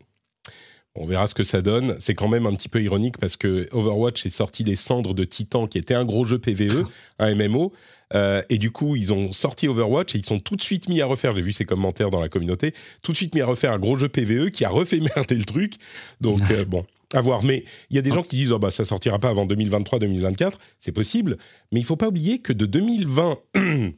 On 0.99 1.05
verra 1.05 1.27
ce 1.27 1.35
que 1.35 1.43
ça 1.43 1.61
donne. 1.61 1.95
C'est 1.99 2.15
quand 2.15 2.27
même 2.27 2.47
un 2.47 2.53
petit 2.55 2.69
peu 2.69 2.81
ironique 2.81 3.17
parce 3.19 3.35
que 3.37 3.67
Overwatch 3.71 4.25
est 4.25 4.31
sorti 4.31 4.63
des 4.63 4.75
cendres 4.75 5.13
de 5.13 5.23
Titan, 5.25 5.67
qui 5.67 5.77
était 5.77 5.93
un 5.93 6.05
gros 6.05 6.25
jeu 6.25 6.39
PVE, 6.39 6.85
un 7.19 7.35
MMO. 7.35 7.71
Euh, 8.13 8.41
et 8.49 8.57
du 8.57 8.71
coup, 8.71 8.95
ils 8.95 9.11
ont 9.11 9.33
sorti 9.33 9.67
Overwatch 9.67 10.15
et 10.15 10.19
ils 10.19 10.25
sont 10.25 10.39
tout 10.39 10.55
de 10.55 10.61
suite 10.61 10.89
mis 10.89 11.01
à 11.01 11.05
refaire. 11.05 11.35
J'ai 11.35 11.41
vu 11.41 11.53
ces 11.53 11.65
commentaires 11.65 12.09
dans 12.09 12.19
la 12.19 12.29
communauté. 12.29 12.73
Tout 13.01 13.11
de 13.11 13.17
suite 13.17 13.35
mis 13.35 13.41
à 13.41 13.45
refaire 13.45 13.73
un 13.73 13.79
gros 13.79 13.97
jeu 13.97 14.09
PVE 14.09 14.49
qui 14.49 14.65
a 14.65 14.69
refait 14.69 14.99
merder 15.15 15.35
le 15.35 15.45
truc. 15.45 15.75
Donc 16.21 16.39
euh, 16.51 16.65
bon, 16.65 16.85
à 17.13 17.21
voir. 17.21 17.43
Mais 17.43 17.65
il 17.89 17.95
y 17.95 17.99
a 17.99 18.01
des 18.01 18.11
gens 18.11 18.23
qui 18.23 18.37
disent 18.37 18.51
oh 18.51 18.59
bah 18.59 18.71
ça 18.71 18.85
sortira 18.85 19.19
pas 19.19 19.29
avant 19.29 19.45
2023-2024. 19.45 20.53
C'est 20.79 20.91
possible, 20.91 21.37
mais 21.71 21.79
il 21.79 21.85
faut 21.85 21.97
pas 21.97 22.07
oublier 22.07 22.39
que 22.39 22.53
de 22.53 22.65
2020, 22.65 23.37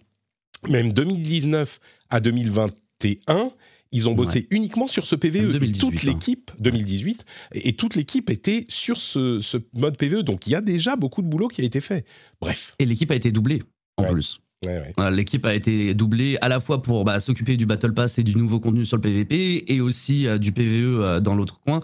même 0.70 0.94
2019 0.94 1.80
à 2.10 2.20
2021. 2.20 3.52
Ils 3.92 4.08
ont 4.08 4.14
bossé 4.14 4.48
uniquement 4.52 4.86
sur 4.86 5.08
ce 5.08 5.16
PVE. 5.16 5.38
Même 5.38 5.50
et 5.50 5.60
2018, 5.60 5.80
toute 5.80 5.96
hein. 5.96 6.14
l'équipe, 6.14 6.52
2018, 6.60 7.26
et, 7.54 7.70
et 7.70 7.74
toute 7.74 7.96
l'équipe 7.96 8.30
était 8.30 8.66
sur 8.68 9.02
ce, 9.02 9.40
ce 9.40 9.58
mode 9.74 9.98
PVE. 9.98 10.22
Donc 10.22 10.46
il 10.46 10.52
y 10.52 10.56
a 10.56 10.62
déjà 10.62 10.96
beaucoup 10.96 11.24
de 11.24 11.28
boulot 11.28 11.48
qui 11.48 11.62
a 11.62 11.64
été 11.64 11.82
fait. 11.82 12.06
Bref. 12.40 12.76
Et 12.78 12.86
l'équipe 12.86 13.10
a 13.10 13.16
été 13.16 13.32
doublée 13.32 13.64
en 14.00 14.04
Ouais. 14.04 14.12
plus. 14.12 14.40
Ouais, 14.66 14.74
ouais. 14.78 14.94
Voilà, 14.98 15.12
L'équipe 15.16 15.46
a 15.46 15.56
été 15.56 15.94
doublée 15.94 16.38
à 16.42 16.50
la 16.50 16.60
fois 16.60 16.82
pour 16.82 17.06
bah, 17.06 17.20
s'occuper 17.22 17.56
du 17.56 17.66
Battle 17.66 17.94
Pass 17.94 18.20
et 18.20 18.24
du 18.24 18.36
nouveau 18.36 18.60
contenu 18.60 18.86
sur 18.86 18.98
le 18.98 19.02
PVP 19.02 19.72
et 19.74 19.80
aussi 19.82 20.28
euh, 20.28 20.38
du 20.38 20.52
PVE 20.52 21.00
euh, 21.00 21.20
dans 21.22 21.34
l'autre 21.36 21.62
coin. 21.62 21.80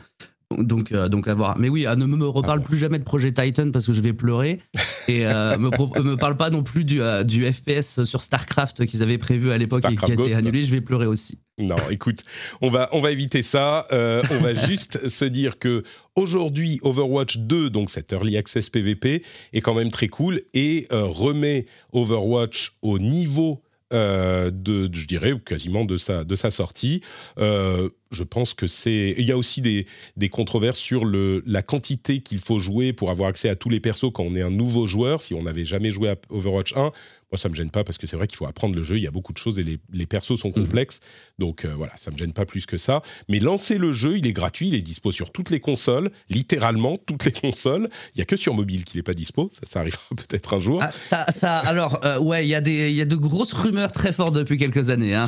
Donc, 0.59 0.91
euh, 0.91 1.07
donc 1.09 1.27
à 1.27 1.33
voir. 1.33 1.57
Mais 1.57 1.69
oui, 1.69 1.85
ah, 1.85 1.95
ne 1.95 2.05
me 2.05 2.25
reparle 2.27 2.59
voir. 2.59 2.67
plus 2.69 2.77
jamais 2.77 2.99
de 2.99 3.03
projet 3.03 3.31
Titan 3.33 3.71
parce 3.71 3.87
que 3.87 3.93
je 3.93 4.01
vais 4.01 4.13
pleurer. 4.13 4.59
Et 5.07 5.25
euh, 5.25 5.57
me, 5.59 5.69
me 6.03 6.15
parle 6.17 6.35
pas 6.37 6.49
non 6.49 6.63
plus 6.63 6.83
du, 6.83 7.01
euh, 7.01 7.23
du 7.23 7.51
FPS 7.51 8.03
sur 8.03 8.21
StarCraft 8.21 8.85
qu'ils 8.85 9.01
avaient 9.01 9.17
prévu 9.17 9.51
à 9.51 9.57
l'époque 9.57 9.83
et 9.89 9.95
qui 9.95 10.03
a 10.05 10.07
été 10.07 10.15
Ghost. 10.17 10.35
annulé. 10.35 10.65
Je 10.65 10.71
vais 10.71 10.81
pleurer 10.81 11.07
aussi. 11.07 11.39
Non, 11.57 11.77
écoute, 11.89 12.25
on 12.61 12.69
va, 12.69 12.89
on 12.91 12.99
va 12.99 13.11
éviter 13.11 13.41
ça. 13.41 13.87
Euh, 13.93 14.21
on 14.29 14.39
va 14.39 14.53
juste 14.67 15.07
se 15.07 15.23
dire 15.23 15.57
que 15.57 15.83
aujourd'hui, 16.17 16.79
Overwatch 16.81 17.37
2, 17.37 17.69
donc 17.69 17.89
cet 17.89 18.11
Early 18.11 18.35
Access 18.35 18.69
PVP, 18.69 19.23
est 19.53 19.61
quand 19.61 19.73
même 19.73 19.89
très 19.89 20.09
cool 20.09 20.41
et 20.53 20.85
euh, 20.91 21.05
remet 21.05 21.65
Overwatch 21.93 22.73
au 22.81 22.99
niveau 22.99 23.61
euh, 23.93 24.51
de, 24.51 24.89
je 24.91 25.07
dirais, 25.07 25.33
quasiment 25.45 25.85
de 25.85 25.95
sa, 25.95 26.25
de 26.25 26.35
sa 26.35 26.51
sortie. 26.51 27.01
Je 28.11 28.23
pense 28.23 28.53
que 28.53 28.67
c'est. 28.67 29.15
Il 29.17 29.25
y 29.25 29.31
a 29.31 29.37
aussi 29.37 29.61
des, 29.61 29.87
des 30.15 30.29
controverses 30.29 30.77
sur 30.79 31.05
le, 31.05 31.43
la 31.45 31.61
quantité 31.63 32.21
qu'il 32.21 32.39
faut 32.39 32.59
jouer 32.59 32.93
pour 32.93 33.09
avoir 33.11 33.29
accès 33.29 33.49
à 33.49 33.55
tous 33.55 33.69
les 33.69 33.79
persos 33.79 34.11
quand 34.13 34.23
on 34.23 34.35
est 34.35 34.41
un 34.41 34.51
nouveau 34.51 34.87
joueur. 34.87 35.21
Si 35.21 35.33
on 35.33 35.43
n'avait 35.43 35.65
jamais 35.65 35.91
joué 35.91 36.09
à 36.09 36.15
Overwatch 36.29 36.73
1, 36.73 36.79
moi 36.81 36.91
ça 37.37 37.49
me 37.49 37.55
gêne 37.55 37.71
pas 37.71 37.83
parce 37.83 37.97
que 37.97 38.05
c'est 38.05 38.15
vrai 38.15 38.27
qu'il 38.27 38.37
faut 38.37 38.45
apprendre 38.45 38.75
le 38.75 38.83
jeu. 38.83 38.97
Il 38.97 39.03
y 39.03 39.07
a 39.07 39.11
beaucoup 39.11 39.33
de 39.33 39.37
choses 39.39 39.57
et 39.59 39.63
les, 39.63 39.79
les 39.91 40.05
persos 40.05 40.35
sont 40.39 40.51
complexes. 40.51 40.99
Donc 41.39 41.65
euh, 41.65 41.73
voilà, 41.75 41.97
ça 41.97 42.11
me 42.11 42.17
gêne 42.17 42.31
pas 42.31 42.45
plus 42.45 42.65
que 42.67 42.77
ça. 42.77 43.01
Mais 43.27 43.39
lancez 43.39 43.77
le 43.79 43.91
jeu, 43.91 44.17
il 44.19 44.27
est 44.27 44.33
gratuit, 44.33 44.67
il 44.67 44.75
est 44.75 44.81
dispo 44.83 45.11
sur 45.11 45.31
toutes 45.31 45.49
les 45.49 45.59
consoles, 45.59 46.11
littéralement 46.29 46.97
toutes 46.97 47.25
les 47.25 47.31
consoles. 47.31 47.89
Il 48.13 48.19
y 48.19 48.21
a 48.21 48.25
que 48.25 48.37
sur 48.37 48.53
mobile 48.53 48.83
qu'il 48.85 48.99
est 48.99 49.03
pas 49.03 49.15
dispo. 49.15 49.49
Ça, 49.51 49.61
ça 49.67 49.79
arrivera 49.79 50.03
peut-être 50.15 50.53
un 50.53 50.59
jour. 50.61 50.79
Ah, 50.81 50.91
ça, 50.91 51.25
ça, 51.31 51.57
alors, 51.57 52.05
euh, 52.05 52.19
ouais, 52.19 52.45
il 52.45 52.49
y, 52.49 52.55
a 52.55 52.61
des- 52.61 52.91
il 52.91 52.95
y 52.95 53.01
a 53.01 53.05
de 53.05 53.15
grosses 53.15 53.53
rumeurs 53.53 53.91
très 53.91 54.13
fortes 54.13 54.35
depuis 54.35 54.57
quelques 54.57 54.91
années. 54.91 55.15
Hein. 55.15 55.27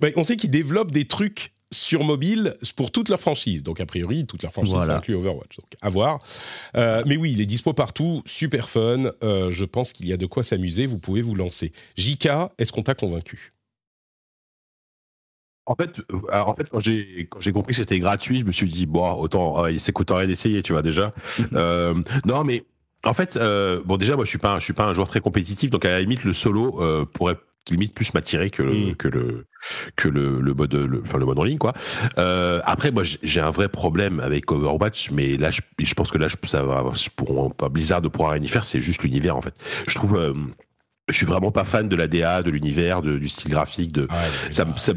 Bah, 0.00 0.08
on 0.16 0.24
sait 0.24 0.36
qu'ils 0.36 0.50
développent 0.50 0.90
des 0.90 1.04
trucs 1.04 1.52
sur 1.72 2.02
mobile 2.04 2.54
pour 2.76 2.90
toute 2.90 3.08
leur 3.08 3.20
franchise. 3.20 3.62
Donc, 3.62 3.80
a 3.80 3.86
priori, 3.86 4.26
toute 4.26 4.42
leur 4.42 4.52
franchise, 4.52 4.72
Voilà. 4.74 4.94
ça 4.94 4.98
inclut 4.98 5.14
Overwatch. 5.14 5.56
Donc, 5.58 5.68
à 5.80 5.88
voir. 5.88 6.18
Euh, 6.76 7.02
mais 7.06 7.16
oui, 7.16 7.32
il 7.32 7.40
est 7.40 7.46
dispo 7.46 7.72
partout, 7.72 8.22
super 8.26 8.68
fun. 8.68 9.12
Euh, 9.22 9.50
je 9.50 9.64
pense 9.64 9.92
qu'il 9.92 10.06
y 10.08 10.12
a 10.12 10.16
de 10.16 10.26
quoi 10.26 10.42
s'amuser. 10.42 10.86
Vous 10.86 10.98
pouvez 10.98 11.22
vous 11.22 11.34
lancer. 11.34 11.72
JK, 11.96 12.28
est-ce 12.58 12.72
qu'on 12.72 12.82
t'a 12.82 12.94
convaincu? 12.94 13.52
En 15.66 15.76
fait, 15.76 16.00
euh, 16.10 16.18
alors, 16.32 16.48
en 16.48 16.54
fait, 16.56 16.68
quand 16.68 16.80
j'ai 16.80 17.28
quand 17.30 17.40
j'ai 17.40 17.52
compris 17.52 17.72
que 17.72 17.76
c'était 17.76 18.00
gratuit, 18.00 18.40
je 18.40 18.44
me 18.44 18.50
suis 18.52 18.66
dit 18.68 18.86
bon, 18.86 19.12
autant 19.12 19.64
euh, 19.64 19.78
ça 19.78 19.92
coûte 19.92 20.10
rien 20.10 20.26
d'essayer, 20.26 20.62
tu 20.62 20.72
vois 20.72 20.82
déjà. 20.82 21.12
Euh, 21.52 21.94
non, 22.24 22.42
mais 22.44 22.64
en 23.04 23.14
fait, 23.14 23.36
euh, 23.36 23.80
bon 23.84 23.96
déjà, 23.96 24.16
moi, 24.16 24.24
je 24.24 24.30
suis 24.30 24.38
pas 24.38 24.54
un- 24.54 24.58
je 24.58 24.64
suis 24.64 24.72
pas 24.72 24.86
un 24.86 24.94
joueur 24.94 25.06
très 25.08 25.20
compétitif, 25.20 25.70
donc 25.70 25.84
à 25.84 25.90
la 25.90 26.00
limite, 26.00 26.24
le 26.24 26.32
solo 26.32 26.82
euh, 26.82 27.04
pourrait 27.04 27.36
limite 27.68 27.94
plus 27.94 28.12
m'attirer 28.14 28.50
que 28.50 28.62
le, 28.62 28.72
Mm. 28.72 28.94
que 28.96 29.08
le 29.08 29.46
que 29.96 30.08
le, 30.08 30.40
le 30.40 30.54
mode 30.54 30.72
le, 30.74 31.02
enfin 31.04 31.18
le 31.18 31.26
mode 31.26 31.38
en 31.38 31.44
ligne 31.44 31.58
quoi. 31.58 31.74
Euh, 32.18 32.60
après 32.64 32.90
moi 32.90 33.02
j'ai- 33.04 33.40
un 33.40 33.50
vrai 33.50 33.68
problème 33.68 34.18
avec 34.20 34.50
Overwatch 34.50 35.10
mais 35.10 35.36
là 35.36 35.50
je, 35.50 35.60
je 35.78 35.94
pense 35.94 36.10
que 36.10 36.18
là 36.18 36.28
je, 36.28 36.36
ça 36.48 36.62
va 36.62 36.82
pour 37.16 37.54
pas 37.54 37.68
Blizzard 37.68 38.00
de 38.02 38.08
pouvoir 38.08 38.32
rien 38.32 38.42
y 38.42 38.48
faire 38.48 38.64
c'est 38.64 38.80
juste 38.80 39.02
l'univers 39.02 39.36
en 39.36 39.42
fait. 39.42 39.54
Je 39.86 39.94
trouve 39.94 40.16
euh, 40.16 40.34
je 41.08 41.14
suis 41.16 41.26
vraiment 41.26 41.50
pas 41.50 41.64
fan 41.64 41.88
de 41.88 41.96
la 41.96 42.06
DA, 42.06 42.42
de 42.42 42.50
l'univers, 42.50 43.02
de- 43.02 43.18
du 43.18 43.28
style 43.28 43.50
graphique, 43.50 43.92
de 43.92 44.06
ça, 44.50 44.64
me- 44.64 44.76
ça, 44.76 44.92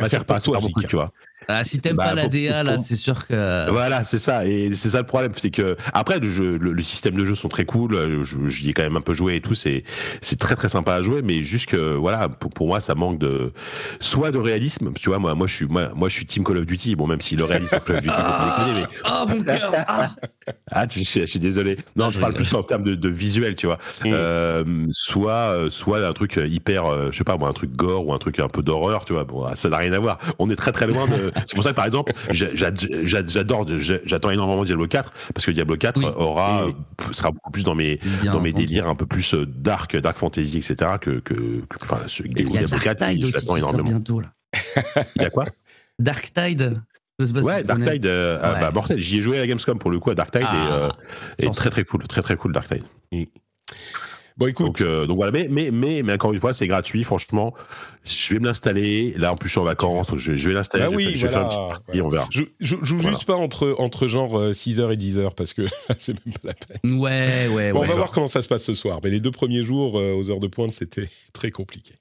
m'attire 0.00 0.24
pas 0.24 0.34
toi, 0.38 0.56
super 0.56 0.60
beaucoup, 0.60 0.82
tu 0.82 0.94
vois. 0.96 1.12
Ah, 1.48 1.64
si 1.64 1.78
t'aimes 1.80 1.96
Bah, 1.96 2.08
pas 2.08 2.14
la 2.14 2.28
DA, 2.28 2.62
là, 2.62 2.78
c'est 2.78 2.96
sûr 2.96 3.26
que. 3.26 3.70
Voilà, 3.70 4.04
c'est 4.04 4.18
ça. 4.18 4.46
Et 4.46 4.70
c'est 4.76 4.90
ça 4.90 4.98
le 4.98 5.06
problème, 5.06 5.32
c'est 5.36 5.50
que 5.50 5.76
après 5.92 6.18
le, 6.18 6.28
jeu, 6.28 6.58
le, 6.58 6.72
le 6.72 6.82
système 6.82 7.14
de 7.14 7.24
jeu 7.24 7.34
sont 7.34 7.48
très 7.48 7.64
cool. 7.64 7.94
euh, 7.94 8.24
J'y 8.46 8.70
ai 8.70 8.72
quand 8.72 8.82
même 8.82 8.96
un 8.96 9.00
peu 9.00 9.14
joué 9.14 9.36
et 9.36 9.40
tout. 9.40 9.54
C'est 9.54 9.84
c'est 10.20 10.38
très 10.38 10.54
très 10.56 10.68
sympa 10.68 10.94
à 10.94 11.02
jouer, 11.02 11.22
mais 11.22 11.42
juste 11.42 11.68
que 11.68 11.94
voilà, 11.94 12.28
pour, 12.28 12.50
pour 12.50 12.66
moi 12.66 12.80
ça 12.80 12.94
manque 12.94 13.18
de 13.18 13.52
soit 14.00 14.30
de 14.30 14.38
réalisme. 14.38 14.92
Tu 14.94 15.08
vois, 15.08 15.18
moi 15.18 15.34
moi 15.34 15.46
je 15.46 15.54
suis 15.54 15.66
moi, 15.66 15.90
moi 15.94 16.08
je 16.08 16.14
suis 16.14 16.26
Team 16.26 16.44
Call 16.44 16.58
of 16.58 16.66
Duty. 16.66 16.96
Bon, 16.96 17.06
même 17.06 17.20
si 17.20 17.36
le 17.36 17.44
réalisme 17.44 17.78
Call 17.86 17.96
of 17.96 18.02
Duty, 18.02 18.14
pas 18.14 18.56
déconner, 18.58 18.80
mais 18.80 18.96
Ah, 19.04 19.24
mon 19.28 19.42
cœur 19.42 19.72
ah. 19.88 20.10
ah, 20.70 20.86
je, 20.90 21.02
suis- 21.02 21.20
je 21.20 21.26
suis 21.26 21.40
désolé. 21.40 21.76
Non, 21.96 22.06
Ah, 22.06 22.10
je 22.10 22.14
je 22.16 22.20
parle 22.20 22.34
plus 22.34 22.54
en 22.54 22.62
termes 22.62 22.82
de, 22.84 22.94
de 22.94 23.08
visuel, 23.08 23.54
tu 23.56 23.66
vois. 23.66 23.78
Mm. 24.04 24.08
Euh, 24.12 24.64
soit, 24.92 25.32
euh, 25.34 25.70
soit 25.70 26.06
un 26.06 26.12
truc 26.12 26.38
hyper, 26.42 27.10
je 27.12 27.16
sais 27.18 27.24
pas, 27.24 27.36
moi, 27.36 27.48
un 27.48 27.52
truc 27.52 27.72
gore 27.72 28.06
ou 28.06 28.12
un 28.14 28.18
truc 28.18 28.38
un 28.40 28.48
peu 28.48 28.62
d'horreur, 28.62 29.04
tu 29.04 29.12
vois. 29.12 29.24
Bon, 29.24 29.46
ça 29.56 29.68
n'a 29.68 29.76
rien 29.78 29.92
à 29.92 29.98
voir. 29.98 30.18
On 30.38 30.48
est 30.50 30.56
très 30.56 30.72
très 30.72 30.86
loin 30.86 31.06
de. 31.06 31.32
C'est 31.46 31.54
pour 31.54 31.64
ça 31.64 31.70
que 31.70 31.76
par 31.76 31.86
exemple, 31.86 32.12
j'a- 32.30 32.54
j'a- 32.54 32.70
j'a- 32.74 33.26
j'adore, 33.26 33.66
j'a- 33.80 33.98
j'attends 34.04 34.30
énormément 34.30 34.64
Diablo 34.64 34.86
4 34.86 35.12
parce 35.34 35.44
que 35.46 35.50
Diablo 35.50 35.76
4 35.76 35.98
Oui. 35.98 36.06
aura, 36.16 36.66
Mm. 36.66 36.68
euh, 37.08 37.12
sera 37.12 37.30
beaucoup 37.30 37.50
plus 37.50 37.64
dans 37.64 37.74
mes 37.74 37.96
Bien 38.22 38.32
dans 38.32 38.40
mes 38.40 38.50
entendu. 38.50 38.66
délires 38.66 38.86
un 38.88 38.94
peu 38.94 39.06
plus 39.06 39.34
euh, 39.34 39.46
dark, 39.46 39.96
dark 39.96 40.18
fantasy, 40.18 40.58
etc. 40.58 40.92
Que 41.00 41.18
que, 41.20 41.34
que- 41.34 41.76
enfin, 41.82 42.00
ce- 42.06 42.22
Diablo 42.22 42.52
4, 42.54 42.70
Dark 42.70 42.82
Tide 42.98 43.20
je 43.22 43.26
aussi 43.26 43.32
l'attends 43.34 43.54
qui 43.54 43.60
sort 43.60 43.70
énormément. 43.70 43.88
bientôt, 43.90 44.20
là. 44.20 44.28
Il 45.16 45.22
y 45.22 45.24
a 45.24 45.30
quoi? 45.30 45.46
Dark 45.98 46.32
Tide 46.32 46.80
Ouais, 47.20 47.26
tu 47.60 47.66
Dark 47.66 47.78
connais. 47.78 47.92
Tide, 47.92 48.06
euh, 48.06 48.54
Ouais. 48.54 48.60
bah, 48.60 48.70
mortel. 48.72 48.98
J'y 48.98 49.18
ai 49.18 49.22
joué 49.22 49.38
à 49.38 49.46
Gamescom 49.46 49.78
pour 49.78 49.90
le 49.92 50.00
coup 50.00 50.10
à 50.10 50.16
Dark 50.16 50.32
Tide 50.32 50.42
et, 50.42 50.46
Ah, 50.48 50.72
euh, 50.72 50.88
et 51.38 51.50
très 51.52 51.70
très 51.70 51.84
cool, 51.84 52.02
très 52.08 52.22
très 52.22 52.36
cool 52.36 52.52
Dark 52.52 52.66
Tide. 52.68 52.84
Bon, 54.36 54.48
écoute, 54.48 54.66
Donc, 54.66 54.80
euh, 54.80 55.06
donc 55.06 55.16
voilà, 55.16 55.30
mais, 55.30 55.46
mais, 55.48 55.70
mais, 55.70 56.02
mais 56.02 56.14
encore 56.14 56.32
une 56.32 56.40
fois, 56.40 56.52
c'est 56.52 56.66
gratuit, 56.66 57.04
franchement. 57.04 57.54
Je 58.04 58.34
vais 58.34 58.40
me 58.40 58.46
l'installer. 58.46 59.14
Là, 59.16 59.32
en 59.32 59.36
plus, 59.36 59.48
je 59.48 59.52
suis 59.52 59.60
en 59.60 59.64
vacances, 59.64 60.08
donc 60.08 60.18
je, 60.18 60.34
je 60.34 60.48
vais 60.48 60.54
l'installer. 60.54 60.84
Ah 60.84 60.86
je 60.86 60.90
vais 60.90 60.96
oui, 60.96 61.04
faire- 61.04 61.16
je 61.16 61.26
vais 61.28 61.32
faire 61.32 61.48
petite 61.48 61.68
partie, 61.86 62.02
on 62.02 62.08
verra. 62.08 62.26
je, 62.30 62.42
je- 62.60 62.76
joue 62.82 62.96
Voilà. 62.98 63.10
juste 63.10 63.26
pas 63.26 63.36
entre, 63.36 63.76
entre 63.78 64.08
genre 64.08 64.50
6h 64.52 64.92
et 64.92 64.96
10h 64.96 65.34
parce 65.36 65.52
que 65.54 65.62
c'est 66.00 66.14
même 66.26 66.34
pas 66.42 66.48
la 66.48 66.54
peine. 66.54 66.94
Ouais, 66.98 67.46
ouais, 67.48 67.72
Bon, 67.72 67.80
ouais. 67.80 67.86
on 67.86 67.88
va 67.88 67.94
voir 67.94 68.10
comment 68.10 68.26
ça 68.28 68.42
se 68.42 68.48
passe 68.48 68.64
ce 68.64 68.74
soir. 68.74 68.98
Mais 69.04 69.10
les 69.10 69.20
deux 69.20 69.30
premiers 69.30 69.62
jours 69.62 70.00
euh, 70.00 70.12
aux 70.14 70.28
heures 70.30 70.40
de 70.40 70.48
pointe, 70.48 70.72
c'était 70.72 71.08
très 71.32 71.52
compliqué. 71.52 71.94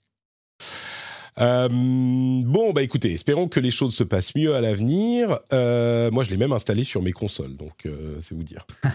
Euh, 1.39 1.67
bon, 1.71 2.73
bah 2.73 2.83
écoutez, 2.83 3.11
espérons 3.13 3.47
que 3.47 3.59
les 3.59 3.71
choses 3.71 3.95
se 3.95 4.03
passent 4.03 4.35
mieux 4.35 4.53
à 4.55 4.61
l'avenir. 4.61 5.39
Euh, 5.51 6.11
moi, 6.11 6.23
je 6.23 6.29
l'ai 6.29 6.37
même 6.37 6.51
installé 6.53 6.83
sur 6.83 7.01
mes 7.01 7.11
consoles, 7.11 7.55
donc 7.55 7.85
euh, 7.85 8.17
c'est 8.21 8.35
vous 8.35 8.43
dire. 8.43 8.65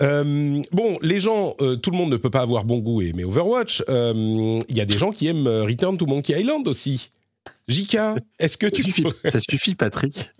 Euh, 0.00 0.62
bon, 0.72 0.96
les 1.02 1.18
gens, 1.20 1.54
euh, 1.60 1.76
tout 1.76 1.90
le 1.90 1.96
monde 1.96 2.10
ne 2.10 2.16
peut 2.16 2.30
pas 2.30 2.40
avoir 2.40 2.64
bon 2.64 2.78
goût 2.78 3.02
et 3.02 3.08
aimer 3.08 3.24
Overwatch. 3.24 3.82
Euh, 3.88 4.58
Il 4.68 4.76
y 4.76 4.80
a 4.80 4.84
des 4.84 4.96
gens 4.96 5.10
qui 5.10 5.26
aiment 5.26 5.46
euh, 5.46 5.64
Return 5.64 5.96
to 5.98 6.06
Monkey 6.06 6.38
Island 6.40 6.66
aussi. 6.68 7.10
JK, 7.66 7.96
est-ce 8.38 8.56
que 8.56 8.66
Ça 8.66 8.70
tu 8.72 8.82
suffit, 8.82 9.04
ça 9.24 9.40
suffit, 9.40 9.74
Patrick. 9.74 10.30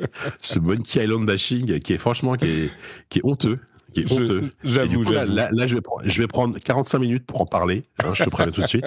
Ce 0.41 0.59
Monkey 0.59 1.03
Island 1.05 1.27
bashing 1.27 1.79
qui 1.81 1.93
est 1.95 1.99
franchement 1.99 2.37
qui 2.37 2.47
est, 2.47 2.71
qui 3.09 3.19
est 3.19 3.23
honteux. 3.25 3.59
Qui 3.95 4.01
est 4.01 4.13
honteux. 4.13 4.51
J'avoue, 4.65 5.03
là, 5.05 5.21
j'avoue. 5.21 5.35
là, 5.35 5.49
là, 5.53 5.67
je, 5.67 5.75
vais 5.75 5.81
prendre, 5.81 6.03
je 6.09 6.21
vais 6.23 6.27
prendre 6.29 6.59
45 6.59 6.99
minutes 6.99 7.27
pour 7.27 7.41
en 7.41 7.47
parler. 7.47 7.85
hein, 8.05 8.13
je 8.15 8.25
te 8.25 8.31
préviens 8.31 8.53
tout 8.53 8.61
de 8.63 8.67
suite. 8.67 8.87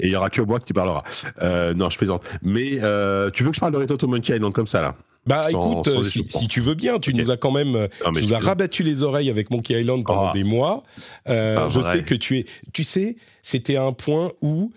Et 0.00 0.06
il 0.06 0.10
y 0.12 0.16
aura 0.16 0.30
que 0.30 0.40
moi 0.42 0.58
qui 0.60 0.72
parlera. 0.72 1.02
Euh, 1.42 1.74
non, 1.74 1.88
je 1.90 1.96
plaisante. 1.98 2.24
Mais 2.42 2.78
euh, 2.82 3.30
tu 3.30 3.42
veux 3.44 3.50
que 3.50 3.54
je 3.56 3.60
parle 3.60 3.72
de 3.72 3.78
Return 3.78 3.98
to 3.98 4.08
Monkey 4.08 4.34
Island 4.34 4.52
comme 4.52 4.66
ça 4.66 4.82
là? 4.82 4.96
Bah 5.26 5.42
Sans- 5.42 5.48
écoute, 5.72 5.88
sans 5.88 6.00
euh, 6.00 6.02
si, 6.02 6.24
si 6.26 6.48
tu 6.48 6.60
veux 6.60 6.74
bien, 6.74 6.98
tu 6.98 7.12
nous 7.12 7.30
as 7.30 7.36
quand 7.36 7.50
même, 7.52 7.74
euh, 7.76 7.88
Non, 8.04 8.12
tu 8.12 8.22
nous 8.22 8.34
as 8.34 8.38
rabattu 8.38 8.82
les 8.82 9.02
oreilles 9.02 9.28
avec 9.30 9.50
Monkey 9.50 9.78
Island 9.80 10.04
pendant 10.04 10.28
Ah. 10.28 10.32
des 10.32 10.44
mois. 10.44 10.82
Euh, 11.28 11.68
je 11.70 11.80
sais 11.82 12.02
que 12.02 12.14
tu 12.14 12.38
es, 12.38 12.46
tu 12.72 12.82
sais, 12.84 13.16
c'était 13.42 13.76
un 13.76 13.92
point 13.92 14.32
où 14.40 14.72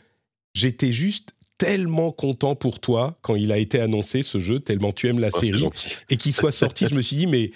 j'étais 0.54 0.92
juste 0.92 1.30
tellement 1.58 2.12
content 2.12 2.56
pour 2.56 2.80
toi 2.80 3.18
quand 3.22 3.36
il 3.36 3.52
a 3.52 3.58
été 3.60 3.80
annoncé 3.80 4.24
ce 4.24 4.40
jeu, 4.40 4.60
tellement 4.60 4.92
tu 4.92 5.08
aimes 5.08 5.20
la 5.20 5.30
Oh, 5.32 5.40
série 5.40 5.64
et 6.10 6.18
qu'il 6.18 6.34
soit 6.34 6.52
sorti. 6.52 6.88
je 6.90 6.96
me 6.96 7.02
suis 7.02 7.16
dit 7.16 7.28
mais 7.28 7.52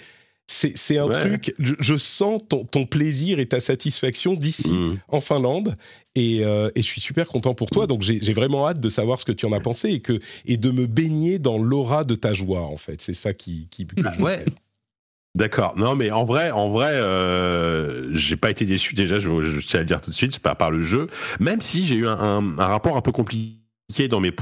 C'est 0.48 0.98
un 0.98 1.06
Ouais. 1.06 1.12
truc, 1.12 1.54
je, 1.58 1.74
je 1.80 1.96
sens 1.96 2.40
ton, 2.48 2.64
ton 2.64 2.86
plaisir 2.86 3.40
et 3.40 3.46
ta 3.46 3.60
satisfaction 3.60 4.34
d'ici, 4.34 4.70
Mm. 4.70 4.98
en 5.08 5.20
Finlande, 5.20 5.74
et, 6.14 6.44
euh, 6.44 6.70
et 6.76 6.82
je 6.82 6.86
suis 6.86 7.00
super 7.00 7.26
content 7.26 7.52
pour 7.54 7.68
toi. 7.70 7.86
Donc 7.88 8.02
j'ai 8.02 8.32
vraiment 8.32 8.66
hâte 8.68 8.80
de 8.80 8.88
savoir 8.88 9.18
ce 9.20 9.24
que 9.24 9.32
tu 9.32 9.44
en 9.46 9.52
as 9.52 9.60
pensé 9.60 9.90
et, 9.90 10.00
que, 10.00 10.20
et 10.44 10.56
de 10.56 10.70
me 10.70 10.86
baigner 10.86 11.38
dans 11.40 11.58
l'aura 11.58 12.04
de 12.04 12.14
ta 12.14 12.32
joie, 12.32 12.62
en 12.62 12.76
fait. 12.76 13.00
C'est 13.02 13.12
ça 13.14 13.32
qui. 13.32 13.66
qui 13.70 13.86
que 13.86 13.94
je- 14.00 14.22
Ouais. 14.22 14.44
D'accord. 15.34 15.76
Non, 15.76 15.94
mais 15.96 16.10
en 16.10 16.24
vrai, 16.24 16.50
en 16.50 16.70
vrai, 16.70 16.92
euh, 16.94 18.08
j'ai 18.14 18.36
pas 18.36 18.50
été 18.50 18.64
déçu 18.64 18.94
déjà. 18.94 19.18
Je, 19.20 19.28
je 19.42 19.66
tiens 19.66 19.80
à 19.80 19.82
le 19.82 19.86
dire 19.86 20.00
tout 20.00 20.10
de 20.10 20.14
suite, 20.14 20.38
par, 20.38 20.56
par 20.56 20.70
le 20.70 20.82
jeu. 20.82 21.08
Même 21.40 21.60
si 21.60 21.84
j'ai 21.84 21.96
eu 21.96 22.06
un, 22.06 22.18
un- 22.18 22.58
un 22.58 22.66
rapport 22.66 22.96
un 22.96 23.02
peu 23.02 23.12
compliqué 23.12 24.08
dans 24.08 24.20
mes 24.20 24.32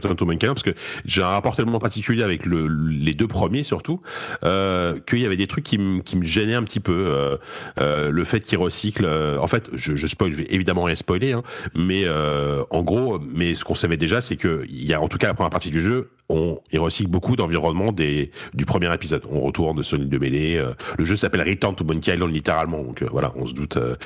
parce 0.00 0.62
que 0.62 0.74
j'ai 1.04 1.22
un 1.22 1.28
rapport 1.28 1.54
tellement 1.54 1.78
particulier 1.78 2.24
avec 2.24 2.46
le, 2.46 2.66
les 2.66 3.14
deux 3.14 3.28
premiers 3.28 3.62
surtout 3.62 4.00
euh, 4.42 4.98
qu'il 5.06 5.20
y 5.20 5.26
avait 5.26 5.36
des 5.36 5.46
trucs 5.46 5.64
qui, 5.64 5.78
me- 5.78 6.00
qui 6.02 6.18
gênaient 6.24 6.54
un 6.56 6.64
petit 6.64 6.80
peu 6.80 6.92
euh, 6.92 7.36
euh, 7.80 8.10
le 8.10 8.24
fait 8.24 8.40
qu'ils 8.40 8.58
recyclent 8.58 9.04
euh, 9.04 9.38
en 9.38 9.46
fait 9.46 9.70
je, 9.72 9.94
je 9.94 10.06
spoil 10.08 10.32
je 10.32 10.38
vais 10.38 10.46
évidemment 10.50 10.82
rien 10.82 10.96
spoiler 10.96 11.32
hein, 11.32 11.42
mais 11.76 12.02
euh, 12.06 12.64
en 12.70 12.82
gros 12.82 13.20
mais 13.20 13.54
ce 13.54 13.64
qu'on 13.64 13.76
savait 13.76 13.96
déjà 13.96 14.20
c'est 14.20 14.36
que 14.36 14.64
il 14.68 14.84
y 14.84 14.94
a 14.94 15.00
en 15.00 15.06
tout 15.08 15.18
cas 15.18 15.28
la 15.28 15.34
première 15.34 15.50
partie 15.50 15.70
du 15.70 15.80
jeu 15.80 16.10
on 16.34 16.58
il 16.72 16.80
recycle 16.80 17.10
beaucoup 17.10 17.36
d'environnements 17.36 17.92
des 17.92 18.30
du 18.54 18.64
premier 18.64 18.92
épisode. 18.92 19.22
On 19.30 19.40
retourne 19.40 19.82
sur 19.82 19.96
l'île 19.96 20.08
de 20.08 20.18
mêlée 20.18 20.56
euh, 20.56 20.74
le 20.98 21.04
jeu 21.04 21.16
s'appelle 21.16 21.42
Return 21.42 21.74
to 21.74 21.84
Monkey 21.84 22.12
Island 22.12 22.32
littéralement. 22.32 22.82
Donc 22.82 23.02
euh, 23.02 23.08
voilà 23.10 23.32
on 23.36 23.46
se 23.46 23.54
doute 23.54 23.76
euh, 23.76 23.96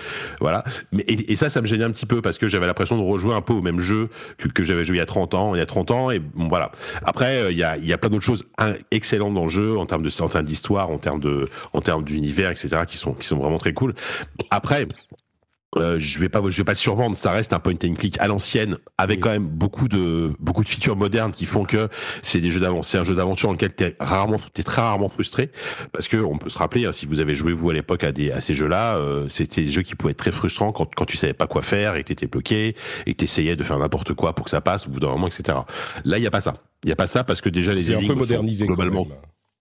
voilà. 0.41 0.65
Mais 0.93 1.05
et, 1.09 1.37
ça 1.37 1.51
ça 1.51 1.61
me 1.61 1.67
gênait 1.67 1.85
un 1.85 1.91
petit 1.91 2.07
peu 2.07 2.21
parce 2.21 2.39
que 2.39 2.49
j'avais 2.49 2.67
l'impression 2.67 2.97
de 2.97 3.03
rejouer 3.03 3.35
un 3.35 3.41
peu 3.41 3.53
au 3.53 3.63
même 3.63 3.81
jeu 3.81 4.09
que, 4.37 4.49
que 4.49 4.65
j'avais 4.65 4.85
joué 4.85 4.97
il 4.97 4.99
y 4.99 5.03
a 5.03 5.07
30 5.07 5.35
ans 5.35 5.55
il 5.55 5.59
y 5.59 5.63
a 5.63 5.67
30 5.67 5.91
ans. 5.91 6.11
Et 6.11 6.19
bon, 6.19 6.49
voilà. 6.49 6.71
Après 7.03 7.43
euh, 7.43 7.51
il 7.51 7.59
y 7.59 7.65
a 7.65 7.77
il 7.77 7.87
y 7.87 7.93
a 7.93 7.99
plein 7.99 8.11
d'autres 8.11 8.25
choses 8.25 8.45
excellentes 8.91 9.35
dans 9.35 9.45
le 9.45 9.51
jeu 9.51 9.79
en 9.79 9.87
termes 9.87 10.03
de 10.03 10.23
en 10.23 10.29
termes 10.29 10.45
d'histoire 10.45 10.91
en 10.91 10.99
termes 10.99 11.21
de 11.21 11.49
en 11.73 11.81
termes 11.81 12.05
d'univers 12.05 12.51
etc 12.51 12.83
qui 12.87 12.97
sont 12.97 13.13
qui 13.13 13.27
sont 13.27 13.39
vraiment 13.39 13.59
très 13.59 13.73
cool. 13.73 13.95
Après 14.51 14.87
euh, 15.77 15.99
je 15.99 16.19
vais 16.19 16.29
pas, 16.31 16.41
je 16.49 16.57
vais 16.57 16.65
pas 16.65 16.73
le 16.73 16.79
survendre. 16.79 17.17
Ça 17.17 17.31
reste 17.31 17.53
un 17.53 17.59
point 17.59 17.75
and 17.85 17.93
click 17.95 18.19
à 18.21 18.27
l'ancienne, 18.27 18.79
avec 18.97 19.21
quand 19.21 19.31
même 19.31 19.47
beaucoup 19.47 19.87
de 19.87 20.33
beaucoup 20.41 20.65
de 20.65 20.69
features 20.69 20.97
modernes 20.97 21.31
qui 21.33 21.45
font 21.45 21.65
que 21.65 21.89
c'est 22.23 22.41
des 22.41 22.51
jeux 22.51 22.61
d'aventure. 22.61 22.85
C'est 22.87 22.99
un 22.99 23.05
jeu 23.05 23.15
d'aventure 23.15 23.49
dans 23.49 23.53
lequel 23.53 23.75
t'es 23.75 23.95
rarement, 24.01 24.39
t'es 24.55 24.63
très 24.63 24.81
rarement 24.81 25.09
frustré, 25.11 25.51
parce 25.93 26.09
que 26.09 26.17
on 26.17 26.39
peut 26.39 26.49
se 26.49 26.57
rappeler, 26.59 26.87
hein, 26.87 26.93
si 26.93 27.05
vous 27.05 27.21
avez 27.21 27.35
joué 27.35 27.53
vous 27.53 27.69
à 27.69 27.75
l'époque 27.75 28.03
à 28.05 28.13
des 28.13 28.31
à 28.31 28.41
ces 28.41 28.55
jeux-là, 28.55 28.97
euh, 28.97 29.27
c'était 29.29 29.63
des 29.63 29.71
jeux 29.71 29.83
qui 29.83 29.95
pouvaient 29.95 30.13
être 30.13 30.19
très 30.19 30.33
frustrants 30.33 30.73
quand 30.73 30.95
quand 30.95 31.05
tu 31.05 31.17
savais 31.19 31.35
pas 31.35 31.47
quoi 31.47 31.61
faire 31.63 31.97
et 31.97 32.03
que 32.03 32.09
t'étais 32.09 32.27
bloqué 32.27 32.75
et 33.07 33.13
que 33.13 33.17
t'essayais 33.19 33.55
de 33.57 33.63
faire 33.65 33.79
n'importe 33.79 34.15
quoi 34.15 34.35
pour 34.35 34.45
que 34.45 34.51
ça 34.51 34.63
passe 34.63 34.87
au 34.87 34.91
bout 34.91 35.01
d'un 35.01 35.09
moment, 35.09 35.27
etc. 35.29 35.59
Là, 36.05 36.17
il 36.19 36.25
y 36.25 36.27
a 36.27 36.31
pas 36.31 36.41
ça. 36.41 36.55
Il 36.85 36.89
y 36.89 36.93
a 36.93 36.97
pas 36.97 37.09
ça 37.09 37.25
parce 37.25 37.41
que 37.43 37.51
déjà 37.51 37.75
les 37.75 37.85
C'est 37.85 37.95
un 37.95 37.99
énigmes 37.99 38.09
peu 38.09 38.15
sont 38.15 38.21
modernisé 38.21 38.67
globalement 38.67 39.07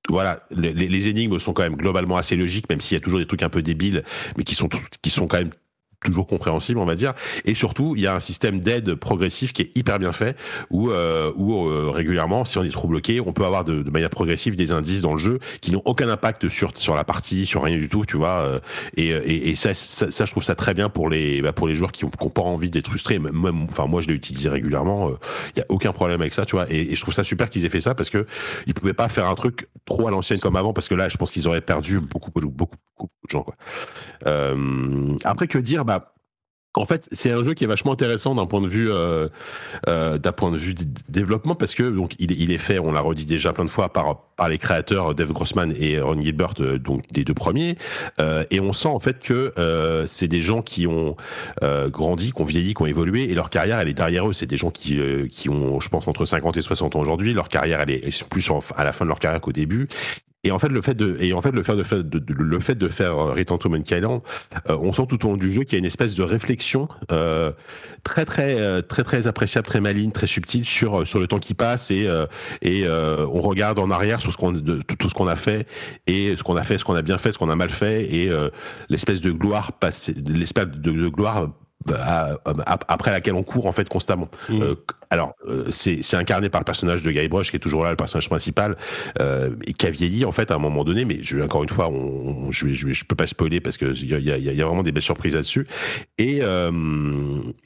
voilà, 0.09 0.39
les- 0.51 0.73
les 0.73 1.07
énigmes 1.09 1.37
sont 1.37 1.51
quand 1.51 1.63
même 1.63 1.75
globalement 1.75 2.15
assez 2.15 2.37
logiques, 2.37 2.69
même 2.69 2.79
s'il 2.79 2.95
y 2.95 2.97
a 2.97 3.01
toujours 3.03 3.19
des 3.19 3.25
trucs 3.25 3.43
un 3.43 3.49
peu 3.49 3.61
débiles, 3.61 4.03
mais 4.37 4.45
qui 4.45 4.55
sont 4.55 4.69
qui 5.01 5.09
sont 5.09 5.27
quand 5.27 5.39
même 5.39 5.49
toujours 6.03 6.27
compréhensibles, 6.27 6.79
on 6.79 6.85
va 6.85 6.95
dire. 6.95 7.13
Et 7.45 7.53
surtout, 7.55 7.95
il 7.95 8.01
y 8.01 8.07
a 8.07 8.15
un 8.15 8.19
système 8.19 8.59
d'aide 8.59 8.95
progressif 8.95 9.53
qui 9.53 9.63
est 9.63 9.71
hyper 9.75 9.99
bien 9.99 10.13
fait, 10.13 10.37
où, 10.69 10.91
euh, 10.91 11.31
où 11.35 11.67
euh, 11.67 11.89
régulièrement, 11.89 12.45
si 12.45 12.57
on 12.57 12.63
est 12.63 12.69
trop 12.71 12.87
bloqué, 12.87 13.19
on 13.19 13.33
peut 13.33 13.45
avoir 13.45 13.63
de, 13.65 13.83
manière 13.89 14.09
progressive 14.09 14.55
des 14.55 14.71
indices 14.71 15.01
dans 15.01 15.13
le 15.13 15.19
jeu 15.19 15.39
qui 15.61 15.71
n'ont 15.71 15.81
aucun 15.85 16.09
impact 16.09 16.49
sur 16.49 16.71
sur 16.77 16.95
la 16.95 17.03
partie, 17.03 17.45
sur 17.45 17.63
rien 17.63 17.77
du 17.77 17.89
tout, 17.89 18.05
tu 18.05 18.17
vois. 18.17 18.41
euh, 18.45 18.59
et, 18.95 19.07
et, 19.09 19.49
et 19.49 19.55
ça, 19.55 19.73
ça, 19.73 20.11
ça, 20.11 20.25
je 20.25 20.31
trouve 20.31 20.43
ça 20.43 20.55
très 20.55 20.73
bien 20.73 20.89
pour 20.89 21.09
les 21.09 21.41
bah, 21.41 21.53
pour 21.53 21.67
les 21.67 21.75
joueurs 21.75 21.91
qui 21.91 22.05
ont, 22.05 22.09
qui 22.09 22.25
ont 22.25 22.29
pas 22.29 22.41
envie 22.41 22.69
d'être 22.69 22.87
frustrés. 22.89 23.19
Même, 23.19 23.67
enfin, 23.69 23.87
moi, 23.87 24.01
je 24.01 24.07
l'ai 24.07 24.13
utilisé 24.13 24.49
régulièrement. 24.49 25.09
euh, 25.09 25.13
Il 25.55 25.59
y 25.59 25.61
a 25.61 25.65
aucun 25.69 25.91
problème 25.93 26.21
avec 26.21 26.33
ça, 26.33 26.45
tu 26.45 26.55
vois. 26.55 26.71
Et, 26.71 26.91
et 26.91 26.95
je 26.95 27.01
trouve 27.01 27.13
ça 27.13 27.23
super 27.23 27.49
qu'ils 27.49 27.65
aient 27.65 27.69
fait 27.69 27.81
ça 27.81 27.95
parce 27.95 28.09
que 28.09 28.25
ils 28.67 28.73
pouvaient 28.73 28.93
pas 28.93 29.09
faire 29.09 29.27
un 29.27 29.35
truc 29.35 29.67
trop 29.85 30.07
à 30.07 30.11
l'ancienne 30.11 30.39
comme 30.39 30.55
avant 30.55 30.73
parce 30.73 30.87
que 30.87 30.95
là 30.95 31.09
je 31.09 31.17
pense 31.17 31.31
qu'ils 31.31 31.47
auraient 31.47 31.61
perdu 31.61 31.99
beaucoup 31.99 32.31
beaucoup 32.31 32.49
beaucoup, 32.49 32.75
beaucoup 32.97 33.11
de 33.25 33.29
gens 33.31 33.43
quoi. 33.43 33.55
Euh, 34.25 35.15
après 35.23 35.47
que 35.47 35.57
dire 35.57 35.85
bah 35.85 36.13
en 36.75 36.85
fait, 36.85 37.09
c'est 37.11 37.31
un 37.31 37.41
jeu 37.41 37.55
qui 37.55 37.63
est 37.63 37.67
vachement 37.67 37.93
intéressant 37.93 38.35
d'un 38.35 38.45
point 38.45 38.61
de 38.61 38.67
vue 38.67 38.91
euh, 38.91 39.29
euh, 39.87 40.19
point 40.19 40.51
de 40.51 40.57
vue 40.57 40.75
développement 41.09 41.55
parce 41.55 41.73
que 41.73 41.81
donc 41.81 42.13
il, 42.19 42.39
il 42.39 42.51
est 42.51 42.59
fait, 42.59 42.77
on 42.77 42.91
l'a 42.91 43.01
redit 43.01 43.25
déjà 43.25 43.51
plein 43.51 43.65
de 43.65 43.69
fois 43.69 43.91
par 43.91 44.27
par 44.35 44.47
les 44.49 44.59
créateurs 44.59 45.15
Dave 45.15 45.31
Grossman 45.31 45.73
et 45.75 45.99
Ron 45.99 46.21
Gilbert 46.21 46.53
donc 46.53 47.07
des 47.11 47.23
deux 47.23 47.33
premiers 47.33 47.77
et 48.19 48.59
on 48.59 48.73
sent 48.73 48.89
en 48.89 48.99
fait 48.99 49.17
que 49.17 49.53
c'est 50.05 50.27
des 50.27 50.43
gens 50.43 50.61
qui 50.61 50.85
ont 50.85 51.15
grandi, 51.63 52.31
qui 52.31 52.41
ont 52.41 52.45
vieilli, 52.45 52.75
qui 52.75 52.83
ont 52.83 52.85
évolué 52.85 53.23
et 53.23 53.33
leur 53.33 53.49
carrière 53.49 53.79
elle 53.79 53.87
est 53.87 53.95
derrière 53.95 54.29
eux. 54.29 54.33
C'est 54.33 54.45
des 54.45 54.57
gens 54.57 54.69
qui 54.69 54.99
qui 55.29 55.49
ont 55.49 55.79
je 55.79 55.89
pense 55.89 56.07
entre 56.07 56.25
50 56.25 56.57
et 56.57 56.61
60 56.61 56.95
ans 56.95 56.99
aujourd'hui. 56.99 57.33
Leur 57.33 57.49
carrière 57.49 57.81
elle 57.81 57.89
est 57.89 58.29
plus 58.29 58.51
à 58.75 58.83
la 58.83 58.93
fin 58.93 59.05
de 59.05 59.09
leur 59.09 59.19
carrière 59.19 59.41
qu'au 59.41 59.53
début. 59.53 59.87
Et 60.47 60.51
en 60.51 60.59
fait, 60.59 60.69
le 60.69 60.81
fait 60.81 60.93
de, 60.93 61.17
et 61.19 61.33
en 61.33 61.41
fait, 61.41 61.51
le 61.51 61.57
de 61.57 61.83
faire, 61.83 62.03
de, 62.03 62.19
de- 62.19 62.33
le 62.33 62.59
fait 62.59 62.75
de 62.75 62.87
faire 62.87 63.17
euh, 63.17 63.33
Return 63.33 63.59
to 63.59 63.69
Monkey 63.69 63.97
Island, 63.97 64.21
euh, 64.69 64.77
on 64.79 64.93
sent 64.93 65.03
tout 65.09 65.25
au 65.25 65.31
long 65.31 65.37
du 65.37 65.51
jeu 65.51 65.63
qu'il 65.63 65.73
y 65.73 65.75
a 65.75 65.79
une 65.79 65.85
espèce 65.85 66.15
de 66.15 66.23
réflexion 66.23 66.87
euh, 67.11 67.51
très, 68.03 68.23
très, 68.23 68.81
très, 68.83 69.03
très 69.03 69.27
appréciable, 69.27 69.67
très 69.67 69.81
maligne, 69.81 70.11
très 70.11 70.27
subtile 70.27 70.63
sur 70.63 71.05
sur 71.05 71.19
le 71.19 71.27
temps 71.27 71.39
qui 71.39 71.53
passe 71.53 71.91
et 71.91 72.07
et 72.61 72.87
on 72.87 73.41
regarde 73.41 73.77
en 73.79 73.91
arrière 73.91 74.21
sur 74.21 74.35
tout, 74.37 75.09
ce 75.09 75.13
qu'on 75.13 75.27
a 75.27 75.35
fait 75.35 75.67
et 76.07 76.35
ce 76.37 76.43
qu'on 76.43 76.55
a 76.55 76.63
fait, 76.63 76.77
ce 76.77 76.85
qu'on 76.85 76.95
a 76.95 77.01
bien 77.01 77.17
fait, 77.17 77.31
ce 77.33 77.37
qu'on 77.37 77.49
a 77.49 77.55
mal 77.55 77.69
fait 77.69 78.05
et 78.13 78.29
l'espèce 78.89 79.19
de 79.21 79.31
gloire 79.31 79.73
passée, 79.73 80.15
l'espèce 80.25 80.67
de, 80.67 80.91
de 80.91 81.07
gloire 81.09 81.49
à- 81.93 82.37
à- 82.45 82.79
après 82.87 83.11
laquelle 83.11 83.35
on 83.35 83.43
court 83.43 83.65
en 83.65 83.71
fait 83.71 83.87
constamment. 83.89 84.29
Mhm. 84.49 84.61
Euh, 84.61 84.75
alors 85.09 85.33
euh, 85.47 85.65
c'est 85.71 86.01
incarné 86.15 86.49
par 86.49 86.59
le 86.59 86.65
personnage 86.65 87.01
de 87.01 87.11
Guy 87.11 87.29
Brush 87.29 87.49
qui 87.49 87.55
est 87.55 87.59
toujours 87.61 87.83
là, 87.83 87.91
le 87.91 87.95
personnage 87.95 88.27
principal, 88.27 88.75
euh, 89.21 89.51
et 89.65 89.71
qui 89.73 89.85
a 89.87 89.89
vieilli 89.89 90.25
en 90.25 90.33
fait 90.33 90.51
à 90.51 90.55
un 90.55 90.59
moment 90.59 90.83
donné. 90.83 91.05
Mais 91.05 91.19
je, 91.21 91.39
encore 91.39 91.63
une 91.63 91.69
fois, 91.69 91.87
on, 91.89 92.47
on- 92.47 92.51
je, 92.51 92.67
je, 92.73 92.89
je 92.89 93.05
peux 93.05 93.15
pas 93.15 93.27
spoiler 93.27 93.61
parce 93.61 93.77
que 93.77 93.85
il 93.95 94.03
y 94.11 94.29
y 94.29 94.55
y 94.55 94.61
a 94.61 94.65
vraiment 94.65 94.83
des 94.83 94.91
belles 94.91 95.01
surprises 95.01 95.33
là-dessus. 95.35 95.65
Et, 96.17 96.39
euh, 96.41 96.71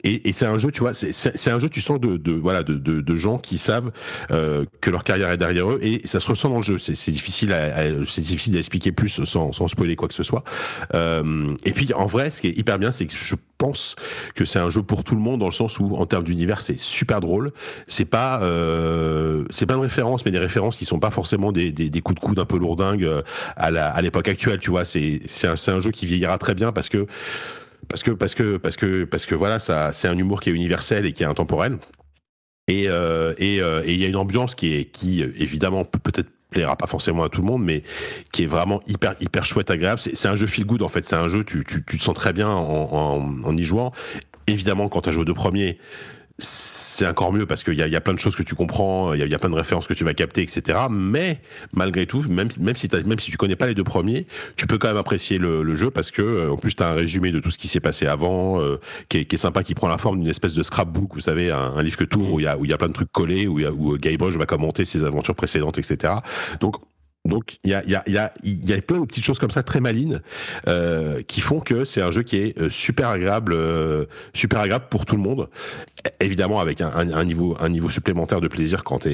et, 0.04 0.28
et 0.28 0.32
c'est 0.32 0.46
un 0.46 0.58
jeu, 0.58 0.70
tu 0.70 0.80
vois, 0.80 0.94
c'est- 0.94 1.50
un 1.50 1.58
jeu, 1.58 1.68
tu 1.68 1.80
sens 1.80 2.00
de, 2.00 2.16
de 2.16 2.32
voilà 2.32 2.62
de, 2.62 2.74
de, 2.74 3.00
de 3.00 3.16
gens 3.16 3.38
qui 3.38 3.58
savent 3.58 3.90
euh, 4.30 4.64
que 4.80 4.90
leur 4.90 5.02
carrière 5.04 5.30
est 5.30 5.36
derrière 5.36 5.68
eux 5.70 5.80
et 5.82 6.00
ça 6.06 6.20
se 6.20 6.28
ressent 6.28 6.48
dans 6.48 6.56
le 6.58 6.62
jeu. 6.62 6.78
C'est 6.78 7.10
difficile, 7.10 7.52
à, 7.52 7.76
à- 7.76 7.82
c'est 8.08 8.22
difficile 8.22 8.52
d'expliquer 8.52 8.92
plus 8.92 9.24
sans, 9.24 9.52
sans 9.52 9.68
spoiler 9.68 9.96
quoi 9.96 10.06
que 10.08 10.14
ce 10.14 10.22
soit. 10.22 10.44
Euh, 10.94 11.54
et 11.64 11.72
puis 11.72 11.92
en 11.92 12.06
vrai, 12.06 12.30
ce 12.30 12.40
qui 12.40 12.48
est 12.48 12.58
hyper 12.58 12.78
bien, 12.78 12.92
c'est 12.92 13.06
que 13.06 13.14
je 13.16 13.34
que 14.34 14.44
c'est 14.44 14.58
un 14.58 14.70
jeu 14.70 14.82
pour 14.82 15.04
tout 15.04 15.14
le 15.14 15.20
monde 15.20 15.40
dans 15.40 15.46
le 15.46 15.52
sens 15.52 15.78
où 15.78 15.94
en 15.96 16.06
termes 16.06 16.24
d'univers, 16.24 16.60
c'est 16.60 16.78
super 16.78 17.20
drôle. 17.20 17.52
C'est 17.86 18.04
pas 18.04 18.42
euh, 18.42 19.44
c'est 19.50 19.66
plein 19.66 19.76
de 19.76 19.82
références, 19.82 20.24
mais 20.24 20.30
des 20.30 20.38
références 20.38 20.76
qui 20.76 20.84
sont 20.84 20.98
pas 20.98 21.10
forcément 21.10 21.52
des, 21.52 21.70
des, 21.72 22.00
coups 22.00 22.20
de 22.20 22.24
coude 22.24 22.38
un 22.38 22.44
peu 22.44 22.58
lourdingues 22.58 23.04
euh, 23.04 23.22
à 23.56 23.70
la 23.70 23.88
à 23.88 24.02
l'époque 24.02 24.28
actuelle. 24.28 24.58
Tu 24.58 24.70
vois, 24.70 24.84
c'est 24.84 25.20
c'est 25.26 25.46
un, 25.46 25.54
un 25.74 25.80
jeu 25.80 25.90
qui 25.90 26.06
vieillira 26.06 26.38
très 26.38 26.54
bien 26.54 26.72
parce 26.72 26.88
que 26.88 27.06
parce 27.88 28.02
que 28.02 28.10
parce 28.10 28.34
que 28.34 28.56
parce 28.56 28.76
que 28.76 29.04
parce 29.04 29.26
que 29.26 29.34
voilà, 29.34 29.58
ça 29.58 29.92
c'est 29.92 30.08
un 30.08 30.16
humour 30.16 30.40
qui 30.40 30.50
est 30.50 30.52
universel 30.52 31.06
et 31.06 31.12
qui 31.12 31.22
est 31.22 31.26
intemporel. 31.26 31.78
Et 32.68 32.84
euh, 32.88 33.34
et 33.38 33.60
euh, 33.60 33.82
et 33.84 33.94
il 33.94 34.00
y 34.00 34.04
a 34.04 34.08
une 34.08 34.16
ambiance 34.16 34.54
qui 34.54 34.74
est 34.74 34.84
qui 34.84 35.22
euh, 35.22 35.32
évidemment 35.36 35.84
peut 35.84 35.98
peut-être 35.98 36.30
plaira 36.52 36.76
pas 36.76 36.86
forcément 36.86 37.24
à 37.24 37.28
tout 37.28 37.40
le 37.40 37.46
monde, 37.46 37.64
mais 37.64 37.82
qui 38.32 38.44
est 38.44 38.46
vraiment 38.46 38.80
hyper 38.86 39.14
hyper 39.20 39.44
chouette, 39.44 39.70
agréable. 39.70 40.00
C'est 40.00 40.28
un 40.28 40.36
jeu 40.36 40.46
feel 40.46 40.64
good 40.64 40.82
en 40.82 40.88
fait. 40.88 41.04
C'est 41.04 41.16
un 41.16 41.28
jeu 41.28 41.42
tu, 41.44 41.64
te 41.64 42.02
sens 42.02 42.14
très 42.14 42.32
bien 42.32 42.48
en, 42.48 43.56
y 43.56 43.64
jouant. 43.64 43.92
Évidemment, 44.46 44.88
quand 44.88 45.02
tu 45.02 45.08
as 45.08 45.12
joué 45.12 45.22
aux 45.22 45.26
deux 45.26 45.34
c'est 46.38 47.06
encore 47.06 47.32
mieux 47.32 47.46
parce 47.46 47.64
qu'il 47.64 47.74
y 47.74 47.82
a, 47.82 48.00
plein 48.00 48.14
de 48.14 48.18
choses 48.18 48.36
que 48.36 48.42
tu 48.42 48.54
comprends, 48.54 49.14
il 49.14 49.20
y 49.20 49.34
a, 49.34 49.38
plein 49.38 49.50
de 49.50 49.54
références 49.54 49.86
que 49.86 49.94
tu 49.94 50.04
vas 50.04 50.14
capter, 50.14 50.42
etc. 50.42 50.78
Mais 50.90 51.40
malgré 51.72 52.06
tout, 52.06 52.22
même, 52.28 52.48
si, 52.50 52.88
même 53.06 53.18
si 53.18 53.30
tu 53.30 53.36
connais 53.36 53.56
pas 53.56 53.66
les 53.66 53.74
deux 53.74 53.84
premiers, 53.84 54.26
tu 54.56 54.66
peux 54.66 54.78
quand 54.78 54.88
même 54.88 54.96
apprécier 54.96 55.38
le, 55.38 55.74
jeu 55.74 55.90
parce 55.90 56.10
que 56.10 56.22
euh, 56.22 56.52
en 56.52 56.56
plus 56.56 56.74
tu 56.74 56.82
as 56.82 56.88
un 56.88 56.94
résumé 56.94 57.30
de 57.30 57.40
tout 57.40 57.50
ce 57.50 57.58
qui 57.58 57.68
s'est 57.68 57.80
passé 57.80 58.06
avant, 58.06 58.60
euh, 58.60 58.78
qui, 59.08 59.18
est, 59.18 59.36
sympa, 59.36 59.62
qui 59.62 59.74
prend 59.74 59.88
la 59.88 59.98
forme 59.98 60.18
d'une 60.18 60.28
espèce 60.28 60.54
de 60.54 60.62
scrapbook, 60.62 61.14
vous 61.14 61.20
savez, 61.20 61.50
un, 61.50 61.82
livre 61.82 61.96
que 61.96 62.04
tout 62.04 62.20
où 62.20 62.40
il 62.40 62.44
y 62.44 62.46
a 62.46 62.58
où 62.58 62.64
il 62.64 62.70
y 62.70 62.74
a 62.74 62.78
plein 62.78 62.88
de 62.88 62.92
trucs 62.92 63.10
collés, 63.10 63.46
où, 63.46 63.58
y 63.58 63.98
Guy 63.98 64.16
Brush 64.16 64.36
va 64.36 64.46
commenter 64.46 64.84
ses 64.84 65.04
aventures 65.04 65.34
précédentes, 65.34 65.78
etc. 65.78 66.14
Donc 66.60 66.76
donc 67.24 67.58
il 67.62 67.70
y 67.70 67.74
a, 67.74 68.80
plein 68.80 69.00
de 69.00 69.06
petites 69.06 69.24
choses 69.24 69.38
comme 69.38 69.52
ça 69.52 69.62
très 69.62 69.78
malines 69.78 70.22
euh, 70.66 71.22
qui 71.22 71.40
font 71.40 71.60
que 71.60 71.84
c'est 71.84 72.02
un 72.02 72.10
jeu 72.10 72.24
qui 72.24 72.36
est 72.36 72.58
euh, 72.58 72.68
super 72.68 73.10
agréable, 73.10 73.52
euh, 73.54 74.06
super 74.34 74.60
agréable 74.60 74.86
pour 74.90 75.06
tout 75.06 75.14
le 75.14 75.22
monde. 75.22 75.48
Évidemment 76.20 76.60
avec 76.60 76.80
un, 76.80 76.90
un, 76.94 77.12
un 77.12 77.24
niveau, 77.24 77.56
un 77.60 77.68
niveau 77.68 77.88
supplémentaire 77.88 78.40
de 78.40 78.48
plaisir 78.48 78.82
quand, 78.84 79.06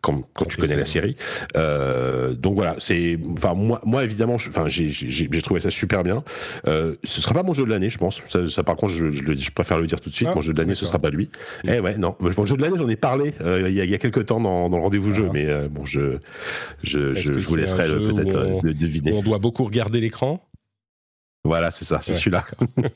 quand, 0.00 0.20
quand 0.34 0.44
tu 0.44 0.56
connais 0.56 0.76
la 0.76 0.86
série. 0.86 1.16
Euh, 1.56 2.34
donc 2.34 2.54
voilà, 2.54 2.76
c'est, 2.78 3.18
enfin 3.32 3.54
moi, 3.54 3.80
moi 3.84 4.04
évidemment, 4.04 4.36
j'ai, 4.38 5.42
trouvé 5.42 5.60
ça 5.60 5.70
super 5.70 6.04
bien. 6.04 6.22
Euh, 6.66 6.94
ce 7.04 7.20
sera 7.20 7.34
pas 7.34 7.42
mon 7.42 7.52
jeu 7.52 7.64
de 7.64 7.70
l'année, 7.70 7.90
je 7.90 7.98
pense. 7.98 8.22
Ça, 8.28 8.48
ça, 8.48 8.62
par 8.62 8.76
contre, 8.76 8.92
je, 8.92 9.10
je, 9.10 9.32
je 9.34 9.50
préfère 9.50 9.78
le 9.78 9.86
dire 9.86 10.00
tout 10.00 10.10
de 10.10 10.14
suite. 10.14 10.28
Ah, 10.30 10.34
mon 10.34 10.40
jeu 10.40 10.52
de 10.52 10.58
l'année, 10.58 10.74
ce 10.74 10.86
sera 10.86 10.98
pas 10.98 11.10
lui. 11.10 11.30
Eh 11.64 11.80
ouais, 11.80 11.96
non. 11.96 12.14
Mon 12.20 12.44
jeu 12.44 12.56
de 12.56 12.62
l'année, 12.62 12.78
j'en 12.78 12.88
ai 12.88 12.96
parlé 12.96 13.32
euh, 13.40 13.68
il 13.68 13.74
y, 13.74 13.80
a, 13.80 13.84
il 13.84 13.90
y 13.90 13.94
a 13.94 13.98
quelques 13.98 14.26
temps 14.26 14.40
dans, 14.40 14.68
dans 14.68 14.76
le 14.76 14.82
rendez-vous 14.82 15.12
jeu, 15.12 15.26
Ah. 15.28 15.32
mais 15.32 15.46
euh, 15.46 15.68
bon, 15.68 15.84
je, 15.84 16.18
je, 16.82 17.14
je, 17.14 17.32
vous 17.32 17.56
laisserai 17.56 17.88
euh, 17.88 18.12
peut-être 18.12 18.36
euh, 18.36 18.60
de 18.62 18.72
deviner. 18.72 19.12
On 19.12 19.22
doit 19.22 19.38
beaucoup 19.38 19.64
regarder 19.64 20.00
l'écran? 20.00 20.42
Voilà, 21.46 21.70
c'est 21.70 21.84
ça, 21.84 22.00
c'est 22.02 22.14
celui-là. 22.14 22.44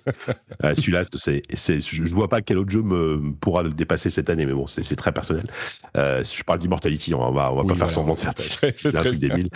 celui-là, 0.74 1.02
c'est, 1.14 1.42
c'est, 1.54 1.80
je 1.80 2.14
vois 2.14 2.28
pas 2.28 2.40
quel 2.42 2.58
autre 2.58 2.70
jeu 2.70 2.82
me 2.82 3.32
pourra 3.40 3.62
le 3.62 3.70
dépasser 3.70 4.10
cette 4.10 4.30
année, 4.30 4.46
mais 4.46 4.52
bon, 4.52 4.66
c'est, 4.66 4.96
très 4.96 5.12
personnel. 5.12 5.46
je 5.94 6.42
parle 6.42 6.58
d'Immortality, 6.58 7.14
on 7.14 7.30
va, 7.32 7.52
on 7.52 7.62
va 7.62 7.64
pas 7.64 7.74
faire 7.74 7.90
semblant 7.90 8.14
de 8.14 8.20
faire 8.20 8.34
c'est 8.36 8.96
un 8.96 9.00
truc 9.00 9.18
débile. 9.18 9.48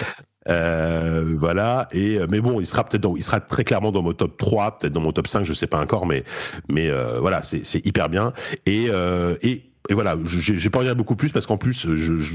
Euh, 0.49 1.35
voilà. 1.39 1.89
Et 1.93 2.19
mais 2.31 2.41
bon, 2.41 2.61
il 2.61 2.67
sera 2.67 2.85
peut-être, 2.85 3.09
il 3.17 3.25
sera 3.25 3.41
très 3.41 3.65
clairement 3.65 3.93
dans 3.93 4.03
mon 4.03 4.13
top 4.13 4.37
3, 4.37 4.79
peut-être 4.79 4.93
dans 4.93 5.01
mon 5.01 5.13
top 5.13 5.29
5, 5.29 5.45
je 5.45 5.53
sais 5.53 5.67
pas 5.67 5.81
encore, 5.81 6.07
mais 6.07 6.25
mais 6.69 6.89
euh, 6.89 7.19
voilà, 7.21 7.43
c'est, 7.43 7.65
c'est 7.65 7.85
hyper 7.87 8.09
bien. 8.09 8.33
Et 8.67 8.87
euh, 8.91 9.37
et 9.43 9.63
et 9.91 9.93
voilà, 9.93 10.17
j'ai 10.25 10.71
pas 10.71 10.79
en 10.79 10.83
dire 10.83 10.97
beaucoup 10.97 11.15
plus 11.15 11.31
parce 11.31 11.45
qu'en 11.45 11.59
plus, 11.59 11.87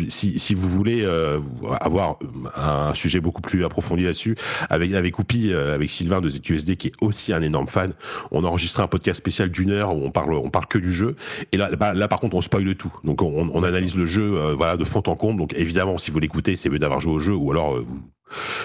si, 0.09 0.39
si, 0.39 0.53
vous 0.53 0.69
voulez 0.69 1.01
euh, 1.03 1.39
avoir 1.81 2.19
un 2.55 2.93
sujet 2.93 3.19
beaucoup 3.19 3.41
plus 3.41 3.65
approfondi 3.65 4.03
là-dessus, 4.03 4.35
avec 4.69 4.93
avec 4.93 5.17
Oupi, 5.17 5.51
euh, 5.51 5.73
avec 5.73 5.89
Sylvain 5.89 6.21
de 6.21 6.29
ZQSD 6.29 6.77
qui 6.77 6.87
est 6.89 6.93
aussi 7.01 7.33
un 7.33 7.41
énorme 7.41 7.67
fan, 7.67 7.93
on 8.29 8.43
a 8.43 8.47
enregistré 8.47 8.83
un 8.83 8.87
podcast 8.87 9.17
spécial 9.17 9.49
d'une 9.49 9.71
heure 9.71 9.95
où 9.95 10.05
on 10.05 10.11
parle 10.11 10.35
on 10.35 10.51
parle 10.51 10.67
que 10.67 10.77
du 10.77 10.93
jeu. 10.93 11.15
Et 11.51 11.57
là, 11.57 11.75
bah, 11.75 11.93
là 11.93 12.07
par 12.07 12.19
contre, 12.19 12.35
on 12.35 12.41
spoil 12.41 12.75
tout. 12.75 12.93
Donc 13.03 13.23
on, 13.23 13.49
on 13.51 13.63
analyse 13.63 13.95
le 13.95 14.05
jeu, 14.05 14.37
euh, 14.37 14.53
voilà, 14.53 14.77
de 14.77 14.85
fond 14.85 15.01
en 15.07 15.15
comble. 15.15 15.39
Donc 15.39 15.55
évidemment, 15.55 15.97
si 15.97 16.11
vous 16.11 16.19
l'écoutez, 16.19 16.55
c'est 16.55 16.69
mieux 16.69 16.77
d'avoir 16.77 16.99
joué 16.99 17.13
au 17.13 17.19
jeu 17.19 17.33
ou 17.33 17.49
alors 17.49 17.79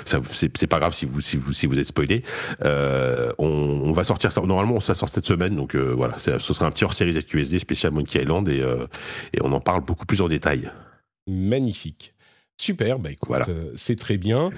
c'est 0.05 0.67
pas 0.67 0.79
grave 0.79 0.95
si 0.95 1.07
vous, 1.07 1.21
si 1.21 1.37
vous, 1.37 1.53
si 1.53 1.67
vous 1.67 1.79
êtes 1.79 1.87
spoilé. 1.87 2.23
Euh, 2.65 3.33
on, 3.39 3.93
va 3.93 4.05
sortir 4.05 4.33
ça. 4.33 4.41
Normalement, 4.43 4.75
on 4.75 4.81
ça 4.81 4.95
sort 4.95 5.09
cette 5.09 5.27
semaine. 5.27 5.55
Donc 5.55 5.75
euh, 5.75 5.95
voilà, 5.95 6.19
ce 6.19 6.39
sera 6.39 6.67
un 6.67 6.71
petit 6.71 6.85
hors-série 6.85 7.13
ZQSD 7.13 7.59
spécial 7.59 7.93
Monkey 7.93 8.23
Island 8.23 8.49
et, 8.49 8.61
euh, 8.61 8.87
et, 9.33 9.39
on 9.43 9.53
en 9.53 9.61
parle 9.61 9.85
beaucoup 9.85 10.07
plus 10.07 10.21
en 10.21 10.29
détail. 10.29 10.71
Magnifique. 11.27 12.15
Super, 12.57 12.99
bah 12.99 13.11
écoute, 13.11 13.51
c'est 13.75 13.99
très 13.99 14.17
bien. 14.17 14.51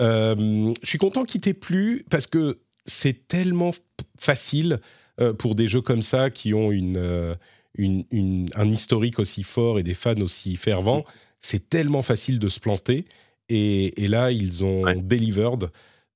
je 0.00 0.72
suis 0.82 0.98
content 0.98 1.24
qu'il 1.24 1.40
t'ait 1.40 1.54
plu 1.54 2.04
parce 2.10 2.26
que 2.26 2.58
c'est 2.84 3.28
tellement 3.28 3.70
facile 4.18 4.80
pour 5.38 5.54
des 5.54 5.68
jeux 5.68 5.80
comme 5.80 6.02
ça 6.02 6.30
qui 6.30 6.52
ont 6.52 6.72
une, 6.72 7.36
une, 7.78 8.48
un 8.56 8.68
historique 8.68 9.20
aussi 9.20 9.44
fort 9.44 9.78
et 9.78 9.84
des 9.84 9.94
fans 9.94 10.20
aussi 10.20 10.56
fervents. 10.56 11.04
C'est 11.40 11.68
tellement 11.68 12.02
facile 12.02 12.40
de 12.40 12.48
se 12.48 12.58
planter. 12.58 13.04
Et, 13.48 14.06
là, 14.08 14.30
ils 14.30 14.64
ont 14.64 14.84
delivered. 14.96 15.70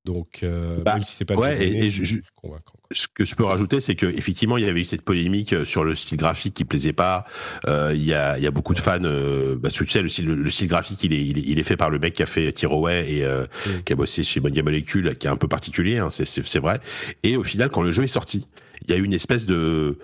Donc, 0.05 0.41
euh, 0.43 0.83
bah, 0.83 0.95
même 0.95 1.03
si 1.03 1.15
c'est 1.17 1.27
pas 1.27 1.35
ouais, 1.35 1.67
et, 1.67 1.91
convaincant. 2.35 2.79
Ce 2.93 3.07
que 3.13 3.27
je 3.27 3.35
peux 3.35 3.45
rajouter, 3.45 3.81
c'est 3.81 3.95
qu'effectivement, 3.95 4.57
il 4.57 4.65
y 4.65 4.69
avait 4.69 4.81
eu 4.81 4.85
cette 4.85 5.03
polémique 5.03 5.53
euh, 5.53 5.67
sur 5.67 5.85
le 5.85 5.95
style 5.95 6.17
graphique 6.17 6.55
qui 6.55 6.65
plaisait 6.65 6.95
pas. 6.95 7.27
Euh, 7.67 7.93
il 7.95 8.05
y, 8.05 8.15
a, 8.15 8.39
y, 8.39 8.47
a, 8.47 8.51
beaucoup 8.51 8.73
de 8.73 8.79
fans. 8.79 9.01
bah, 9.01 9.69
tu 9.71 9.87
sais, 9.87 10.01
le 10.01 10.09
style, 10.09 10.27
le 10.27 10.51
style 10.51 10.69
graphique, 10.69 11.05
il 11.05 11.13
est, 11.13 11.23
il 11.23 11.59
est, 11.59 11.63
fait 11.63 11.77
par 11.77 11.91
le 11.91 11.99
mec 11.99 12.15
qui 12.15 12.23
a 12.23 12.27
fait 12.27 12.51
Tiroway 12.53 13.13
et 13.13 13.25
mm. 13.25 13.83
qui 13.85 13.93
a 13.93 13.97
bossé 13.97 14.23
chez 14.23 14.41
Monia 14.41 14.63
Molecule, 14.63 15.15
qui 15.19 15.27
est 15.27 15.31
un 15.31 15.37
peu 15.37 15.49
particulier, 15.49 15.99
hein, 15.99 16.09
c'est 16.09 16.59
vrai. 16.59 16.81
Et 17.23 17.37
au 17.37 17.45
final, 17.45 17.69
quand 17.69 17.83
le 17.83 17.93
jeu 17.93 18.05
est 18.05 18.07
sorti, 18.07 18.47
il 18.87 18.91
y 18.91 18.95
a 18.95 18.97
eu 18.97 19.05
une 19.05 19.13
espèce 19.13 19.45
de 19.45 19.99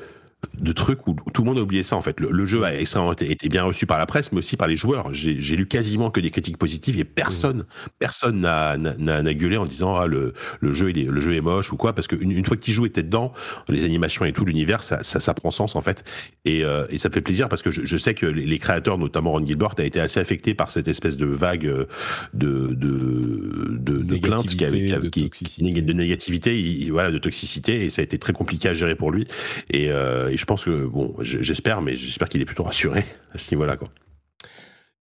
de 0.55 0.73
trucs 0.73 1.07
où 1.07 1.17
tout 1.33 1.43
le 1.43 1.49
monde 1.49 1.59
a 1.59 1.63
oublié 1.63 1.83
ça 1.83 1.97
en 1.97 2.03
fait. 2.03 2.21
Le, 2.21 2.47
jeu 2.47 2.63
a 2.65 2.75
extrêmement 2.75 3.13
été, 3.13 3.49
bien 3.49 3.65
reçu 3.65 3.87
par 3.87 3.99
la 3.99 4.07
presse, 4.07 4.33
mais 4.33 4.39
aussi 4.39 4.57
par 4.57 4.69
les 4.69 4.77
joueurs. 4.77 5.13
J'ai 5.13 5.57
lu 5.57 5.67
quasiment 5.67 6.11
que 6.11 6.21
des 6.21 6.31
critiques 6.31 6.59
positives 6.59 6.99
et 6.99 7.05
personne, 7.05 7.59
mmh. 7.59 7.89
personne 7.99 8.41
n'a 8.41 9.35
gueulé 9.35 9.57
en 9.57 9.65
disant 9.65 9.97
ah, 9.97 10.07
le, 10.07 10.35
le, 10.61 10.73
jeu 10.73 10.91
il 10.91 10.99
est, 10.99 11.05
le 11.05 11.21
jeu 11.21 11.35
est 11.35 11.41
moche 11.41 11.73
ou 11.73 11.77
quoi, 11.77 11.93
parce 11.93 12.07
qu'une 12.07 12.31
une 12.31 12.45
fois 12.45 12.57
que 12.57 12.63
tu 12.63 12.73
joues 12.73 12.87
et 12.87 12.91
t'es 12.91 13.03
dedans, 13.03 13.33
les 13.69 13.85
animations 13.85 14.25
et 14.25 14.33
tout 14.33 14.45
l'univers, 14.45 14.83
ça, 14.83 15.03
ça, 15.03 15.35
prend 15.35 15.51
sens 15.51 15.77
en 15.77 15.81
fait. 15.81 16.05
Et, 16.45 16.65
euh, 16.65 16.87
et, 16.91 16.99
ça 16.99 17.11
fait 17.11 17.21
plaisir 17.21 17.49
parce 17.49 17.63
que 17.63 17.71
je, 17.71 17.97
sais 17.97 18.15
que 18.15 18.27
les, 18.27 18.59
créateurs, 18.59 18.99
notamment 18.99 19.33
Ron 19.33 19.47
Gilbert, 19.47 19.75
a 19.79 19.85
été 19.85 20.01
assez 20.01 20.21
affecté 20.21 20.55
par 20.55 20.71
cette 20.71 20.89
espèce 20.89 21.17
de 21.17 21.27
vague 21.27 21.67
euh, 21.67 21.87
de 22.33 22.75
de, 22.75 23.79
de, 23.79 24.03
de 24.03 24.19
plaintes 24.19 24.47
qui, 24.47 24.57
de, 24.57 25.09
toxicité. 25.09 25.81
de 25.81 25.93
négativité, 25.93 26.89
voilà, 26.91 27.11
de 27.11 27.19
toxicité, 27.19 27.85
et 27.85 27.91
ça 27.91 28.01
a 28.01 28.05
été 28.05 28.19
très 28.19 28.33
compliqué 28.33 28.69
à 28.69 28.75
gérer 28.75 28.95
pour 28.95 29.11
lui. 29.11 29.27
Et, 29.71 29.91
euh, 29.91 30.34
et 30.35 30.37
je 30.37 30.45
pense 30.47 30.65
que, 30.65 30.85
bon, 30.85 31.15
j'espère, 31.21 31.81
mais 31.81 31.95
j'espère 31.95 32.29
qu'il 32.29 32.41
est 32.41 32.45
plutôt 32.45 32.65
rassuré 32.65 33.05
à 33.31 33.39
ce 33.39 33.55
niveau-là. 33.55 33.77
Quoi. 33.77 33.89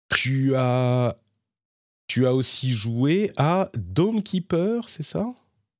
Tu 0.09 0.53
as, 0.55 1.17
tu 2.07 2.27
as 2.27 2.35
aussi 2.35 2.69
joué 2.69 3.31
à 3.35 3.71
Dome 3.75 4.21
Keeper, 4.21 4.87
c'est 4.87 5.01
ça? 5.01 5.25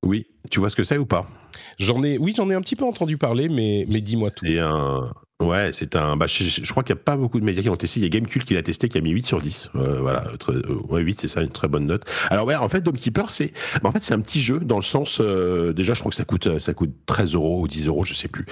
Oui, 0.03 0.25
tu 0.49 0.59
vois 0.59 0.71
ce 0.71 0.75
que 0.75 0.83
c'est 0.83 0.97
ou 0.97 1.05
pas? 1.05 1.27
J'en 1.77 2.01
ai, 2.01 2.17
oui, 2.17 2.33
j'en 2.35 2.49
ai 2.49 2.55
un 2.55 2.61
petit 2.61 2.75
peu 2.75 2.83
entendu 2.83 3.19
parler, 3.19 3.47
mais, 3.47 3.85
mais 3.89 3.99
dis-moi 3.99 4.31
tout. 4.31 4.43
C'est 4.43 4.57
un, 4.57 5.13
Ouais, 5.43 5.71
c'est 5.73 5.95
un. 5.95 6.15
Bah, 6.15 6.27
je, 6.27 6.69
crois 6.71 6.83
qu'il 6.83 6.95
n'y 6.95 7.01
a 7.01 7.03
pas 7.03 7.17
beaucoup 7.17 7.39
de 7.39 7.45
médias 7.45 7.61
qui 7.61 7.67
l'ont 7.67 7.75
testé. 7.75 7.99
Il 7.99 8.03
y 8.03 8.05
a 8.05 8.09
Gamecube 8.09 8.43
qui 8.43 8.53
l'a 8.53 8.63
testé, 8.63 8.89
qui 8.89 8.97
a 8.97 9.01
mis 9.01 9.11
8 9.11 9.25
sur 9.25 9.41
10. 9.41 9.71
Euh, 9.75 9.99
voilà, 9.99 10.25
euh, 10.49 10.61
ouais, 10.89 11.01
8, 11.01 11.21
c'est 11.21 11.27
ça, 11.27 11.41
une 11.41 11.49
très 11.49 11.67
bonne 11.67 11.85
note. 11.85 12.05
Alors, 12.29 12.45
ouais, 12.45 12.55
en 12.55 12.69
fait, 12.69 12.81
Dome 12.81 12.97
Keeper, 12.97 13.29
c'est. 13.29 13.53
Bah, 13.81 13.89
en 13.89 13.91
fait, 13.91 14.03
c'est 14.03 14.13
un 14.13 14.21
petit 14.21 14.41
jeu 14.41 14.59
dans 14.59 14.77
le 14.77 14.83
sens. 14.83 15.19
Euh, 15.19 15.73
déjà, 15.73 15.93
je 15.93 15.99
crois 15.99 16.09
que 16.09 16.15
ça 16.15 16.25
coûte, 16.25 16.59
ça 16.59 16.73
coûte 16.73 16.93
13 17.05 17.33
euros 17.35 17.61
ou 17.61 17.67
10 17.67 17.87
euros, 17.87 18.03
je 18.03 18.13
sais 18.13 18.27
plus. 18.27 18.45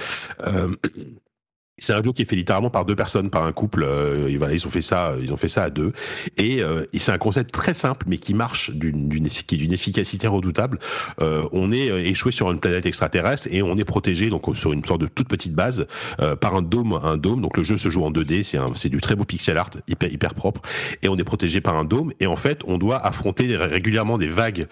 C'est 1.78 1.94
un 1.94 2.02
jeu 2.02 2.12
qui 2.12 2.20
est 2.20 2.28
fait 2.28 2.36
littéralement 2.36 2.68
par 2.68 2.84
deux 2.84 2.94
personnes, 2.94 3.30
par 3.30 3.44
un 3.44 3.52
couple. 3.52 3.82
Euh, 3.82 4.32
voilà, 4.36 4.52
ils 4.52 4.66
ont 4.66 4.70
fait 4.70 4.82
ça, 4.82 5.14
ils 5.22 5.32
ont 5.32 5.38
fait 5.38 5.48
ça 5.48 5.64
à 5.64 5.70
deux. 5.70 5.92
Et, 6.36 6.62
euh, 6.62 6.84
c'est 6.98 7.12
un 7.12 7.18
concept 7.18 7.50
très 7.50 7.72
simple, 7.72 8.06
mais 8.08 8.18
qui 8.18 8.34
marche 8.34 8.70
d'une 8.70 9.08
d'une 9.08 9.72
efficacité 9.72 10.26
redoutable. 10.26 10.78
Euh, 11.20 11.42
on 11.50 11.72
est 11.72 11.90
euh, 11.90 11.98
échoué 11.98 12.30
sur 12.30 12.50
une 12.52 12.60
planète 12.60 12.84
extraterrestre 12.84 13.48
et 13.50 13.62
on 13.62 13.76
est 13.76 13.84
protégé 13.84 14.28
donc 14.28 14.54
sur 14.54 14.72
une 14.72 14.84
sorte 14.84 15.00
de 15.00 15.06
toute 15.06 15.28
petite 15.28 15.54
base 15.54 15.86
euh, 16.20 16.36
par 16.36 16.54
un 16.54 16.62
dôme, 16.62 17.00
un 17.02 17.16
dôme. 17.16 17.40
Donc 17.40 17.56
le 17.56 17.64
jeu 17.64 17.78
se 17.78 17.88
joue 17.88 18.04
en 18.04 18.12
2D, 18.12 18.42
c'est 18.42 18.58
c'est 18.76 18.90
du 18.90 19.00
très 19.00 19.16
beau 19.16 19.24
pixel 19.24 19.56
art, 19.56 19.70
hyper 19.88 20.12
hyper 20.12 20.34
propre. 20.34 20.60
Et 21.02 21.08
on 21.08 21.16
est 21.16 21.24
protégé 21.24 21.60
par 21.62 21.76
un 21.76 21.84
dôme. 21.84 22.12
Et 22.20 22.26
en 22.26 22.36
fait, 22.36 22.60
on 22.66 22.76
doit 22.76 22.98
affronter 22.98 23.56
régulièrement 23.56 24.18
des 24.18 24.28
vagues 24.28 24.66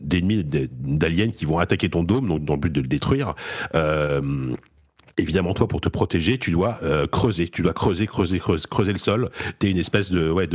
d'ennemis, 0.00 0.44
d'aliens 0.44 1.30
qui 1.30 1.46
vont 1.46 1.58
attaquer 1.58 1.88
ton 1.88 2.02
dôme, 2.02 2.28
donc 2.28 2.44
dans 2.44 2.54
le 2.54 2.60
but 2.60 2.72
de 2.72 2.80
le 2.80 2.88
détruire. 2.88 3.34
Évidemment, 5.18 5.52
toi, 5.54 5.68
pour 5.68 5.80
te 5.80 5.88
protéger, 5.88 6.38
tu 6.38 6.50
dois 6.52 6.78
euh, 6.82 7.06
creuser, 7.06 7.48
tu 7.48 7.62
dois 7.62 7.74
creuser, 7.74 8.06
creuser, 8.06 8.38
creuser, 8.38 8.66
creuser 8.68 8.92
le 8.92 8.98
sol. 8.98 9.30
T'es 9.58 9.70
une 9.70 9.76
espèce 9.78 10.10
de, 10.10 10.30
ouais, 10.30 10.48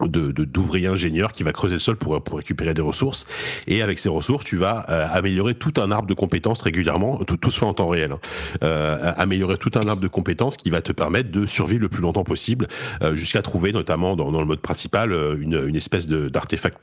d'ouvrier 0.00 0.86
ingénieur 0.86 1.32
qui 1.32 1.42
va 1.42 1.52
creuser 1.52 1.74
le 1.74 1.80
sol 1.80 1.96
pour 1.96 2.20
récupérer 2.36 2.72
des 2.72 2.82
ressources 2.82 3.26
et 3.66 3.82
avec 3.82 3.98
ces 3.98 4.08
ressources 4.08 4.44
tu 4.44 4.56
vas 4.56 4.86
euh, 4.88 5.08
améliorer 5.10 5.54
tout 5.54 5.72
un 5.78 5.90
arbre 5.90 6.06
de 6.06 6.14
compétences 6.14 6.62
régulièrement 6.62 7.18
tout, 7.24 7.36
tout 7.36 7.50
se 7.50 7.64
en 7.64 7.74
temps 7.74 7.88
réel 7.88 8.12
hein. 8.12 8.20
euh, 8.62 9.12
améliorer 9.16 9.56
tout 9.56 9.72
un 9.74 9.88
arbre 9.88 10.00
de 10.00 10.06
compétences 10.06 10.56
qui 10.56 10.70
va 10.70 10.82
te 10.82 10.92
permettre 10.92 11.32
de 11.32 11.46
survivre 11.46 11.80
le 11.80 11.88
plus 11.88 12.00
longtemps 12.00 12.22
possible 12.22 12.68
jusqu'à 13.14 13.42
trouver 13.42 13.72
notamment 13.72 14.14
dans, 14.14 14.30
le 14.30 14.46
mode 14.46 14.60
principal 14.60 15.12
une, 15.40 15.74
espèce 15.74 16.06
d'artefact 16.06 16.78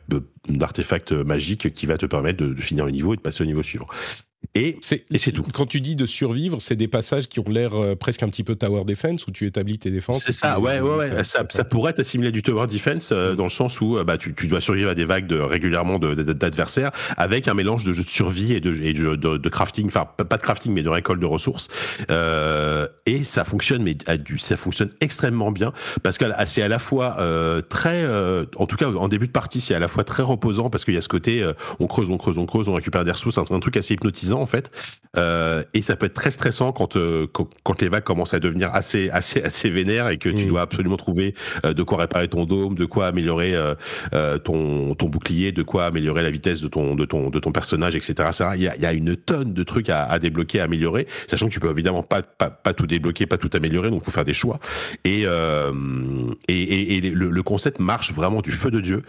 d'artefact 0.50 1.14
magique 1.14 1.72
qui 1.72 1.86
va 1.86 1.98
te 1.98 2.06
permettre 2.06 2.44
de, 2.44 2.62
finir 2.62 2.84
le 2.84 2.92
niveau 2.92 3.14
et 3.14 3.16
de 3.16 3.22
passer 3.22 3.44
au 3.44 3.48
niveau 3.48 3.64
suivant 3.64 3.88
et 4.54 4.78
c'est 4.82 5.32
tout. 5.32 5.44
Quand 5.54 5.66
tu 5.66 5.82
dis 5.82 5.96
de 5.96 6.06
survivre, 6.06 6.62
c'est 6.62 6.76
des 6.76 6.88
passages 6.88 7.28
qui 7.28 7.40
ont 7.40 7.50
l'air 7.50 7.74
euh, 7.76 7.96
presque 7.96 8.24
un 8.24 8.30
petit 8.30 8.44
peu 8.44 8.56
tower 8.56 8.84
defense 8.86 9.26
où 9.28 9.32
tu 9.32 9.46
établis 9.46 9.80
tes 9.80 9.92
défenses. 9.92 10.24
C'est 10.24 10.32
ça, 10.32 10.60
ouais, 10.60 10.80
ouais, 10.80 10.96
ouais. 10.96 11.24
Ça, 11.24 11.46
ça, 11.50 11.64
pourrait 11.64 11.92
être 11.92 12.00
assimilé 12.00 12.32
du 12.32 12.42
tower 12.42 12.68
defense 12.68 13.10
euh, 13.12 13.36
dans 13.36 13.46
le 13.46 13.50
sens 13.50 13.82
où 13.82 13.98
euh, 13.98 14.04
bah, 14.04 14.18
tu, 14.18 14.34
tu, 14.34 14.48
dois 14.48 14.62
survivre 14.62 14.90
à 14.90 14.96
des 14.96 15.06
vagues 15.06 15.28
de, 15.28 15.40
régulièrement 15.40 16.00
d'adversaires 16.00 16.92
avec 17.18 17.48
un 17.48 17.54
mélange 17.54 17.84
de 17.84 17.94
jeux 17.94 18.04
de 18.04 18.10
survie 18.10 18.54
et 18.54 18.60
de, 18.60 18.76
et 18.82 18.94
de, 18.94 19.16
de, 19.16 19.50
crafting, 19.50 19.88
enfin 19.88 20.06
pas 20.06 20.38
de 20.38 20.42
crafting 20.42 20.74
mais 20.74 20.84
de 20.84 20.90
récolte 20.90 21.20
de 21.20 21.26
ressources. 21.26 21.68
Euh, 22.12 22.88
et 23.06 23.24
ça 23.24 23.46
fonctionne, 23.46 23.84
mais 23.84 23.98
ça 24.38 24.58
fonctionne 24.58 24.90
extrêmement 25.02 25.52
bien 25.52 25.74
parce 26.04 26.18
que 26.18 26.26
c'est 26.46 26.62
à 26.62 26.68
la 26.68 26.80
fois 26.80 27.18
très, 27.70 28.06
en 28.56 28.66
tout 28.66 28.76
cas 28.76 28.90
en 28.90 29.08
début 29.08 29.28
de 29.28 29.32
partie, 29.32 29.62
c'est 29.62 29.76
à 29.76 29.80
la 29.80 29.88
fois 29.88 30.04
très 30.04 30.24
reposant 30.24 30.70
parce 30.70 30.86
qu'il 30.86 30.94
y 30.94 30.98
a 30.98 31.02
ce 31.02 31.10
côté, 31.10 31.48
on 31.80 31.88
creuse, 31.88 32.10
on 32.10 32.18
creuse, 32.18 32.38
on 32.38 32.46
creuse, 32.46 32.68
on 32.70 32.74
récupère 32.74 33.06
des 33.06 33.12
ressources, 33.12 33.38
un, 33.38 33.46
un 33.50 33.60
truc 33.60 33.78
assez 33.78 33.94
hypnotisant 33.94 34.35
en 34.40 34.48
fait. 34.48 34.72
Euh, 35.18 35.64
et 35.74 35.82
ça 35.82 35.96
peut 35.96 36.06
être 36.08 36.14
très 36.14 36.32
stressant 36.32 36.72
quand, 36.72 36.98
euh, 36.98 37.28
quand, 37.28 37.82
les 37.82 37.90
vagues 37.90 38.04
commencent 38.04 38.34
à 38.34 38.40
devenir 38.40 38.74
assez 38.74 39.10
assez 39.10 39.42
assez 39.42 39.70
vénères 39.70 40.10
et 40.10 40.18
que 40.18 40.30
tu 40.30 40.46
mm. 40.46 40.48
dois 40.48 40.62
absolument 40.62 40.98
trouver 40.98 41.36
euh, 41.66 41.74
de 41.74 41.84
quoi 41.84 42.00
réparer 42.00 42.28
ton 42.28 42.46
dôme, 42.46 42.76
de 42.76 42.86
quoi 42.86 43.08
améliorer 43.08 43.56
ton, 44.44 44.96
ton 44.96 45.08
bouclier, 45.08 45.52
de 45.52 45.64
quoi 45.64 45.86
améliorer 45.86 46.24
la 46.24 46.32
vitesse 46.32 46.62
de 46.62 46.68
ton 46.68 46.96
de 46.96 47.06
ton 47.06 47.30
de 47.30 47.40
ton 47.40 47.52
personnage, 47.52 47.96
etc. 47.96 48.30
Il 48.56 48.62
y 48.62 48.68
a, 48.68 48.76
il 48.76 48.82
y 48.82 48.86
a 48.86 48.94
une 48.94 49.16
tonne 49.16 49.54
de 49.54 49.64
trucs 49.64 49.90
à, 49.90 50.04
à, 50.06 50.20
débloquer, 50.20 50.60
à 50.60 50.64
améliorer, 50.66 51.08
sachant 51.28 51.48
que 51.48 51.54
tu 51.54 51.60
peux 51.60 51.70
évidemment 51.70 52.04
pas 52.04 52.22
pas, 52.22 52.50
pas 52.50 52.74
tout 52.74 52.88
débloquer, 52.88 53.26
pas 53.26 53.38
tout 53.38 53.50
améliorer, 53.54 53.90
donc 53.90 54.04
faut 54.04 54.12
faire 54.12 54.26
des 54.26 54.34
choix. 54.34 54.60
Et 55.04 55.26
et, 56.48 56.98
et, 56.98 57.02
le, 57.02 57.30
le, 57.30 57.44
concept 57.44 57.80
marche 57.80 58.12
vraiment 58.14 58.42
du 58.42 58.52
feu 58.52 58.72
de 58.72 58.80
dieu. 58.80 59.04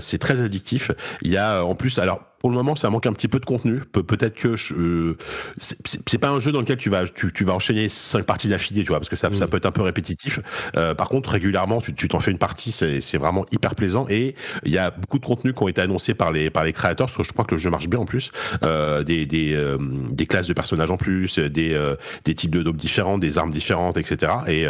c'est 0.00 0.18
très 0.18 0.40
addictif. 0.40 0.90
Il 1.22 1.30
y 1.30 1.36
a 1.36 1.64
en 1.64 1.74
plus 1.74 1.98
alors 1.98 2.20
pour 2.38 2.50
le 2.50 2.56
moment, 2.56 2.76
ça 2.76 2.90
manque 2.90 3.06
un 3.06 3.12
petit 3.12 3.28
peu 3.28 3.40
de 3.40 3.44
contenu. 3.44 3.80
peut-être 3.92 4.34
que 4.34 4.56
je, 4.56 4.74
euh, 4.74 5.18
c'est 5.58 6.18
pas 6.18 6.28
un 6.28 6.40
jeu 6.40 6.52
dans 6.52 6.60
lequel 6.60 6.76
tu 6.76 6.90
vas, 6.90 7.04
tu, 7.08 7.44
vas 7.44 7.54
enchaîner 7.54 7.88
cinq 7.88 8.24
parties 8.24 8.48
d'affilée, 8.48 8.82
tu 8.82 8.88
vois, 8.88 8.98
parce 8.98 9.08
que 9.08 9.16
ça, 9.16 9.30
ça 9.34 9.46
mm. 9.46 9.50
peut 9.50 9.56
être 9.56 9.66
un 9.66 9.72
peu 9.72 9.82
répétitif. 9.82 10.40
Euh, 10.76 10.94
par 10.94 11.08
contre, 11.08 11.30
régulièrement, 11.30 11.80
tu 11.80 12.08
t'en 12.08 12.20
fais 12.20 12.30
une 12.30 12.38
partie, 12.38 12.72
c'est 12.72 13.16
vraiment 13.16 13.46
hyper 13.52 13.74
plaisant. 13.74 14.06
Et 14.08 14.34
il 14.64 14.72
y 14.72 14.78
a 14.78 14.90
beaucoup 14.90 15.18
de 15.18 15.24
contenus 15.24 15.54
qui 15.54 15.62
ont 15.62 15.68
été 15.68 15.80
annoncés 15.80 16.14
par 16.14 16.30
les, 16.30 16.50
par 16.50 16.64
les 16.64 16.72
créateurs, 16.72 17.06
parce 17.06 17.16
que 17.16 17.24
je 17.24 17.32
crois 17.32 17.44
que 17.44 17.54
le 17.54 17.60
jeu 17.60 17.70
marche 17.70 17.88
bien 17.88 18.00
en 18.00 18.04
plus. 18.04 18.30
Euh, 18.62 19.02
des, 19.02 19.26
des, 19.26 19.58
des, 20.10 20.26
classes 20.26 20.46
de 20.46 20.52
personnages 20.52 20.90
en 20.90 20.96
plus, 20.96 21.38
des, 21.38 21.94
des 22.24 22.34
types 22.34 22.50
de 22.50 22.62
dopes 22.62 22.76
différents, 22.76 23.18
des 23.18 23.38
armes 23.38 23.50
différentes, 23.50 23.96
etc. 23.96 24.32
Et 24.46 24.66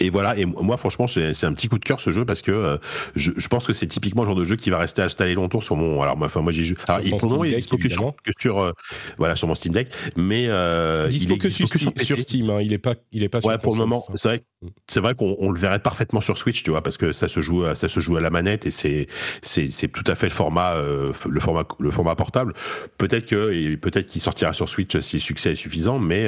Et 0.00 0.08
voilà, 0.08 0.36
et 0.38 0.46
moi 0.46 0.76
franchement 0.76 1.06
c'est 1.06 1.44
un 1.44 1.52
petit 1.52 1.68
coup 1.68 1.78
de 1.78 1.84
cœur 1.84 2.00
ce 2.00 2.10
jeu 2.10 2.24
parce 2.24 2.40
que 2.40 2.50
euh, 2.50 2.78
je, 3.14 3.32
je, 3.36 3.48
pense 3.48 3.66
que 3.66 3.74
c'est 3.74 3.86
typiquement 3.86 4.22
le 4.22 4.28
genre 4.28 4.36
de 4.36 4.46
jeu 4.46 4.56
qui 4.56 4.70
va 4.70 4.78
rester 4.78 5.02
installé 5.02 5.34
longtemps 5.34 5.60
sur 5.60 5.76
mon. 5.76 6.00
Alors 6.00 6.16
moi, 6.16 6.26
enfin 6.26 6.40
moi 6.40 6.52
j'ai 6.52 6.64
joué. 6.64 6.76
Alors 6.88 7.02
il, 7.04 7.10
pour 7.10 7.20
le 7.20 7.28
moment 7.28 7.44
il 7.44 7.52
est 7.52 7.56
dispo 7.56 7.76
que 7.76 7.88
sur, 7.88 8.14
que 8.24 8.30
sur 8.38 8.58
euh, 8.58 8.72
voilà 9.18 9.36
sur 9.36 9.46
mon 9.46 9.54
Steam 9.54 9.74
Deck, 9.74 9.88
mais 10.16 10.46
euh, 10.48 11.08
dispo 11.08 11.34
il 11.34 11.38
que, 11.38 11.50
sur, 11.50 11.68
Steam, 11.68 11.90
sur 12.00 12.18
Steam. 12.18 12.48
Hein, 12.48 12.60
il 12.62 12.72
est 12.72 12.78
pas 12.78 12.94
il 13.12 13.22
est 13.22 13.28
pas 13.28 13.40
sur. 13.40 13.50
Ouais 13.50 13.58
pour 13.58 13.74
le 13.74 13.80
moment 13.80 14.02
c'est 14.14 14.28
vrai 14.28 14.42
mm. 14.62 14.68
c'est 14.86 15.00
vrai 15.00 15.14
qu'on 15.14 15.50
le 15.50 15.60
verrait 15.60 15.80
parfaitement 15.80 16.22
sur 16.22 16.38
Switch 16.38 16.62
tu 16.62 16.70
vois 16.70 16.82
parce 16.82 16.96
que 16.96 17.12
ça 17.12 17.28
se 17.28 17.42
joue 17.42 17.64
ça 17.74 17.88
se 17.88 18.00
joue 18.00 18.16
à 18.16 18.20
la 18.20 18.30
manette 18.30 18.66
et 18.66 18.70
c'est 18.70 19.06
c'est 19.42 19.88
tout 19.88 20.04
à 20.06 20.14
fait 20.14 20.28
le 20.28 20.32
format 20.32 20.76
euh, 20.76 21.12
le 21.28 21.40
format 21.40 21.64
le 21.78 21.90
format 21.90 22.14
portable. 22.14 22.54
Peut-être 22.96 23.26
que 23.26 23.74
peut-être 23.76 24.06
qu'il 24.06 24.22
sortira 24.22 24.54
sur 24.54 24.68
Switch 24.68 24.98
si 25.00 25.16
le 25.16 25.20
succès 25.20 25.52
est 25.52 25.56
suffisant, 25.56 25.98
mais 25.98 26.26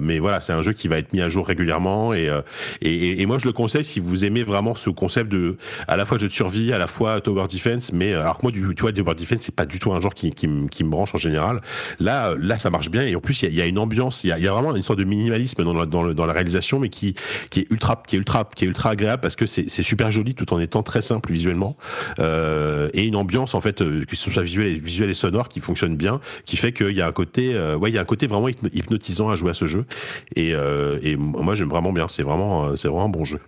mais 0.00 0.20
voilà 0.20 0.40
c'est 0.40 0.54
un 0.54 0.62
jeu 0.62 0.72
qui 0.72 0.88
va 0.88 0.96
être 0.96 1.12
mis 1.12 1.20
à 1.20 1.28
jour 1.28 1.46
régulièrement 1.46 2.14
et, 2.14 2.30
et 2.80 3.09
et, 3.09 3.09
moi, 3.26 3.38
je 3.38 3.46
le 3.46 3.52
conseille 3.52 3.84
si 3.84 4.00
vous 4.00 4.24
aimez 4.24 4.42
vraiment 4.42 4.74
ce 4.74 4.90
concept 4.90 5.30
de 5.30 5.56
à 5.88 5.96
la 5.96 6.04
fois 6.04 6.18
jeu 6.18 6.28
de 6.28 6.32
survie, 6.32 6.72
à 6.72 6.78
la 6.78 6.86
fois 6.86 7.20
tower 7.20 7.46
defense. 7.50 7.92
Mais 7.92 8.12
euh, 8.12 8.22
alors 8.22 8.38
que 8.38 8.42
moi, 8.42 8.52
du, 8.52 8.60
tu 8.74 8.82
vois, 8.82 8.92
tower 8.92 9.14
defense, 9.14 9.42
c'est 9.42 9.54
pas 9.54 9.66
du 9.66 9.78
tout 9.78 9.92
un 9.92 10.00
genre 10.00 10.14
qui, 10.14 10.46
me 10.46 10.90
branche 10.90 11.14
en 11.14 11.18
général. 11.18 11.60
Là, 11.98 12.30
euh, 12.30 12.38
là, 12.40 12.58
ça 12.58 12.70
marche 12.70 12.90
bien. 12.90 13.02
Et 13.02 13.14
en 13.14 13.20
plus, 13.20 13.42
il 13.42 13.54
y, 13.54 13.62
a 13.62 13.66
une 13.66 13.78
ambiance, 13.78 14.24
il 14.24 14.28
y 14.28 14.32
a, 14.32 14.52
vraiment 14.52 14.74
une 14.74 14.82
sorte 14.82 14.98
de 14.98 15.04
minimalisme 15.04 15.64
dans 15.64 16.26
la, 16.26 16.32
réalisation, 16.32 16.78
mais 16.78 16.88
qui, 16.88 17.14
est 17.56 17.70
ultra, 17.70 18.02
qui 18.06 18.16
est 18.16 18.18
ultra, 18.18 18.48
qui 18.54 18.64
est 18.64 18.68
ultra 18.68 18.90
agréable 18.90 19.20
parce 19.20 19.36
que 19.36 19.46
c'est 19.46 19.68
super 19.82 20.10
joli 20.10 20.34
tout 20.34 20.52
en 20.52 20.60
étant 20.60 20.82
très 20.82 21.02
simple 21.02 21.32
visuellement 21.32 21.76
euh, 22.18 22.88
et 22.94 23.04
une 23.06 23.16
ambiance 23.16 23.54
en 23.54 23.60
fait, 23.60 23.78
que 23.78 24.16
ce 24.16 24.30
soit 24.30 24.42
visuel, 24.42 24.78
visuel 24.80 25.10
et 25.10 25.14
sonore, 25.14 25.48
qui 25.48 25.60
fonctionne 25.60 25.96
bien, 25.96 26.20
qui 26.44 26.56
fait 26.56 26.72
qu'il 26.72 26.96
y 26.96 27.00
a 27.00 27.06
un 27.06 27.12
côté, 27.12 27.58
ouais, 27.78 27.90
il 27.90 27.94
y 27.94 27.98
a 27.98 28.00
un 28.00 28.04
côté 28.04 28.26
vraiment 28.26 28.48
hypnotisant 28.48 29.28
à 29.28 29.36
jouer 29.36 29.50
à 29.50 29.54
ce 29.54 29.66
jeu. 29.66 29.84
Et, 30.36 30.50
et 31.02 31.16
moi, 31.16 31.54
j'aime 31.54 31.68
vraiment 31.68 31.92
bien. 31.92 32.08
C'est 32.08 32.22
vraiment, 32.22 32.76
c'est 32.76 32.88
vraiment 32.88 32.99
un 33.00 33.08
bon 33.08 33.24
jeu. 33.24 33.40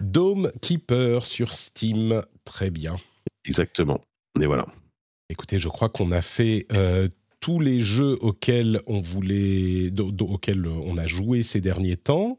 Dome 0.00 0.52
Keeper 0.60 1.24
sur 1.24 1.52
Steam, 1.52 2.22
très 2.44 2.70
bien. 2.70 2.96
Exactement. 3.44 4.00
Et 4.40 4.46
voilà. 4.46 4.66
Écoutez, 5.28 5.58
je 5.58 5.68
crois 5.68 5.88
qu'on 5.88 6.10
a 6.10 6.22
fait 6.22 6.66
euh, 6.72 7.08
tous 7.40 7.60
les 7.60 7.80
jeux 7.80 8.16
auxquels 8.20 8.80
on 8.86 8.98
voulait, 8.98 9.90
auxquels 9.98 10.66
on 10.66 10.96
a 10.96 11.06
joué 11.06 11.42
ces 11.42 11.60
derniers 11.60 11.96
temps. 11.96 12.38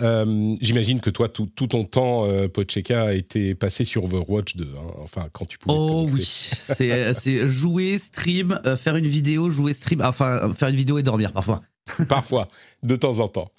Euh, 0.00 0.56
j'imagine 0.60 1.00
que 1.00 1.10
toi, 1.10 1.28
tout, 1.28 1.46
ton 1.46 1.84
temps, 1.84 2.26
euh, 2.26 2.48
a 2.90 3.12
été 3.12 3.54
passé 3.54 3.84
sur 3.84 4.04
Overwatch 4.04 4.56
2. 4.56 4.64
Hein. 4.64 4.94
Enfin, 5.02 5.26
quand 5.32 5.46
tu 5.46 5.58
pouvais. 5.58 5.74
Oh 5.76 6.06
oui, 6.10 6.24
c'est 6.24 7.46
jouer, 7.46 7.98
stream, 7.98 8.58
euh, 8.64 8.76
faire 8.76 8.96
une 8.96 9.06
vidéo, 9.06 9.50
jouer, 9.50 9.72
stream. 9.72 10.00
Enfin, 10.00 10.52
faire 10.54 10.68
une 10.68 10.76
vidéo 10.76 10.98
et 10.98 11.02
dormir 11.02 11.32
parfois. 11.32 11.62
parfois, 12.08 12.48
de 12.82 12.96
temps 12.96 13.18
en 13.20 13.28
temps. 13.28 13.50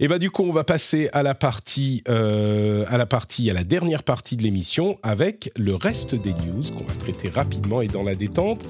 Et 0.00 0.08
bah 0.08 0.18
du 0.18 0.30
coup, 0.30 0.42
on 0.42 0.52
va 0.52 0.64
passer 0.64 1.08
à 1.12 1.22
la 1.22 1.34
partie, 1.34 2.02
euh, 2.08 2.84
à 2.88 2.98
la 2.98 3.06
partie, 3.06 3.48
à 3.50 3.54
la 3.54 3.64
dernière 3.64 4.02
partie 4.02 4.36
de 4.36 4.42
l'émission 4.42 4.98
avec 5.02 5.50
le 5.56 5.74
reste 5.74 6.14
des 6.14 6.34
news 6.34 6.62
qu'on 6.76 6.84
va 6.84 6.94
traiter 6.94 7.30
rapidement 7.30 7.80
et 7.80 7.88
dans 7.88 8.02
la 8.02 8.14
détente. 8.14 8.66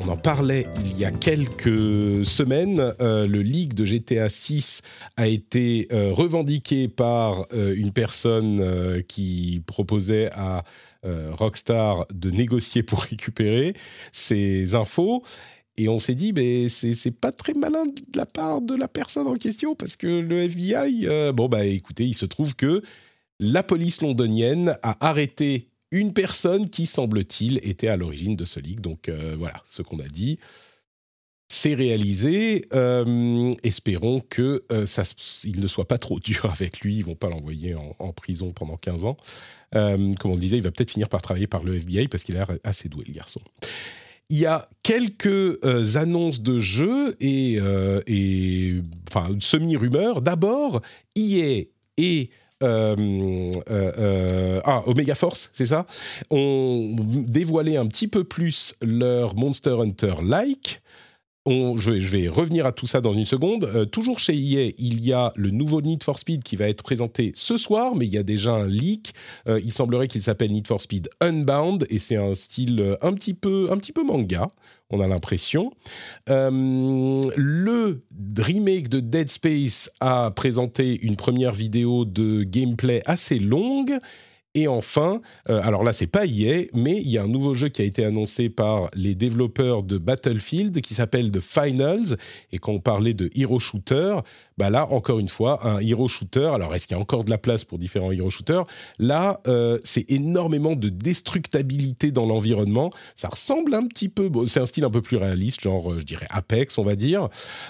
On 0.00 0.08
en 0.08 0.16
parlait 0.16 0.66
il 0.84 0.98
y 0.98 1.04
a 1.04 1.12
quelques 1.12 2.26
semaines. 2.26 2.92
Euh, 3.00 3.26
le 3.26 3.42
leak 3.42 3.74
de 3.74 3.84
GTA 3.84 4.28
6 4.28 4.82
a 5.16 5.28
été 5.28 5.86
euh, 5.92 6.12
revendiqué 6.12 6.88
par 6.88 7.46
une 7.52 7.92
personne 7.92 9.02
qui 9.06 9.62
proposait 9.66 10.30
à 10.32 10.64
Rockstar 11.04 12.06
de 12.12 12.30
négocier 12.30 12.82
pour 12.82 13.02
récupérer 13.02 13.74
ces 14.12 14.74
infos. 14.74 15.22
Et 15.78 15.88
on 15.88 16.00
s'est 16.00 16.16
dit, 16.16 16.32
mais 16.32 16.68
c'est 16.68 17.12
pas 17.12 17.30
très 17.30 17.54
malin 17.54 17.86
de 17.86 18.02
la 18.16 18.26
part 18.26 18.60
de 18.60 18.74
la 18.74 18.88
personne 18.88 19.28
en 19.28 19.34
question 19.34 19.76
parce 19.76 19.94
que 19.96 20.08
le 20.08 20.42
FBI, 20.42 21.06
euh, 21.06 21.32
bon, 21.32 21.48
bah 21.48 21.64
écoutez, 21.64 22.04
il 22.04 22.14
se 22.14 22.26
trouve 22.26 22.56
que 22.56 22.82
la 23.38 23.62
police 23.62 24.02
londonienne 24.02 24.76
a 24.82 25.06
arrêté 25.06 25.68
une 25.92 26.12
personne 26.12 26.68
qui, 26.68 26.84
semble-t-il, 26.84 27.60
était 27.62 27.86
à 27.86 27.96
l'origine 27.96 28.34
de 28.34 28.44
ce 28.44 28.58
leak. 28.58 28.80
Donc 28.80 29.08
euh, 29.08 29.36
voilà, 29.38 29.62
ce 29.64 29.82
qu'on 29.82 30.00
a 30.00 30.08
dit. 30.08 30.38
C'est 31.48 31.74
réalisé. 31.74 32.66
Euh, 32.74 33.52
espérons 33.62 34.20
que 34.28 34.64
ne 34.70 35.66
soit 35.68 35.86
pas 35.88 35.98
trop 35.98 36.18
dur 36.18 36.46
avec 36.52 36.80
lui. 36.80 36.96
Ils 36.96 37.04
vont 37.04 37.14
pas 37.14 37.28
l'envoyer 37.28 37.76
en, 37.76 37.94
en, 38.00 38.12
prison 38.12 38.52
pendant 38.52 38.76
15 38.76 39.04
ans. 39.04 39.16
comme 39.72 40.16
on 40.24 40.34
le 40.34 40.40
disait, 40.40 40.56
il 40.56 40.64
va 40.64 40.72
peut-être 40.72 40.90
finir 40.90 41.08
par 41.08 41.22
travailler 41.22 41.46
par 41.46 41.62
le 41.62 41.76
FBI 41.76 42.08
parce 42.08 42.24
qu'il 42.24 42.36
a 42.36 42.40
l'air 42.40 42.58
assez 42.64 42.88
doué, 42.88 43.04
le 43.06 43.14
garçon 43.14 43.40
il 44.30 44.38
y 44.38 44.46
a 44.46 44.68
quelques 44.82 45.26
euh, 45.26 45.84
annonces 45.94 46.40
de 46.42 46.60
jeux 46.60 47.16
et, 47.20 47.58
euh, 47.60 48.00
semi-rumeurs. 49.40 50.20
D'abord, 50.20 50.82
EA 51.16 51.64
et 51.96 52.30
euh, 52.62 53.50
ah, 54.64 54.82
Omega 54.86 55.14
Force, 55.14 55.50
c'est 55.52 55.66
ça, 55.66 55.86
ont 56.30 56.94
dévoilé 57.00 57.76
un 57.76 57.86
petit 57.86 58.08
peu 58.08 58.24
plus 58.24 58.74
leur 58.82 59.34
Monster 59.34 59.76
Hunter 59.80 60.14
je, 61.46 61.90
vais, 62.08 62.28
revenir 62.28 62.66
à 62.66 62.72
tout 62.72 62.86
ça 62.86 63.00
dans 63.00 63.12
une 63.12 63.26
seconde. 63.26 63.64
Euh, 63.64 63.84
toujours 63.84 64.18
chez 64.18 64.34
EA, 64.34 64.72
il 64.78 65.00
y 65.04 65.12
a 65.12 65.32
le 65.36 65.50
nouveau 65.50 65.80
Need 65.80 66.02
for 66.02 66.18
Speed 66.18 66.42
qui 66.42 66.56
va 66.56 66.68
être 66.68 66.82
présenté 66.82 67.32
ce 67.34 67.56
soir, 67.56 67.94
mais 67.94 68.06
il 68.06 68.12
y 68.12 68.18
a 68.18 68.22
déjà 68.22 68.52
un 68.52 68.66
leak. 68.66 69.14
Euh, 69.48 69.60
il 69.64 69.72
semblerait 69.72 70.08
qu'il 70.08 70.22
s'appelle 70.22 70.52
Need 70.52 70.66
for 70.66 70.80
Speed 70.80 71.08
Unbound 71.20 71.86
et 71.90 71.98
c'est 71.98 72.16
un 72.16 72.34
style 72.34 72.80
euh, 72.80 72.96
un 73.02 73.12
petit 73.14 73.34
peu, 73.34 73.68
un 73.70 73.78
petit 73.78 73.92
peu 73.92 74.02
manga. 74.02 74.48
On 74.90 75.00
a 75.00 75.06
l'impression. 75.06 75.70
le 76.28 78.02
remake 78.38 78.88
de 78.88 79.00
Dead 79.00 79.28
Space 79.28 79.90
a 80.00 80.30
présenté 80.30 80.98
une 81.02 81.16
première 81.16 81.52
vidéo 81.52 82.06
de 82.06 82.42
gameplay 82.42 83.02
assez 83.04 83.38
longue 83.38 83.98
et 84.54 84.66
enfin, 84.66 85.20
euh, 85.50 85.60
alors 85.62 85.84
là, 85.84 85.92
c'est 85.92 86.06
pas 86.06 86.24
EA, 86.26 86.64
mais 86.72 86.96
il 86.96 87.08
y 87.08 87.18
a 87.18 87.22
un 87.22 87.28
nouveau 87.28 87.52
jeu 87.52 87.68
qui 87.68 87.82
a 87.82 87.84
été 87.84 88.04
annoncé 88.04 88.48
par 88.48 88.90
les 88.94 89.14
développeurs 89.14 89.82
de 89.82 89.98
Battlefield 89.98 90.80
qui 90.80 90.94
s'appelle 90.94 91.30
The 91.30 91.40
Finals. 91.40 92.16
Et 92.50 92.58
quand 92.58 92.72
on 92.72 92.80
parlait 92.80 93.12
de 93.12 93.28
hero 93.36 93.58
shooter, 93.58 94.16
bah 94.56 94.70
là, 94.70 94.90
encore 94.90 95.18
une 95.18 95.28
fois, 95.28 95.66
un 95.68 95.80
hero 95.80 96.08
shooter. 96.08 96.50
Alors, 96.54 96.74
est-ce 96.74 96.86
qu'il 96.86 96.96
y 96.96 96.98
a 96.98 97.00
encore 97.00 97.24
de 97.24 97.30
la 97.30 97.36
place 97.36 97.64
pour 97.64 97.78
différents 97.78 98.10
hero 98.10 98.30
shooters? 98.30 98.64
Là, 98.98 99.40
euh, 99.46 99.78
c'est 99.84 100.10
énormément 100.10 100.74
de 100.76 100.88
destructabilité 100.88 102.10
dans 102.10 102.24
l'environnement. 102.24 102.90
Ça 103.16 103.28
ressemble 103.28 103.74
un 103.74 103.86
petit 103.86 104.08
peu, 104.08 104.30
c'est 104.46 104.60
un 104.60 104.66
style 104.66 104.84
un 104.84 104.90
peu 104.90 105.02
plus 105.02 105.18
réaliste, 105.18 105.60
genre, 105.60 105.92
euh, 105.92 106.00
je 106.00 106.04
dirais 106.04 106.26
Apex, 106.30 106.78
on 106.78 106.82
va 106.82 106.96
dire. 106.96 107.28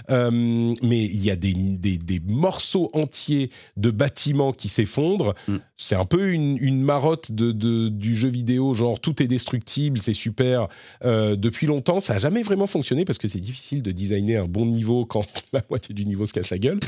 Mais 0.09 1.05
il 1.05 1.24
y 1.24 1.30
a 1.30 1.36
des, 1.36 1.55
des, 1.55 2.20
morceaux 2.24 2.90
entiers 2.92 3.50
de 3.76 3.90
bâtiments 3.90 4.52
qui 4.52 4.68
s'effondrent. 4.68 5.34
Mm. 5.48 5.56
C'est 5.78 5.94
un 5.94 6.05
peu 6.05 6.32
une, 6.32 6.59
une 6.60 6.82
marotte 6.82 7.32
de, 7.32 7.52
de, 7.52 7.88
du 7.88 8.14
jeu 8.14 8.28
vidéo, 8.28 8.74
genre 8.74 9.00
tout 9.00 9.22
est 9.22 9.28
destructible, 9.28 9.98
c'est 9.98 10.12
super. 10.12 10.68
depuis 11.02 11.66
longtemps, 11.66 12.00
ça 12.00 12.14
n'a 12.14 12.18
jamais 12.18 12.42
vraiment 12.42 12.66
fonctionné 12.66 13.05
parce 13.05 13.18
que 13.18 13.28
c'est 13.28 13.40
difficile 13.40 13.82
de 13.82 13.92
designer 13.92 14.44
un 14.44 14.48
bon 14.48 14.66
niveau 14.66 15.06
quand 15.06 15.24
la 15.52 15.62
moitié 15.70 15.94
du 15.94 16.05
niveau 16.05 16.26
se 16.26 16.32
casse 16.32 16.50
la 16.50 16.59
gueule. 16.59 16.80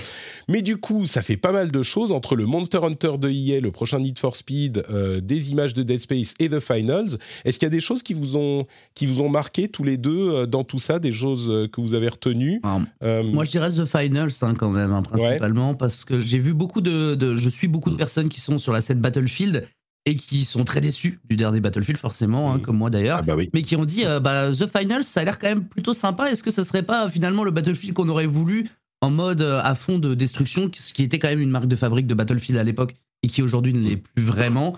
Mais 0.49 0.63
du 0.63 0.77
coup, 0.77 1.07
ça 1.07 1.23
fait 1.23 1.37
pas 1.37 1.53
mal 1.53 1.71
de 1.71 1.83
choses 1.83 2.13
entre 2.13 2.37
le 2.37 2.47
Monster 2.47 2.81
Hunter 2.83 3.13
de 3.19 3.31
EA, 3.31 3.61
le 3.61 3.71
prochain 3.71 3.99
Need 4.01 4.19
for 4.19 4.37
Speed, 4.37 4.85
euh, 4.91 5.21
des 5.21 5.51
images 5.51 5.75
de 5.75 5.83
Dead 5.83 6.01
Space 6.01 6.35
et 6.39 6.49
The 6.49 6.61
Finals. 6.61 7.19
Est-ce 7.45 7.59
qu'il 7.59 7.67
y 7.67 7.71
a 7.71 7.71
des 7.71 7.81
choses 7.81 8.03
qui 8.03 8.15
vous 8.15 8.37
ont, 8.37 8.67
qui 8.95 9.07
vous 9.07 9.21
ont 9.21 9.29
marqué 9.29 9.69
tous 9.69 9.85
les 9.85 9.97
deux 9.97 10.31
euh, 10.31 10.47
dans 10.47 10.65
tout 10.65 10.79
ça, 10.79 10.99
des 10.99 11.13
choses 11.13 11.51
euh, 11.51 11.69
que 11.69 11.81
vous 11.81 11.95
avez 11.95 12.09
retenues? 12.09 12.61
Moi, 13.03 13.45
je 13.45 13.51
dirais 13.51 13.71
The 13.71 13.85
Finals 13.85 14.33
hein, 14.43 14.55
quand 14.55 14.71
même, 14.71 14.93
hein, 14.93 15.03
principalement, 15.03 15.75
parce 15.75 16.05
que 16.05 16.19
j'ai 16.19 16.39
vu 16.39 16.55
beaucoup 16.55 16.81
de, 16.81 17.35
Je 17.35 17.49
suis 17.49 17.69
beaucoup 17.69 17.91
de 17.91 17.97
personnes 17.97 18.29
qui 18.29 18.41
sont 18.41 18.59
sur 18.59 18.73
la 18.73 18.80
scène 18.81 19.01
Battlefield 19.01 19.67
et 20.07 20.17
qui 20.17 20.45
sont 20.45 20.65
très 20.65 20.81
déçus 20.81 21.21
du 21.29 21.37
dernier 21.37 21.61
Battlefield, 21.61 21.99
forcément, 21.99 22.53
hein, 22.53 22.59
comme 22.59 22.79
moi 22.79 22.89
d'ailleurs, 22.89 23.19
ah 23.19 23.23
bah 23.23 23.37
mais 23.53 23.63
qui 23.63 23.77
ont 23.77 23.85
dit 23.85 24.05
bah, 24.23 24.51
The 24.51 24.67
Finals, 24.67 25.05
ça 25.05 25.21
a 25.21 25.25
l'air 25.25 25.39
quand 25.39 25.49
même 25.49 25.65
plutôt 25.65 25.93
sympa. 25.93 26.31
Est-ce 26.31 26.43
que 26.43 26.51
ça 26.51 26.65
serait 26.65 26.83
pas 26.83 27.11
finalement 27.11 27.45
le 27.45 27.51
Battlefield 27.51 27.95
qu'on 27.95 28.09
aurait 28.09 28.27
voulu 28.27 28.71
en 29.01 29.11
mode 29.11 29.41
euh, 29.41 29.61
à 29.63 29.75
fond 29.75 29.99
de 29.99 30.15
destruction, 30.15 30.71
ce 30.73 30.93
qui 30.93 31.03
était 31.03 31.19
quand 31.19 31.29
même 31.29 31.41
une 31.41 31.51
marque 31.51 31.67
de 31.67 31.77
fabrique 31.77 32.07
de 32.07 32.15
Battlefield 32.15 32.59
à 32.59 32.65
l'époque 32.65 32.95
et 33.23 33.29
qui 33.29 33.43
aujourd'hui 33.43 33.73
ne 33.73 33.81
l'est 33.81 33.97
plus 33.97 34.23
vraiment. 34.23 34.77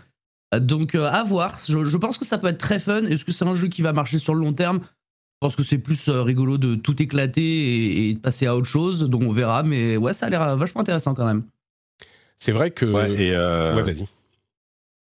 Euh, 0.55 0.61
donc 0.61 0.95
euh, 0.95 1.07
à 1.07 1.25
voir, 1.25 1.59
je, 1.67 1.97
pense 1.97 2.19
que 2.19 2.25
ça 2.25 2.39
peut 2.39 2.49
être 2.49 2.59
très 2.59 2.79
fun. 2.79 3.05
Est-ce 3.05 3.25
que 3.25 3.33
c'est 3.33 3.45
un 3.45 3.55
jeu 3.55 3.69
qui 3.69 3.83
va 3.83 3.93
marcher 3.93 4.19
sur 4.19 4.35
le 4.35 4.41
long 4.41 4.53
terme? 4.53 4.81
Je 4.81 5.49
pense 5.49 5.57
que 5.57 5.65
c'est 5.65 5.79
plus 5.79 6.09
rigolo 6.09 6.57
de 6.57 6.77
tout 6.77 7.03
éclater 7.03 8.09
et, 8.09 8.15
de 8.15 8.19
passer 8.21 8.47
à 8.47 8.55
autre 8.55 8.69
chose, 8.69 9.09
donc 9.09 9.23
on 9.23 9.33
verra. 9.33 9.65
Mais 9.65 9.97
ouais, 9.97 10.15
ça 10.15 10.27
a 10.27 10.31
l'air 10.31 10.57
vachement 10.57 10.83
intéressant 10.83 11.15
quand 11.15 11.27
même. 11.27 11.43
C'est 12.37 12.53
vrai 12.53 12.71
que... 12.71 12.87
Ouais, 12.87 13.11
et 13.13 13.31
ouais 13.31 13.83
vas-y. 13.83 14.07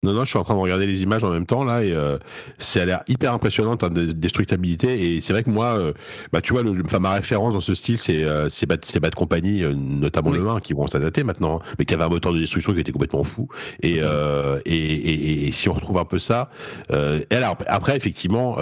Non, 0.03 0.13
non, 0.13 0.23
je 0.23 0.29
suis 0.29 0.39
en 0.39 0.43
train 0.43 0.55
de 0.55 0.59
regarder 0.59 0.87
les 0.87 1.03
images 1.03 1.23
en 1.23 1.29
même 1.29 1.45
temps 1.45 1.63
là 1.63 1.83
et 1.83 1.91
euh, 1.91 2.17
ça 2.57 2.81
a 2.81 2.85
l'air 2.85 3.03
hyper 3.07 3.33
impressionnant 3.33 3.73
en 3.73 3.77
termes 3.77 3.93
de 3.93 4.11
destructibilité 4.11 5.15
et 5.15 5.21
c'est 5.21 5.31
vrai 5.31 5.43
que 5.43 5.51
moi, 5.51 5.77
euh, 5.77 5.93
bah 6.33 6.41
tu 6.41 6.53
vois, 6.53 6.63
le, 6.63 6.71
enfin, 6.83 6.97
ma 6.97 7.11
référence 7.11 7.53
dans 7.53 7.59
ce 7.59 7.75
style 7.75 7.99
c'est 7.99 8.23
euh, 8.23 8.49
c'est 8.49 8.65
Bad, 8.65 8.83
Bad 8.99 9.13
Company, 9.13 9.61
euh, 9.63 9.75
notamment 9.75 10.31
Oui. 10.31 10.39
le 10.39 10.49
1 10.49 10.59
qui 10.61 10.73
vont 10.73 10.87
s'adapter 10.87 11.23
maintenant, 11.23 11.59
hein, 11.59 11.73
mais 11.77 11.85
qui 11.85 11.93
avait 11.93 12.03
un 12.03 12.09
moteur 12.09 12.33
de 12.33 12.39
destruction 12.39 12.73
qui 12.73 12.79
était 12.79 12.91
complètement 12.91 13.23
fou 13.23 13.47
et 13.83 13.97
euh, 13.99 14.59
et, 14.65 14.75
et, 14.75 15.47
et 15.47 15.51
si 15.51 15.69
on 15.69 15.73
retrouve 15.73 15.99
un 15.99 16.05
peu 16.05 16.17
ça, 16.17 16.49
euh, 16.89 17.19
et 17.29 17.35
alors 17.35 17.55
après 17.67 17.95
effectivement. 17.95 18.57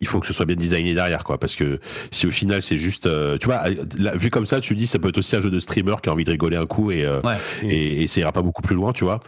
Il 0.00 0.06
faut 0.06 0.20
que 0.20 0.26
ce 0.28 0.32
soit 0.32 0.46
bien 0.46 0.54
designé 0.56 0.94
derrière, 0.94 1.24
quoi, 1.24 1.38
parce 1.38 1.56
que 1.56 1.80
si 2.12 2.26
au 2.26 2.30
final 2.30 2.62
c'est 2.62 2.78
juste, 2.78 3.06
euh, 3.06 3.36
tu 3.38 3.46
vois, 3.46 3.64
là, 3.98 4.16
vu 4.16 4.30
comme 4.30 4.46
ça, 4.46 4.60
tu 4.60 4.76
dis 4.76 4.86
ça 4.86 4.98
peut 5.00 5.08
être 5.08 5.18
aussi 5.18 5.34
un 5.34 5.40
jeu 5.40 5.50
de 5.50 5.58
streamer 5.58 5.96
qui 6.02 6.08
a 6.08 6.12
envie 6.12 6.22
de 6.24 6.30
rigoler 6.30 6.56
un 6.56 6.66
coup 6.66 6.90
et 6.92 7.04
euh, 7.04 7.20
Ouais. 7.22 7.36
et, 7.62 8.02
et 8.04 8.08
ça 8.08 8.20
ira 8.20 8.30
pas 8.32 8.42
beaucoup 8.42 8.62
plus 8.62 8.76
loin, 8.76 8.92
tu 8.92 9.02
vois. 9.04 9.20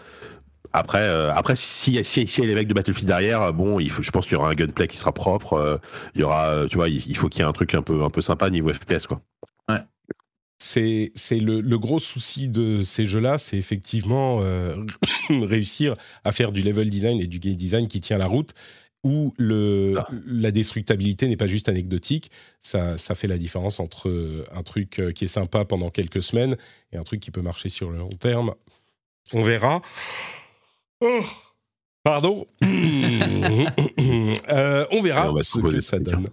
Après, 0.72 1.02
euh, 1.02 1.32
après, 1.34 1.56
si 1.56 2.04
si 2.04 2.26
si 2.28 2.40
y 2.40 2.44
a 2.44 2.46
les 2.46 2.54
mecs 2.54 2.68
de 2.68 2.74
Battlefield 2.74 3.08
derrière, 3.08 3.42
euh, 3.42 3.52
bon, 3.52 3.80
il 3.80 3.90
faut, 3.90 4.02
je 4.02 4.10
pense 4.12 4.26
qu'il 4.26 4.34
y 4.34 4.36
aura 4.36 4.50
un 4.50 4.54
gunplay 4.54 4.86
qui 4.86 4.96
sera 4.96 5.12
propre. 5.12 5.54
euh, 5.54 5.78
il 6.14 6.20
y 6.20 6.24
aura, 6.24 6.66
tu 6.70 6.76
vois, 6.76 6.88
il, 6.88 7.02
il 7.08 7.16
faut 7.16 7.28
qu'il 7.28 7.40
y 7.40 7.42
ait 7.42 7.48
un 7.48 7.52
truc 7.52 7.74
un 7.74 7.82
peu 7.82 8.04
un 8.04 8.10
peu 8.10 8.22
sympa 8.22 8.48
niveau 8.50 8.72
FPS, 8.72 9.08
quoi. 9.08 9.20
C'est 10.62 11.10
c'est 11.14 11.40
le, 11.40 11.62
le 11.62 11.78
gros 11.78 11.98
souci 11.98 12.48
de 12.50 12.82
ces 12.82 13.06
jeux-là, 13.06 13.38
c'est 13.38 13.56
effectivement 13.56 14.40
euh, 14.42 14.76
réussir 15.30 15.94
à 16.22 16.32
faire 16.32 16.52
du 16.52 16.60
level 16.60 16.90
design 16.90 17.18
et 17.18 17.26
du 17.26 17.38
game 17.38 17.54
design 17.54 17.88
qui 17.88 18.00
tient 18.00 18.18
la 18.18 18.26
route, 18.26 18.52
où 19.02 19.32
le, 19.38 19.94
Ah. 19.98 20.08
la 20.26 20.50
destructabilité 20.50 21.26
n'est 21.28 21.36
pas 21.36 21.46
juste 21.46 21.68
anecdotique. 21.68 22.30
Ça, 22.60 22.98
ça 22.98 23.14
fait 23.14 23.26
la 23.28 23.38
différence 23.38 23.80
entre 23.80 24.08
euh, 24.08 24.44
un 24.52 24.62
truc 24.62 24.98
euh, 24.98 25.12
qui 25.12 25.24
est 25.24 25.28
sympa 25.28 25.64
pendant 25.64 25.90
quelques 25.90 26.22
semaines 26.22 26.56
et 26.92 26.96
un 26.96 27.02
truc 27.02 27.20
qui 27.20 27.30
peut 27.30 27.42
marcher 27.42 27.68
sur 27.68 27.90
le 27.90 27.98
long 27.98 28.10
terme. 28.10 28.54
On 29.32 29.42
verra. 29.42 29.80
Oh, 31.00 31.24
Pardon. 32.02 32.46
Euh, 34.50 34.86
on 34.90 35.02
verra 35.02 35.30
on 35.30 35.34
va 35.34 35.42
ce 35.42 35.60
que 35.60 35.80
ça 35.80 35.98
donne. 35.98 36.26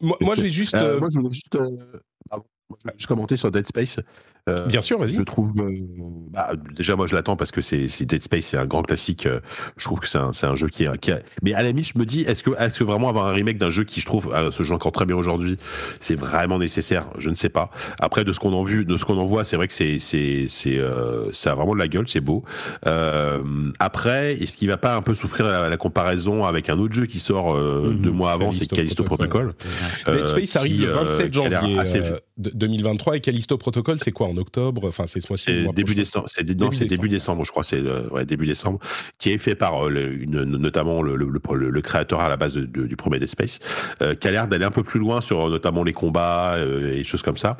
Moi, 0.00 0.16
moi, 0.20 0.34
je 0.34 0.42
vais 0.42 0.50
juste. 0.50 0.74
Euh, 0.74 0.96
euh, 0.96 1.00
moi, 1.00 1.08
je 1.12 1.18
voulais 1.18 1.32
juste, 1.32 1.54
juste 2.96 3.06
commenter 3.06 3.36
sur 3.36 3.50
Dead 3.50 3.66
Space. 3.66 4.00
Euh, 4.46 4.66
bien 4.66 4.82
sûr, 4.82 4.98
vas-y. 4.98 5.14
Je 5.14 5.22
trouve, 5.22 5.52
euh, 5.58 5.70
bah, 6.30 6.52
déjà 6.76 6.96
moi 6.96 7.06
je 7.06 7.14
l'attends 7.14 7.34
parce 7.34 7.50
que 7.50 7.62
c'est 7.62 7.86
Dead 8.04 8.22
Space, 8.22 8.44
c'est 8.44 8.58
un 8.58 8.66
grand 8.66 8.82
classique. 8.82 9.24
euh, 9.24 9.40
je 9.78 9.84
trouve 9.84 10.00
que 10.00 10.06
c'est 10.08 10.18
un, 10.18 10.54
jeu 10.54 10.68
qui, 10.68 10.84
est- 10.84 10.98
qui 10.98 11.12
a... 11.12 11.20
mais 11.42 11.54
à 11.54 11.62
la 11.62 11.68
limite 11.68 11.88
je 11.94 11.98
me 11.98 12.04
dis, 12.04 12.20
est-ce 12.22 12.42
que, 12.42 12.50
est-ce 12.60 12.78
que 12.78 12.84
vraiment 12.84 13.08
avoir 13.08 13.26
un 13.26 13.32
remake 13.32 13.56
d'un 13.56 13.70
jeu 13.70 13.84
qui 13.84 14.02
je 14.02 14.06
trouve 14.06 14.34
se 14.52 14.62
joue 14.62 14.74
encore 14.74 14.92
très 14.92 15.06
bien 15.06 15.16
aujourd'hui, 15.16 15.56
c'est 15.98 16.14
vraiment 16.14 16.58
nécessaire? 16.58 17.06
Je 17.18 17.30
ne 17.30 17.34
sais 17.34 17.48
pas. 17.48 17.70
Après 18.00 18.24
de 18.24 18.34
ce 18.34 18.38
qu'on 18.38 18.52
en 18.52 18.64
vu, 18.64 18.84
de 18.84 18.98
ce 18.98 19.06
qu'on 19.06 19.16
en 19.16 19.24
voit, 19.24 19.44
c'est 19.44 19.56
vrai 19.56 19.66
que 19.66 19.72
c'est 19.72 19.98
c'est 19.98 20.46
ça 21.32 21.52
a 21.52 21.54
vraiment 21.54 21.72
de 21.74 21.78
la 21.78 21.88
gueule, 21.88 22.06
c'est 22.06 22.20
beau. 22.20 22.44
Après, 23.78 24.34
est-ce 24.34 24.56
qu'il 24.56 24.68
va 24.68 24.76
pas 24.76 24.94
un 24.96 25.02
peu 25.02 25.14
souffrir 25.14 25.46
la, 25.46 25.68
la 25.68 25.76
comparaison 25.76 26.44
avec 26.44 26.68
un 26.68 26.78
autre 26.78 26.94
jeu 26.94 27.06
qui 27.06 27.18
sort 27.18 27.54
Mhm. 27.54 27.96
deux 28.00 28.10
mois 28.10 28.32
avant, 28.32 28.52
c'est 28.52 28.68
Callisto 28.70 29.04
Protocol. 29.04 29.54
Dead 30.06 30.26
Space 30.26 30.56
arrive 30.56 30.82
le 30.82 30.88
euh, 30.90 31.04
27 31.04 31.30
qui 31.30 31.38
a 31.40 31.48
l'air 31.48 31.60
janvier 31.62 31.78
assez- 31.78 32.02
de- 32.36 32.50
2023 32.54 33.16
et 33.16 33.20
Callisto 33.20 33.56
Protocol, 33.58 33.98
c'est 34.00 34.12
quoi 34.12 34.26
en 34.28 34.36
octobre? 34.36 34.86
Enfin, 34.88 35.06
c'est 35.06 35.20
ce 35.20 35.26
mois-ci. 35.30 35.44
C'est 35.46 35.72
début 35.72 35.94
décembre. 35.94 36.26
C'est 36.28 36.44
Début 36.96 37.08
décembre, 37.08 37.44
je 37.44 37.50
crois. 37.50 37.64
C'est 37.64 37.80
ouais, 38.10 38.24
début 38.26 38.46
décembre, 38.46 38.78
qui 39.18 39.30
est 39.30 39.38
fait 39.38 39.54
par 39.54 39.86
euh, 39.86 39.90
le- 39.90 40.12
une, 40.22 40.42
notamment 40.44 41.02
le, 41.02 41.16
le, 41.16 41.26
le- 41.28 41.70
le 41.70 41.82
créateur 41.82 42.20
à 42.20 42.28
la 42.28 42.36
base 42.36 42.54
de- 42.54 42.64
de- 42.66 42.86
du 42.86 42.96
premier 42.96 43.18
Dead 43.18 43.28
Space, 43.28 43.60
euh, 44.02 44.14
qui 44.14 44.28
a 44.28 44.30
l'air 44.30 44.48
d'aller 44.48 44.64
un 44.64 44.70
peu 44.70 44.82
plus 44.82 45.00
loin 45.00 45.20
sur 45.20 45.48
notamment 45.48 45.84
les 45.84 45.92
combats 45.92 46.54
euh, 46.56 46.92
et 46.92 46.96
des 46.96 47.04
choses 47.04 47.22
comme 47.22 47.36
ça. 47.36 47.56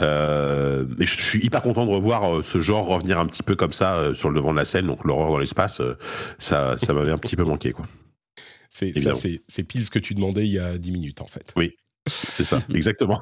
Euh, 0.00 0.84
mais 0.98 1.06
je 1.06 1.20
suis 1.20 1.44
hyper 1.44 1.62
content 1.62 1.86
de 1.86 1.90
revoir 1.90 2.36
euh, 2.38 2.42
ce 2.42 2.60
genre 2.60 2.86
revenir 2.86 3.18
un 3.18 3.26
petit 3.26 3.42
peu 3.42 3.56
comme 3.56 3.72
ça 3.72 4.14
sur 4.14 4.28
le 4.30 4.36
devant 4.36 4.52
de 4.52 4.58
la 4.58 4.64
scène. 4.64 4.86
Donc 4.86 5.04
l'horreur 5.04 5.30
dans 5.30 5.38
l'espace, 5.38 5.80
ça, 6.38 6.76
ça 6.78 6.92
m'avait 6.92 7.12
un 7.12 7.18
petit 7.18 7.36
peu 7.36 7.44
manqué, 7.44 7.72
quoi. 7.72 7.86
C'est 8.70 8.92
ça, 9.02 9.10
c'est 9.14 9.42
c'est 9.48 9.64
pile 9.64 9.84
ce 9.84 9.90
que 9.90 9.98
tu 9.98 10.14
demandais 10.14 10.46
il 10.46 10.52
y 10.52 10.58
a 10.58 10.78
10 10.78 10.92
minutes 10.92 11.20
en 11.20 11.26
fait. 11.26 11.52
C'est 12.06 12.44
ça, 12.44 12.62
exactement. 12.74 13.20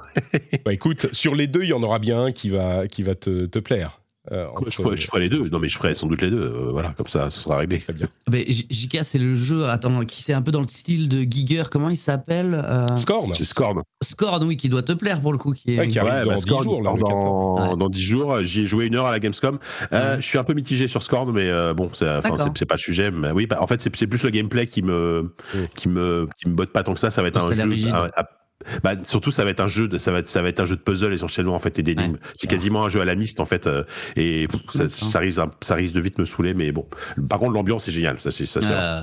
Bah, 0.65 0.73
écoute, 0.73 1.09
sur 1.13 1.35
les 1.35 1.47
deux, 1.47 1.63
il 1.63 1.69
y 1.69 1.73
en 1.75 1.83
aura 1.83 1.99
bien 1.99 2.25
un 2.25 2.33
qui 2.33 2.49
va, 2.51 2.87
qui 2.87 3.03
va 3.03 3.15
te, 3.15 3.47
te 3.47 3.59
plaire. 3.59 3.97
Euh, 4.33 4.47
entre- 4.55 4.71
je, 4.71 4.77
ferai, 4.83 4.97
je 4.99 5.07
ferai 5.07 5.21
les 5.21 5.29
deux. 5.31 5.49
Non, 5.49 5.59
mais 5.59 5.69
je 5.71 5.77
ferai 5.79 5.95
sans 5.95 6.07
doute 6.07 6.21
les 6.21 6.31
deux. 6.31 6.39
euh, 6.41 6.69
voilà, 6.71 6.91
comme 6.91 7.09
ça, 7.09 7.31
ce 7.31 7.41
sera 7.41 7.57
réglé. 7.57 7.81
Très 7.81 7.95
bien. 7.95 8.07
Mais 8.31 8.45
J- 8.49 8.67
JK, 8.71 8.99
c'est 9.03 9.19
le 9.19 9.35
jeu, 9.35 9.69
attends, 9.69 10.05
qui 10.05 10.23
c'est 10.23 10.35
un 10.35 10.43
peu 10.43 10.51
dans 10.53 10.61
le 10.61 10.69
style 10.69 11.09
de 11.09 11.23
Giger, 11.23 11.65
comment 11.71 11.89
il 11.89 11.97
s'appelle 11.97 12.53
euh, 12.55 12.87
Scorn, 12.97 13.33
C'est 13.33 13.45
Scorn. 13.47 13.83
Scorn, 14.03 14.45
oui, 14.45 14.57
qui 14.59 14.69
doit 14.69 14.83
te 14.83 14.93
plaire 14.93 15.21
pour 15.23 15.33
le 15.33 15.39
coup. 15.39 15.53
Qui 15.53 15.75
est, 15.75 15.79
Ouais, 15.79 15.89
qui 15.89 15.99
arrive 15.99 16.13
Ouais, 16.13 16.25
dans 16.25 16.29
bah, 16.31 16.37
10 16.37 16.43
Scorn, 16.43 16.65
jours, 16.65 16.83
là, 16.83 16.91
il 16.95 17.01
le 17.01 17.01
sort 17.01 17.09
14. 17.09 17.25
dans, 17.57 17.71
Ouais. 17.73 17.77
dans 17.79 17.89
10 17.89 18.03
jours. 18.03 18.45
J'y 18.45 18.61
ai 18.61 18.67
joué 18.67 18.87
une 18.87 18.95
heure 18.95 19.07
à 19.07 19.11
la 19.11 19.19
Gamescom. 19.21 19.59
Je 19.91 20.21
suis 20.21 20.39
un 20.39 20.45
peu 20.45 20.53
mitigé 20.55 20.87
sur 20.87 21.03
Scorn, 21.03 21.33
mais 21.33 21.49
euh, 21.49 21.73
bon, 21.75 21.91
c'est 21.95 22.07
pas 22.67 22.75
le 22.75 22.79
sujet. 22.81 23.11
Mais 23.11 23.31
oui, 23.33 23.47
bah, 23.47 23.59
en 23.61 23.67
fait, 23.67 23.81
c'est 23.81 24.07
plus 24.07 24.23
le 24.23 24.31
gameplay 24.31 24.67
qui 24.67 24.83
me, 24.83 25.35
qui 25.77 25.89
me, 25.89 26.29
qui 26.39 26.49
me 26.49 26.55
botte 26.55 26.73
pas 26.73 26.83
tant 26.83 26.93
que 26.95 27.01
ça. 27.01 27.11
Ça 27.11 27.23
va 27.23 27.29
être 27.29 27.43
un 27.43 27.51
jeu. 27.53 27.91
Bah, 28.83 28.95
surtout, 29.05 29.31
ça 29.31 29.45
va 29.45 29.51
être 29.51 29.61
un 29.61 29.69
jeu 29.69 29.89
de, 29.89 29.97
ça 29.99 30.11
va 30.13 30.19
être, 30.19 30.27
ça 30.29 30.43
va 30.43 30.49
être 30.49 30.61
un 30.61 30.65
jeu 30.67 30.77
de 30.77 30.81
puzzle 30.83 31.13
essentiellement 31.15 31.55
en 31.55 31.61
fait 31.61 31.79
et 31.79 31.83
d'énigmes. 31.83 32.13
Ouais. 32.15 32.19
C'est 32.35 32.47
quasiment 32.49 32.85
un 32.85 32.89
jeu 32.89 33.01
à 33.01 33.05
la 33.05 33.15
miste 33.15 33.41
en 33.41 33.47
fait, 33.47 33.67
euh, 33.67 33.85
et 34.17 34.47
pff, 34.49 34.87
ça, 34.89 35.19
risque, 35.19 35.39
un- 35.39 35.51
ça 35.63 35.75
risque 35.75 35.95
de 35.95 36.01
vite 36.01 36.19
me 36.19 36.25
saouler. 36.25 36.55
Mais 36.55 36.71
bon, 36.73 36.87
par 37.29 37.39
contre, 37.39 37.53
l'ambiance 37.53 37.89
est 37.89 37.93
géniale. 37.93 38.21
Ça, 38.21 38.31
c'est, 38.31 38.47
ça, 38.47 38.61
c'est. 38.61 38.69
Euh, 38.73 39.03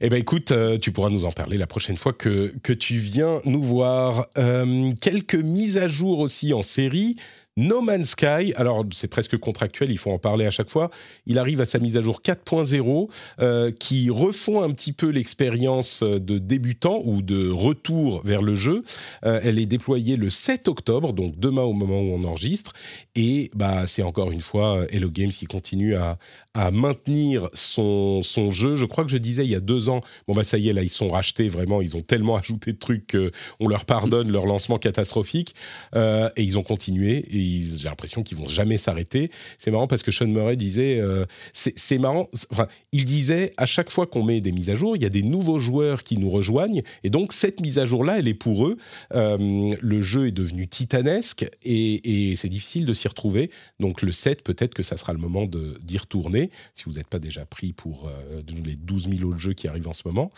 Eh 0.00 0.08
ben 0.08 0.18
écoute, 0.18 0.50
euh, 0.50 0.76
tu 0.76 0.90
pourras 0.92 1.08
nous 1.08 1.24
en 1.24 1.30
parler 1.32 1.56
la 1.56 1.68
prochaine 1.68 1.96
fois 1.96 2.12
que, 2.12 2.52
que 2.62 2.72
tu 2.72 2.94
viens 2.96 3.40
nous 3.44 3.62
voir. 3.62 4.26
Euh, 4.38 4.92
quelques 5.00 5.36
mises 5.36 5.78
à 5.78 5.86
jour 5.86 6.18
aussi 6.18 6.52
en 6.52 6.62
série. 6.62 7.16
No 7.56 7.82
Man's 7.82 8.10
Sky, 8.10 8.52
alors 8.56 8.84
c'est 8.92 9.06
presque 9.06 9.38
contractuel, 9.38 9.92
il 9.92 9.98
faut 9.98 10.10
en 10.10 10.18
parler 10.18 10.44
à 10.44 10.50
chaque 10.50 10.68
fois. 10.68 10.90
Il 11.26 11.38
arrive 11.38 11.60
à 11.60 11.66
sa 11.66 11.78
mise 11.78 11.96
à 11.96 12.02
jour 12.02 12.20
4.0 12.20 13.08
euh, 13.38 13.70
qui 13.70 14.10
refont 14.10 14.60
un 14.60 14.70
petit 14.72 14.92
peu 14.92 15.08
l'expérience 15.08 16.02
de 16.02 16.38
débutant 16.38 17.00
ou 17.04 17.22
de 17.22 17.48
retour 17.48 18.22
vers 18.24 18.42
le 18.42 18.56
jeu. 18.56 18.82
Euh, 19.24 19.38
elle 19.44 19.60
est 19.60 19.66
déployée 19.66 20.16
le 20.16 20.30
7 20.30 20.66
octobre, 20.66 21.12
donc 21.12 21.38
demain 21.38 21.62
au 21.62 21.72
moment 21.72 22.00
où 22.00 22.14
on 22.14 22.24
enregistre. 22.24 22.72
Et 23.14 23.50
bah, 23.54 23.86
c'est 23.86 24.02
encore 24.02 24.32
une 24.32 24.40
fois 24.40 24.78
euh, 24.78 24.86
Hello 24.90 25.08
Games 25.08 25.30
qui 25.30 25.46
continue 25.46 25.94
à, 25.94 26.18
à 26.54 26.70
maintenir 26.70 27.48
son, 27.52 28.22
son 28.22 28.50
jeu. 28.50 28.76
Je 28.76 28.86
crois 28.86 29.04
que 29.04 29.10
je 29.10 29.18
disais 29.18 29.44
il 29.44 29.50
y 29.50 29.56
a 29.56 29.60
deux 29.60 29.88
ans, 29.88 30.00
bon 30.28 30.34
bah 30.34 30.44
ça 30.44 30.56
y 30.56 30.68
est, 30.68 30.72
là 30.72 30.82
ils 30.82 30.88
sont 30.88 31.08
rachetés 31.08 31.48
vraiment, 31.48 31.82
ils 31.82 31.96
ont 31.96 32.00
tellement 32.00 32.36
ajouté 32.44 32.72
de 32.72 32.78
trucs 32.78 33.10
qu'on 33.10 33.68
leur 33.68 33.84
pardonne 33.84 34.30
leur 34.30 34.46
lancement 34.46 34.78
catastrophique. 34.78 35.54
Euh, 35.96 36.30
et 36.36 36.42
ils 36.42 36.56
ont 36.56 36.62
continué 36.62 37.24
et 37.30 37.62
j'ai 37.76 37.88
l'impression 37.88 38.22
qu'ils 38.22 38.38
vont 38.38 38.48
jamais 38.48 38.78
s'arrêter. 38.78 39.30
C'est 39.58 39.72
marrant 39.72 39.88
parce 39.88 40.02
que 40.02 40.12
Sean 40.12 40.28
Murray 40.28 40.56
disait, 40.56 41.00
euh, 41.00 41.24
c'est 41.52 41.98
marrant, 41.98 42.28
enfin, 42.52 42.68
il 42.92 43.04
disait 43.04 43.52
à 43.56 43.66
chaque 43.66 43.90
fois 43.90 44.06
qu'on 44.06 44.22
met 44.22 44.40
des 44.40 44.52
mises 44.52 44.70
à 44.70 44.76
jour, 44.76 44.96
il 44.96 45.02
y 45.02 45.06
a 45.06 45.10
des 45.10 45.22
nouveaux 45.22 45.58
joueurs 45.58 46.04
qui 46.04 46.18
nous 46.18 46.30
rejoignent 46.30 46.82
et 47.02 47.10
donc 47.10 47.32
cette 47.32 47.60
mise 47.60 47.78
à 47.80 47.86
jour-là, 47.86 48.18
elle 48.20 48.28
est 48.28 48.34
pour 48.34 48.66
eux. 48.66 48.76
Euh, 49.14 49.74
le 49.80 50.02
jeu 50.02 50.28
est 50.28 50.32
devenu 50.32 50.68
titanesque 50.68 51.46
et, 51.64 52.30
et 52.30 52.36
c'est 52.36 52.48
difficile 52.48 52.86
de 52.86 52.92
s'y 52.92 53.08
retrouver. 53.08 53.50
Donc 53.80 54.02
le 54.02 54.12
7, 54.12 54.44
peut-être 54.44 54.74
que 54.74 54.84
ça 54.84 54.96
sera 54.96 55.12
le 55.12 55.18
moment 55.18 55.46
d'y 55.46 55.98
retourner 55.98 56.43
si 56.74 56.84
vous 56.84 56.92
n'êtes 56.92 57.08
pas 57.08 57.18
déjà 57.18 57.44
pris 57.44 57.72
pour 57.72 58.08
euh, 58.08 58.42
les 58.64 58.76
12 58.76 59.08
000 59.16 59.30
autres 59.30 59.38
jeux 59.38 59.52
qui 59.54 59.68
arrivent 59.68 59.88
en 59.88 59.94
ce 59.94 60.02
moment. 60.06 60.30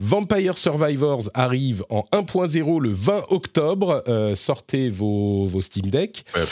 Vampire 0.00 0.56
Survivors 0.56 1.28
arrive 1.34 1.84
en 1.90 2.04
1.0 2.12 2.80
le 2.80 2.92
20 2.92 3.24
octobre. 3.30 4.04
Euh, 4.06 4.36
sortez 4.36 4.88
vos, 4.88 5.48
Steam 5.60 5.90
Deck. 5.90 6.24
Ouais, 6.36 6.42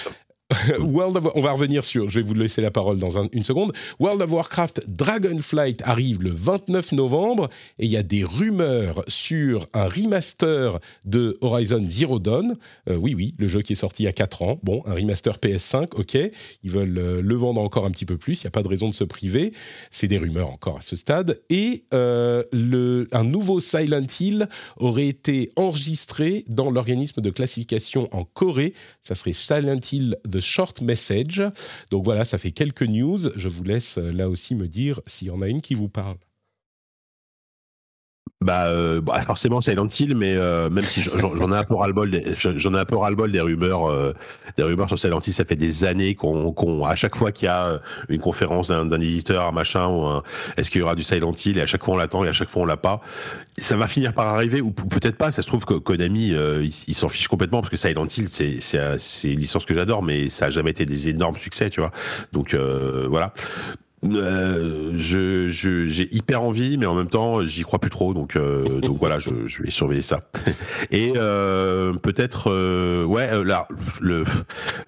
World 0.78 1.16
of- 1.16 1.32
on 1.34 1.40
va 1.40 1.52
revenir 1.52 1.84
sur, 1.84 2.08
je 2.08 2.20
vais 2.20 2.24
vous 2.26 2.34
laisser 2.34 2.62
la 2.62 2.70
parole 2.70 2.98
dans 2.98 3.18
un- 3.18 3.28
une 3.32 3.42
seconde. 3.42 3.72
World 3.98 4.22
of 4.22 4.30
Warcraft 4.30 4.84
Dragonflight 4.88 5.82
arrive 5.82 6.22
le 6.22 6.30
29 6.30 6.92
novembre 6.92 7.48
et 7.80 7.86
il 7.86 7.90
y 7.90 7.96
a 7.96 8.04
des 8.04 8.22
rumeurs 8.22 9.02
sur 9.08 9.66
un 9.74 9.88
remaster 9.88 10.78
de 11.04 11.36
Horizon 11.40 11.82
Zero 11.84 12.20
Dawn. 12.20 12.54
Euh, 12.88 12.94
oui, 12.96 13.14
oui, 13.16 13.34
le 13.38 13.48
jeu 13.48 13.60
qui 13.62 13.72
est 13.72 13.76
sorti 13.76 14.04
il 14.04 14.06
y 14.06 14.08
a 14.08 14.12
4 14.12 14.42
ans. 14.42 14.60
Bon, 14.62 14.82
un 14.86 14.94
remaster 14.94 15.38
PS5, 15.38 15.88
ok. 15.96 16.16
Ils 16.62 16.70
veulent 16.70 16.98
euh, 16.98 17.20
le 17.20 17.34
vendre 17.34 17.60
encore 17.60 17.84
un 17.84 17.90
petit 17.90 18.06
peu 18.06 18.16
plus, 18.16 18.40
il 18.42 18.44
n'y 18.44 18.48
a 18.48 18.52
pas 18.52 18.62
de 18.62 18.68
raison 18.68 18.88
de 18.88 18.94
se 18.94 19.02
priver. 19.04 19.52
C'est 19.90 20.06
des 20.08 20.18
rumeurs 20.18 20.50
encore 20.50 20.76
à 20.76 20.80
ce 20.80 20.94
stade. 20.94 21.40
Et 21.50 21.84
euh, 21.92 22.44
un 23.10 23.24
nouveau 23.24 23.58
Silent 23.58 24.06
Hill 24.20 24.48
aurait 24.76 25.08
été 25.08 25.50
enregistré 25.56 26.44
dans 26.48 26.70
l'organisme 26.70 27.20
de 27.20 27.30
classification 27.30 28.08
en 28.12 28.22
Corée. 28.24 28.74
Ça 29.02 29.16
serait 29.16 29.32
Silent 29.32 29.80
Hill 29.90 30.16
Short 30.40 30.80
Message. 30.80 31.42
Donc 31.90 32.04
voilà, 32.04 32.24
ça 32.24 32.38
fait 32.38 32.52
quelques 32.52 32.82
news. 32.82 33.18
Je 33.36 33.48
vous 33.48 33.64
laisse 33.64 33.98
euh, 33.98 34.12
là 34.12 34.28
aussi 34.28 34.54
me 34.54 34.68
dire 34.68 35.00
s'il 35.06 35.28
y 35.28 35.30
en 35.30 35.42
a 35.42 35.48
une 35.48 35.60
qui 35.60 35.74
vous 35.74 35.88
parle. 35.88 36.16
Bah, 38.44 38.66
euh, 38.66 39.00
bah, 39.00 39.22
forcément 39.22 39.62
Silent 39.62 39.88
Hill, 39.98 40.14
mais 40.14 40.36
euh, 40.36 40.68
même 40.68 40.84
si 40.84 41.00
j'en 41.00 41.50
ai 41.52 41.56
un 41.56 41.64
peu 41.64 41.74
ras-le-bol, 41.74 42.10
j'en 42.36 42.74
ai 42.74 42.78
un 42.78 42.84
peu 42.84 42.96
ras-le-bol 42.98 43.32
des 43.32 43.40
rumeurs, 43.40 43.90
euh, 43.90 44.12
des 44.58 44.62
rumeurs 44.62 44.88
sur 44.88 44.98
Silent 44.98 45.20
Hill. 45.26 45.32
Ça 45.32 45.46
fait 45.46 45.56
des 45.56 45.84
années 45.84 46.14
qu'on, 46.14 46.52
qu'on 46.52 46.84
à 46.84 46.94
chaque 46.96 47.16
fois 47.16 47.32
qu'il 47.32 47.46
y 47.46 47.48
a 47.48 47.66
euh, 47.66 47.78
une 48.10 48.20
conférence 48.20 48.68
d'un, 48.68 48.90
éditeur, 49.00 49.46
un 49.46 49.52
machin, 49.52 50.20
est-ce 50.58 50.70
qu'il 50.70 50.82
y 50.82 50.84
aura 50.84 50.94
du 50.94 51.02
Silent 51.02 51.32
Hill, 51.32 51.56
et 51.56 51.62
à 51.62 51.66
chaque 51.66 51.82
fois 51.82 51.94
on 51.94 51.96
l'attend 51.96 52.24
et 52.24 52.28
à 52.28 52.34
chaque 52.34 52.50
fois 52.50 52.62
on 52.62 52.66
l'a 52.66 52.76
pas. 52.76 53.00
Ça 53.56 53.78
va 53.78 53.88
finir 53.88 54.12
par 54.12 54.26
arriver 54.26 54.60
ou, 54.60 54.70
peut-être 54.70 55.16
pas. 55.16 55.32
Ça 55.32 55.40
se 55.40 55.46
trouve 55.48 55.64
que 55.64 55.72
Konami, 55.74 56.34
euh, 56.34 56.62
il, 56.62 56.74
il 56.88 56.94
s'en 56.94 57.08
fiche 57.08 57.28
complètement 57.28 57.62
parce 57.62 57.70
que 57.70 57.78
Silent 57.78 58.04
Hill, 58.04 58.28
c'est, 58.28 58.60
c'est, 58.60 58.78
un- 58.78 58.98
c'est 58.98 59.32
une 59.32 59.40
licence 59.40 59.64
que 59.64 59.72
j'adore, 59.72 60.02
mais 60.02 60.28
ça 60.28 60.46
a 60.46 60.50
jamais 60.50 60.72
été 60.72 60.84
des 60.84 61.08
énormes 61.08 61.38
succès, 61.38 61.70
tu 61.70 61.80
vois. 61.80 61.90
Donc 62.32 62.52
euh, 62.52 63.06
voilà. 63.08 63.32
Euh, 64.04 64.92
je, 64.96 65.48
j'ai 65.48 66.14
hyper 66.14 66.42
envie, 66.42 66.76
mais 66.78 66.86
en 66.86 66.94
même 66.94 67.08
temps, 67.08 67.44
j'y 67.44 67.62
crois 67.62 67.78
plus 67.78 67.90
trop. 67.90 68.12
Donc, 68.14 68.36
euh, 68.36 68.80
donc 68.80 68.98
voilà, 68.98 69.18
je, 69.18 69.30
je 69.46 69.62
vais 69.62 69.70
surveiller 69.70 70.02
ça. 70.02 70.20
Et 70.90 71.14
euh, 71.16 71.94
peut-être, 71.94 72.50
euh, 72.50 73.04
ouais, 73.04 73.28
euh, 73.32 73.42
là, 73.42 73.66
le, 74.00 74.24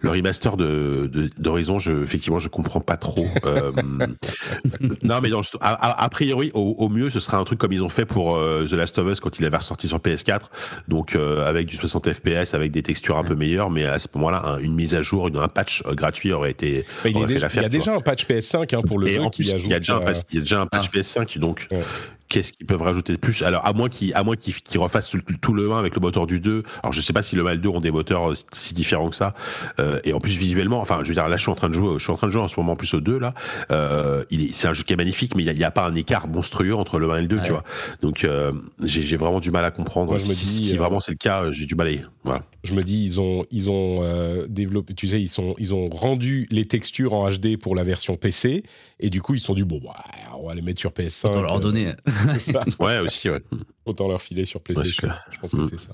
le 0.00 0.10
remaster 0.10 0.56
de, 0.56 1.08
de- 1.12 1.30
d'Horizon, 1.38 1.78
je, 1.78 2.02
effectivement, 2.04 2.38
je 2.38 2.48
comprends 2.48 2.80
pas 2.80 2.96
trop. 2.96 3.26
Euh, 3.46 3.72
non, 5.02 5.20
mais 5.22 5.30
dans 5.30 5.40
le- 5.40 5.58
a, 5.60 5.72
a- 5.72 6.04
a 6.04 6.08
priori, 6.10 6.50
au, 6.54 6.74
au 6.78 6.88
mieux, 6.88 7.10
ce 7.10 7.20
sera 7.20 7.38
un 7.38 7.44
truc 7.44 7.58
comme 7.58 7.72
ils 7.72 7.82
ont 7.82 7.88
fait 7.88 8.04
pour 8.04 8.36
euh, 8.36 8.66
The 8.66 8.72
Last 8.72 8.98
of 8.98 9.10
Us 9.10 9.20
quand 9.20 9.38
il 9.38 9.44
avait 9.46 9.56
ressorti 9.56 9.88
sur 9.88 9.98
PS4, 9.98 10.40
donc 10.86 11.14
euh, 11.16 11.46
avec 11.48 11.66
du 11.66 11.76
60 11.76 12.12
FPS, 12.12 12.54
avec 12.54 12.70
des 12.72 12.82
textures 12.82 13.16
un 13.18 13.24
peu 13.24 13.34
meilleures, 13.34 13.70
mais 13.70 13.84
à 13.84 13.98
ce 13.98 14.08
moment-là, 14.14 14.42
un- 14.44 14.58
une 14.58 14.74
mise 14.74 14.94
à 14.94 15.02
jour, 15.02 15.28
une, 15.28 15.36
un 15.38 15.48
patch 15.48 15.82
gratuit 15.92 16.32
aurait 16.32 16.50
été. 16.50 16.84
Il, 17.04 17.14
déjà- 17.26 17.40
l'affaire, 17.40 17.62
il 17.62 17.64
y 17.64 17.66
a 17.66 17.70
déjà 17.70 17.94
un 17.94 18.00
patch 18.00 18.26
PS5 18.26 18.76
hein, 18.76 18.80
pour 18.86 18.97
le 18.98 19.08
Et 19.08 19.12
jeu 19.14 19.22
en 19.22 19.30
qui 19.30 19.42
plus, 19.42 19.54
ajoute. 19.54 19.66
il 19.66 19.70
y 19.72 19.74
a 19.74 19.78
déjà 19.78 19.96
un 19.96 20.00
euh, 20.00 20.04
patch, 20.04 20.18
il 20.30 20.34
y 20.34 20.38
a 20.38 20.42
déjà 20.42 20.60
un 20.60 20.66
patch 20.66 20.90
PS5, 20.90 21.38
donc 21.38 21.66
Ouais. 21.70 21.82
qu'est-ce 22.28 22.52
qu'ils 22.52 22.66
peuvent 22.66 22.82
rajouter 22.82 23.12
de 23.12 23.18
plus? 23.18 23.42
Alors, 23.42 23.64
à 23.66 23.72
moins 23.72 23.88
qu'ils 23.88 24.12
qu'ils 24.40 24.54
qu'ils 24.54 24.78
refassent 24.80 25.08
tout, 25.10 25.20
tout 25.40 25.52
le 25.54 25.70
1 25.72 25.78
avec 25.78 25.94
le 25.94 26.00
moteur 26.00 26.26
du 26.26 26.40
2. 26.40 26.62
Alors, 26.82 26.92
je 26.92 27.00
sais 27.00 27.12
pas 27.12 27.22
si 27.22 27.36
le 27.36 27.46
1 27.46 27.50
et 27.52 27.54
le 27.54 27.60
2 27.60 27.68
ont 27.70 27.80
des 27.80 27.90
moteurs 27.90 28.30
euh, 28.30 28.34
si 28.52 28.74
différents 28.74 29.08
que 29.10 29.16
ça. 29.16 29.34
Euh, 29.80 29.98
et 30.04 30.12
en 30.12 30.20
plus, 30.20 30.36
visuellement, 30.36 30.80
enfin, 30.80 31.00
je 31.02 31.08
veux 31.08 31.14
dire, 31.14 31.26
là, 31.28 31.36
je 31.36 31.42
suis 31.42 31.50
en 31.50 31.54
train 31.54 31.68
de 31.68 31.74
jouer, 31.74 31.94
je 31.98 32.02
suis 32.02 32.12
en 32.12 32.16
train 32.16 32.26
de 32.26 32.32
jouer 32.32 32.42
en 32.42 32.48
ce 32.48 32.54
moment 32.56 32.72
en 32.72 32.76
plus 32.76 32.92
au 32.94 33.00
2 33.00 33.18
là. 33.18 33.34
Euh, 33.70 34.24
c'est 34.52 34.68
un 34.68 34.72
jeu 34.72 34.82
qui 34.82 34.92
est 34.92 34.96
magnifique, 34.96 35.34
mais 35.34 35.42
il 35.44 35.52
n'y 35.56 35.64
a, 35.64 35.70
pas 35.70 35.86
un 35.86 35.94
écart 35.94 36.28
monstrueux 36.28 36.74
entre 36.74 36.98
le 36.98 37.10
1 37.10 37.16
et 37.16 37.22
le 37.22 37.28
2, 37.28 37.36
Ouais. 37.36 37.42
tu 37.44 37.50
vois. 37.50 37.64
Donc, 38.02 38.24
euh, 38.24 38.52
j'ai 38.82 39.16
vraiment 39.16 39.40
du 39.40 39.50
mal 39.50 39.64
à 39.64 39.70
comprendre. 39.70 40.10
Moi, 40.10 40.18
je 40.18 40.28
me 40.28 40.34
si 40.34 40.46
dis, 40.46 40.64
si 40.68 40.74
euh, 40.74 40.78
vraiment 40.78 41.00
c'est 41.00 41.12
le 41.12 41.16
cas, 41.18 41.44
euh, 41.44 41.52
j'ai 41.52 41.66
du 41.66 41.74
mal 41.74 41.86
à 41.88 41.90
y- 41.92 42.04
Voilà. 42.24 42.42
Je 42.64 42.74
me 42.74 42.82
dis, 42.82 43.02
ils 43.04 43.20
ont, 43.20 43.44
ils 43.50 43.70
ont 43.70 44.00
euh, 44.02 44.44
développé, 44.48 44.92
tu 44.92 45.06
sais, 45.08 45.20
ils, 45.20 45.28
sont, 45.28 45.54
ils 45.58 45.74
ont 45.74 45.88
rendu 45.88 46.46
les 46.50 46.64
textures 46.66 47.14
en 47.14 47.30
HD 47.30 47.56
pour 47.56 47.74
la 47.74 47.84
version 47.84 48.16
PC, 48.16 48.64
et 49.00 49.10
du 49.10 49.22
coup, 49.22 49.34
ils 49.34 49.40
se 49.40 49.46
sont 49.46 49.54
dit, 49.54 49.62
bon, 49.64 49.80
bah, 49.82 49.94
on 50.38 50.46
va 50.48 50.54
les 50.54 50.62
mettre 50.62 50.80
sur 50.80 50.90
PS5. 50.90 51.28
Autant 51.28 51.42
leur 51.42 51.56
euh, 51.56 51.60
donner. 51.60 51.92
Ouais, 52.80 52.98
aussi, 52.98 53.30
ouais. 53.30 53.42
Autant 53.84 54.08
leur 54.08 54.20
filer 54.22 54.44
sur 54.44 54.60
PlayStation. 54.60 55.08
clair. 55.08 55.24
je 55.30 55.38
pense 55.38 55.52
que 55.52 55.58
Mm. 55.60 55.64
c'est 55.70 55.80
ça. 55.80 55.92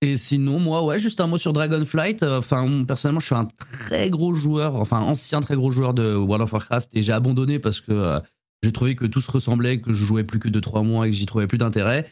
Et 0.00 0.16
sinon, 0.16 0.58
moi, 0.58 0.82
ouais, 0.82 0.98
juste 0.98 1.20
un 1.20 1.26
mot 1.26 1.36
sur 1.38 1.52
Dragonflight. 1.52 2.22
Euh, 2.22 2.38
Enfin, 2.38 2.84
personnellement, 2.86 3.20
je 3.20 3.26
suis 3.26 3.34
un 3.34 3.44
très 3.44 4.08
gros 4.10 4.34
joueur, 4.34 4.76
enfin, 4.76 5.00
ancien 5.00 5.40
très 5.40 5.56
gros 5.56 5.70
joueur 5.70 5.92
de 5.94 6.14
World 6.14 6.42
of 6.44 6.52
Warcraft 6.52 6.88
et 6.94 7.02
j'ai 7.02 7.12
abandonné 7.12 7.58
parce 7.58 7.80
que 7.80 7.92
euh, 7.92 8.20
j'ai 8.62 8.72
trouvé 8.72 8.94
que 8.96 9.04
tout 9.04 9.20
se 9.20 9.30
ressemblait, 9.30 9.80
que 9.80 9.92
je 9.92 10.04
jouais 10.04 10.24
plus 10.24 10.38
que 10.40 10.48
2-3 10.48 10.84
mois 10.84 11.06
et 11.06 11.10
que 11.10 11.16
j'y 11.16 11.26
trouvais 11.26 11.46
plus 11.46 11.58
d'intérêt. 11.58 12.10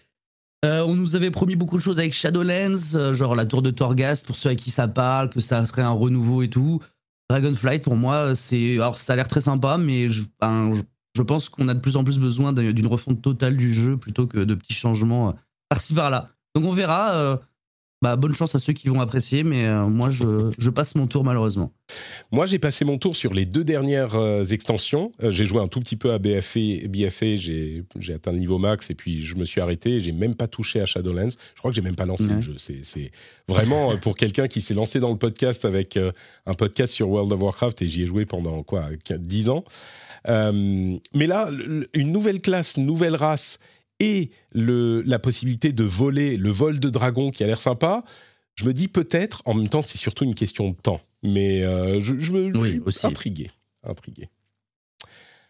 Euh, 0.64 0.84
on 0.86 0.94
nous 0.94 1.16
avait 1.16 1.30
promis 1.30 1.56
beaucoup 1.56 1.76
de 1.76 1.82
choses 1.82 1.98
avec 1.98 2.12
Shadowlands, 2.12 2.94
euh, 2.94 3.14
genre 3.14 3.34
la 3.34 3.46
tour 3.46 3.62
de 3.62 3.70
Torghast 3.70 4.26
pour 4.26 4.36
ceux 4.36 4.50
à 4.50 4.54
qui 4.54 4.70
ça 4.70 4.86
parle, 4.86 5.30
que 5.30 5.40
ça 5.40 5.64
serait 5.64 5.82
un 5.82 5.90
renouveau 5.90 6.42
et 6.42 6.48
tout. 6.48 6.80
Dragonflight, 7.30 7.82
pour 7.82 7.96
moi, 7.96 8.34
c'est. 8.34 8.74
Alors, 8.74 8.98
ça 9.00 9.12
a 9.14 9.16
l'air 9.16 9.28
très 9.28 9.40
sympa, 9.40 9.78
mais 9.78 10.08
je, 10.10 10.24
ben, 10.40 10.74
je- 11.16 11.22
pense 11.22 11.48
qu'on 11.48 11.68
a 11.68 11.74
de 11.74 11.80
plus 11.80 11.96
en 11.96 12.04
plus 12.04 12.18
besoin 12.18 12.52
d'un- 12.52 12.72
d'une 12.72 12.86
refonte 12.86 13.22
totale 13.22 13.56
du 13.56 13.72
jeu 13.72 13.96
plutôt 13.96 14.26
que 14.26 14.38
de 14.38 14.54
petits 14.54 14.74
changements 14.74 15.30
euh, 15.30 15.32
par-ci 15.68 15.94
par-là. 15.94 16.30
Donc, 16.54 16.64
on 16.64 16.72
verra. 16.72 17.40
Bah, 18.02 18.16
bonne 18.16 18.34
chance 18.34 18.54
à 18.54 18.58
ceux 18.58 18.72
qui 18.72 18.88
vont 18.88 19.00
apprécier, 19.00 19.44
mais 19.44 19.64
euh, 19.64 19.86
moi, 19.86 20.10
je, 20.10 20.50
je 20.58 20.70
passe 20.70 20.96
mon 20.96 21.06
tour 21.06 21.22
malheureusement. 21.24 21.72
Moi, 22.32 22.46
j'ai 22.46 22.58
passé 22.58 22.84
mon 22.84 22.98
tour 22.98 23.14
sur 23.14 23.32
les 23.32 23.46
deux 23.46 23.62
dernières 23.64 24.16
euh, 24.16 24.42
extensions. 24.44 25.12
Euh, 25.22 25.30
j'ai 25.30 25.46
joué 25.46 25.60
un 25.60 25.68
tout 25.68 25.78
petit 25.80 25.94
peu 25.96 26.12
à 26.12 26.18
BFA, 26.18 26.88
BFA 26.88 27.36
j'ai 27.36 27.84
atteint 28.12 28.32
le 28.32 28.38
niveau 28.38 28.58
max 28.58 28.90
et 28.90 28.94
puis 28.94 29.22
je 29.22 29.36
me 29.36 29.44
suis 29.44 29.60
arrêté. 29.60 30.00
J'ai 30.00 30.12
même 30.12 30.34
pas 30.34 30.48
touché 30.48 30.80
à 30.80 30.86
Shadowlands. 30.86 31.30
Je 31.54 31.58
crois 31.60 31.70
que 31.70 31.74
j'ai 31.76 31.80
même 31.82 31.96
pas 31.96 32.06
lancé 32.06 32.26
Ouais. 32.26 32.34
le 32.34 32.40
jeu. 32.40 32.56
C'est 32.58 33.12
vraiment 33.48 33.96
pour 33.98 34.16
quelqu'un 34.16 34.48
qui 34.48 34.62
s'est 34.62 34.74
lancé 34.74 34.98
dans 35.00 35.10
le 35.10 35.18
podcast 35.18 35.64
avec 35.64 35.98
un 36.46 36.54
podcast 36.54 36.92
sur 36.94 37.08
World 37.08 37.32
of 37.32 37.40
Warcraft 37.40 37.82
et 37.82 37.86
j'y 37.86 38.02
ai 38.02 38.06
joué 38.06 38.26
pendant 38.26 38.62
quoi 38.62 38.86
10 39.10 39.48
ans. 39.48 39.64
Mais 40.26 41.26
là, 41.26 41.50
une 41.94 42.12
nouvelle 42.12 42.40
classe, 42.40 42.76
nouvelle 42.78 43.16
race 43.16 43.58
et 44.02 44.30
le, 44.52 45.00
la 45.02 45.18
possibilité 45.18 45.72
de 45.72 45.84
voler, 45.84 46.36
le 46.36 46.50
vol 46.50 46.80
de 46.80 46.90
dragon 46.90 47.30
qui 47.30 47.44
a 47.44 47.46
l'air 47.46 47.60
sympa, 47.60 48.04
je 48.56 48.64
me 48.64 48.74
dis 48.74 48.88
peut-être, 48.88 49.42
en 49.46 49.54
même 49.54 49.68
temps, 49.68 49.80
c'est 49.82 49.96
surtout 49.98 50.24
une 50.24 50.34
question 50.34 50.70
de 50.70 50.74
temps. 50.76 51.00
Mais 51.22 51.62
euh, 51.62 52.00
je, 52.00 52.18
je 52.18 52.32
me 52.32 52.52
je 52.52 52.68
suis 52.68 52.80
aussi. 52.80 53.06
intrigué. 53.06 53.50
intrigué. 53.84 54.28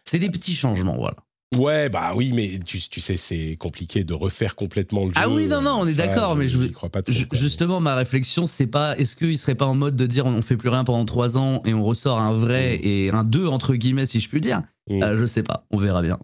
C'est 0.03 0.19
des 0.19 0.29
petits 0.29 0.55
changements, 0.55 0.95
voilà. 0.97 1.17
Ouais, 1.55 1.87
bah 1.89 2.13
oui, 2.15 2.31
mais 2.33 2.59
tu, 2.65 2.79
tu 2.79 2.99
sais, 2.99 3.15
c'est 3.15 3.55
compliqué 3.59 4.03
de 4.03 4.13
refaire 4.15 4.55
complètement 4.55 5.01
le 5.05 5.09
jeu. 5.13 5.19
Ah 5.23 5.29
oui, 5.29 5.47
non, 5.47 5.61
non, 5.61 5.75
on 5.81 5.85
est 5.85 5.93
Ça, 5.93 6.07
d'accord, 6.07 6.35
mais 6.35 6.47
je- 6.47 6.59
j'y 6.59 6.71
crois 6.71 6.89
pas 6.89 7.03
trop. 7.03 7.13
Quoi. 7.29 7.37
Justement, 7.39 7.79
ma 7.79 7.95
réflexion, 7.95 8.47
c'est 8.47 8.65
pas 8.67 8.97
est-ce 8.97 9.15
qu'il 9.15 9.37
serait 9.37 9.53
pas 9.53 9.67
en 9.67 9.75
mode 9.75 9.95
de 9.95 10.05
dire 10.07 10.25
on 10.25 10.41
fait 10.41 10.57
plus 10.57 10.69
rien 10.69 10.83
pendant 10.83 11.05
3 11.05 11.37
ans 11.37 11.61
et 11.65 11.73
on 11.75 11.83
ressort 11.83 12.19
un 12.19 12.33
vrai 12.33 12.79
et 12.83 13.11
un 13.11 13.23
2 13.23 13.45
entre 13.47 13.75
guillemets, 13.75 14.07
si 14.07 14.19
je 14.19 14.29
puis 14.29 14.41
dire? 14.41 14.63
Mm. 14.89 15.03
Euh, 15.03 15.17
Je 15.19 15.25
sais 15.27 15.43
pas, 15.43 15.65
on 15.69 15.77
verra 15.77 16.01
bien. 16.01 16.17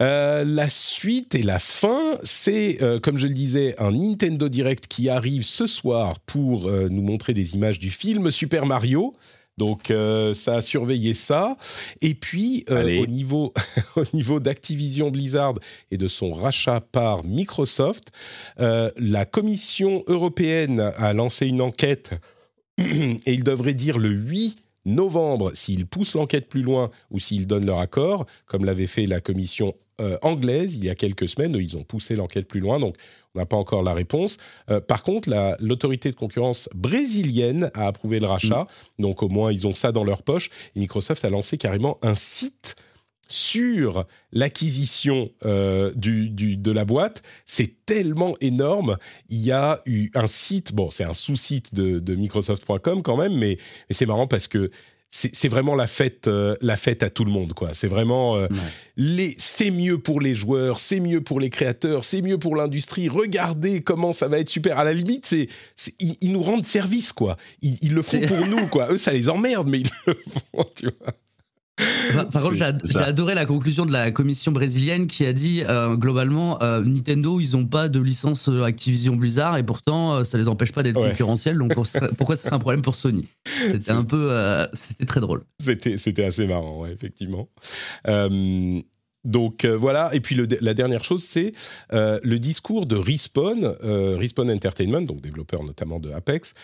Euh, 0.00 0.44
la 0.44 0.68
suite 0.68 1.34
et 1.34 1.42
la 1.42 1.58
fin, 1.58 2.18
c'est, 2.22 2.82
euh, 2.82 3.00
comme 3.00 3.18
je 3.18 3.26
le 3.26 3.34
disais, 3.34 3.74
un 3.78 3.90
Nintendo 3.90 4.48
Direct 4.48 4.86
qui 4.86 5.08
arrive 5.08 5.44
ce 5.44 5.66
soir 5.66 6.20
pour 6.20 6.68
euh, 6.68 6.88
nous 6.88 7.02
montrer 7.02 7.34
des 7.34 7.54
images 7.54 7.80
du 7.80 7.90
film 7.90 8.30
Super 8.30 8.64
Mario. 8.64 9.14
Donc 9.56 9.92
ça 10.34 10.54
a 10.54 10.62
surveillé 10.62 11.14
ça. 11.14 11.56
Et 12.00 12.14
puis 12.14 12.64
au 12.68 13.06
niveau, 13.06 13.52
au 13.96 14.04
niveau 14.14 14.38
d'Activision 14.38 15.10
Blizzard 15.10 15.54
et 15.90 15.96
de 15.96 16.06
son 16.06 16.32
rachat 16.32 16.80
par 16.80 17.24
Microsoft, 17.24 18.12
la 18.56 19.24
Commission 19.24 20.04
européenne 20.06 20.78
a 20.96 21.12
lancé 21.12 21.48
une 21.48 21.60
enquête 21.60 22.12
et 22.78 23.32
ils 23.32 23.42
devraient 23.42 23.74
dire 23.74 23.98
le 23.98 24.10
8 24.10 24.58
novembre 24.84 25.50
s'ils 25.56 25.86
poussent 25.86 26.14
l'enquête 26.14 26.48
plus 26.48 26.62
loin 26.62 26.92
ou 27.10 27.18
s'ils 27.18 27.48
donnent 27.48 27.66
leur 27.66 27.80
accord, 27.80 28.26
comme 28.46 28.64
l'avait 28.64 28.86
fait 28.86 29.06
la 29.06 29.20
commission 29.20 29.74
euh, 30.00 30.16
anglaise 30.22 30.74
il 30.76 30.84
y 30.84 30.90
a 30.90 30.94
quelques 30.94 31.28
semaines. 31.28 31.54
Ils 31.58 31.76
ont 31.76 31.84
poussé 31.84 32.16
l'enquête 32.16 32.46
plus 32.48 32.60
loin, 32.60 32.78
donc 32.78 32.96
on 33.34 33.38
n'a 33.38 33.46
pas 33.46 33.56
encore 33.56 33.82
la 33.82 33.92
réponse. 33.94 34.38
Euh, 34.70 34.80
par 34.80 35.02
contre, 35.02 35.28
la- 35.28 35.56
l'autorité 35.60 36.10
de 36.10 36.14
concurrence 36.16 36.68
brésilienne 36.74 37.70
a 37.74 37.86
approuvé 37.86 38.20
le 38.20 38.26
rachat, 38.26 38.66
donc 38.98 39.22
au 39.22 39.28
moins 39.28 39.52
ils 39.52 39.66
ont 39.66 39.74
ça 39.74 39.92
dans 39.92 40.04
leur 40.04 40.22
poche. 40.22 40.50
Et 40.76 40.80
Microsoft 40.80 41.24
a 41.24 41.30
lancé 41.30 41.58
carrément 41.58 41.98
un 42.02 42.14
site 42.14 42.76
sur 43.30 44.06
l'acquisition 44.32 45.30
euh, 45.44 45.92
du, 45.94 46.30
du- 46.30 46.56
de 46.56 46.70
la 46.72 46.84
boîte. 46.86 47.22
C'est 47.44 47.84
tellement 47.84 48.36
énorme. 48.40 48.96
Il 49.28 49.38
y 49.44 49.52
a 49.52 49.82
eu 49.84 50.10
un 50.14 50.26
site, 50.26 50.72
bon, 50.74 50.90
c'est 50.90 51.04
un 51.04 51.12
sous-site 51.14 51.74
de, 51.74 51.98
de 52.00 52.14
Microsoft.com 52.14 53.02
quand 53.02 53.16
même, 53.18 53.34
mais, 53.36 53.58
mais 53.88 53.94
c'est 53.94 54.06
marrant 54.06 54.26
parce 54.26 54.48
que 54.48 54.70
c'est 55.10 55.48
vraiment 55.48 55.74
la 55.74 55.86
fête, 55.86 56.28
euh, 56.28 56.54
la 56.60 56.76
fête 56.76 57.02
à 57.02 57.10
tout 57.10 57.24
le 57.24 57.30
monde, 57.30 57.52
quoi. 57.54 57.70
C'est 57.74 57.88
vraiment 57.88 58.36
euh, 58.36 58.46
Ouais. 58.98 59.34
c'est 59.38 59.70
mieux 59.70 59.98
pour 59.98 60.20
les 60.20 60.34
joueurs, 60.34 60.78
c'est 60.78 61.00
mieux 61.00 61.20
pour 61.22 61.40
les 61.40 61.50
créateurs, 61.50 62.04
c'est 62.04 62.20
mieux 62.22 62.38
pour 62.38 62.56
l'industrie. 62.56 63.08
Regardez 63.08 63.80
comment 63.80 64.12
ça 64.12 64.28
va 64.28 64.38
être 64.38 64.48
super. 64.48 64.78
À 64.78 64.84
la 64.84 64.92
limite, 64.92 65.24
c'est, 65.26 65.48
ils, 65.98 66.16
ils 66.20 66.32
nous 66.32 66.42
rendent 66.42 66.66
service, 66.66 67.12
quoi. 67.12 67.36
Ils, 67.62 67.78
ils 67.82 67.94
le 67.94 68.02
font 68.02 68.20
pour 68.20 68.46
nous, 68.46 68.66
quoi. 68.66 68.92
Eux, 68.92 68.98
ça 68.98 69.12
les 69.12 69.28
emmerde, 69.28 69.68
mais 69.68 69.80
ils 69.80 69.90
le 70.06 70.14
font, 70.54 70.64
tu 70.76 70.86
vois. 70.86 71.12
Par, 72.14 72.28
par 72.28 72.42
contre, 72.42 72.54
j'ai 72.56 72.98
adoré 72.98 73.34
la 73.34 73.46
conclusion 73.46 73.86
de 73.86 73.92
la 73.92 74.10
commission 74.10 74.50
brésilienne 74.52 75.06
qui 75.06 75.24
a 75.24 75.32
dit 75.32 75.62
euh, 75.68 75.96
globalement 75.96 76.60
euh, 76.62 76.82
Nintendo, 76.82 77.38
ils 77.40 77.56
ont 77.56 77.66
pas 77.66 77.88
de 77.88 78.00
licence 78.00 78.48
euh, 78.48 78.62
Activision 78.64 79.14
Blizzard 79.16 79.56
et 79.58 79.62
pourtant 79.62 80.16
euh, 80.16 80.24
ça 80.24 80.38
les 80.38 80.48
empêche 80.48 80.72
pas 80.72 80.82
d'être 80.82 81.00
Ouais. 81.00 81.10
concurrentiels. 81.10 81.56
Donc 81.58 81.74
pour- 81.74 81.86
pourquoi 82.16 82.36
ce 82.36 82.44
serait 82.44 82.56
un 82.56 82.58
problème 82.58 82.82
pour 82.82 82.94
Sony? 82.96 83.28
C'était 83.68 83.90
un 83.92 84.04
peu, 84.04 84.32
c'était 84.72 85.04
très 85.04 85.20
drôle. 85.20 85.42
C'était, 85.60 85.98
c'était 85.98 86.24
assez 86.24 86.46
marrant, 86.46 86.80
ouais, 86.80 86.92
effectivement. 86.92 87.48
Donc 89.28 89.66
euh, 89.66 89.76
voilà, 89.76 90.10
et 90.14 90.20
puis 90.20 90.34
la 90.60 90.74
dernière 90.74 91.04
chose, 91.04 91.22
c'est 91.22 91.52
euh, 91.92 92.18
le 92.22 92.38
discours 92.38 92.86
de 92.86 92.96
Respawn, 92.96 93.76
euh, 93.84 94.16
Respawn 94.18 94.50
Entertainment, 94.50 95.02
donc 95.02 95.20
développeur 95.20 95.62
notamment 95.62 96.00
de 96.00 96.10
Apex, 96.10 96.54